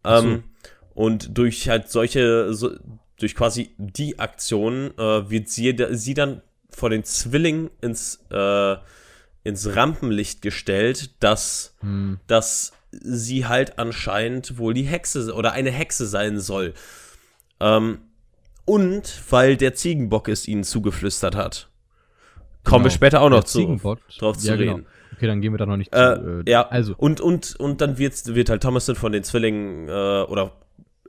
So. 0.03 0.09
Ähm, 0.09 0.43
und 0.93 1.37
durch 1.37 1.69
halt 1.69 1.89
solche, 1.89 2.53
so, 2.53 2.71
durch 3.17 3.35
quasi 3.35 3.73
die 3.77 4.19
Aktion 4.19 4.91
äh, 4.97 5.29
wird 5.29 5.49
sie, 5.49 5.75
sie 5.91 6.13
dann 6.13 6.41
vor 6.69 6.89
den 6.89 7.03
Zwillingen 7.03 7.69
ins, 7.81 8.23
äh, 8.29 8.75
ins 9.43 9.75
Rampenlicht 9.75 10.41
gestellt, 10.41 11.11
dass, 11.21 11.75
Hm. 11.81 12.19
dass 12.27 12.73
sie 12.91 13.45
halt 13.45 13.79
anscheinend 13.79 14.57
wohl 14.57 14.73
die 14.73 14.83
Hexe 14.83 15.33
oder 15.33 15.51
eine 15.53 15.71
Hexe 15.71 16.05
sein 16.07 16.39
soll. 16.39 16.73
Ähm, 17.59 17.99
und 18.65 19.21
weil 19.29 19.57
der 19.57 19.73
Ziegenbock 19.73 20.29
es 20.29 20.47
ihnen 20.47 20.63
zugeflüstert 20.63 21.35
hat. 21.35 21.69
Kommen 22.63 22.85
wir 22.85 22.89
Genau. 22.89 22.95
später 22.95 23.21
auch 23.21 23.29
noch 23.29 23.41
Der 23.41 23.45
zu, 23.45 23.59
Ziegenbock. 23.59 23.99
drauf 24.17 24.37
zu 24.37 24.47
Ja, 24.47 24.53
reden. 24.53 24.75
genau. 24.77 24.87
Okay, 25.15 25.27
dann 25.27 25.41
gehen 25.41 25.53
wir 25.53 25.57
da 25.57 25.65
noch 25.65 25.77
nicht 25.77 25.93
Äh, 25.93 26.15
zu. 26.15 26.43
ja, 26.47 26.67
Also, 26.67 26.95
und, 26.97 27.19
und, 27.19 27.55
und 27.57 27.81
dann 27.81 27.97
wird, 27.97 28.33
wird 28.33 28.49
halt 28.49 28.63
Thomason 28.63 28.95
von 28.95 29.11
den 29.11 29.23
Zwillingen, 29.23 29.87
äh, 29.89 29.91
oder 29.91 30.53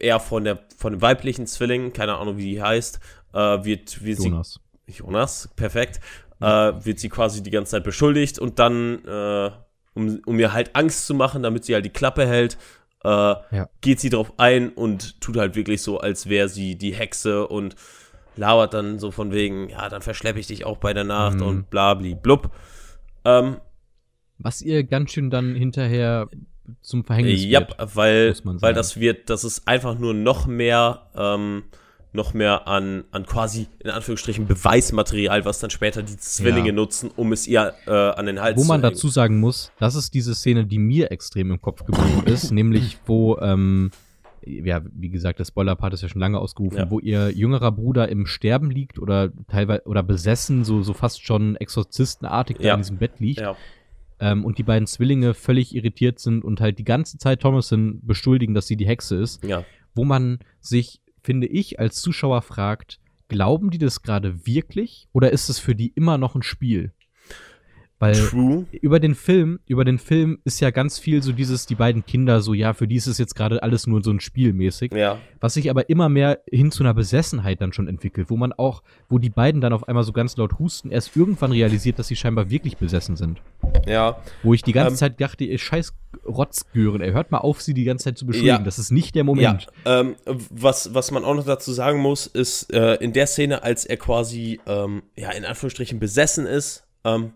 eher 0.00 0.18
von 0.20 0.44
der 0.44 0.58
von 0.76 0.92
dem 0.94 1.00
weiblichen 1.02 1.46
Zwilling, 1.46 1.92
keine 1.92 2.16
Ahnung 2.16 2.36
wie 2.36 2.50
die 2.50 2.62
heißt, 2.62 2.98
äh, 3.32 3.38
wird, 3.64 4.04
wird 4.04 4.18
Jonas. 4.18 4.58
sie, 4.86 4.92
Jonas, 4.94 5.48
perfekt, 5.56 6.00
äh, 6.40 6.44
wird 6.84 6.98
sie 6.98 7.08
quasi 7.08 7.42
die 7.42 7.50
ganze 7.50 7.72
Zeit 7.72 7.84
beschuldigt 7.84 8.38
und 8.38 8.58
dann, 8.58 9.04
äh, 9.06 9.50
um, 9.94 10.20
um 10.26 10.38
ihr 10.40 10.52
halt 10.52 10.74
Angst 10.76 11.06
zu 11.06 11.14
machen, 11.14 11.42
damit 11.42 11.64
sie 11.64 11.74
halt 11.74 11.84
die 11.84 11.90
Klappe 11.90 12.26
hält, 12.26 12.56
äh, 13.04 13.08
Ja. 13.08 13.68
geht 13.80 14.00
sie 14.00 14.10
drauf 14.10 14.32
ein 14.38 14.70
und 14.70 15.20
tut 15.20 15.36
halt 15.36 15.54
wirklich 15.56 15.82
so, 15.82 15.98
als 16.00 16.28
wäre 16.28 16.48
sie 16.48 16.76
die 16.76 16.94
Hexe 16.94 17.46
und 17.46 17.76
labert 18.36 18.74
dann 18.74 18.98
so 18.98 19.10
von 19.12 19.30
wegen, 19.30 19.68
ja, 19.68 19.88
dann 19.88 20.02
verschleppe 20.02 20.40
ich 20.40 20.48
dich 20.48 20.64
auch 20.66 20.78
bei 20.78 20.92
der 20.92 21.04
Nacht 21.04 21.36
Mhm. 21.36 21.46
und 21.46 21.70
blabli 21.70 22.14
blub. 22.14 22.50
Ähm, 23.24 23.58
Was 24.38 24.60
ihr 24.62 24.82
ganz 24.84 25.12
schön 25.12 25.30
dann 25.30 25.54
hinterher 25.54 26.28
zum 26.80 27.04
Verhängnis 27.04 27.44
Ja, 27.44 27.60
wird. 27.60 27.74
weil, 27.94 28.34
man 28.42 28.54
weil 28.56 28.60
sagen. 28.60 28.74
das 28.74 28.98
wird, 28.98 29.30
das 29.30 29.44
ist 29.44 29.68
einfach 29.68 29.96
nur 29.98 30.14
noch 30.14 30.46
mehr, 30.46 31.06
ähm, 31.14 31.62
noch 32.14 32.32
mehr 32.32 32.68
an, 32.68 33.04
an 33.10 33.26
quasi, 33.26 33.66
in 33.80 33.90
Anführungsstrichen, 33.90 34.46
Beweismaterial, 34.46 35.44
was 35.44 35.58
dann 35.58 35.70
später 35.70 36.02
die 36.02 36.16
Zwillinge 36.16 36.68
Ja. 36.68 36.72
nutzen, 36.72 37.10
um 37.16 37.32
es 37.32 37.46
ihr 37.46 37.74
äh, 37.86 37.90
an 37.90 38.26
den 38.26 38.40
Hals 38.40 38.56
Wo 38.56 38.62
zu 38.62 38.68
man 38.68 38.80
hängen. 38.82 38.92
dazu 38.94 39.08
sagen 39.08 39.40
muss, 39.40 39.72
das 39.80 39.94
ist 39.96 40.14
diese 40.14 40.34
Szene, 40.34 40.64
die 40.64 40.78
mir 40.78 41.10
extrem 41.10 41.50
im 41.50 41.60
Kopf 41.60 41.84
geblieben 41.84 42.22
ist, 42.26 42.52
nämlich 42.52 42.98
wo, 43.06 43.36
ähm, 43.38 43.90
ja, 44.46 44.82
wie 44.92 45.08
gesagt, 45.08 45.38
der 45.40 45.44
Spoiler-Part 45.44 45.94
ist 45.94 46.02
ja 46.02 46.08
schon 46.08 46.20
lange 46.20 46.38
ausgerufen, 46.38 46.78
Ja. 46.78 46.90
wo 46.90 47.00
ihr 47.00 47.30
jüngerer 47.30 47.72
Bruder 47.72 48.08
im 48.08 48.26
Sterben 48.26 48.70
liegt 48.70 48.98
oder 48.98 49.32
teilweise 49.48 49.82
oder 49.86 50.02
besessen, 50.02 50.64
so, 50.64 50.82
so 50.82 50.92
fast 50.92 51.24
schon 51.24 51.56
exorzistenartig 51.56 52.58
Ja. 52.60 52.74
in 52.74 52.80
diesem 52.80 52.98
Bett 52.98 53.18
liegt. 53.20 53.40
Ja, 53.40 53.56
Ähm, 54.20 54.44
und 54.44 54.58
die 54.58 54.62
beiden 54.62 54.86
Zwillinge 54.86 55.34
völlig 55.34 55.74
irritiert 55.74 56.20
sind 56.20 56.44
und 56.44 56.60
halt 56.60 56.78
die 56.78 56.84
ganze 56.84 57.18
Zeit 57.18 57.40
Thomason 57.40 57.98
beschuldigen, 58.02 58.54
dass 58.54 58.68
sie 58.68 58.76
die 58.76 58.86
Hexe 58.86 59.16
ist. 59.16 59.42
ja, 59.44 59.64
wo 59.96 60.04
man 60.04 60.38
sich, 60.60 61.00
finde 61.24 61.46
ich, 61.46 61.80
als 61.80 62.00
Zuschauer 62.00 62.42
fragt, 62.42 63.00
glauben 63.28 63.70
die 63.70 63.78
das 63.78 64.02
gerade 64.02 64.46
wirklich 64.46 65.08
oder 65.12 65.32
ist 65.32 65.48
es 65.48 65.58
für 65.58 65.74
die 65.74 65.88
immer 65.88 66.18
noch 66.18 66.34
ein 66.34 66.42
Spiel? 66.42 66.92
Weil 68.00 68.16
true. 68.16 68.66
über 68.82 69.00
den 69.00 69.14
Film, 69.14 69.60
über 69.66 69.84
den 69.84 69.98
Film 69.98 70.38
ist 70.44 70.60
ja 70.60 70.70
ganz 70.70 70.98
viel 70.98 71.22
so 71.22 71.32
dieses, 71.32 71.64
die 71.64 71.76
beiden 71.76 72.04
Kinder 72.04 72.42
so, 72.42 72.52
ja, 72.52 72.74
für 72.74 72.86
die 72.86 72.96
ist 72.96 73.06
es 73.06 73.18
jetzt 73.18 73.34
gerade 73.34 73.62
alles 73.62 73.86
nur 73.86 74.02
so 74.02 74.10
ein 74.10 74.20
Spiel 74.20 74.52
mäßig. 74.52 74.92
Ja, 74.92 75.18
Was 75.40 75.54
sich 75.54 75.70
aber 75.70 75.88
immer 75.88 76.08
mehr 76.08 76.40
hin 76.50 76.70
zu 76.70 76.82
einer 76.82 76.92
Besessenheit 76.92 77.62
dann 77.62 77.72
schon 77.72 77.88
entwickelt, 77.88 78.28
wo 78.30 78.36
man 78.36 78.52
auch, 78.52 78.82
wo 79.08 79.18
die 79.18 79.30
beiden 79.30 79.60
dann 79.60 79.72
auf 79.72 79.88
einmal 79.88 80.04
so 80.04 80.12
ganz 80.12 80.36
laut 80.36 80.58
husten, 80.58 80.90
erst 80.90 81.16
irgendwann 81.16 81.52
realisiert, 81.52 81.98
dass 81.98 82.08
sie 82.08 82.16
scheinbar 82.16 82.50
wirklich 82.50 82.76
besessen 82.76 83.16
sind. 83.16 83.40
ja, 83.86 84.18
Wo 84.42 84.52
ich 84.52 84.62
die 84.62 84.72
ganze 84.72 84.94
Ähm, 84.94 84.98
Zeit 84.98 85.20
dachte, 85.20 85.44
ihr 85.44 85.58
scheiß 85.58 85.94
Rotzgören, 86.26 87.00
ey, 87.00 87.12
hört 87.12 87.30
mal 87.30 87.38
auf, 87.38 87.60
sie 87.62 87.74
die 87.74 87.84
ganze 87.84 88.04
Zeit 88.04 88.18
zu 88.18 88.26
beschuldigen. 88.26 88.58
Ja. 88.58 88.62
Das 88.62 88.78
ist 88.78 88.90
nicht 88.90 89.14
der 89.14 89.24
Moment. 89.24 89.66
Ja, 89.84 90.00
ähm, 90.00 90.16
was, 90.26 90.94
was 90.94 91.10
man 91.10 91.24
auch 91.24 91.34
noch 91.34 91.44
dazu 91.44 91.72
sagen 91.72 92.00
muss, 92.00 92.26
ist, 92.26 92.72
äh, 92.72 92.94
in 92.96 93.12
der 93.12 93.26
Szene, 93.26 93.62
als 93.62 93.84
er 93.84 93.96
quasi, 93.96 94.60
ähm, 94.66 95.02
ja, 95.16 95.30
in 95.30 95.44
Anführungsstrichen 95.44 95.98
besessen 95.98 96.46
ist, 96.46 96.86
ähm, 97.04 97.32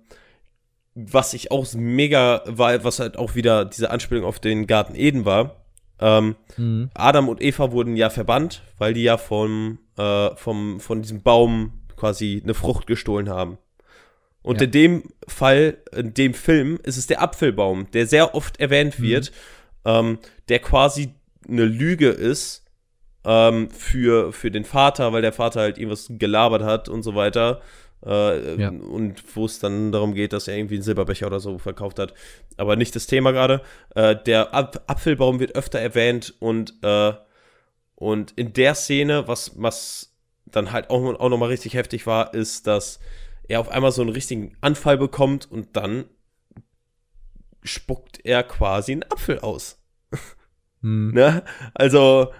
was 0.95 1.35
ich 1.35 1.51
auch 1.51 1.67
mega 1.75 2.43
war, 2.47 2.83
was 2.83 2.99
halt 2.99 3.17
auch 3.17 3.35
wieder 3.35 3.65
diese 3.65 3.91
Anspielung 3.91 4.25
auf 4.25 4.41
den 4.41 4.67
Garten 4.67 4.95
Eden 4.95 5.25
war, 5.25 5.57
ähm, 6.01 6.37
Mhm. 6.57 6.91
Adam 6.95 7.29
und 7.29 7.43
Eva 7.43 7.73
wurden 7.73 7.97
ja 7.97 8.11
verbannt, 8.11 8.63
weil 8.79 8.95
die 8.95 9.03
ja 9.03 9.17
vom, 9.17 9.79
äh, 9.97 10.35
vom, 10.37 10.81
von 10.81 11.03
diesem 11.03 11.23
Baum 11.23 11.73
quasi 11.97 12.41
eine 12.43 12.55
Frucht 12.55 12.87
gestohlen 12.87 13.29
haben. 13.29 13.59
Und 14.49 14.61
Ja. 14.61 14.65
in 14.65 14.71
dem 14.71 15.03
Fall, 15.27 15.77
in 15.95 16.15
dem 16.15 16.33
Film, 16.35 16.79
ist 16.83 16.97
es 16.97 17.07
der 17.07 17.21
Apfelbaum, 17.23 17.91
der 17.93 18.07
sehr 18.07 18.35
oft 18.35 18.59
erwähnt 18.61 18.99
Mhm. 18.99 19.03
wird, 19.05 19.33
ähm, 19.85 20.19
der 20.49 20.59
quasi 20.61 21.11
eine 21.47 21.65
Lüge 21.67 22.09
ist 22.09 22.65
ähm, 23.25 23.69
für, 23.71 24.33
für 24.33 24.51
den 24.51 24.65
Vater, 24.65 25.13
weil 25.13 25.21
der 25.21 25.33
Vater 25.35 25.61
halt 25.61 25.77
irgendwas 25.77 26.07
gelabert 26.09 26.63
hat 26.63 26.89
und 26.89 27.03
so 27.03 27.15
weiter. 27.15 27.61
Äh, 28.07 28.59
Ja. 28.61 28.69
Und 28.71 29.23
wo 29.37 29.45
es 29.45 29.59
dann 29.59 29.93
darum 29.93 30.15
geht, 30.15 30.33
dass 30.33 30.49
er 30.49 30.57
irgendwie 30.57 30.77
einen 30.77 30.83
Silberbecher 30.85 31.27
oder 31.27 31.41
so 31.41 31.59
verkauft 31.59 31.99
hat. 31.99 32.15
Aber 32.57 32.77
nicht 32.77 32.95
das 32.97 33.07
Thema 33.07 33.33
gerade. 33.33 33.61
Äh, 33.97 34.17
der 34.25 34.55
Ap 34.55 34.83
Apfelbaum 34.87 35.41
wird 35.41 35.57
öfter 35.57 35.79
erwähnt 35.81 36.33
und, 36.39 36.75
äh, 36.83 37.13
und 37.97 38.33
in 38.37 38.53
der 38.55 38.75
Szene, 38.75 39.27
was, 39.29 39.53
was 39.57 40.15
dann 40.47 40.73
halt 40.73 40.89
auch, 40.89 41.03
auch 41.21 41.29
nochmal 41.29 41.51
richtig 41.51 41.75
heftig 41.75 42.07
war, 42.07 42.33
ist, 42.33 42.67
dass 42.67 42.99
er 43.49 43.61
auf 43.61 43.69
einmal 43.71 43.93
so 43.93 44.03
einen 44.03 44.11
richtigen 44.11 44.57
Anfall 44.61 44.99
bekommt 44.99 45.51
und 45.51 45.77
dann 45.77 46.05
spuckt 47.63 48.25
er 48.25 48.43
quasi 48.45 48.93
einen 48.93 49.03
Apfel 49.05 49.41
aus. 49.41 49.81
Hm. 50.83 51.13
Ne? 51.13 51.43
Also, 51.75 52.33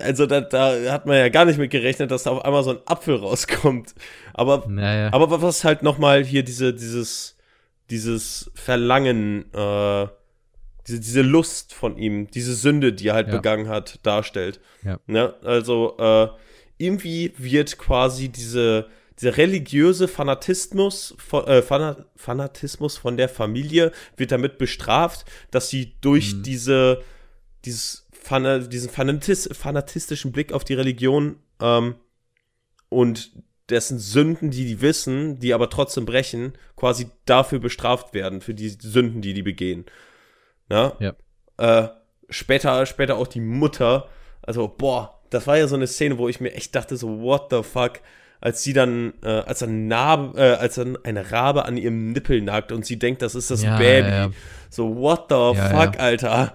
also 0.00 0.26
da, 0.26 0.40
da 0.40 0.92
hat 0.92 1.06
man 1.06 1.16
ja 1.16 1.28
gar 1.28 1.44
nicht 1.44 1.58
mit 1.58 1.70
gerechnet, 1.70 2.10
dass 2.10 2.24
da 2.24 2.30
auf 2.30 2.44
einmal 2.44 2.62
so 2.64 2.70
ein 2.70 2.78
Apfel 2.86 3.16
rauskommt. 3.16 3.94
Aber, 4.32 4.64
Naja. 4.68 5.12
aber 5.12 5.42
was 5.42 5.64
halt 5.64 5.82
nochmal 5.82 6.24
hier 6.24 6.42
diese, 6.42 6.74
dieses, 6.74 7.36
dieses 7.90 8.50
Verlangen, 8.54 9.52
äh, 9.52 10.06
diese, 10.86 11.00
diese 11.00 11.22
Lust 11.22 11.74
von 11.74 11.96
ihm, 11.96 12.30
diese 12.30 12.54
Sünde, 12.54 12.92
die 12.92 13.08
er 13.08 13.14
halt 13.14 13.28
Ja. 13.28 13.36
begangen 13.36 13.68
hat, 13.68 14.00
darstellt. 14.04 14.60
Ja. 14.82 14.98
Ne? 15.06 15.34
Also, 15.42 15.96
äh, 15.98 16.28
irgendwie 16.76 17.32
wird 17.38 17.78
quasi 17.78 18.28
diese, 18.28 18.88
dieser 19.20 19.36
religiöse 19.36 20.08
Fanatismus 20.08 21.14
von, 21.18 21.46
äh, 21.46 21.62
Fana 21.62 22.04
Fanatismus 22.16 22.96
von 22.96 23.16
der 23.16 23.28
Familie 23.28 23.92
wird 24.16 24.32
damit 24.32 24.58
bestraft, 24.58 25.24
dass 25.50 25.68
sie 25.68 25.94
durch 26.00 26.34
Mhm. 26.34 26.42
diese, 26.42 27.02
dieses 27.64 28.06
Fana 28.12 28.58
diesen 28.58 28.90
Fanatis 28.90 29.48
fanatistischen 29.52 30.32
Blick 30.32 30.52
auf 30.52 30.64
die 30.64 30.74
Religion 30.74 31.36
ähm, 31.60 31.94
und 32.88 33.32
dessen 33.70 33.98
Sünden, 33.98 34.50
die 34.50 34.66
die 34.66 34.80
wissen, 34.80 35.38
die 35.38 35.54
aber 35.54 35.70
trotzdem 35.70 36.04
brechen, 36.04 36.52
quasi 36.76 37.08
dafür 37.24 37.60
bestraft 37.60 38.12
werden, 38.14 38.40
für 38.40 38.54
die 38.54 38.68
Sünden, 38.68 39.22
die 39.22 39.32
die 39.32 39.42
begehen. 39.42 39.86
Ja? 40.68 40.96
Ja. 40.98 41.14
Äh, 41.56 41.88
später, 42.28 42.84
später 42.86 43.16
auch 43.16 43.26
die 43.26 43.40
Mutter, 43.40 44.08
also, 44.42 44.68
boah, 44.68 45.22
das 45.30 45.46
war 45.46 45.56
ja 45.56 45.66
so 45.66 45.76
eine 45.76 45.86
Szene, 45.86 46.18
wo 46.18 46.28
ich 46.28 46.40
mir 46.40 46.52
echt 46.52 46.74
dachte, 46.74 46.96
so, 46.96 47.22
what 47.22 47.46
the 47.50 47.62
fuck, 47.62 48.00
als 48.44 48.62
sie 48.62 48.74
dann, 48.74 49.14
äh, 49.22 49.28
als 49.28 49.62
ein 49.62 49.88
Narbe, 49.88 50.38
äh, 50.38 50.52
als 50.56 50.74
dann 50.74 50.98
eine 51.02 51.32
Rabe 51.32 51.64
an 51.64 51.76
ihrem 51.78 52.12
Nippel 52.12 52.42
nagt 52.42 52.72
und 52.72 52.84
sie 52.84 52.98
denkt, 52.98 53.22
das 53.22 53.34
ist 53.34 53.50
das 53.50 53.62
Ja, 53.62 53.78
Baby. 53.78 54.08
ja, 54.08 54.14
ja. 54.26 54.30
So, 54.70 54.94
what 54.96 55.26
the 55.30 55.58
fuck. 55.60 55.98
Alter. 55.98 56.54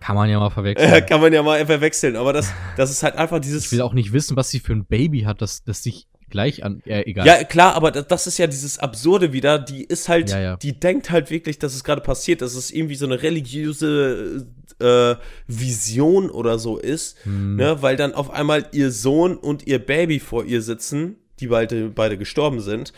Kann 0.00 0.16
man 0.16 0.28
ja 0.30 0.38
mal 0.38 0.50
verwechseln. 0.50 1.06
Kann 1.06 1.20
man 1.20 1.32
ja 1.32 1.42
mal 1.42 1.64
verwechseln, 1.64 2.16
aber 2.16 2.32
das, 2.32 2.52
das 2.76 2.90
ist 2.90 3.02
halt 3.02 3.16
einfach 3.16 3.38
dieses. 3.40 3.64
Ich 3.66 3.72
will 3.72 3.80
auch 3.80 3.92
nicht 3.94 4.12
wissen, 4.12 4.36
was 4.36 4.50
sie 4.50 4.60
für 4.60 4.72
ein 4.74 4.84
Baby 4.84 5.20
hat, 5.22 5.40
das, 5.42 5.64
das 5.64 5.82
sich 5.82 6.06
gleich 6.28 6.62
an. 6.64 6.82
Äh, 6.84 7.02
egal. 7.08 7.26
Ja, 7.26 7.42
klar, 7.44 7.74
aber 7.74 7.90
das, 7.90 8.06
das 8.06 8.26
ist 8.26 8.38
ja 8.38 8.46
dieses 8.46 8.78
Absurde 8.78 9.32
wieder. 9.32 9.58
Die 9.58 9.82
ist 9.84 10.08
halt, 10.08 10.30
Ja, 10.30 10.40
ja. 10.40 10.56
die 10.56 10.78
denkt 10.78 11.10
halt 11.10 11.30
wirklich, 11.30 11.58
dass 11.58 11.74
es 11.74 11.84
gerade 11.84 12.00
passiert, 12.02 12.40
dass 12.42 12.54
es 12.54 12.70
irgendwie 12.70 12.94
so 12.96 13.04
eine 13.06 13.22
religiöse 13.22 14.46
äh, 14.78 15.14
Vision 15.46 16.30
oder 16.30 16.58
so 16.58 16.78
ist, 16.78 17.16
Hm. 17.24 17.56
ne? 17.56 17.82
weil 17.82 17.96
dann 17.96 18.14
auf 18.14 18.30
einmal 18.30 18.66
ihr 18.72 18.90
Sohn 18.90 19.36
und 19.36 19.66
ihr 19.66 19.78
Baby 19.78 20.20
vor 20.20 20.44
ihr 20.44 20.62
sitzen, 20.62 21.16
die 21.40 21.48
beide, 21.48 21.88
beide 21.88 22.16
gestorben 22.18 22.60
sind. 22.60 22.92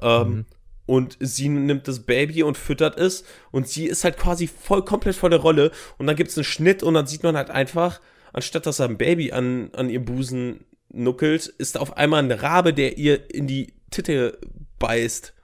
Ähm, 0.00 0.28
Mhm. 0.28 0.44
Und 0.88 1.16
sie 1.18 1.48
nimmt 1.48 1.88
das 1.88 2.04
Baby 2.04 2.44
und 2.44 2.56
füttert 2.56 2.96
es 2.96 3.24
und 3.50 3.66
sie 3.66 3.86
ist 3.86 4.04
halt 4.04 4.16
quasi 4.16 4.46
voll 4.46 4.84
komplett 4.84 5.16
vor 5.16 5.30
der 5.30 5.40
Rolle 5.40 5.72
und 5.98 6.06
dann 6.06 6.14
gibt 6.14 6.30
es 6.30 6.38
einen 6.38 6.44
Schnitt 6.44 6.84
und 6.84 6.94
dann 6.94 7.08
sieht 7.08 7.24
man 7.24 7.36
halt 7.36 7.50
einfach, 7.50 8.00
anstatt 8.32 8.66
dass 8.66 8.78
er 8.78 8.88
ein 8.88 8.96
Baby 8.96 9.32
an, 9.32 9.70
an 9.74 9.90
ihrem 9.90 10.04
Busen 10.04 10.64
nuckelt, 10.92 11.46
ist 11.46 11.74
da 11.74 11.80
auf 11.80 11.96
einmal 11.96 12.22
ein 12.22 12.30
Rabe, 12.30 12.72
der 12.72 12.98
ihr 12.98 13.34
in 13.34 13.48
die 13.48 13.74
Titte 13.90 14.38
beißt. 14.78 15.34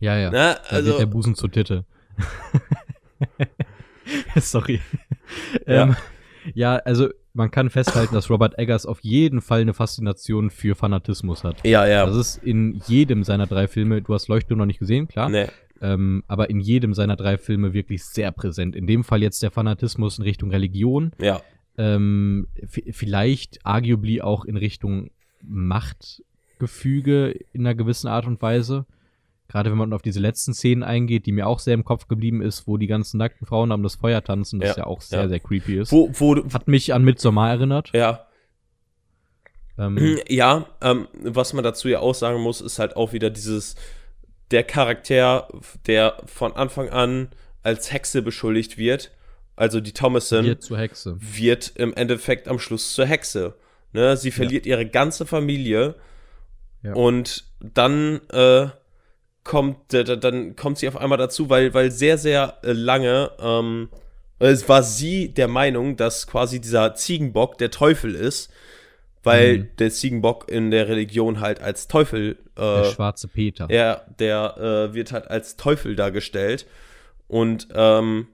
ja, 0.00 0.18
ja. 0.18 0.30
Ne? 0.30 0.58
Da 0.68 0.76
Also, 0.76 0.98
der 0.98 1.06
Busen 1.06 1.34
zur 1.34 1.50
Titte. 1.50 1.86
Sorry. 4.36 4.82
Ja. 5.66 5.84
Ähm, 5.84 5.96
ja, 6.54 6.76
also 6.76 7.08
man 7.34 7.50
kann 7.50 7.70
festhalten, 7.70 8.14
dass 8.14 8.28
Robert 8.30 8.58
Eggers 8.58 8.84
auf 8.86 9.00
jeden 9.00 9.40
Fall 9.40 9.62
eine 9.62 9.72
Faszination 9.74 10.50
für 10.50 10.74
Fanatismus 10.74 11.44
hat. 11.44 11.64
ja, 11.66 11.86
ja. 11.86 12.04
Das 12.06 12.16
ist 12.16 12.42
in 12.44 12.80
jedem 12.86 13.24
seiner 13.24 13.46
drei 13.46 13.68
Filme, 13.68 14.02
du 14.02 14.12
hast 14.14 14.28
Leuchtturm 14.28 14.58
noch 14.58 14.66
nicht 14.66 14.78
gesehen, 14.80 15.08
klar, 15.08 15.28
nee. 15.30 15.46
ähm, 15.80 16.24
aber 16.28 16.50
in 16.50 16.60
jedem 16.60 16.92
seiner 16.94 17.16
drei 17.16 17.38
Filme 17.38 17.72
wirklich 17.72 18.04
sehr 18.04 18.32
präsent. 18.32 18.76
In 18.76 18.86
dem 18.86 19.02
Fall 19.04 19.22
jetzt 19.22 19.42
der 19.42 19.50
Fanatismus 19.50 20.18
in 20.18 20.24
Richtung 20.24 20.50
Religion, 20.50 21.12
Ja. 21.18 21.40
ähm, 21.78 22.48
vielleicht 22.68 23.64
arguably 23.64 24.20
auch 24.20 24.44
in 24.44 24.56
Richtung 24.58 25.10
Machtgefüge 25.42 27.34
in 27.52 27.62
einer 27.66 27.74
gewissen 27.74 28.08
Art 28.08 28.26
und 28.26 28.40
Weise. 28.42 28.86
Gerade 29.52 29.70
wenn 29.70 29.76
man 29.76 29.92
auf 29.92 30.00
diese 30.02 30.18
letzten 30.18 30.54
Szenen 30.54 30.82
eingeht, 30.82 31.26
die 31.26 31.32
mir 31.32 31.46
auch 31.46 31.58
sehr 31.58 31.74
im 31.74 31.84
Kopf 31.84 32.08
geblieben 32.08 32.40
ist, 32.40 32.66
wo 32.66 32.78
die 32.78 32.86
ganzen 32.86 33.18
nackten 33.18 33.46
Frauen 33.46 33.70
am 33.70 33.82
das 33.82 33.96
Feuer 33.96 34.24
tanzen, 34.24 34.60
das 34.60 34.76
Ja, 34.76 34.84
ja, 34.84 34.86
auch 34.86 35.02
sehr, 35.02 35.20
ja. 35.22 35.28
sehr 35.28 35.40
creepy 35.40 35.78
ist. 35.78 35.92
Wo, 35.92 36.10
wo, 36.14 36.36
Hat 36.52 36.68
mich 36.68 36.94
an 36.94 37.04
Midsommar 37.04 37.50
erinnert. 37.50 37.90
ja. 37.92 38.26
Ähm, 39.78 40.18
Ja, 40.28 40.66
ähm, 40.80 41.08
was 41.22 41.52
man 41.52 41.64
dazu 41.64 41.88
ja 41.88 42.00
auch 42.00 42.14
sagen 42.14 42.40
muss, 42.40 42.60
ist 42.60 42.78
halt 42.78 42.96
auch 42.96 43.12
wieder 43.12 43.30
dieses, 43.30 43.74
der 44.50 44.64
Charakter, 44.64 45.48
der 45.86 46.16
von 46.26 46.52
Anfang 46.54 46.88
an 46.90 47.28
als 47.62 47.92
Hexe 47.92 48.22
beschuldigt 48.22 48.76
wird, 48.76 49.12
also 49.56 49.80
die 49.80 49.92
Thomason, 49.92 50.44
wird 50.44 50.62
zur 50.62 50.78
Hexe. 50.78 51.16
wird 51.20 51.72
im 51.76 51.94
Endeffekt 51.94 52.48
am 52.48 52.58
Schluss 52.58 52.94
zur 52.94 53.06
Hexe. 53.06 53.54
Ne? 53.92 54.16
Sie 54.16 54.30
verliert 54.30 54.66
ihre 54.66 54.86
ganze 54.86 55.24
Familie 55.26 55.94
Ja. 56.82 56.94
und 56.94 57.44
dann 57.60 58.20
äh, 58.30 58.68
kommt 59.44 59.92
äh, 59.94 60.04
dann 60.18 60.56
kommt 60.56 60.78
sie 60.78 60.88
auf 60.88 60.96
einmal 60.96 61.18
dazu, 61.18 61.48
weil 61.50 61.74
weil 61.74 61.90
sehr 61.90 62.18
sehr 62.18 62.58
äh, 62.62 62.72
lange 62.72 63.30
ähm, 63.40 63.88
es 64.38 64.68
war 64.68 64.82
sie 64.82 65.28
der 65.32 65.46
Meinung, 65.48 65.96
dass 65.96 66.26
quasi 66.26 66.60
dieser 66.60 66.94
Ziegenbock 66.94 67.58
der 67.58 67.70
Teufel 67.70 68.14
ist, 68.16 68.50
weil 69.22 69.58
Mhm. 69.58 69.68
der 69.78 69.90
Ziegenbock 69.90 70.48
in 70.50 70.70
der 70.72 70.88
Religion 70.88 71.40
halt 71.40 71.60
als 71.60 71.86
Teufel 71.86 72.38
Der 72.56 72.82
äh, 72.82 72.90
schwarze 72.92 73.28
Peter. 73.28 73.66
er, 73.70 74.04
der 74.18 74.56
äh, 74.90 74.94
wird 74.94 75.12
halt 75.12 75.30
als 75.30 75.56
Teufel 75.56 75.94
dargestellt. 75.96 76.66
Und, 77.28 77.68
ähm, 77.72 78.26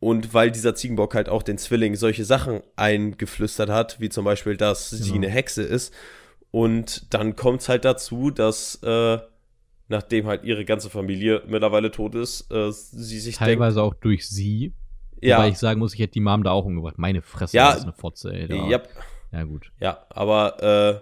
und 0.00 0.34
weil 0.34 0.50
dieser 0.50 0.74
Ziegenbock 0.74 1.14
halt 1.14 1.28
auch 1.28 1.42
den 1.42 1.56
Zwilling 1.58 1.96
solche 1.96 2.24
Sachen 2.24 2.60
eingeflüstert 2.76 3.70
hat, 3.70 4.00
wie 4.00 4.10
zum 4.10 4.24
Beispiel, 4.24 4.56
dass 4.56 4.90
sie 4.90 5.02
Genau. 5.04 5.14
eine 5.14 5.28
Hexe 5.30 5.62
ist. 5.62 5.94
Und 6.50 7.12
dann 7.14 7.36
kommt 7.36 7.62
es 7.62 7.68
halt 7.68 7.84
dazu, 7.84 8.30
dass, 8.30 8.80
äh, 8.82 9.18
nachdem 9.88 10.26
halt 10.26 10.44
ihre 10.44 10.64
ganze 10.64 10.90
Familie 10.90 11.42
mittlerweile 11.46 11.90
tot 11.90 12.14
ist, 12.14 12.50
äh, 12.50 12.70
sie 12.72 13.20
sich 13.20 13.36
Teilweise 13.36 13.82
auch 13.82 13.94
durch 13.94 14.28
sie. 14.28 14.72
denkt, 15.12 15.24
ja, 15.24 15.38
Wobei 15.38 15.48
ich 15.48 15.58
sagen 15.58 15.78
muss, 15.80 15.94
ich 15.94 16.00
hätte 16.00 16.12
die 16.14 16.20
Mom 16.20 16.42
da 16.42 16.50
auch 16.50 16.64
umgebracht. 16.64 16.98
Meine 16.98 17.22
Fresse, 17.22 17.56
Ja, 17.56 17.68
das 17.70 17.78
ist 17.78 17.82
eine 17.84 17.92
Fotze, 17.92 18.32
ey. 18.32 18.48
Da. 18.48 18.68
ja, 18.68 18.82
Ja, 19.32 19.44
gut. 19.44 19.72
ja, 19.80 20.06
aber, 20.10 20.62
äh, 20.62 21.00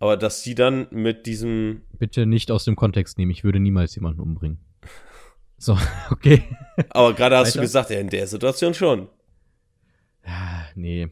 aber 0.00 0.16
dass 0.16 0.42
sie 0.42 0.54
dann 0.54 0.86
mit 0.90 1.26
diesem, 1.26 1.82
Bitte 1.98 2.26
nicht 2.26 2.50
aus 2.50 2.64
dem 2.64 2.76
Kontext 2.76 3.18
nehmen. 3.18 3.30
Ich 3.32 3.44
würde 3.44 3.60
niemals 3.60 3.94
jemanden 3.94 4.20
umbringen. 4.20 4.58
So, 5.60 5.76
okay. 6.12 6.44
aber 6.90 7.14
gerade 7.14 7.36
hast 7.36 7.54
du 7.54 7.58
Weiter? 7.58 7.62
gesagt, 7.62 7.90
ja, 7.90 7.98
in 7.98 8.08
der 8.10 8.28
Situation 8.28 8.74
schon. 8.74 9.08
Ah, 10.24 10.62
nee. 10.76 11.08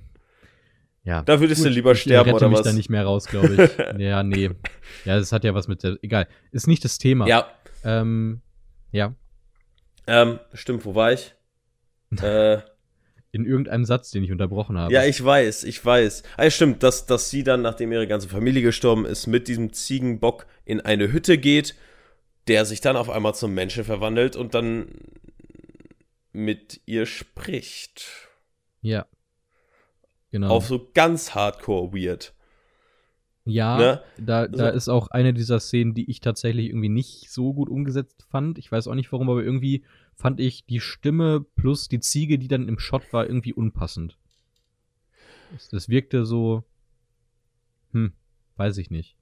Ja. 1.06 1.22
Da 1.22 1.40
würdest 1.40 1.64
du 1.64 1.68
lieber 1.68 1.92
ich 1.92 2.02
sterben 2.02 2.28
rette 2.30 2.36
oder 2.36 2.48
mich 2.50 2.58
was? 2.58 2.66
da 2.66 2.72
nicht 2.72 2.90
mehr 2.90 3.04
raus, 3.04 3.26
glaube 3.26 3.70
ich. 3.96 3.98
ja, 4.00 4.22
nee. 4.24 4.50
Ja, 5.04 5.18
das 5.18 5.30
hat 5.32 5.44
ja 5.44 5.54
was 5.54 5.68
mit 5.68 5.82
der. 5.84 5.96
Egal. 6.02 6.26
Ist 6.50 6.66
nicht 6.66 6.84
das 6.84 6.98
Thema. 6.98 7.26
Ja, 7.28 7.48
Ähm, 7.84 8.40
ja. 8.90 9.14
ähm, 10.08 10.40
stimmt, 10.52 10.84
wo 10.84 10.94
war 10.96 11.12
ich? 11.12 11.32
äh, 12.20 12.58
In 13.30 13.44
irgendeinem 13.46 13.84
Satz, 13.84 14.10
den 14.10 14.24
ich 14.24 14.32
unterbrochen 14.32 14.76
habe. 14.78 14.92
ja, 14.92 15.04
ich 15.04 15.22
weiß, 15.24 15.62
ich 15.64 15.84
weiß. 15.84 16.24
Ah, 16.36 16.50
stimmt, 16.50 16.82
dass, 16.82 17.06
dass 17.06 17.30
sie 17.30 17.44
dann, 17.44 17.62
nachdem 17.62 17.92
ihre 17.92 18.08
ganze 18.08 18.28
Familie 18.28 18.62
gestorben 18.62 19.04
ist, 19.06 19.28
mit 19.28 19.46
diesem 19.46 19.72
Ziegenbock 19.72 20.46
in 20.64 20.80
eine 20.80 21.12
Hütte 21.12 21.38
geht, 21.38 21.76
der 22.48 22.64
sich 22.64 22.80
dann 22.80 22.96
auf 22.96 23.10
einmal 23.10 23.34
zum 23.36 23.54
Menschen 23.54 23.84
verwandelt 23.84 24.34
und 24.34 24.54
dann 24.54 24.88
mit 26.32 26.80
ihr 26.86 27.06
spricht. 27.06 28.06
Ja. 28.82 29.06
Genau. 30.30 30.48
Auf 30.48 30.66
so 30.66 30.90
ganz 30.94 31.34
hardcore 31.34 31.92
weird. 31.92 32.34
Ja, 33.44 33.78
Ne? 33.78 34.02
da, 34.18 34.48
da 34.48 34.70
So. 34.70 34.76
ist 34.76 34.88
auch 34.88 35.08
eine 35.08 35.32
dieser 35.32 35.60
Szenen, 35.60 35.94
die 35.94 36.10
ich 36.10 36.20
tatsächlich 36.20 36.66
irgendwie 36.66 36.88
nicht 36.88 37.30
so 37.30 37.54
gut 37.54 37.68
umgesetzt 37.68 38.26
fand. 38.28 38.58
Ich 38.58 38.70
weiß 38.72 38.88
auch 38.88 38.94
nicht 38.96 39.12
warum, 39.12 39.30
aber 39.30 39.42
irgendwie 39.44 39.84
fand 40.14 40.40
ich 40.40 40.66
die 40.66 40.80
Stimme 40.80 41.44
plus 41.54 41.88
die 41.88 42.00
Ziege, 42.00 42.38
die 42.40 42.48
dann 42.48 42.66
im 42.68 42.78
Shot 42.80 43.12
war, 43.12 43.24
irgendwie 43.26 43.52
unpassend. 43.52 44.18
Das, 45.52 45.68
das 45.68 45.88
wirkte 45.88 46.26
so. 46.26 46.64
Hm. 47.92 48.12
weiß 48.56 48.78
ich 48.78 48.90
nicht. 48.90 49.16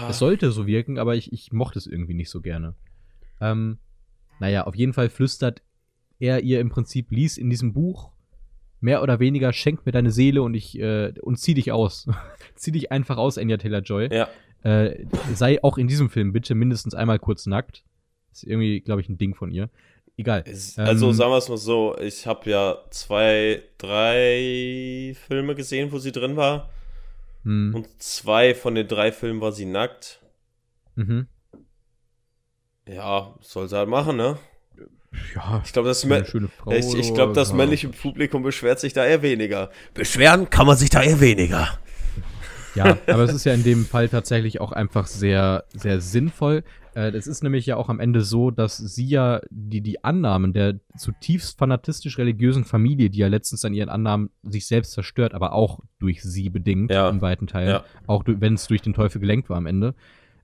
Ja. 0.00 0.08
Es 0.10 0.18
sollte 0.18 0.50
so 0.50 0.66
wirken, 0.66 0.98
aber 0.98 1.14
ich, 1.14 1.32
ich 1.32 1.52
mochte 1.52 1.78
es 1.78 1.86
irgendwie 1.86 2.14
nicht 2.14 2.30
so 2.30 2.40
gerne. 2.40 2.74
Ähm, 3.40 3.78
naja, 4.40 4.64
auf 4.66 4.74
jeden 4.74 4.92
Fall 4.92 5.08
flüstert 5.08 5.62
er 6.18 6.42
ihr 6.42 6.58
im 6.60 6.68
Prinzip, 6.70 7.12
lies 7.12 7.38
in 7.38 7.48
diesem 7.48 7.72
Buch 7.74 8.10
mehr 8.80 9.02
oder 9.02 9.18
weniger, 9.20 9.52
schenk 9.52 9.84
mir 9.86 9.92
deine 9.92 10.10
Seele 10.10 10.42
und 10.42 10.54
ich 10.54 10.78
äh, 10.78 11.12
und 11.22 11.36
zieh 11.38 11.54
dich 11.54 11.72
aus. 11.72 12.08
zieh 12.54 12.72
dich 12.72 12.92
einfach 12.92 13.16
aus, 13.16 13.38
Anya 13.38 13.56
Taylor-Joy. 13.56 14.08
Ja. 14.12 14.28
Äh, 14.62 15.04
sei 15.34 15.62
auch 15.62 15.78
in 15.78 15.86
diesem 15.88 16.10
Film 16.10 16.32
bitte 16.32 16.54
mindestens 16.54 16.94
einmal 16.94 17.18
kurz 17.18 17.46
nackt. 17.46 17.84
ist 18.32 18.44
irgendwie, 18.44 18.80
glaube 18.80 19.00
ich, 19.00 19.08
ein 19.08 19.18
Ding 19.18 19.34
von 19.34 19.50
ihr. 19.50 19.70
Egal. 20.16 20.42
Es- 20.46 20.76
Also 20.78 21.08
Ähm, 21.08 21.12
sagen 21.14 21.30
wir 21.30 21.36
es 21.38 21.48
mal 21.48 21.56
so, 21.58 21.96
ich 21.98 22.26
habe 22.26 22.50
ja 22.50 22.78
zwei, 22.90 23.62
drei 23.78 25.14
Filme 25.28 25.54
gesehen, 25.54 25.92
wo 25.92 25.98
sie 25.98 26.10
drin 26.12 26.36
war. 26.36 26.70
Hm, 27.44 27.72
Und 27.74 27.86
zwei 28.02 28.52
von 28.54 28.74
den 28.74 28.88
drei 28.88 29.12
Filmen 29.12 29.40
war 29.40 29.52
sie 29.52 29.64
nackt. 29.66 30.20
mhm. 30.96 31.28
Ja, 32.88 33.34
soll 33.42 33.68
sie 33.68 33.76
halt 33.76 33.88
machen, 33.88 34.16
ne? 34.16 34.38
Ja, 35.34 35.62
Ich 35.64 35.72
glaube, 35.72 35.88
das, 35.88 36.04
eine 36.04 36.16
mä- 36.20 36.24
schöne 36.26 36.48
Frau. 36.48 36.70
ich, 36.72 36.94
ich 36.94 37.14
glaub, 37.14 37.32
das 37.34 37.52
männliche 37.52 37.88
Publikum 37.88 38.42
beschwert 38.42 38.78
sich 38.80 38.92
da 38.92 39.04
eher 39.04 39.22
weniger. 39.22 39.70
Beschweren 39.94 40.50
kann 40.50 40.66
man 40.66 40.76
sich 40.76 40.90
da 40.90 41.02
eher 41.02 41.20
weniger. 41.20 41.68
Ja, 42.74 42.96
aber 43.06 43.24
es 43.24 43.32
ist 43.32 43.44
ja 43.44 43.54
in 43.54 43.64
dem 43.64 43.86
Fall 43.86 44.08
tatsächlich 44.08 44.60
auch 44.60 44.70
einfach 44.72 45.06
sehr, 45.06 45.64
sehr 45.74 46.00
sinnvoll. 46.00 46.62
Äh, 46.94 47.08
Es 47.10 47.26
ist 47.26 47.42
nämlich 47.42 47.66
ja 47.66 47.76
auch 47.76 47.88
am 47.88 47.98
Ende 47.98 48.20
so, 48.20 48.50
dass 48.50 48.76
sie 48.76 49.06
ja 49.08 49.40
die, 49.50 49.80
die 49.80 50.04
Annahmen 50.04 50.52
der 50.52 50.78
zutiefst 50.96 51.58
fanatistisch-religiösen 51.58 52.64
Familie, 52.64 53.10
die 53.10 53.18
ja 53.18 53.28
letztens 53.28 53.64
an 53.64 53.74
ihren 53.74 53.88
Annahmen 53.88 54.30
sich 54.42 54.66
selbst 54.66 54.92
zerstört, 54.92 55.34
aber 55.34 55.52
auch 55.54 55.80
durch 55.98 56.22
sie 56.22 56.50
bedingt 56.50 56.92
Ja. 56.92 57.08
in 57.08 57.20
weiten 57.20 57.46
Teilen, 57.46 57.70
Ja. 57.70 57.84
auch 58.06 58.22
wenn 58.26 58.54
es 58.54 58.66
durch 58.68 58.82
den 58.82 58.94
Teufel 58.94 59.20
gelenkt 59.20 59.48
war 59.48 59.56
am 59.56 59.66
Ende. 59.66 59.94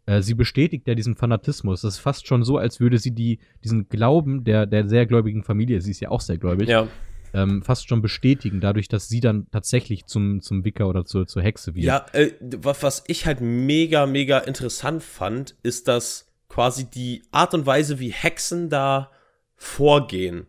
Äh, 0.06 0.20
Sie 0.22 0.34
bestätigt 0.34 0.86
ja 0.86 0.94
diesen 0.94 1.14
Fanatismus. 1.16 1.80
Das 1.82 1.94
ist 1.94 2.00
fast 2.00 2.26
schon 2.26 2.44
so, 2.44 2.58
als 2.58 2.80
würde 2.80 2.98
sie 2.98 3.12
die, 3.12 3.38
diesen 3.62 3.88
Glauben 3.88 4.44
der, 4.44 4.66
der 4.66 4.88
sehr 4.88 5.06
gläubigen 5.06 5.42
Familie, 5.42 5.80
sie 5.80 5.90
ist 5.92 6.00
ja 6.00 6.10
auch 6.10 6.20
sehr 6.20 6.38
gläubig, 6.38 6.68
Ja, 6.68 6.88
ähm, 7.32 7.62
fast 7.62 7.88
schon 7.88 8.00
bestätigen, 8.02 8.60
dadurch, 8.60 8.86
dass 8.88 9.08
sie 9.08 9.20
dann 9.20 9.46
tatsächlich 9.50 10.06
zum, 10.06 10.40
zum 10.40 10.64
Wicker 10.64 10.88
oder 10.88 11.04
zur, 11.04 11.26
zur 11.26 11.42
Hexe 11.42 11.74
wird. 11.74 11.84
ja 11.84 12.06
äh, 12.12 12.30
wa- 12.40 12.76
was 12.80 13.02
ich 13.08 13.26
halt 13.26 13.40
mega, 13.40 14.06
mega 14.06 14.38
interessant 14.38 15.02
fand, 15.02 15.56
ist, 15.62 15.88
dass 15.88 16.30
quasi 16.48 16.84
die 16.88 17.22
Art 17.32 17.52
und 17.54 17.66
Weise, 17.66 17.98
wie 17.98 18.10
Hexen 18.12 18.68
da 18.70 19.10
vorgehen, 19.56 20.46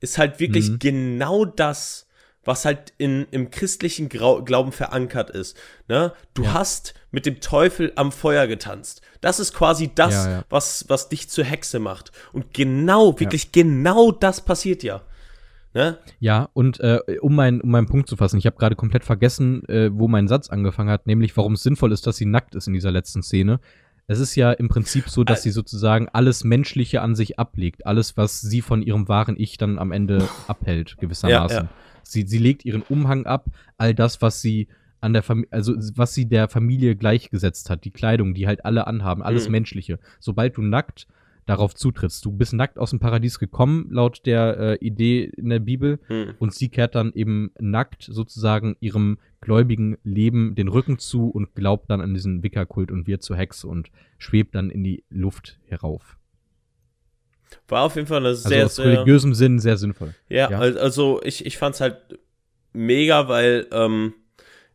ist 0.00 0.18
halt 0.18 0.40
wirklich 0.40 0.70
Mhm. 0.70 0.78
genau 0.78 1.44
das, 1.44 2.06
was 2.44 2.64
halt 2.64 2.92
in, 2.98 3.26
im 3.30 3.50
christlichen 3.50 4.08
Grau 4.08 4.42
Glauben 4.42 4.72
verankert 4.72 5.30
ist. 5.30 5.56
Ne? 5.88 6.12
Du 6.34 6.42
Ja. 6.44 6.54
hast 6.54 6.94
mit 7.10 7.24
dem 7.26 7.40
Teufel 7.40 7.92
am 7.96 8.10
Feuer 8.12 8.46
getanzt. 8.46 9.02
Das 9.20 9.38
ist 9.38 9.52
quasi 9.54 9.90
das, 9.94 10.12
Ja, 10.14 10.30
ja. 10.30 10.44
Was, 10.50 10.86
was 10.88 11.08
dich 11.08 11.28
zur 11.28 11.44
Hexe 11.44 11.78
macht. 11.78 12.10
Und 12.32 12.52
genau, 12.52 13.18
wirklich 13.20 13.52
genau 13.52 14.10
das 14.10 14.40
passiert 14.44 14.82
ja. 14.82 15.02
Ne? 15.74 15.98
Ja, 16.20 16.50
und 16.52 16.80
äh, 16.80 16.98
um, 17.22 17.34
mein, 17.34 17.60
um 17.62 17.70
meinen 17.70 17.86
Punkt 17.86 18.06
zu 18.08 18.16
fassen, 18.16 18.36
ich 18.36 18.44
habe 18.46 18.56
gerade 18.56 18.76
komplett 18.76 19.04
vergessen, 19.04 19.66
äh, 19.68 19.90
wo 19.92 20.06
mein 20.06 20.28
Satz 20.28 20.50
angefangen 20.50 20.90
hat, 20.90 21.06
nämlich 21.06 21.34
warum 21.36 21.54
es 21.54 21.62
sinnvoll 21.62 21.92
ist, 21.92 22.06
dass 22.06 22.16
sie 22.16 22.26
nackt 22.26 22.54
ist 22.54 22.66
in 22.66 22.74
dieser 22.74 22.90
letzten 22.90 23.22
Szene. 23.22 23.58
Es 24.06 24.18
ist 24.18 24.34
ja 24.34 24.52
im 24.52 24.68
Prinzip 24.68 25.08
so, 25.08 25.24
dass 25.24 25.38
Al- 25.38 25.42
sie 25.44 25.50
sozusagen 25.50 26.08
alles 26.12 26.44
Menschliche 26.44 27.00
an 27.00 27.14
sich 27.14 27.38
ablegt, 27.38 27.86
alles, 27.86 28.16
was 28.18 28.40
sie 28.42 28.60
von 28.60 28.82
ihrem 28.82 29.08
wahren 29.08 29.36
Ich 29.38 29.56
dann 29.56 29.78
am 29.78 29.92
Ende 29.92 30.28
abhält, 30.48 30.98
gewissermaßen. 30.98 31.56
Ja, 31.56 31.62
ja. 31.64 31.68
Sie, 32.04 32.22
sie 32.26 32.38
legt 32.38 32.64
ihren 32.64 32.82
Umhang 32.82 33.26
ab, 33.26 33.46
all 33.78 33.94
das, 33.94 34.22
was 34.22 34.40
sie 34.42 34.68
an 35.00 35.12
der 35.12 35.22
Familie, 35.22 35.50
also 35.52 35.74
was 35.96 36.14
sie 36.14 36.26
der 36.26 36.48
Familie 36.48 36.94
gleichgesetzt 36.96 37.70
hat, 37.70 37.84
die 37.84 37.90
Kleidung, 37.90 38.34
die 38.34 38.46
halt 38.46 38.64
alle 38.64 38.86
anhaben, 38.86 39.22
alles 39.22 39.46
Mhm. 39.46 39.52
Menschliche. 39.52 39.98
Sobald 40.20 40.56
du 40.56 40.62
nackt 40.62 41.08
darauf 41.44 41.74
zutrittst, 41.74 42.24
du 42.24 42.30
bist 42.30 42.52
nackt 42.52 42.78
aus 42.78 42.90
dem 42.90 43.00
Paradies 43.00 43.40
gekommen, 43.40 43.88
laut 43.90 44.24
der 44.26 44.58
äh, 44.80 44.86
Idee 44.86 45.24
in 45.24 45.48
der 45.48 45.58
Bibel, 45.58 45.98
Hm. 46.06 46.34
und 46.38 46.54
sie 46.54 46.68
kehrt 46.68 46.94
dann 46.94 47.12
eben 47.14 47.50
nackt 47.58 48.04
sozusagen 48.04 48.76
ihrem 48.78 49.18
gläubigen 49.40 49.96
Leben 50.04 50.54
den 50.54 50.68
Rücken 50.68 51.00
zu 51.00 51.28
und 51.30 51.56
glaubt 51.56 51.90
dann 51.90 52.00
an 52.00 52.14
diesen 52.14 52.44
Wickerkult 52.44 52.92
und 52.92 53.08
wird 53.08 53.24
zur 53.24 53.36
Hexe 53.36 53.66
und 53.66 53.90
schwebt 54.18 54.54
dann 54.54 54.70
in 54.70 54.84
die 54.84 55.02
Luft 55.10 55.58
herauf. 55.66 56.16
War 57.68 57.82
auf 57.84 57.96
jeden 57.96 58.06
Fall 58.06 58.18
eine 58.18 58.28
Also 58.28 58.48
sehr, 58.48 58.66
aus 58.66 58.76
sehr. 58.76 58.86
religiösem 58.86 59.34
Sinn 59.34 59.58
sehr 59.58 59.76
sinnvoll. 59.76 60.14
Ja, 60.28 60.50
Ja. 60.50 60.58
al- 60.58 60.78
also 60.78 61.20
ich, 61.22 61.44
ich 61.46 61.58
fand's 61.58 61.80
halt 61.80 61.96
mega, 62.72 63.28
weil 63.28 63.66
ähm, 63.72 64.14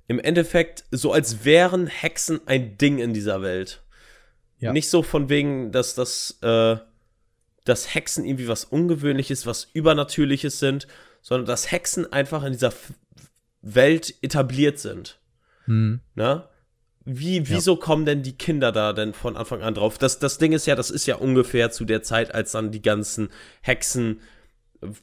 im 0.08 0.20
Endeffekt 0.20 0.86
so 0.92 1.12
als 1.12 1.44
wären 1.46 1.88
Hexen 1.88 2.40
ein 2.46 2.78
Ding 2.78 3.00
in 3.00 3.14
dieser 3.14 3.42
Welt. 3.42 3.82
Ja. 4.60 4.72
Nicht 4.74 4.90
so 4.90 5.04
von 5.04 5.30
wegen, 5.30 5.72
dass 5.72 5.94
das, 5.96 6.40
äh, 6.42 6.78
dass 7.66 7.94
Hexen 7.94 8.26
irgendwie 8.26 8.48
was 8.48 8.64
Ungewöhnliches, 8.66 9.46
was 9.46 9.68
Übernatürliches 9.74 10.60
sind, 10.60 10.88
sondern 11.22 11.46
dass 11.46 11.72
Hexen 11.72 12.12
einfach 12.12 12.44
in 12.44 12.54
dieser 12.54 12.74
Welt 13.62 14.14
etabliert 14.22 14.80
sind. 14.80 15.20
Hm. 15.66 16.00
Ne? 16.16 16.44
Wie, 17.10 17.48
wieso 17.48 17.78
kommen 17.78 18.06
denn 18.06 18.22
die 18.22 18.38
Kinder 18.38 18.74
da 18.74 18.92
denn 18.92 19.14
von 19.14 19.38
Anfang 19.38 19.62
an 19.62 19.74
drauf? 19.74 19.98
Das, 19.98 20.20
das 20.20 20.40
Ding 20.40 20.52
ist 20.52 20.68
ja, 20.68 20.76
das 20.76 20.92
ist 20.92 21.06
ja 21.06 21.16
ungefähr 21.16 21.72
zu 21.72 21.86
der 21.86 22.04
Zeit, 22.04 22.36
als 22.36 22.52
dann 22.52 22.70
die 22.70 22.82
ganzen 22.82 23.30
Hexen, 23.62 24.20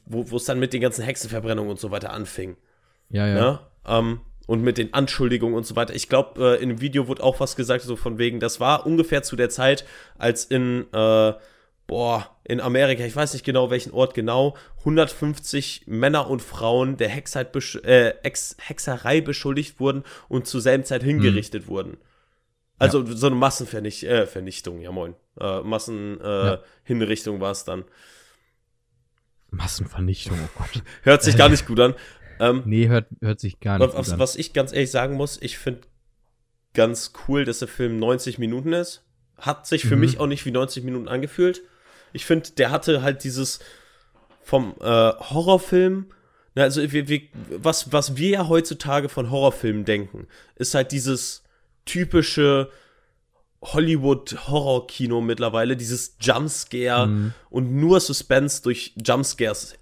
wo 0.05 0.29
wo 0.29 0.37
es 0.37 0.45
dann 0.45 0.59
mit 0.59 0.71
den 0.71 0.81
ganzen 0.81 1.03
Hexenverbrennungen 1.03 1.71
und 1.71 1.79
so 1.79 1.89
weiter 1.89 2.13
anfing. 2.13 2.57
Ja, 3.09 3.27
ja. 3.27 3.33
Ne? 3.33 3.59
Ähm, 3.87 4.21
und 4.45 4.61
mit 4.61 4.77
den 4.77 4.93
Anschuldigungen 4.93 5.55
und 5.55 5.65
so 5.65 5.75
weiter. 5.75 5.95
Ich 5.95 6.07
glaube, 6.07 6.57
äh, 6.59 6.61
in 6.61 6.69
dem 6.69 6.79
Video 6.79 7.07
wurde 7.07 7.23
auch 7.23 7.39
was 7.39 7.55
gesagt, 7.55 7.83
so 7.83 7.95
von 7.95 8.19
wegen, 8.19 8.39
das 8.39 8.59
war 8.59 8.85
ungefähr 8.85 9.23
zu 9.23 9.35
der 9.35 9.49
Zeit, 9.49 9.83
als 10.19 10.45
in, 10.45 10.85
äh, 10.93 11.33
boah, 11.87 12.35
in 12.43 12.59
Amerika, 12.61 13.03
ich 13.03 13.15
weiß 13.15 13.33
nicht 13.33 13.45
genau, 13.45 13.69
welchen 13.69 13.91
Ort 13.91 14.13
genau, 14.13 14.55
150 14.79 15.83
Männer 15.87 16.29
und 16.29 16.41
Frauen 16.41 16.97
der 16.97 17.09
Hexheit 17.09 17.55
äh, 17.85 18.09
Ex 18.23 18.55
Hexerei 18.59 19.21
beschuldigt 19.21 19.79
wurden 19.79 20.03
und 20.27 20.47
zur 20.47 20.61
selben 20.61 20.83
Zeit 20.83 21.03
hingerichtet 21.03 21.67
wurden. 21.67 21.97
Also 22.77 23.05
so 23.05 23.27
eine 23.27 23.35
Massenvernichtung, 23.37 24.79
äh, 24.79 24.83
ja 24.83 24.91
moin. 24.91 25.15
Äh, 25.39 25.61
Massenhinrichtung 25.61 27.35
äh, 27.35 27.37
Ja. 27.37 27.41
War 27.41 27.51
es 27.51 27.63
dann. 27.63 27.85
Massenvernichtung, 29.51 30.37
oh 30.43 30.49
Gott. 30.59 30.83
Hört 31.03 31.23
sich 31.23 31.37
gar 31.37 31.49
nicht 31.49 31.65
gut 31.67 31.79
an. 31.79 31.93
Ähm, 32.39 32.63
Nee, 32.65 32.89
hört, 32.89 33.07
hört 33.21 33.39
sich 33.39 33.61
gar 33.61 33.79
nicht 33.79 33.93
Was, 33.93 34.05
gut 34.07 34.13
an. 34.13 34.19
was 34.19 34.35
ich 34.35 34.51
ganz 34.51 34.73
ehrlich 34.73 34.91
sagen 34.91 35.15
muss, 35.15 35.41
ich 35.41 35.57
finde 35.57 35.81
ganz 36.73 37.13
cool, 37.27 37.45
dass 37.45 37.59
der 37.59 37.69
Film 37.69 37.97
90 37.97 38.39
Minuten 38.39 38.73
ist. 38.73 39.03
Hat 39.37 39.65
sich 39.67 39.83
für 39.85 39.95
Mhm. 39.95 40.01
mich 40.01 40.19
auch 40.19 40.27
nicht 40.27 40.45
wie 40.45 40.51
90 40.51 40.83
Minuten 40.83 41.07
angefühlt. 41.07 41.61
Ich 42.15 42.25
finde, 42.25 42.49
der 42.51 42.71
hatte 42.71 43.01
halt 43.01 43.23
dieses 43.23 43.59
vom 44.41 44.73
äh, 44.79 44.85
Horrorfilm, 44.85 46.07
na, 46.55 46.63
also 46.63 46.81
wir, 46.91 47.07
wir, 47.09 47.21
was, 47.49 47.91
was 47.91 48.15
wir 48.15 48.29
ja 48.29 48.47
heutzutage 48.47 49.09
von 49.09 49.29
Horrorfilmen 49.31 49.83
denken, 49.85 50.27
ist 50.55 50.73
halt 50.75 50.91
dieses 50.91 51.43
typische 51.85 52.69
Hollywood-Horror-Kino 53.61 55.21
mittlerweile, 55.21 55.75
dieses 55.75 56.15
Jumpscare 56.21 57.07
Mhm. 57.07 57.33
und 57.49 57.75
nur 57.75 57.99
Suspense 57.99 58.61
durch 58.61 58.93
Jumpscares 59.05 59.75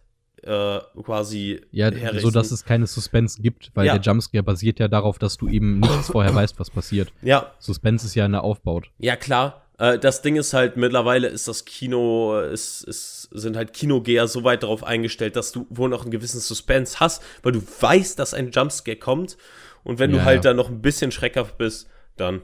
äh, 0.44 0.80
quasi 1.04 1.62
Ja, 1.72 1.90
herrichten. 1.92 2.20
so 2.20 2.30
dass 2.32 2.52
es 2.52 2.66
keine 2.66 2.86
Suspense 2.86 3.42
gibt, 3.42 3.72
weil 3.76 3.86
Ja. 3.86 3.94
der 3.98 4.02
Jumpscare 4.02 4.44
basiert 4.44 4.78
ja 4.80 4.88
darauf, 4.90 5.18
dass 5.18 5.38
du 5.38 5.48
eben 5.48 5.80
nichts 5.80 6.08
vorher 6.12 6.36
weißt, 6.36 6.60
was 6.60 6.70
passiert. 6.70 7.14
Ja, 7.22 7.52
Suspense 7.60 8.06
ist 8.06 8.16
ja 8.16 8.26
eine 8.26 8.42
Aufbaut. 8.42 8.90
Ja, 9.00 9.16
klar. 9.16 9.63
Äh, 9.80 9.98
das 10.00 10.22
Ding 10.22 10.36
ist 10.36 10.54
halt, 10.54 10.78
mittlerweile 10.78 11.28
ist 11.28 11.48
das 11.48 11.66
Kino, 11.66 12.40
äh, 12.40 12.54
ist, 12.54 12.84
ist, 12.84 13.30
sind 13.32 13.58
halt 13.58 13.74
Kinogeher 13.74 14.28
so 14.28 14.44
weit 14.44 14.64
darauf 14.64 14.84
eingestellt, 14.84 15.36
dass 15.36 15.52
du 15.52 15.66
wohl 15.70 15.90
noch 15.90 16.04
einen 16.04 16.12
gewissen 16.12 16.40
Suspense 16.40 17.00
hast, 17.00 17.24
weil 17.42 17.54
du 17.54 17.62
weißt, 17.80 18.18
dass 18.20 18.34
ein 18.34 18.52
Jumpscare 18.52 18.98
kommt. 18.98 19.38
Und 19.84 20.00
wenn 20.00 20.12
du 20.12 20.18
Ja, 20.18 20.24
halt 20.26 20.38
ja. 20.38 20.52
dann 20.52 20.58
noch 20.58 20.70
ein 20.70 20.82
bisschen 20.82 21.12
schreckhaft 21.12 21.58
bist, 21.58 21.88
dann 22.18 22.42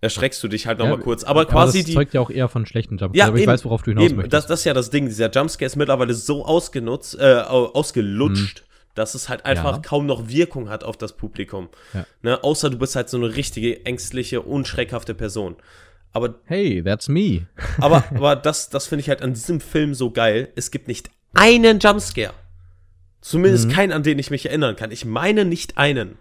erschreckst 0.00 0.42
du 0.42 0.48
dich 0.48 0.66
halt 0.66 0.78
noch 0.80 0.86
Ja, 0.86 0.96
mal 0.96 1.00
kurz. 1.02 1.22
Aber 1.22 1.44
quasi 1.46 1.78
das 1.78 1.86
die. 1.86 1.94
zeugt 1.94 2.12
ja 2.12 2.20
auch 2.20 2.28
eher 2.30 2.48
von 2.48 2.66
schlechten 2.66 2.96
Jumpscares, 2.98 3.16
Ja, 3.18 3.26
aber 3.28 3.36
ich 3.36 3.44
eben, 3.44 3.52
weiß, 3.52 3.64
worauf 3.64 3.82
du 3.82 3.92
hinaus 3.92 4.04
Eben, 4.06 4.16
möchtest. 4.16 4.32
das, 4.34 4.46
das 4.48 4.58
ist 4.60 4.64
ja 4.64 4.74
das 4.74 4.90
Ding. 4.90 5.06
Dieser 5.06 5.30
Jumpscare 5.30 5.66
ist 5.66 5.76
mittlerweile 5.76 6.12
so 6.14 6.44
ausgenutzt, 6.44 7.16
äh, 7.20 7.36
au- 7.46 7.66
ausgelutscht, 7.72 8.64
dass 8.96 9.14
es 9.14 9.28
halt 9.28 9.46
einfach. 9.46 9.76
Ja. 9.76 9.78
kaum 9.78 10.06
noch 10.06 10.28
Wirkung 10.28 10.68
hat 10.68 10.82
auf 10.82 10.96
das 10.96 11.16
Publikum. 11.16 11.68
Ja. 11.94 12.04
Ne? 12.22 12.42
Außer 12.42 12.68
du 12.68 12.78
bist 12.78 12.96
halt 12.96 13.08
so 13.08 13.16
eine 13.16 13.34
richtige, 13.36 13.86
ängstliche, 13.86 14.42
unschreckhafte 14.42 15.14
Person. 15.14 15.54
Aber 16.12 16.34
hey, 16.44 16.82
that's 16.82 17.08
me. 17.08 17.46
aber, 17.80 18.04
aber 18.14 18.36
das, 18.36 18.68
das 18.70 18.86
finde 18.86 19.00
ich 19.00 19.08
halt 19.08 19.22
an 19.22 19.32
diesem 19.34 19.60
Film 19.60 19.94
so 19.94 20.10
geil. 20.10 20.48
Es 20.56 20.70
gibt 20.70 20.88
nicht 20.88 21.10
einen 21.34 21.78
Jumpscare. 21.78 22.34
Zumindest 23.20 23.68
Mhm. 23.68 23.72
keinen, 23.72 23.92
an 23.92 24.02
den 24.02 24.18
ich 24.18 24.30
mich 24.30 24.46
erinnern 24.46 24.76
kann. 24.76 24.90
Ich 24.90 25.04
meine 25.04 25.44
nicht 25.44 25.78
einen. 25.78 26.16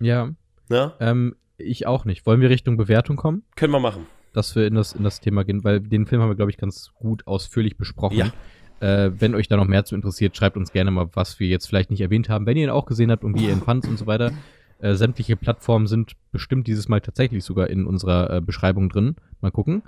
Ja, 0.00 0.30
Ne? 0.68 0.92
ähm, 1.00 1.36
ich 1.58 1.86
auch 1.86 2.04
nicht. 2.06 2.24
Wollen 2.24 2.40
wir 2.40 2.48
Richtung 2.48 2.76
Bewertung 2.76 3.16
kommen? 3.16 3.42
Können 3.56 3.72
wir 3.72 3.80
machen. 3.80 4.06
dass 4.32 4.56
wir 4.56 4.66
in 4.66 4.74
das, 4.74 4.94
in 4.94 5.04
das 5.04 5.20
Thema 5.20 5.44
gehen, 5.44 5.62
weil 5.62 5.80
den 5.80 6.06
Film 6.06 6.22
haben 6.22 6.30
wir, 6.30 6.34
glaube 6.36 6.50
ich, 6.50 6.56
ganz 6.56 6.90
gut 6.94 7.26
ausführlich 7.26 7.76
besprochen. 7.76 8.16
Ja. 8.16 8.32
Äh, 8.80 9.12
wenn 9.20 9.34
euch 9.34 9.46
da 9.48 9.56
noch 9.58 9.66
mehr 9.66 9.84
zu 9.84 9.94
interessiert, 9.94 10.34
schreibt 10.34 10.56
uns 10.56 10.72
gerne 10.72 10.90
mal, 10.90 11.10
was 11.12 11.38
wir 11.38 11.48
jetzt 11.48 11.66
vielleicht 11.66 11.90
nicht 11.90 12.00
erwähnt 12.00 12.30
haben. 12.30 12.46
Wenn 12.46 12.56
ihr 12.56 12.64
ihn 12.64 12.70
auch 12.70 12.86
gesehen 12.86 13.10
habt 13.10 13.24
und 13.24 13.38
wie 13.38 13.44
ihr 13.44 13.52
ihn 13.52 13.60
fandt 13.60 13.86
und 13.86 13.98
so 13.98 14.06
weiter. 14.06 14.32
Äh, 14.82 14.94
sämtliche 14.96 15.36
Plattformen 15.36 15.86
sind 15.86 16.12
bestimmt 16.32 16.66
dieses 16.66 16.88
Mal 16.88 17.00
tatsächlich 17.00 17.44
sogar 17.44 17.70
in 17.70 17.86
unserer 17.86 18.30
äh, 18.36 18.40
Beschreibung 18.40 18.88
drin. 18.88 19.14
Mal 19.40 19.50
gucken. 19.52 19.82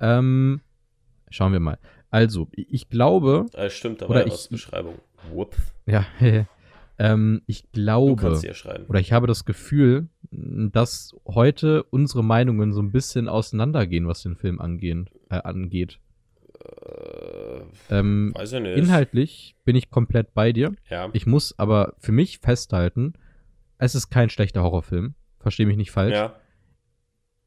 Ähm, 0.00 0.60
schauen 1.30 1.52
wir 1.52 1.60
mal. 1.60 1.78
Also, 2.10 2.48
ich 2.52 2.88
glaube. 2.88 3.46
Äh, 3.54 3.70
stimmt, 3.70 4.02
da 4.02 4.06
Oder 4.06 4.26
ja 4.26 4.34
ich- 4.34 4.48
Beschreibung. 4.50 4.96
Whoop. 5.32 5.56
Ja, 5.86 6.04
ähm, 6.98 7.42
ich 7.46 7.62
Du 7.62 7.68
glaube. 7.80 8.40
oder 8.88 9.00
ich 9.00 9.12
habe 9.12 9.26
das 9.26 9.44
Gefühl, 9.44 10.08
dass 10.30 11.14
heute 11.26 11.82
unsere 11.84 12.22
Meinungen 12.24 12.72
so 12.72 12.82
ein 12.82 12.90
bisschen 12.92 13.28
auseinandergehen, 13.28 14.06
was 14.08 14.22
den 14.22 14.36
Film 14.36 14.60
angehen, 14.60 15.08
äh, 15.30 15.36
angeht. 15.36 15.98
Äh, 16.60 17.60
Ähm, 17.90 18.32
weiß 18.34 18.52
ich 18.54 18.60
nicht. 18.62 18.76
inhaltlich 18.78 19.54
bin 19.64 19.76
ich 19.76 19.90
komplett 19.90 20.34
bei 20.34 20.52
dir. 20.52 20.72
Ja. 20.90 21.08
Ich 21.12 21.26
muss 21.26 21.58
aber 21.58 21.94
für 21.98 22.12
mich 22.12 22.38
festhalten, 22.38 23.14
es 23.78 23.94
ist 23.94 24.10
kein 24.10 24.30
schlechter 24.30 24.62
Horrorfilm. 24.62 25.14
Verstehe 25.40 25.66
mich 25.66 25.76
nicht 25.76 25.90
falsch. 25.90 26.14
ja. 26.14 26.36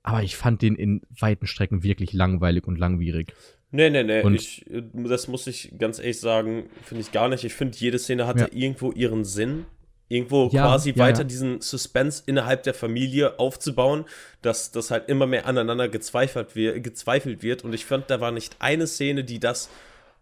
Aber 0.04 0.24
ich 0.24 0.38
fand 0.38 0.62
den 0.62 0.76
in 0.76 1.02
weiten 1.20 1.48
Strecken 1.48 1.84
wirklich 1.84 2.14
langweilig 2.14 2.66
und 2.66 2.78
langwierig. 2.78 3.34
Nee, 3.72 3.90
nee, 3.90 4.04
nee. 4.04 4.22
Und- 4.22 4.36
Ich, 4.36 4.66
äh, 4.72 4.82
das 4.94 5.28
muss 5.28 5.46
ich 5.48 5.74
ganz 5.78 6.00
ehrlich 6.00 6.22
sagen, 6.22 6.70
finde 6.84 7.02
ich 7.02 7.12
gar 7.12 7.28
nicht. 7.28 7.44
Ich 7.44 7.54
finde, 7.54 7.78
jede 7.78 8.00
Szene 8.00 8.26
hatte 8.26 8.44
Ja. 8.44 8.48
irgendwo 8.54 8.94
ihren 8.94 9.26
Sinn. 9.26 9.66
Irgendwo 10.08 10.48
Ja, 10.54 10.62
quasi 10.68 10.92
ja, 10.92 10.98
weiter 11.00 11.26
diesen 11.26 11.60
Suspense 11.60 12.24
innerhalb 12.26 12.64
der 12.64 12.74
Familie 12.74 13.38
aufzubauen, 13.40 14.06
dass 14.42 14.72
das 14.72 14.90
halt 14.92 15.10
immer 15.10 15.26
mehr 15.28 15.46
aneinander 15.46 15.90
gezweifelt, 15.90 16.56
wir, 16.56 16.80
gezweifelt 16.80 17.44
wird. 17.44 17.66
Und 17.66 17.74
ich 17.74 17.84
fand, 17.86 18.10
da 18.10 18.22
war 18.22 18.32
nicht 18.32 18.56
eine 18.60 18.88
Szene, 18.88 19.26
die 19.26 19.42
das 19.42 19.70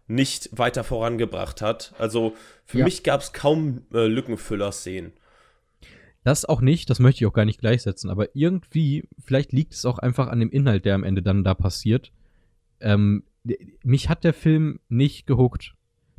nicht 0.08 0.48
weiter 0.50 0.82
vorangebracht 0.82 1.62
hat. 1.62 1.94
Also 1.98 2.34
für 2.64 2.82
mich 2.82 3.04
gab 3.04 3.20
es 3.20 3.32
kaum 3.32 3.82
äh, 3.94 4.06
Lückenfüller-Szenen. 4.08 5.12
Das 6.26 6.44
auch 6.44 6.60
nicht, 6.60 6.90
das 6.90 6.98
möchte 6.98 7.22
ich 7.22 7.28
auch 7.28 7.32
gar 7.32 7.44
nicht 7.44 7.60
gleichsetzen, 7.60 8.10
aber 8.10 8.34
irgendwie, 8.34 9.08
vielleicht 9.24 9.52
liegt 9.52 9.74
es 9.74 9.86
auch 9.86 10.00
einfach 10.00 10.26
an 10.26 10.40
dem 10.40 10.50
Inhalt, 10.50 10.84
der 10.84 10.96
am 10.96 11.04
Ende 11.04 11.22
dann 11.22 11.44
da 11.44 11.54
passiert. 11.54 12.10
Ähm, 12.80 13.22
mich 13.84 14.08
hat 14.08 14.24
der 14.24 14.34
Film 14.34 14.80
nicht 14.88 15.28
gehuckt. 15.28 15.74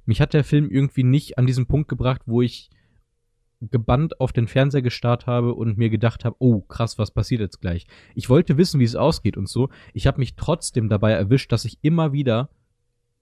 Mich 0.06 0.22
hat 0.22 0.34
der 0.34 0.46
Film 0.46 0.72
irgendwie 0.72 1.04
nicht 1.04 1.38
an 1.38 1.46
diesen 1.46 1.66
Punkt 1.66 1.90
gebracht, 1.90 2.22
wo 2.26 2.42
ich 2.42 2.70
gebannt 3.60 4.22
auf 4.22 4.32
den 4.32 4.48
Fernseher 4.48 4.82
gestarrt 4.82 5.28
habe 5.28 5.54
und 5.54 5.78
mir 5.78 5.90
gedacht 5.90 6.24
habe, 6.24 6.38
oh 6.40 6.62
krass, 6.62 6.98
was 6.98 7.12
passiert 7.12 7.42
jetzt 7.42 7.60
gleich? 7.60 7.86
Ich 8.16 8.30
wollte 8.30 8.56
wissen, 8.56 8.80
wie 8.80 8.86
es 8.86 8.96
ausgeht 8.96 9.36
und 9.36 9.50
so. 9.50 9.68
Ich 9.94 10.08
habe 10.08 10.20
mich 10.20 10.38
trotzdem 10.38 10.88
dabei 10.88 11.12
erwischt, 11.12 11.52
dass 11.52 11.66
ich 11.66 11.80
immer 11.82 12.14
wieder 12.14 12.50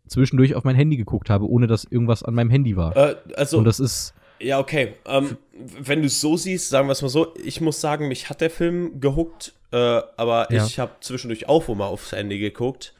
zwischendurch 0.05 0.53
auf 0.53 0.65
mein 0.65 0.75
Handy 0.75 0.97
geguckt 0.97 1.31
habe, 1.31 1.49
ohne 1.49 1.65
dass 1.65 1.83
irgendwas 1.83 2.21
an 2.21 2.35
meinem 2.35 2.51
Handy 2.51 2.77
war. 2.77 2.95
Äh, 2.95 3.15
also, 3.35 3.57
und 3.57 3.65
das 3.65 3.79
ist, 3.79 4.13
Ja, 4.39 4.59
okay. 4.59 4.95
Ähm, 5.05 5.37
wenn 5.53 6.01
du 6.01 6.07
es 6.07 6.19
so 6.21 6.35
siehst, 6.37 6.69
sagen 6.69 6.87
wir 6.87 6.91
es 6.91 7.01
mal 7.01 7.09
so, 7.09 7.33
ich 7.43 7.61
muss 7.61 7.79
sagen, 7.81 8.07
mich 8.07 8.29
hat 8.29 8.41
der 8.41 8.49
Film 8.49 8.99
gehuckt, 8.99 9.53
äh, 9.71 9.77
aber 9.77 10.51
Ja. 10.51 10.65
ich 10.65 10.79
habe 10.79 10.91
zwischendurch 11.01 11.47
auch 11.47 11.67
wohl 11.67 11.75
mal 11.75 11.87
aufs 11.87 12.11
Handy 12.11 12.39
geguckt. 12.39 12.93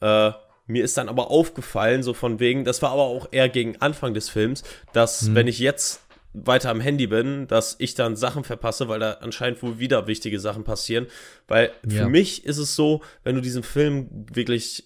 Äh, 0.00 0.32
mir 0.66 0.84
ist 0.84 0.96
dann 0.98 1.08
aber 1.08 1.30
aufgefallen, 1.30 2.02
so 2.02 2.12
von 2.14 2.40
wegen, 2.40 2.64
das 2.64 2.82
war 2.82 2.90
aber 2.90 3.02
auch 3.02 3.28
eher 3.32 3.48
gegen 3.48 3.76
Anfang 3.80 4.14
des 4.14 4.28
Films, 4.28 4.62
dass 4.92 5.22
Hm. 5.22 5.34
wenn 5.34 5.46
ich 5.48 5.58
jetzt 5.58 6.00
weiter 6.34 6.70
am 6.70 6.80
Handy 6.80 7.06
bin, 7.06 7.48
dass 7.48 7.74
ich 7.78 7.94
dann 7.94 8.14
Sachen 8.14 8.44
verpasse, 8.44 8.86
weil 8.88 9.00
da 9.00 9.12
anscheinend 9.22 9.62
wohl 9.62 9.78
wieder 9.78 10.06
wichtige 10.06 10.38
Sachen 10.38 10.62
passieren. 10.62 11.06
Weil 11.48 11.72
für 11.88 11.94
Ja. 11.96 12.08
mich 12.08 12.44
ist 12.44 12.58
es 12.58 12.76
so, 12.76 13.00
wenn 13.24 13.34
du 13.34 13.40
diesen 13.40 13.62
Film 13.62 14.26
wirklich 14.32 14.84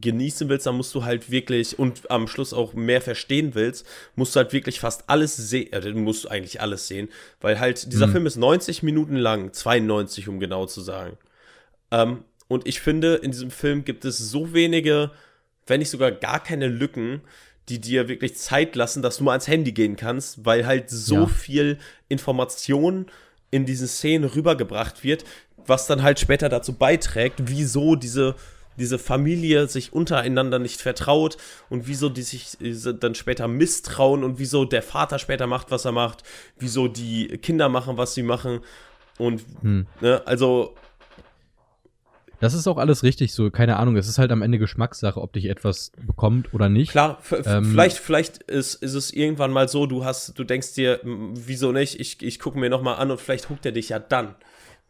genießen 0.00 0.48
willst, 0.48 0.66
dann 0.66 0.76
musst 0.76 0.94
du 0.94 1.04
halt 1.04 1.30
wirklich 1.30 1.78
und 1.78 2.10
am 2.10 2.28
Schluss 2.28 2.52
auch 2.52 2.74
mehr 2.74 3.00
verstehen 3.00 3.54
willst, 3.54 3.86
musst 4.16 4.34
du 4.34 4.38
halt 4.40 4.52
wirklich 4.52 4.80
fast 4.80 5.04
alles 5.08 5.36
sehen, 5.36 5.72
äh, 5.72 5.80
du 5.80 5.92
musst 5.94 6.30
eigentlich 6.30 6.60
alles 6.60 6.88
sehen, 6.88 7.08
weil 7.40 7.58
halt 7.60 7.92
dieser 7.92 8.06
Mhm. 8.06 8.12
Film 8.12 8.26
ist 8.26 8.36
90 8.36 8.82
Minuten 8.82 9.16
lang, 9.16 9.52
92 9.52 10.28
um 10.28 10.40
genau 10.40 10.66
zu 10.66 10.80
sagen. 10.80 11.16
Ähm, 11.90 12.24
und 12.48 12.66
ich 12.66 12.80
finde, 12.80 13.16
in 13.16 13.30
diesem 13.30 13.50
Film 13.50 13.84
gibt 13.84 14.04
es 14.04 14.18
so 14.18 14.52
wenige, 14.54 15.10
wenn 15.66 15.80
nicht 15.80 15.90
sogar 15.90 16.10
gar 16.12 16.42
keine 16.42 16.66
Lücken, 16.68 17.20
die 17.68 17.78
dir 17.80 18.08
wirklich 18.08 18.36
Zeit 18.36 18.74
lassen, 18.76 19.02
dass 19.02 19.18
du 19.18 19.24
mal 19.24 19.32
ans 19.32 19.48
Handy 19.48 19.72
gehen 19.72 19.96
kannst, 19.96 20.44
weil 20.46 20.66
halt 20.66 20.88
so 20.88 21.14
Ja. 21.22 21.26
viel 21.26 21.78
Information 22.08 23.06
in 23.50 23.66
diesen 23.66 23.88
Szenen 23.88 24.24
rübergebracht 24.24 25.04
wird, 25.04 25.24
was 25.56 25.86
dann 25.86 26.02
halt 26.02 26.18
später 26.18 26.48
dazu 26.48 26.72
beiträgt, 26.74 27.36
wieso 27.46 27.94
diese, 27.96 28.34
diese 28.78 28.98
Familie 28.98 29.68
sich 29.68 29.92
untereinander 29.92 30.58
nicht 30.58 30.80
vertraut 30.80 31.36
und 31.68 31.86
wieso 31.88 32.08
die 32.08 32.22
sich 32.22 32.56
diese 32.58 32.94
dann 32.94 33.14
später 33.14 33.48
misstrauen 33.48 34.24
und 34.24 34.38
wieso 34.38 34.64
der 34.64 34.82
Vater 34.82 35.18
später 35.18 35.46
macht, 35.46 35.70
was 35.70 35.84
er 35.84 35.92
macht, 35.92 36.22
wieso 36.58 36.88
die 36.88 37.28
Kinder 37.38 37.68
machen, 37.68 37.96
was 37.96 38.14
sie 38.14 38.22
machen. 38.22 38.60
Und 39.18 39.44
hm. 39.62 39.86
ne, 40.00 40.22
also 40.26 40.74
Das 42.40 42.54
ist 42.54 42.68
auch 42.68 42.78
alles 42.78 43.02
richtig 43.02 43.32
so, 43.34 43.50
keine 43.50 43.78
Ahnung. 43.78 43.96
Es 43.96 44.08
ist 44.08 44.18
halt 44.18 44.30
am 44.30 44.42
Ende 44.42 44.58
Geschmackssache, 44.58 45.20
ob 45.20 45.32
dich 45.32 45.46
etwas 45.46 45.90
bekommt 46.06 46.54
oder 46.54 46.68
nicht. 46.68 46.92
Klar, 46.92 47.18
Ähm, 47.44 47.64
vielleicht, 47.64 47.98
vielleicht 47.98 48.38
ist, 48.44 48.76
ist 48.76 48.94
es 48.94 49.12
irgendwann 49.12 49.50
mal 49.50 49.68
so, 49.68 49.86
du 49.86 50.04
hast, 50.04 50.38
du 50.38 50.44
denkst 50.44 50.74
dir, 50.74 51.00
wieso 51.02 51.72
nicht, 51.72 51.98
ich, 51.98 52.22
ich 52.22 52.38
gucke 52.38 52.58
mir 52.58 52.70
nochmal 52.70 52.96
an 52.96 53.10
und 53.10 53.20
vielleicht 53.20 53.50
huckt 53.50 53.66
er 53.66 53.72
dich 53.72 53.88
ja 53.88 53.98
dann. 53.98 54.36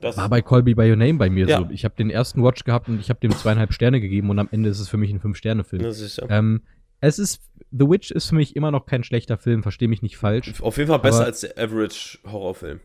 Das, 0.00 0.16
War 0.16 0.28
bei 0.28 0.42
Call 0.42 0.62
Me 0.62 0.76
By 0.76 0.90
Your 0.90 0.96
Name 0.96 1.14
bei 1.14 1.28
mir 1.28 1.46
Ja. 1.48 1.58
so. 1.58 1.68
Ich 1.70 1.84
habe 1.84 1.94
den 1.96 2.08
ersten 2.08 2.42
Watch 2.44 2.62
gehabt 2.64 2.88
und 2.88 3.00
ich 3.00 3.10
habe 3.10 3.18
dem 3.20 3.32
zweieinhalb 3.32 3.72
Sterne 3.72 4.00
gegeben 4.00 4.30
und 4.30 4.38
am 4.38 4.48
Ende 4.50 4.70
ist 4.70 4.78
es 4.78 4.88
für 4.88 4.96
mich 4.96 5.10
ein 5.10 5.18
Fünf-Sterne-Film. 5.20 5.82
das 5.82 6.00
ist 6.00 6.18
ja. 6.18 6.26
Ähm, 6.30 6.62
es 7.00 7.18
ist, 7.18 7.42
The 7.70 7.88
Witch 7.88 8.10
ist 8.10 8.28
für 8.28 8.34
mich 8.34 8.56
immer 8.56 8.70
noch 8.70 8.86
kein 8.86 9.04
schlechter 9.04 9.38
Film, 9.38 9.62
verstehe 9.62 9.88
mich 9.88 10.02
nicht 10.02 10.16
falsch. 10.16 10.60
Auf 10.60 10.76
jeden 10.78 10.88
Fall 10.88 10.98
besser 10.98 11.24
als 11.24 11.40
der 11.40 11.58
Average 11.58 12.18
Horrorfilm. 12.26 12.80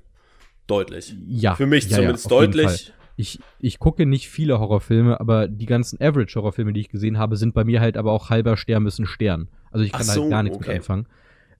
Deutlich. 0.67 1.15
Ja. 1.27 1.55
Für 1.55 1.65
mich 1.65 1.89
ja, 1.89 1.97
zumindest 1.97 2.29
deutlich. 2.29 2.93
Ich, 3.15 3.39
ich 3.59 3.77
gucke 3.77 4.05
nicht 4.07 4.29
viele 4.29 4.59
Horrorfilme, 4.59 5.19
aber 5.19 5.47
die 5.47 5.67
ganzen 5.67 6.01
Average-Horrorfilme, 6.01 6.73
die 6.73 6.81
ich 6.81 6.89
gesehen 6.89 7.19
habe, 7.19 7.37
sind 7.37 7.53
bei 7.53 7.63
mir 7.63 7.79
halt 7.79 7.95
aber 7.95 8.11
auch 8.11 8.29
halber 8.31 8.57
Stern 8.57 8.83
bis 8.85 8.97
ein 8.97 9.05
Stern. 9.05 9.49
Also 9.71 9.85
ich 9.85 9.91
kann 9.91 10.03
so, 10.03 10.21
halt 10.23 10.31
gar 10.31 10.43
nichts 10.43 10.57
okay. 10.57 10.69
mit 10.69 10.77
anfangen. 10.77 11.07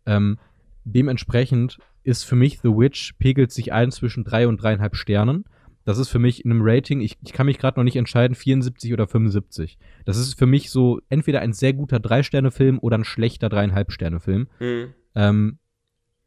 Ähm, 0.06 0.38
dementsprechend 0.84 1.80
ist 2.04 2.24
für 2.24 2.36
mich 2.36 2.60
The 2.62 2.70
Witch, 2.70 3.14
pegelt 3.20 3.52
sich 3.52 3.72
ein 3.74 3.92
zwischen 3.92 4.24
drei 4.24 4.48
und 4.48 4.58
dreieinhalb 4.62 4.96
Sternen. 4.96 5.46
Das 5.86 5.98
ist 5.98 6.08
für 6.10 6.20
mich 6.20 6.46
in 6.46 6.52
einem 6.52 6.62
Rating, 6.64 7.02
ich, 7.02 7.18
ich 7.24 7.34
kann 7.34 7.46
mich 7.46 7.58
gerade 7.60 7.78
noch 7.80 7.84
nicht 7.84 7.98
entscheiden, 7.98 8.36
74 8.36 8.94
oder 8.94 9.06
75. 9.08 9.78
Das 10.06 10.18
ist 10.18 10.38
für 10.40 10.46
mich 10.46 10.70
so 10.70 11.02
entweder 11.10 11.42
ein 11.42 11.52
sehr 11.52 11.74
guter 11.74 12.00
Drei-Sterne-Film 12.00 12.80
oder 12.80 12.98
ein 12.98 13.04
schlechter 13.04 13.50
Dreieinhalb-Sterne-Film. 13.50 14.48
Hm. 14.60 14.94
Ähm, 15.16 15.58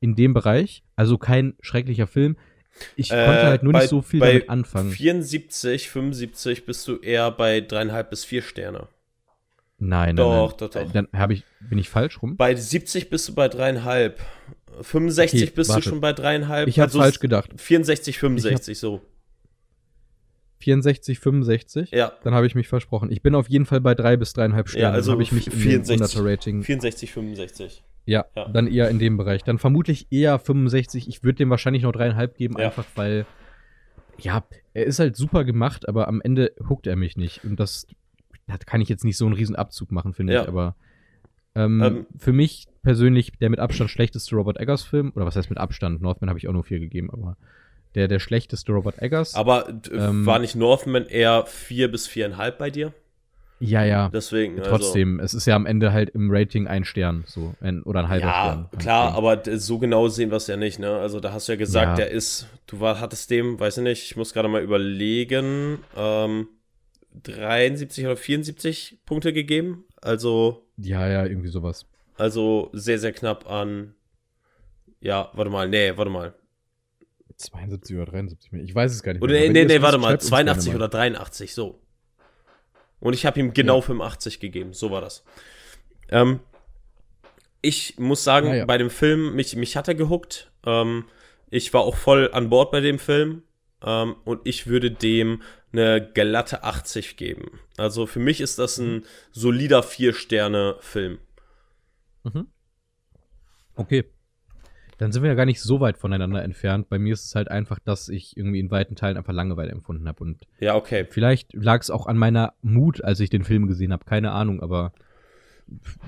in 0.00 0.14
dem 0.14 0.34
Bereich, 0.34 0.84
also 0.94 1.16
kein 1.16 1.54
schrecklicher 1.60 2.06
Film. 2.06 2.36
Ich 2.96 3.10
Äh, 3.10 3.24
konnte 3.24 3.42
halt 3.46 3.62
nur 3.62 3.72
bei- 3.72 3.78
nicht 3.80 3.88
so 3.88 4.02
viel 4.02 4.20
bei 4.20 4.32
damit 4.34 4.50
anfangen. 4.50 4.90
74, 4.90 5.88
75 5.88 6.66
bist 6.66 6.86
du 6.86 6.96
eher 6.98 7.30
bei 7.30 7.62
dreieinhalb 7.62 8.10
bis 8.10 8.26
vier 8.26 8.42
Sterne. 8.42 8.88
Nein, 9.78 10.14
nein, 10.14 10.16
Doch, 10.16 10.48
nein. 10.50 10.56
doch, 10.58 10.70
doch. 10.70 10.92
Dann 10.92 11.30
ich, 11.30 11.44
bin 11.60 11.78
ich 11.78 11.88
falsch 11.88 12.20
rum? 12.22 12.36
Bei 12.36 12.54
70 12.54 13.08
bist 13.08 13.28
du 13.28 13.34
bei 13.34 13.48
dreieinhalb. 13.48 14.20
65 14.82 15.42
Okay, 15.42 15.52
bist 15.54 15.70
warte. 15.70 15.82
du 15.82 15.88
schon 15.90 16.00
bei 16.00 16.12
dreieinhalb. 16.12 16.68
Ich 16.68 16.78
habe 16.78 16.86
Also 16.88 16.98
falsch 17.00 17.18
gedacht. 17.20 17.50
64, 17.56 18.18
65, 18.18 18.78
so. 18.78 19.00
64, 20.58 21.18
65. 21.18 21.90
Ja. 21.90 22.12
Dann 22.24 22.34
habe 22.34 22.46
ich 22.46 22.54
mich 22.54 22.66
versprochen. 22.68 23.10
Ich 23.12 23.22
bin 23.22 23.34
auf 23.34 23.48
jeden 23.48 23.66
Fall 23.66 23.80
bei 23.80 23.94
drei 23.94 24.16
bis 24.16 24.32
dreieinhalb 24.32 24.68
Sternen. 24.68 24.94
also 24.94 25.12
habe 25.12 25.22
ich 25.22 25.30
mich 25.32 25.46
in 25.48 25.52
64. 25.52 26.18
100er 26.18 26.24
Rating. 26.32 26.62
64, 26.62 27.12
65. 27.12 27.84
Ja, 28.06 28.24
Ja. 28.34 28.48
dann 28.48 28.66
eher 28.66 28.88
in 28.88 28.98
dem 28.98 29.16
Bereich. 29.16 29.44
Dann 29.44 29.58
vermutlich 29.58 30.06
eher 30.10 30.38
65. 30.38 31.08
Ich 31.08 31.24
würde 31.24 31.36
dem 31.38 31.50
wahrscheinlich 31.50 31.82
noch 31.82 31.92
dreieinhalb 31.92 32.36
geben, 32.36 32.56
Ja. 32.58 32.66
einfach 32.66 32.86
weil, 32.94 33.26
ja, 34.18 34.44
er 34.72 34.86
ist 34.86 34.98
halt 34.98 35.16
super 35.16 35.44
gemacht, 35.44 35.88
aber 35.88 36.08
am 36.08 36.20
Ende 36.22 36.52
huckt 36.68 36.86
er 36.86 36.96
mich 36.96 37.16
nicht. 37.16 37.44
Und 37.44 37.60
das, 37.60 37.86
da 38.46 38.56
kann 38.56 38.80
ich 38.80 38.88
jetzt 38.88 39.04
nicht 39.04 39.16
so 39.18 39.26
einen 39.26 39.34
riesen 39.34 39.56
Abzug 39.56 39.92
machen, 39.92 40.14
finde 40.14 40.32
Ja. 40.34 40.42
ich. 40.42 40.48
Aber 40.48 40.74
ähm, 41.56 41.82
Ähm. 41.82 42.06
für 42.18 42.32
mich 42.32 42.66
persönlich 42.84 43.32
der 43.40 43.50
mit 43.50 43.58
Abstand 43.58 43.90
schlechteste 43.90 44.36
Robert 44.36 44.58
Eggers-Film, 44.60 45.12
oder 45.16 45.26
was 45.26 45.34
heißt 45.34 45.50
mit 45.50 45.58
Abstand? 45.58 46.00
Northman 46.02 46.28
habe 46.28 46.38
ich 46.38 46.46
auch 46.46 46.52
nur 46.52 46.62
vier 46.64 46.78
gegeben, 46.78 47.10
aber 47.10 47.36
der, 47.96 48.06
der 48.08 48.18
schlechteste 48.20 48.70
Robert 48.72 49.00
Eggers. 49.02 49.34
Aber 49.34 49.64
d- 49.72 49.90
Ähm. 49.94 50.24
war 50.26 50.38
nicht 50.38 50.54
Northman 50.54 51.06
eher 51.06 51.46
4 51.46 51.90
bis 51.90 52.06
4,5 52.08 52.50
bei 52.52 52.70
dir? 52.70 52.92
ja, 53.58 53.82
ja. 53.86 54.10
Deswegen. 54.10 54.58
also- 54.58 54.70
Trotzdem, 54.70 55.18
es 55.18 55.32
ist 55.32 55.46
ja 55.46 55.56
am 55.56 55.64
Ende 55.64 55.90
halt 55.94 56.10
im 56.10 56.28
Rating 56.30 56.66
ein 56.66 56.84
Stern, 56.84 57.24
so, 57.26 57.54
ein, 57.62 57.82
oder 57.84 58.00
ein 58.00 58.08
halber 58.10 58.26
Ja, 58.26 58.42
Stern. 58.42 58.68
klar, 58.78 59.04
Deswegen. 59.06 59.16
aber 59.18 59.36
d- 59.38 59.56
so 59.56 59.78
genau 59.78 60.08
sehen 60.08 60.30
wir 60.30 60.36
es 60.36 60.46
ja 60.46 60.58
nicht, 60.58 60.78
ne? 60.78 60.90
Also 60.98 61.20
da 61.20 61.32
hast 61.32 61.48
du 61.48 61.52
ja 61.52 61.56
gesagt, 61.56 61.98
Ja. 61.98 62.04
der 62.04 62.10
ist, 62.10 62.46
du 62.66 62.80
war, 62.80 63.00
hattest 63.00 63.30
dem, 63.30 63.58
weiß 63.58 63.78
ich 63.78 63.82
nicht, 63.82 64.02
ich 64.04 64.14
muss 64.16 64.34
gerade 64.34 64.48
mal 64.48 64.62
überlegen, 64.62 65.78
ähm, 65.96 66.48
73 67.22 68.04
oder 68.04 68.16
74 68.16 68.98
Punkte 69.06 69.32
gegeben. 69.32 69.84
Also, 70.06 70.66
Ja, 70.76 71.08
ja, 71.08 71.24
irgendwie 71.26 71.48
sowas. 71.48 71.86
also 72.16 72.70
sehr, 72.72 72.98
sehr 72.98 73.12
knapp 73.12 73.50
an. 73.50 73.94
Ja, 75.00 75.30
warte 75.34 75.50
mal, 75.50 75.68
nee, 75.68 75.92
warte 75.96 76.10
mal. 76.10 76.34
72 77.36 77.96
oder 77.96 78.06
73 78.06 78.52
mehr. 78.52 78.62
Ich 78.62 78.74
weiß 78.74 78.92
es 78.92 79.02
gar 79.02 79.12
nicht 79.12 79.22
Oder 79.22 79.32
mehr. 79.32 79.40
nee, 79.42 79.46
Wenn 79.48 79.52
nee, 79.54 79.64
nee 79.64 79.74
wisst, 79.74 79.82
warte 79.82 79.98
mal, 79.98 80.08
schreibt 80.08 80.22
uns 80.22 80.30
gerne 80.30 80.44
82 80.52 80.68
mal. 80.72 80.76
oder 80.76 80.88
83, 80.88 81.54
so. 81.54 81.80
Und 83.00 83.12
ich 83.12 83.26
habe 83.26 83.38
ihm 83.40 83.52
genau 83.52 83.76
Ja. 83.76 83.82
85 83.82 84.40
gegeben, 84.40 84.72
so 84.72 84.90
war 84.90 85.00
das. 85.02 85.22
Ähm, 86.08 86.40
ich 87.62 87.98
muss 87.98 88.24
sagen, 88.24 88.48
Ah, 88.48 88.54
ja. 88.54 88.64
bei 88.64 88.78
dem 88.78 88.90
Film, 88.90 89.34
mich, 89.34 89.54
mich 89.56 89.76
hat 89.76 89.88
er 89.88 89.94
gehuckt. 89.94 90.50
Ähm, 90.64 91.04
Ich 91.50 91.72
war 91.74 91.82
auch 91.82 91.94
voll 91.96 92.30
an 92.32 92.48
Bord 92.50 92.70
bei 92.72 92.80
dem 92.80 92.98
Film. 92.98 93.42
Ähm, 93.84 94.16
und 94.24 94.40
ich 94.44 94.66
würde 94.66 94.90
dem 94.90 95.42
eine 95.78 96.10
glatte 96.12 96.62
80 96.64 97.16
geben. 97.16 97.60
Also 97.76 98.06
für 98.06 98.18
mich 98.20 98.40
ist 98.40 98.58
das 98.58 98.78
ein 98.78 99.04
solider 99.32 99.82
Vier-Sterne-Film. 99.82 101.18
Mhm. 102.24 102.46
Okay. 103.74 104.04
Dann 104.98 105.12
sind 105.12 105.22
wir 105.22 105.28
ja 105.28 105.34
gar 105.34 105.44
nicht 105.44 105.60
so 105.60 105.80
weit 105.80 105.98
voneinander 105.98 106.42
entfernt. 106.42 106.88
Bei 106.88 106.98
mir 106.98 107.12
ist 107.12 107.26
es 107.26 107.34
halt 107.34 107.50
einfach, 107.50 107.78
dass 107.78 108.08
ich 108.08 108.34
irgendwie 108.36 108.60
in 108.60 108.70
weiten 108.70 108.96
Teilen 108.96 109.18
einfach 109.18 109.34
Langeweile 109.34 109.70
empfunden 109.70 110.08
habe. 110.08 110.24
Und 110.24 110.46
Ja, 110.58 110.74
okay. 110.74 111.06
vielleicht 111.10 111.52
lag 111.52 111.82
es 111.82 111.90
auch 111.90 112.06
an 112.06 112.16
meiner 112.16 112.54
Mut, 112.62 113.04
als 113.04 113.20
ich 113.20 113.28
den 113.28 113.44
Film 113.44 113.66
gesehen 113.66 113.92
habe. 113.92 114.06
Keine 114.06 114.32
Ahnung, 114.32 114.62
aber 114.62 114.92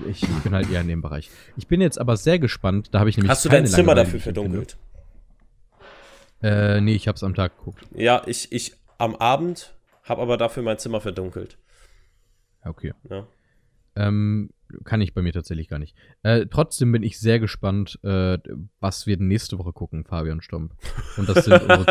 ich, 0.09 0.23
ich 0.23 0.43
bin 0.43 0.55
halt 0.55 0.71
eher 0.71 0.81
in 0.81 0.89
dem 0.89 1.03
Bereich. 1.03 1.31
Ich 1.59 1.67
bin 1.67 1.83
jetzt 1.83 2.01
aber 2.01 2.17
sehr 2.17 2.39
gespannt. 2.39 2.89
Da 2.93 3.01
habe 3.01 3.11
ich 3.11 3.19
nämlich 3.19 3.31
Hast 3.31 3.45
du 3.45 3.51
dein 3.51 3.67
Zimmer 3.67 3.95
Langeweile, 3.95 4.05
dafür 4.07 4.21
verdunkelt? 4.21 4.79
Äh, 6.43 6.81
nee, 6.81 6.95
ich 6.95 7.09
hab's 7.09 7.23
am 7.23 7.35
Tag 7.35 7.59
geguckt. 7.59 7.85
Ja, 7.95 8.23
ich, 8.27 8.53
ich 8.53 8.75
am 8.99 9.15
Abend 9.17 9.75
habe 10.05 10.23
aber 10.23 10.37
dafür 10.37 10.63
mein 10.63 10.79
Zimmer 10.79 11.01
verdunkelt. 11.01 11.59
Ja, 12.65 12.71
okay. 12.71 12.93
Ja. 13.09 13.27
Ähm, 13.97 14.51
kann 14.85 15.01
ich 15.01 15.15
bei 15.15 15.23
mir 15.23 15.33
tatsächlich 15.33 15.69
gar 15.69 15.79
nicht. 15.79 15.97
Äh, 16.23 16.47
trotzdem 16.47 16.93
bin 16.93 17.03
ich 17.03 17.19
sehr 17.19 17.41
gespannt, 17.41 17.99
äh, 18.03 18.39
was 18.81 19.07
wir 19.07 19.17
nächste 19.19 19.59
Woche 19.59 19.73
gucken, 19.73 20.05
Fabian 20.05 20.41
Stomp. 20.41 20.73
Und 21.17 21.29
das 21.29 21.45
sind 21.45 21.61
unsere 21.63 21.85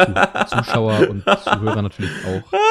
Zu 0.47 0.55
Zuschauer 0.57 1.09
und 1.09 1.23
Zuhörer 1.43 1.81
natürlich 1.81 2.11
auch. 2.25 2.51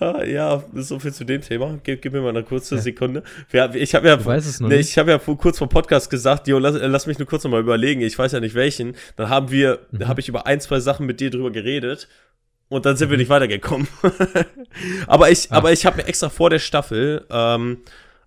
Ja, 0.00 0.62
so 0.74 1.00
viel 1.00 1.12
zu 1.12 1.24
dem 1.24 1.40
Thema. 1.42 1.76
Gib, 1.82 2.02
gib 2.02 2.12
mir 2.12 2.20
mal 2.20 2.28
eine 2.28 2.44
kurze 2.44 2.76
Ja. 2.76 2.80
Sekunde. 2.80 3.24
Wir, 3.50 3.74
ich 3.74 3.96
habe 3.96 4.06
ja, 4.06 4.16
nee, 4.60 4.76
ich 4.76 4.96
habe 4.96 5.10
ja 5.10 5.18
vor, 5.18 5.36
kurz 5.36 5.58
vor 5.58 5.68
Podcast 5.68 6.08
gesagt, 6.08 6.46
Jo, 6.46 6.60
lass, 6.60 6.76
lass 6.80 7.08
mich 7.08 7.18
nur 7.18 7.26
kurz 7.26 7.42
noch 7.42 7.50
mal 7.50 7.60
überlegen. 7.60 8.00
Ich 8.02 8.16
weiß 8.16 8.30
ja 8.30 8.38
nicht 8.38 8.54
welchen. 8.54 8.94
Dann 9.16 9.28
haben 9.28 9.50
wir, 9.50 9.80
Mhm. 9.90 10.06
habe 10.06 10.20
ich 10.20 10.28
über 10.28 10.46
ein, 10.46 10.60
zwei 10.60 10.78
Sachen 10.78 11.04
mit 11.06 11.18
dir 11.18 11.30
drüber 11.30 11.50
geredet 11.50 12.06
und 12.68 12.86
dann 12.86 12.96
sind 12.96 13.10
wir 13.10 13.16
Mhm. 13.16 13.20
nicht 13.20 13.28
weitergekommen. 13.30 13.88
aber 15.06 15.30
ich, 15.30 15.50
Ah. 15.50 15.56
aber 15.56 15.72
ich 15.72 15.86
habe 15.86 15.98
mir 15.98 16.06
extra 16.06 16.28
vor 16.28 16.50
der 16.50 16.58
Staffel 16.58 17.26
ähm, 17.30 17.78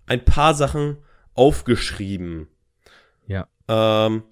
ein 0.06 0.24
paar 0.24 0.54
Sachen 0.54 0.96
aufgeschrieben. 1.34 2.48
Ja. 3.26 3.46
Ähm, 3.68 4.24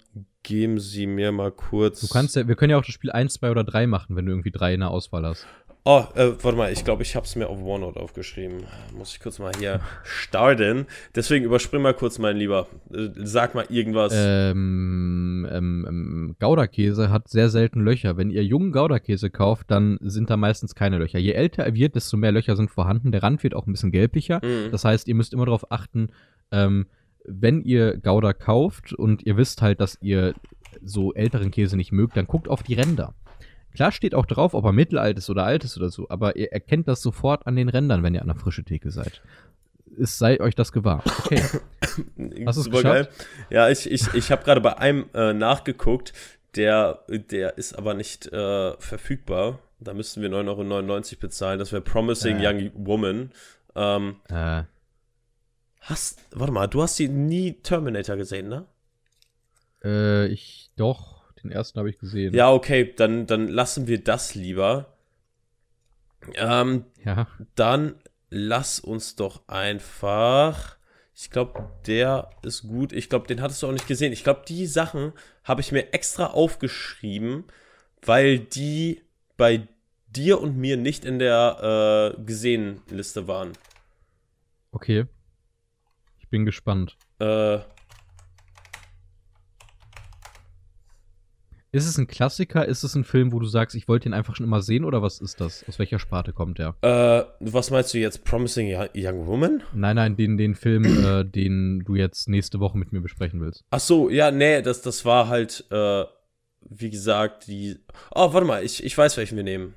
geben 0.43 0.79
Sie 0.79 1.05
mir 1.07 1.31
mal 1.31 1.51
kurz. 1.51 2.01
Du 2.01 2.07
kannst 2.07 2.35
ja, 2.35 2.47
wir 2.47 2.55
können 2.55 2.71
ja 2.71 2.77
auch 2.77 2.85
das 2.85 2.93
Spiel 2.93 3.11
1, 3.11 3.33
2 3.35 3.51
oder 3.51 3.63
3 3.63 3.87
machen, 3.87 4.15
wenn 4.15 4.25
du 4.25 4.31
irgendwie 4.31 4.51
3 4.51 4.73
in 4.73 4.79
der 4.81 4.89
Auswahl 4.89 5.25
hast. 5.25 5.45
Oh, 5.83 6.03
äh, 6.13 6.33
warte 6.41 6.57
mal, 6.57 6.71
ich 6.71 6.85
glaube, 6.85 7.01
ich 7.01 7.15
habe 7.15 7.25
es 7.25 7.35
mir 7.35 7.47
auf 7.47 7.57
OneNote 7.59 7.99
aufgeschrieben. 7.99 8.65
Muss 8.95 9.13
ich 9.13 9.19
kurz 9.19 9.39
mal 9.39 9.51
hier 9.57 9.79
starten. 10.03 10.85
Deswegen 11.15 11.43
überspring 11.43 11.81
mal 11.81 11.95
kurz, 11.95 12.19
mein 12.19 12.37
Lieber. 12.37 12.67
Äh, 12.93 13.09
sag 13.15 13.55
mal 13.55 13.65
irgendwas. 13.67 14.13
Ähm, 14.15 15.47
ähm, 15.51 15.85
ähm, 15.89 16.35
Gouda-Käse 16.39 17.09
hat 17.09 17.29
sehr 17.29 17.49
selten 17.49 17.81
Löcher. 17.81 18.15
Wenn 18.15 18.29
ihr 18.29 18.43
jungen 18.43 18.71
Gouda-Käse 18.71 19.31
kauft, 19.31 19.71
dann 19.71 19.97
sind 20.01 20.29
da 20.29 20.37
meistens 20.37 20.75
keine 20.75 20.99
Löcher. 20.99 21.17
Je 21.17 21.31
älter 21.31 21.63
er 21.63 21.73
wird, 21.73 21.95
desto 21.95 22.15
mehr 22.15 22.31
Löcher 22.31 22.55
sind 22.55 22.69
vorhanden. 22.69 23.11
Der 23.11 23.23
Rand 23.23 23.41
wird 23.41 23.55
auch 23.55 23.65
ein 23.65 23.71
bisschen 23.71 23.91
gelblicher. 23.91 24.39
Mhm. 24.43 24.69
Das 24.71 24.85
heißt, 24.85 25.07
ihr 25.07 25.15
müsst 25.15 25.33
immer 25.33 25.45
darauf 25.45 25.71
achten, 25.71 26.09
ähm, 26.51 26.85
wenn 27.25 27.63
ihr 27.63 27.97
Gouda 27.97 28.33
kauft 28.33 28.93
und 28.93 29.25
ihr 29.25 29.35
wisst 29.35 29.63
halt, 29.63 29.81
dass 29.81 29.97
ihr 30.01 30.35
so 30.83 31.13
älteren 31.15 31.49
Käse 31.49 31.75
nicht 31.75 31.91
mögt, 31.91 32.17
dann 32.17 32.27
guckt 32.27 32.47
auf 32.47 32.61
die 32.61 32.75
Ränder. 32.75 33.15
Klar 33.73 33.91
steht 33.91 34.13
auch 34.15 34.25
drauf, 34.25 34.53
ob 34.53 34.65
er 34.65 34.71
mittelalt 34.71 35.17
ist 35.17 35.29
oder 35.29 35.43
alt 35.45 35.63
ist 35.63 35.77
oder 35.77 35.89
so, 35.89 36.09
aber 36.09 36.35
ihr 36.35 36.51
erkennt 36.51 36.87
das 36.87 37.01
sofort 37.01 37.47
an 37.47 37.55
den 37.55 37.69
Rändern, 37.69 38.03
wenn 38.03 38.13
ihr 38.13 38.21
an 38.21 38.27
der 38.27 38.35
frische 38.35 38.63
Theke 38.63 38.91
seid. 38.91 39.21
Es 39.99 40.17
sei 40.17 40.39
euch 40.39 40.55
das 40.55 40.71
gewahr. 40.71 41.03
Okay. 41.19 41.41
Hast 42.45 42.57
du's 42.57 42.65
Supergeil. 42.65 43.09
Ja, 43.49 43.69
ich, 43.69 43.89
ich, 43.91 44.13
ich 44.13 44.31
habe 44.31 44.43
gerade 44.43 44.61
bei 44.61 44.77
einem 44.77 45.05
äh, 45.13 45.33
nachgeguckt. 45.33 46.13
Der, 46.55 47.03
der 47.07 47.57
ist 47.57 47.77
aber 47.77 47.93
nicht 47.93 48.27
äh, 48.27 48.73
verfügbar. 48.79 49.59
Da 49.79 49.93
müssten 49.93 50.21
wir 50.21 50.29
9,99 50.29 51.11
Euro 51.13 51.19
bezahlen. 51.21 51.59
Das 51.59 51.71
wäre 51.71 51.81
Promising 51.81 52.39
Äh. 52.39 52.47
Young 52.47 52.71
Woman. 52.75 53.31
Ähm, 53.75 54.17
äh, 54.29 54.63
hast, 55.81 56.19
warte 56.31 56.51
mal, 56.53 56.67
du 56.67 56.81
hast 56.81 56.99
die 56.99 57.07
nie 57.07 57.53
Terminator 57.53 58.15
gesehen, 58.17 58.47
ne? 58.49 58.65
äh, 59.83 60.27
ich 60.27 60.71
doch, 60.75 61.10
den 61.41 61.51
ersten 61.51 61.79
habe 61.79 61.89
ich 61.89 61.99
gesehen. 61.99 62.33
Ja, 62.33 62.51
okay, 62.51 62.93
dann, 62.95 63.25
dann 63.27 63.47
lassen 63.47 63.87
wir 63.87 64.03
das 64.03 64.35
lieber. 64.35 64.97
Ähm, 66.35 66.85
Ja. 67.03 67.27
dann 67.55 67.95
lass 68.29 68.79
uns 68.79 69.15
doch 69.15 69.47
einfach. 69.47 70.77
Ich 71.15 71.29
glaube, 71.29 71.69
der 71.85 72.29
ist 72.43 72.63
gut. 72.63 72.93
Ich 72.93 73.09
glaube, 73.09 73.27
den 73.27 73.41
hattest 73.41 73.61
du 73.61 73.67
auch 73.67 73.71
nicht 73.71 73.87
gesehen. 73.87 74.13
Ich 74.13 74.23
glaube, 74.23 74.43
die 74.47 74.65
Sachen 74.65 75.13
habe 75.43 75.61
ich 75.61 75.71
mir 75.71 75.93
extra 75.93 76.27
aufgeschrieben, 76.27 77.43
weil 78.03 78.39
die 78.39 79.01
bei 79.37 79.67
dir 80.07 80.39
und 80.41 80.57
mir 80.57 80.77
nicht 80.77 81.05
in 81.05 81.19
der 81.19 82.15
äh, 82.17 82.21
gesehen 82.23 82.81
Liste 82.89 83.27
waren. 83.27 83.53
Okay. 84.71 85.05
Ich 86.19 86.27
bin 86.29 86.45
gespannt. 86.45 86.97
Äh, 87.19 87.59
Ist 91.73 91.87
es 91.87 91.97
ein 91.97 92.07
Klassiker? 92.07 92.65
Ist 92.67 92.83
es 92.83 92.95
ein 92.95 93.05
Film, 93.05 93.31
wo 93.31 93.39
du 93.39 93.45
sagst, 93.45 93.77
ich 93.77 93.87
wollte 93.87 94.09
ihn 94.09 94.13
einfach 94.13 94.35
schon 94.35 94.45
immer 94.45 94.61
sehen 94.61 94.83
oder 94.83 95.01
was 95.01 95.21
ist 95.21 95.39
das? 95.39 95.63
Aus 95.69 95.79
welcher 95.79 95.99
Sparte 95.99 96.33
kommt 96.33 96.59
der? 96.59 96.75
äh, 96.81 97.23
was 97.39 97.71
meinst 97.71 97.93
du 97.93 97.97
jetzt? 97.97 98.25
Promising 98.25 98.67
Yo- 98.67 98.89
Young 98.93 99.25
Woman? 99.25 99.63
Nein, 99.73 99.95
nein, 99.95 100.17
den, 100.17 100.35
den 100.37 100.55
Film, 100.55 100.83
äh, 100.83 101.23
den 101.23 101.85
du 101.85 101.95
jetzt 101.95 102.27
nächste 102.27 102.59
Woche 102.59 102.77
mit 102.77 102.91
mir 102.91 102.99
besprechen 102.99 103.39
willst. 103.39 103.63
Ach 103.69 103.79
so, 103.79 104.09
ja, 104.09 104.31
nee, 104.31 104.61
das, 104.61 104.81
das 104.81 105.05
war 105.05 105.29
halt, 105.29 105.63
äh, 105.71 106.03
wie 106.69 106.89
gesagt, 106.89 107.47
die. 107.47 107.77
Oh, 108.13 108.33
warte 108.33 108.45
mal, 108.45 108.65
ich, 108.65 108.83
ich 108.83 108.97
weiß, 108.97 109.15
welchen 109.15 109.37
wir 109.37 109.43
nehmen. 109.45 109.75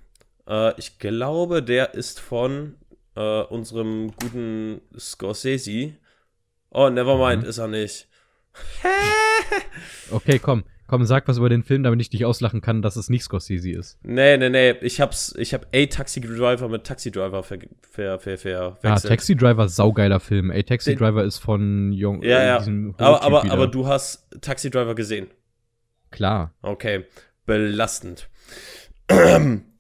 Äh, 0.49 0.73
ich 0.81 0.99
glaube, 0.99 1.63
der 1.63 1.95
ist 1.95 2.19
von 2.19 2.75
äh, 3.15 3.43
unserem 3.43 4.11
guten 4.21 4.81
Scorsese. 4.99 5.93
Oh, 6.71 6.89
nevermind, 6.91 7.45
Mhm. 7.45 7.49
ist 7.49 7.59
er 7.59 7.69
nicht. 7.69 8.09
Okay, 10.11 10.39
komm. 10.41 10.65
Komm, 10.87 11.05
sag 11.07 11.27
was 11.29 11.39
über 11.39 11.49
den 11.49 11.63
Film, 11.63 11.83
damit 11.83 12.01
ich 12.03 12.11
dich 12.11 12.27
auslachen 12.27 12.61
kann, 12.61 12.83
dass 12.83 12.97
es 12.97 13.09
nicht 13.09 13.23
Scorsese 13.23 13.71
ist. 13.71 13.99
Nee, 14.03 14.37
nee, 14.37 14.51
nee, 14.51 14.71
ich 14.83 15.01
hab's, 15.01 15.35
ich 15.39 15.55
hab 15.55 15.67
A 15.75 15.87
Taxi 15.87 16.21
Driver 16.21 16.69
mit 16.69 16.85
Taxi 16.85 17.11
Driver 17.11 17.43
ver, 17.43 17.59
ver, 17.91 18.19
ver, 18.19 18.37
ver, 18.39 18.79
Ah, 18.83 18.97
Taxi 18.97 19.35
Driver, 19.35 19.67
saugeiler 19.69 20.21
Film. 20.21 20.51
Ey, 20.51 20.63
Taxi 20.63 20.91
Den- 20.91 20.99
Driver 20.99 21.25
ist 21.25 21.39
von 21.39 21.91
Jung. 21.93 22.23
Ja, 22.23 22.39
äh, 22.39 22.47
ja. 22.47 22.59
diesem 22.59 22.95
Aber, 22.99 23.23
aber, 23.23 23.43
wieder. 23.45 23.53
aber 23.55 23.67
du 23.67 23.87
hast 23.87 24.27
Taxi 24.43 24.69
Driver 24.71 24.95
gesehen. 24.95 25.29
Klar. 26.11 26.53
Okay, 26.63 27.07
belastend. 27.47 28.29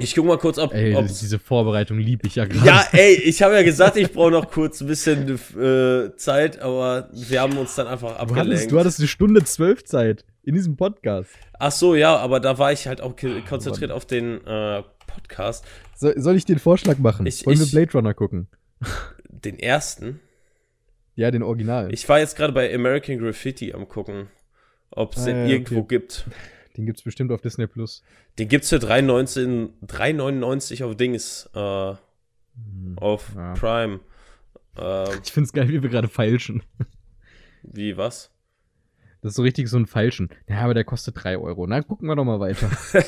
Ich 0.00 0.14
guck 0.16 0.26
mal 0.26 0.38
kurz, 0.38 0.58
ob, 0.58 0.74
Ey, 0.74 0.96
ob 0.96 1.06
diese 1.06 1.38
Vorbereitung 1.38 1.98
lieb 1.98 2.26
ich 2.26 2.34
ja 2.34 2.46
gerade. 2.46 2.66
Ja, 2.66 2.84
ey, 2.92 3.14
ich 3.14 3.42
habe 3.42 3.54
ja 3.54 3.62
gesagt, 3.62 3.96
ich 3.96 4.10
brauche 4.12 4.32
noch 4.32 4.50
kurz 4.50 4.80
ein 4.80 4.88
bisschen 4.88 5.38
äh, 5.56 6.16
Zeit, 6.16 6.58
aber 6.58 7.08
wir 7.12 7.40
haben 7.40 7.56
uns 7.56 7.76
dann 7.76 7.86
einfach 7.86 8.08
Du 8.08 8.14
hattest, 8.18 8.38
abgelenkt. 8.38 8.72
du 8.72 8.78
hattest 8.80 8.98
eine 8.98 9.06
Stunde 9.08 9.44
zwölf 9.44 9.84
Zeit 9.84 10.24
in 10.42 10.56
diesem 10.56 10.76
Podcast. 10.76 11.30
Ach 11.60 11.70
so, 11.70 11.94
ja, 11.94 12.16
aber 12.16 12.40
da 12.40 12.58
war 12.58 12.72
ich 12.72 12.88
halt 12.88 13.00
auch 13.00 13.14
ge- 13.14 13.40
konzentriert 13.48 13.92
auf 13.92 14.04
den 14.04 14.44
äh, 14.44 14.82
Podcast, 15.06 15.64
So, 15.96 16.10
soll 16.16 16.34
ich 16.36 16.48
einen 16.48 16.58
Vorschlag 16.58 16.98
machen? 16.98 17.24
Ich- 17.26 17.46
Wollen 17.46 17.60
ich- 17.60 17.72
wir 17.72 17.78
Blade 17.84 17.92
Runner 17.96 18.14
gucken? 18.14 18.48
den 19.28 19.58
ersten. 19.60 20.18
Ja, 21.14 21.30
den 21.30 21.44
Original. 21.44 21.94
Ich 21.94 22.08
war 22.08 22.18
jetzt 22.18 22.36
gerade 22.36 22.52
bei 22.52 22.74
American 22.74 23.18
Graffiti 23.18 23.72
am 23.72 23.86
gucken, 23.88 24.26
ob 24.90 25.12
es 25.16 25.22
Ah, 25.22 25.26
den 25.26 25.36
ja, 25.36 25.52
irgendwo 25.52 25.78
okay. 25.80 25.98
gibt. 26.00 26.24
Den 26.76 26.86
gibt's 26.86 27.02
bestimmt 27.02 27.30
auf 27.32 27.40
Disney 27.40 27.66
Plus. 27.66 28.02
Den 28.38 28.48
gibt's 28.48 28.68
für 28.68 28.76
3,19 28.76 29.70
3,99 29.86 30.84
auf 30.84 30.96
Dings, 30.96 31.48
äh, 31.54 31.58
auf 32.96 33.28
Hm, 33.34 33.36
Ja. 33.36 33.52
Prime. 33.54 34.00
Ähm, 34.76 35.20
Ich 35.24 35.32
find's 35.32 35.52
geil, 35.52 35.68
wie 35.68 35.82
wir 35.82 35.90
gerade 35.90 36.08
feilschen. 36.08 36.62
wie, 37.62 37.96
was? 37.96 38.30
Das 39.22 39.30
ist 39.30 39.36
so 39.36 39.42
richtig 39.42 39.68
so 39.68 39.78
ein 39.78 39.86
Feilschen. 39.86 40.28
Ja, 40.48 40.58
aber 40.60 40.74
der 40.74 40.84
kostet 40.84 41.14
3 41.22 41.38
Euro. 41.38 41.66
Na, 41.66 41.80
gucken 41.82 42.08
wir 42.08 42.16
doch 42.16 42.24
mal 42.24 42.40
weiter. 42.40 42.70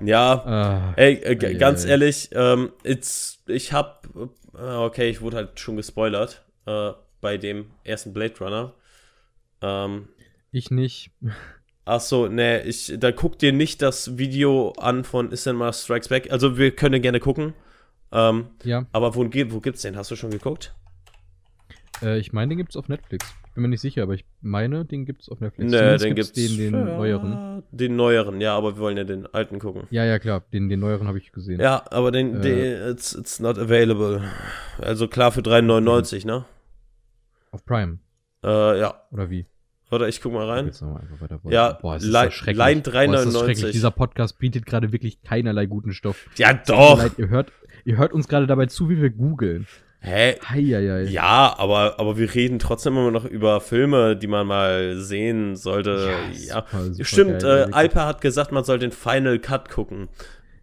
Ja, 0.00 0.32
ah, 0.46 0.92
Ey, 0.96 1.14
äh, 1.14 1.34
ganz 1.56 1.84
ehrlich, 1.84 2.28
ähm, 2.32 2.70
it's, 2.84 3.42
ich 3.46 3.72
hab, 3.72 4.06
äh, 4.54 4.60
okay, 4.60 5.10
ich 5.10 5.20
wurde 5.20 5.36
halt 5.38 5.58
schon 5.58 5.76
gespoilert 5.76 6.44
äh, 6.66 6.92
bei 7.20 7.36
dem 7.36 7.70
ersten 7.82 8.12
Blade 8.12 8.34
Runner. 8.40 8.74
Ähm, 9.60 10.08
ich 10.58 10.70
nicht. 10.70 11.10
ach 11.84 12.00
so, 12.00 12.28
nee, 12.28 12.60
ich, 12.62 12.94
da 12.98 13.12
guck 13.12 13.38
dir 13.38 13.52
nicht 13.52 13.80
das 13.82 14.18
Video 14.18 14.72
an 14.78 15.04
von 15.04 15.30
Cinema 15.32 15.72
Strikes 15.72 16.08
Back. 16.08 16.30
Also 16.32 16.58
wir 16.58 16.70
können 16.74 17.00
gerne 17.02 17.20
gucken. 17.20 17.54
Ähm, 18.12 18.46
Ja, 18.64 18.86
aber 18.92 19.14
wo, 19.14 19.24
wo 19.24 19.60
gibt's 19.60 19.82
den? 19.82 19.96
Hast 19.96 20.10
du 20.10 20.16
schon 20.16 20.30
geguckt? 20.30 20.74
äh, 22.02 22.18
ich 22.18 22.32
meine, 22.32 22.50
den 22.50 22.58
gibt's 22.58 22.76
auf 22.76 22.88
Netflix. 22.88 23.26
Bin 23.54 23.62
mir 23.62 23.68
nicht 23.68 23.80
sicher, 23.80 24.04
aber 24.04 24.14
ich 24.14 24.24
meine, 24.40 24.84
den 24.84 25.04
gibt's 25.04 25.28
auf 25.28 25.40
Netflix. 25.40 25.70
Nee, 25.72 25.76
Zumindest 25.78 26.04
den 26.04 26.14
gibt's. 26.14 26.32
den, 26.32 26.56
den 26.58 26.70
neueren. 26.72 27.62
Den 27.72 27.96
neueren, 27.96 28.40
ja, 28.40 28.56
aber 28.56 28.76
wir 28.76 28.80
wollen 28.80 28.96
ja 28.96 29.02
den 29.04 29.26
alten 29.26 29.58
gucken. 29.58 29.88
Ja, 29.90 30.04
ja, 30.04 30.18
klar. 30.20 30.44
Den, 30.52 30.68
den 30.68 30.78
neueren 30.80 31.08
habe 31.08 31.18
ich 31.18 31.32
gesehen. 31.32 31.60
Ja, 31.60 31.82
aber 31.90 32.12
den, 32.12 32.36
Äh. 32.36 32.40
den 32.40 32.90
it's, 32.92 33.14
it's 33.14 33.40
not 33.40 33.58
available. 33.58 34.22
Also 34.78 35.08
klar 35.08 35.32
für 35.32 35.40
3,99, 35.40 36.24
ne? 36.24 36.44
Auf 37.50 37.64
Prime. 37.64 37.98
Äh, 38.44 38.78
ja. 38.78 39.02
Oder 39.10 39.28
wie? 39.28 39.46
Oder 39.90 40.08
ich 40.08 40.20
guck 40.20 40.32
mal 40.32 40.48
rein. 40.48 40.66
Weiter. 40.66 41.40
Ja, 41.48 41.72
Boah, 41.72 41.96
es 41.96 42.04
ist 42.04 42.12
so 42.12 42.30
schrecklich. 42.30 42.56
Line 42.66 42.82
Boah, 42.82 43.14
es 43.14 43.26
ist 43.26 43.36
3,99. 43.36 43.44
schrecklich. 43.44 43.72
Dieser 43.72 43.90
Podcast 43.90 44.38
bietet 44.38 44.66
gerade 44.66 44.92
wirklich 44.92 45.22
keinerlei 45.22 45.66
guten 45.66 45.92
Stoff. 45.92 46.26
Ja, 46.36 46.52
doch. 46.52 46.98
Leid, 46.98 47.12
ihr 47.16 47.28
hört, 47.28 47.52
ihr 47.84 47.96
hört 47.96 48.12
uns 48.12 48.28
gerade 48.28 48.46
dabei 48.46 48.66
zu, 48.66 48.90
wie 48.90 49.00
wir 49.00 49.10
googeln. 49.10 49.66
Hä? 50.00 50.36
Heieiei. 50.48 51.02
Ja, 51.04 51.54
aber, 51.58 51.98
aber 51.98 52.16
wir 52.18 52.32
reden 52.32 52.58
trotzdem 52.58 52.96
immer 52.96 53.10
noch 53.10 53.24
über 53.24 53.60
Filme, 53.60 54.14
die 54.16 54.28
man 54.28 54.46
mal 54.46 54.96
sehen 54.96 55.56
sollte. 55.56 56.10
Ja, 56.32 56.64
super, 56.70 56.84
super 56.84 57.04
stimmt. 57.04 57.42
geil, 57.42 57.68
äh. 57.70 57.72
Alper 57.72 58.06
hat 58.06 58.20
gesagt, 58.20 58.52
man 58.52 58.62
soll 58.64 58.78
den 58.78 58.92
Final 58.92 59.38
Cut 59.40 59.70
gucken. 59.70 60.08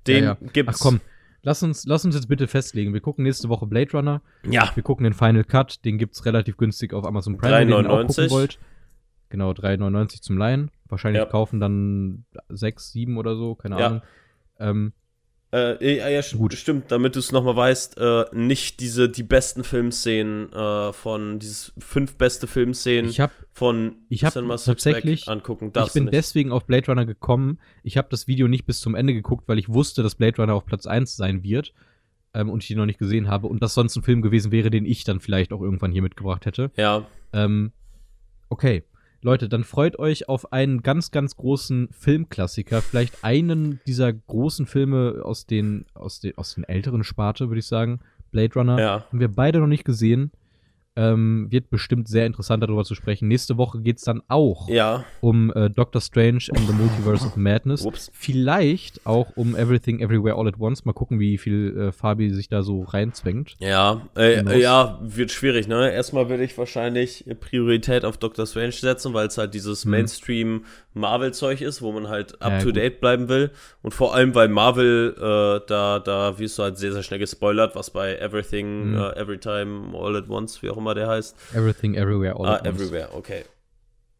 Den 0.08 0.24
ja, 0.24 0.38
ja. 0.40 0.48
gibt's. 0.54 0.78
Ach 0.80 0.84
komm, 0.84 1.02
lass 1.42 1.64
uns, 1.64 1.86
lass 1.86 2.06
uns 2.06 2.16
jetzt 2.16 2.28
bitte 2.30 2.48
festlegen. 2.48 2.94
Wir 2.94 3.02
gucken 3.02 3.24
nächste 3.24 3.50
Woche 3.50 3.66
Blade 3.66 3.92
Runner. 3.92 4.22
Ja, 4.50 4.72
Wir 4.74 4.84
gucken 4.84 5.04
den 5.04 5.14
Final 5.14 5.44
Cut. 5.44 5.84
Den 5.84 5.98
gibt's 5.98 6.26
relativ 6.26 6.56
günstig 6.56 6.94
auf 6.94 7.06
Amazon 7.06 7.38
Prime, 7.38 7.58
wenn 7.58 7.70
ihr 7.70 7.76
den 7.76 7.88
auch 7.88 8.00
3,99. 8.04 8.08
gucken 8.08 8.30
wollt. 8.30 8.60
Genau, 9.30 9.52
3,99 9.52 10.22
zum 10.22 10.38
Leihen. 10.38 10.72
Wahrscheinlich 10.88 11.22
Ja. 11.24 11.26
kaufen 11.30 11.60
dann 11.60 12.26
6, 12.50 12.92
7 12.92 13.18
oder 13.18 13.36
so, 13.36 13.56
keine 13.56 13.80
Ja. 13.80 13.88
Ahnung. 13.88 14.02
Ähm, 14.60 14.94
äh, 15.52 15.98
ja, 15.98 16.10
ja 16.10 16.22
Gut. 16.38 16.54
stimmt, 16.54 16.92
damit 16.92 17.16
du 17.16 17.20
es 17.20 17.32
nochmal 17.32 17.56
weißt, 17.56 17.98
äh, 17.98 18.26
nicht 18.34 18.80
diese, 18.82 19.10
die 19.10 19.24
besten 19.24 19.64
Filmszenen 19.64 20.52
äh, 20.54 20.92
von, 20.94 21.40
dieses 21.40 21.74
fünf 21.78 22.18
beste 22.18 22.46
Filmszenen 22.48 23.10
ich 23.10 23.20
habe 23.20 23.32
von 23.52 23.96
ich 24.10 24.24
hab 24.26 24.34
tatsächlich- 24.34 25.28
angucken. 25.28 25.72
Ich 25.86 25.94
bin 25.94 26.08
deswegen 26.08 26.52
auf 26.52 26.66
Blade 26.66 26.88
Runner 26.88 27.06
gekommen. 27.06 27.60
Ich 27.84 27.98
habe 27.98 28.08
das 28.12 28.28
Video 28.28 28.48
nicht 28.48 28.66
bis 28.66 28.80
zum 28.80 28.96
Ende 28.96 29.14
geguckt, 29.14 29.48
weil 29.48 29.58
ich 29.60 29.70
wusste, 29.70 30.04
dass 30.04 30.16
Blade 30.16 30.38
Runner 30.42 30.54
auf 30.54 30.66
Platz 30.66 30.86
1 30.88 31.16
sein 31.16 31.42
wird 31.44 31.74
ähm, 32.34 32.50
und 32.50 32.64
ich 32.64 32.72
ihn 32.72 32.78
noch 32.78 32.86
nicht 32.86 33.00
gesehen 33.00 33.28
habe 33.30 33.48
und 33.48 33.62
das 33.64 33.74
sonst 33.74 33.96
ein 33.96 34.04
Film 34.04 34.22
gewesen 34.22 34.52
wäre, 34.52 34.70
den 34.70 34.86
ich 34.86 35.04
dann 35.04 35.20
vielleicht 35.20 35.54
auch 35.54 35.62
irgendwann 35.62 35.92
hier 35.92 36.02
mitgebracht 36.02 36.46
hätte. 36.46 36.72
Ja, 36.76 37.08
Ähm, 37.34 37.72
okay. 38.50 38.84
Leute, 39.26 39.50
dann 39.50 39.64
freut 39.64 39.98
euch 39.98 40.30
auf 40.30 40.54
einen 40.54 40.84
ganz, 40.84 41.10
ganz 41.10 41.36
großen 41.36 41.90
Filmklassiker. 41.92 42.84
Vielleicht 42.84 43.24
einen 43.24 43.80
dieser 43.88 44.14
großen 44.14 44.68
Filme 44.68 45.22
aus 45.24 45.48
den, 45.48 45.86
aus 45.96 46.20
den, 46.20 46.38
aus 46.38 46.54
den 46.54 46.64
älteren 46.64 47.04
Sparte, 47.04 47.50
würde 47.50 47.58
ich 47.58 47.66
sagen. 47.66 48.02
Blade 48.32 48.54
Runner. 48.54 48.80
ja. 48.80 49.06
Haben 49.08 49.20
wir 49.20 49.28
beide 49.28 49.60
noch 49.60 49.68
nicht 49.68 49.84
gesehen. 49.84 50.32
Ähm, 50.98 51.48
wird 51.50 51.70
bestimmt 51.70 52.08
sehr 52.08 52.26
interessant 52.26 52.64
darüber 52.64 52.86
zu 52.86 52.96
sprechen. 52.96 53.28
Nächste 53.28 53.58
Woche 53.58 53.82
geht's 53.82 54.04
dann 54.04 54.22
auch 54.30 54.70
Ja, 54.70 55.04
um 55.20 55.52
äh, 55.54 55.70
Doctor 55.70 56.00
Strange 56.02 56.46
and 56.56 56.60
the 56.68 56.74
Multiverse 56.74 57.26
of 57.28 57.36
Madness. 57.36 57.82
Ups. 57.86 58.10
Vielleicht 58.14 59.06
auch 59.06 59.36
um 59.36 59.56
Everything 59.58 60.00
Everywhere 60.00 60.36
All 60.38 60.48
at 60.48 60.58
Once. 60.58 60.86
Mal 60.86 60.94
gucken, 60.94 61.20
wie 61.20 61.38
viel 61.38 61.78
äh, 61.78 61.92
Fabi 61.92 62.30
sich 62.34 62.48
da 62.48 62.64
so 62.64 62.84
reinzwängt. 62.84 63.56
Ja, 63.60 64.08
äh, 64.16 64.58
ja, 64.62 64.98
wird 65.02 65.32
schwierig, 65.32 65.68
ne? 65.68 65.92
Erstmal 65.92 66.30
würde 66.30 66.44
ich 66.46 66.58
wahrscheinlich 66.58 67.26
Priorität 67.42 68.06
auf 68.06 68.18
Doctor 68.18 68.46
Strange 68.46 68.72
setzen, 68.72 69.14
weil 69.14 69.28
es 69.28 69.38
halt 69.38 69.54
dieses 69.54 69.84
Hm. 69.84 69.92
Mainstream-Marvel-Zeug 69.92 71.62
ist, 71.62 71.82
wo 71.82 71.92
man 71.92 72.08
halt 72.08 72.38
Ja, 72.42 72.48
up 72.48 72.60
to 72.64 72.72
date 72.72 73.00
bleiben 73.02 73.28
will. 73.30 73.52
Und 73.82 73.94
vor 73.94 74.16
allem, 74.16 74.34
weil 74.36 74.48
Marvel, 74.48 75.14
äh, 75.18 75.66
da, 75.68 76.00
da 76.00 76.40
wirst 76.40 76.58
du 76.58 76.64
halt 76.64 76.78
sehr, 76.78 76.94
sehr 76.94 77.04
schnell 77.04 77.20
gespoilert, 77.20 77.76
was 77.76 77.90
bei 77.90 78.16
Everything, 78.18 78.94
Hm. 78.94 78.96
äh, 78.96 79.20
Everytime, 79.20 79.98
All 79.98 80.16
at 80.16 80.30
Once, 80.30 80.62
wie 80.64 80.70
auch 80.70 80.78
immer 80.78 80.85
der 80.94 81.08
heißt. 81.08 81.36
Everything 81.54 81.96
Everywhere 81.96 82.36
All 82.40 82.46
Ah, 82.46 82.56
at 82.56 82.68
Once. 82.68 82.82
everywhere, 82.82 83.10
okay. 83.16 83.44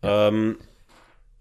Ähm, 0.02 0.58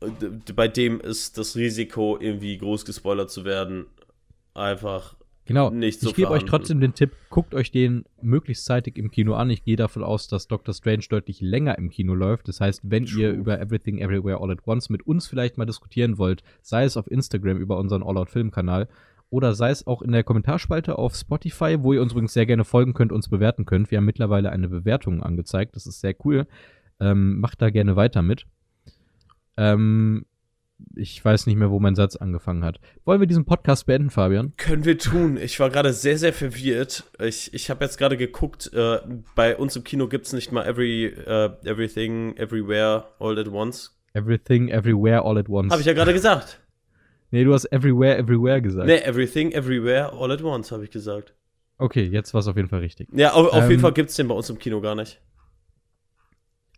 d- 0.03 0.29
d- 0.47 0.53
bei 0.53 0.69
dem 0.69 1.01
ist 1.01 1.39
das 1.39 1.57
Risiko, 1.57 2.19
irgendwie 2.21 2.59
groß 2.59 2.85
gespoilert 2.85 3.31
zu 3.31 3.45
werden, 3.45 3.87
einfach 4.55 5.17
Genau. 5.47 5.69
nicht 5.69 6.01
so 6.01 6.09
ich 6.09 6.15
gebe 6.15 6.31
euch 6.31 6.45
trotzdem 6.47 6.81
den 6.81 6.95
Tipp, 6.95 7.13
guckt 7.29 7.55
euch 7.55 7.71
den 7.71 8.05
möglichst 8.23 8.65
zeitig 8.65 8.97
im 8.97 9.11
Kino 9.11 9.35
an. 9.35 9.51
Ich 9.51 9.63
gehe 9.63 9.77
davon 9.77 10.03
aus, 10.03 10.27
dass 10.27 10.49
Doctor 10.49 10.73
Strange 10.73 11.05
deutlich 11.11 11.43
länger 11.43 11.77
im 11.77 11.91
Kino 11.91 12.15
läuft. 12.15 12.49
Das 12.49 12.63
heißt, 12.63 12.81
wenn 12.85 13.05
ihr 13.05 13.31
True. 13.31 13.41
über 13.41 13.61
Everything 13.61 13.99
Everywhere 13.99 14.41
All 14.41 14.51
at 14.51 14.67
Once 14.67 14.89
mit 14.89 15.07
uns 15.07 15.27
vielleicht 15.27 15.59
mal 15.59 15.67
diskutieren 15.67 16.17
wollt, 16.17 16.43
sei 16.63 16.85
es 16.85 16.97
auf 16.97 17.11
Instagram 17.11 17.59
über 17.59 17.77
unseren 17.77 18.03
All 18.03 18.17
Out 18.17 18.31
Film 18.31 18.51
Kanal 18.53 18.89
oder 19.35 19.52
sei 19.52 19.70
es 19.70 19.85
auch 19.85 20.01
in 20.01 20.12
der 20.12 20.23
Kommentarspalte 20.23 20.97
auf 20.97 21.16
Spotify, 21.16 21.77
wo 21.81 21.93
ihr 21.93 22.01
uns 22.01 22.12
übrigens 22.12 22.35
sehr 22.35 22.47
gerne 22.47 22.65
folgen 22.65 22.94
könnt, 22.94 23.11
uns 23.11 23.28
bewerten 23.28 23.65
könnt. 23.65 23.90
Wir 23.90 23.98
haben 23.98 24.05
mittlerweile 24.05 24.51
eine 24.51 24.69
Bewertung 24.69 25.24
angezeigt. 25.24 25.74
Das 25.74 25.86
ist 25.89 26.01
sehr 26.01 26.15
cool. 26.24 26.47
Ähm, 27.01 27.40
macht 27.40 27.61
da 27.61 27.70
gerne 27.70 27.97
weiter 27.97 28.23
mit. 28.23 28.47
Ähm, 29.56 30.24
ich 30.94 31.24
weiß 31.24 31.47
nicht 31.47 31.56
mehr, 31.56 31.73
wo 31.73 31.81
mein 31.81 31.97
Satz 31.97 32.15
angefangen 32.15 32.65
hat. 32.65 32.78
Wollen 33.05 33.19
wir 33.19 33.27
diesen 33.27 33.44
Podcast 33.44 33.86
beenden, 33.86 34.11
Fabian? 34.11 34.52
Können 34.56 34.85
wir 34.85 34.98
tun. 34.98 35.36
Ich 35.36 35.59
war 35.59 35.69
gerade 35.69 35.93
sehr, 35.93 36.16
sehr 36.16 36.32
verwirrt. 36.32 37.02
Ich, 37.20 37.52
ich 37.52 37.70
habe 37.70 37.85
jetzt 37.85 37.98
gerade 37.98 38.16
geguckt, 38.16 38.73
äh, 38.73 38.98
bei 39.35 39.56
uns 39.56 39.74
im 39.74 39.82
Kino 39.82 40.06
gibt 40.06 40.27
es 40.27 40.32
nicht 40.32 40.52
mal 40.52 40.65
every, 40.65 41.06
äh, 41.06 41.51
Everything, 41.65 42.36
Everywhere, 42.36 43.06
All 43.19 43.36
at 43.36 43.48
Once. 43.48 43.98
Everything, 44.12 44.69
Everywhere, 44.69 45.24
All 45.24 45.39
at 45.39 45.48
Once. 45.48 45.73
Habe 45.73 45.81
ich 45.81 45.89
ja 45.89 45.93
gerade 45.93 46.12
gesagt. 46.12 46.61
Nee, 47.35 47.44
du 47.44 47.52
hast 47.52 47.66
Everywhere, 47.73 48.16
Everywhere 48.16 48.62
gesagt. 48.62 48.86
Nee, 48.86 48.98
Everything, 48.98 49.51
Everywhere, 49.52 50.12
All 50.12 50.31
at 50.31 50.43
Once, 50.43 50.70
habe 50.73 50.85
ich 50.85 50.90
gesagt. 50.90 51.35
Okay, 51.78 52.05
jetzt 52.05 52.32
war 52.32 52.40
es 52.40 52.47
auf 52.47 52.56
jeden 52.56 52.69
Fall 52.69 52.78
richtig. 52.78 53.09
Ja, 53.12 53.32
auf, 53.32 53.48
auf 53.48 53.65
Ähm, 53.65 53.70
jeden 53.70 53.82
Fall 53.82 53.93
gibt 53.93 54.11
es 54.11 54.16
den 54.16 54.28
bei 54.28 54.35
uns 54.35 54.48
im 54.48 54.59
Kino 54.59 54.81
gar 54.81 54.94
nicht. 54.94 55.20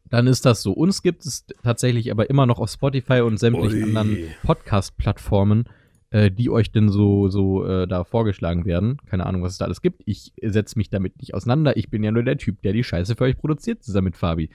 Dann 0.08 0.26
ist 0.26 0.46
das 0.46 0.62
so. 0.62 0.72
Uns 0.72 1.02
gibt 1.02 1.26
es 1.26 1.44
tatsächlich 1.62 2.10
aber 2.10 2.30
immer 2.30 2.46
noch 2.46 2.58
auf 2.58 2.70
Spotify 2.70 3.20
und 3.20 3.38
sämtlichen 3.38 3.82
Ui. 3.82 3.96
anderen 3.96 4.34
Podcast-Plattformen, 4.44 5.68
äh, 6.10 6.30
die 6.30 6.50
euch 6.50 6.70
denn 6.70 6.88
so, 6.88 7.28
so 7.28 7.66
äh, 7.66 7.86
da 7.88 8.04
vorgeschlagen 8.04 8.64
werden. 8.64 8.98
Keine 9.06 9.26
Ahnung, 9.26 9.42
was 9.42 9.52
es 9.52 9.58
da 9.58 9.64
alles 9.64 9.82
gibt. 9.82 10.02
Ich 10.06 10.32
setze 10.42 10.78
mich 10.78 10.88
damit 10.88 11.18
nicht 11.18 11.34
auseinander. 11.34 11.76
Ich 11.76 11.90
bin 11.90 12.02
ja 12.04 12.12
nur 12.12 12.22
der 12.22 12.38
Typ, 12.38 12.62
der 12.62 12.72
die 12.72 12.84
Scheiße 12.84 13.16
für 13.16 13.24
euch 13.24 13.36
produziert, 13.36 13.82
zusammen 13.82 14.06
mit 14.06 14.16
Fabi. 14.16 14.50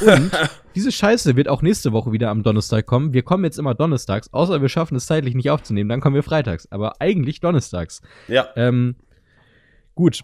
Und 0.00 0.30
diese 0.74 0.90
Scheiße 0.90 1.36
wird 1.36 1.48
auch 1.48 1.62
nächste 1.62 1.92
Woche 1.92 2.12
wieder 2.12 2.30
am 2.30 2.42
Donnerstag 2.42 2.86
kommen. 2.86 3.12
Wir 3.12 3.22
kommen 3.22 3.44
jetzt 3.44 3.58
immer 3.58 3.74
donnerstags, 3.74 4.32
außer 4.32 4.62
wir 4.62 4.68
schaffen 4.68 4.96
es 4.96 5.06
zeitlich 5.06 5.34
nicht 5.34 5.50
aufzunehmen, 5.50 5.88
dann 5.88 6.00
kommen 6.00 6.14
wir 6.14 6.22
freitags. 6.22 6.70
Aber 6.72 7.00
eigentlich 7.00 7.40
donnerstags. 7.40 8.00
Ja, 8.28 8.48
Ähm, 8.56 8.96
gut. 9.94 10.20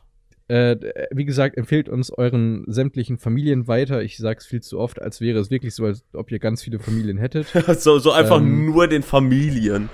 Äh, 0.49 1.07
wie 1.13 1.25
gesagt, 1.27 1.57
empfehlt 1.57 1.89
uns 1.89 2.11
euren 2.11 2.65
sämtlichen 2.67 3.19
Familien 3.19 3.69
weiter. 3.69 4.03
Ich 4.03 4.17
sag's 4.17 4.47
viel 4.47 4.61
zu 4.61 4.81
oft, 4.81 5.01
als 5.01 5.21
wäre 5.21 5.39
es 5.39 5.49
wirklich 5.49 5.77
so, 5.77 5.85
als 5.85 6.03
ob 6.13 6.33
ihr 6.33 6.41
ganz 6.41 6.63
viele 6.65 6.81
Familien 6.81 7.19
hättet. 7.19 7.47
so, 7.79 8.01
so 8.01 8.11
einfach 8.11 8.41
Ähm, 8.41 8.67
nur 8.67 8.89
den 8.89 9.05
Familien. 9.05 9.89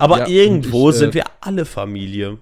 Aber 0.00 0.18
ja, 0.20 0.28
irgendwo 0.28 0.90
ich, 0.90 0.96
äh, 0.96 0.98
sind 0.98 1.14
wir 1.14 1.24
alle 1.40 1.64
Familie. 1.64 2.38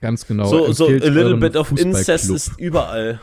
Ganz 0.00 0.26
genau. 0.26 0.46
so, 0.46 0.72
so 0.72 0.86
a 0.86 0.90
little 0.90 1.36
bit 1.36 1.56
of 1.56 1.72
Incest 1.76 2.30
ist 2.30 2.52
überall. 2.58 3.20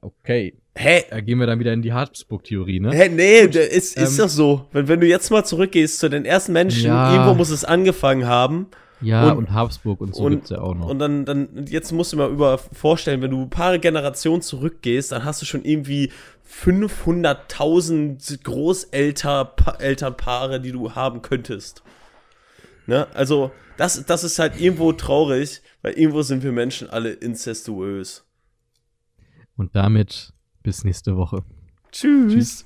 Okay. 0.00 0.54
Hä? 0.76 1.04
Da 1.10 1.20
gehen 1.20 1.38
wir 1.40 1.46
dann 1.46 1.58
wieder 1.58 1.72
in 1.72 1.82
die 1.82 1.92
Habsburg-Theorie, 1.92 2.78
ne? 2.80 2.92
Hä, 2.92 3.08
nee, 3.08 3.48
der 3.48 3.70
ist, 3.72 3.96
ist 3.96 4.12
ähm, 4.12 4.18
doch 4.24 4.28
so. 4.30 4.66
Wenn, 4.72 4.86
wenn 4.88 5.00
du 5.00 5.06
jetzt 5.06 5.30
mal 5.30 5.44
zurückgehst 5.44 5.98
zu 5.98 6.08
den 6.08 6.24
ersten 6.24 6.52
Menschen, 6.52 6.86
Ja. 6.86 7.12
irgendwo 7.12 7.34
muss 7.34 7.50
es 7.50 7.64
angefangen 7.64 8.26
haben. 8.26 8.68
Ja, 9.02 9.32
und- 9.32 9.38
und, 9.38 9.52
Habsburg 9.52 10.00
und 10.00 10.14
so 10.14 10.22
und- 10.24 10.32
gibt's 10.32 10.50
ja 10.50 10.60
auch 10.60 10.74
noch. 10.74 10.88
Und 10.88 10.98
dann, 11.00 11.24
dann, 11.24 11.64
jetzt 11.68 11.90
musst 11.92 12.12
du 12.12 12.16
mal 12.18 12.30
über 12.30 12.58
vorstellen, 12.58 13.20
wenn 13.22 13.30
du 13.32 13.40
ein 13.42 13.50
paar 13.50 13.78
Generationen 13.78 14.42
zurückgehst, 14.42 15.10
dann 15.12 15.24
hast 15.24 15.40
du 15.42 15.46
schon 15.46 15.64
irgendwie 15.64 16.10
500.000 16.44 18.42
Großelternpaare, 18.44 20.60
die 20.60 20.72
du 20.72 20.94
haben 20.94 21.22
könntest. 21.22 21.82
Ne? 22.86 23.06
Also, 23.14 23.52
das, 23.76 24.04
das 24.04 24.24
ist 24.24 24.38
halt 24.38 24.60
irgendwo 24.60 24.92
traurig, 24.92 25.62
weil 25.82 25.94
irgendwo 25.94 26.22
sind 26.22 26.42
wir 26.42 26.52
Menschen 26.52 26.90
alle 26.90 27.10
incestuös. 27.10 28.24
und 29.56 29.74
damit 29.76 30.32
bis 30.62 30.84
nächste 30.84 31.16
Woche. 31.16 31.44
Tschüss. 31.92 32.32
Tschüss. 32.32 32.64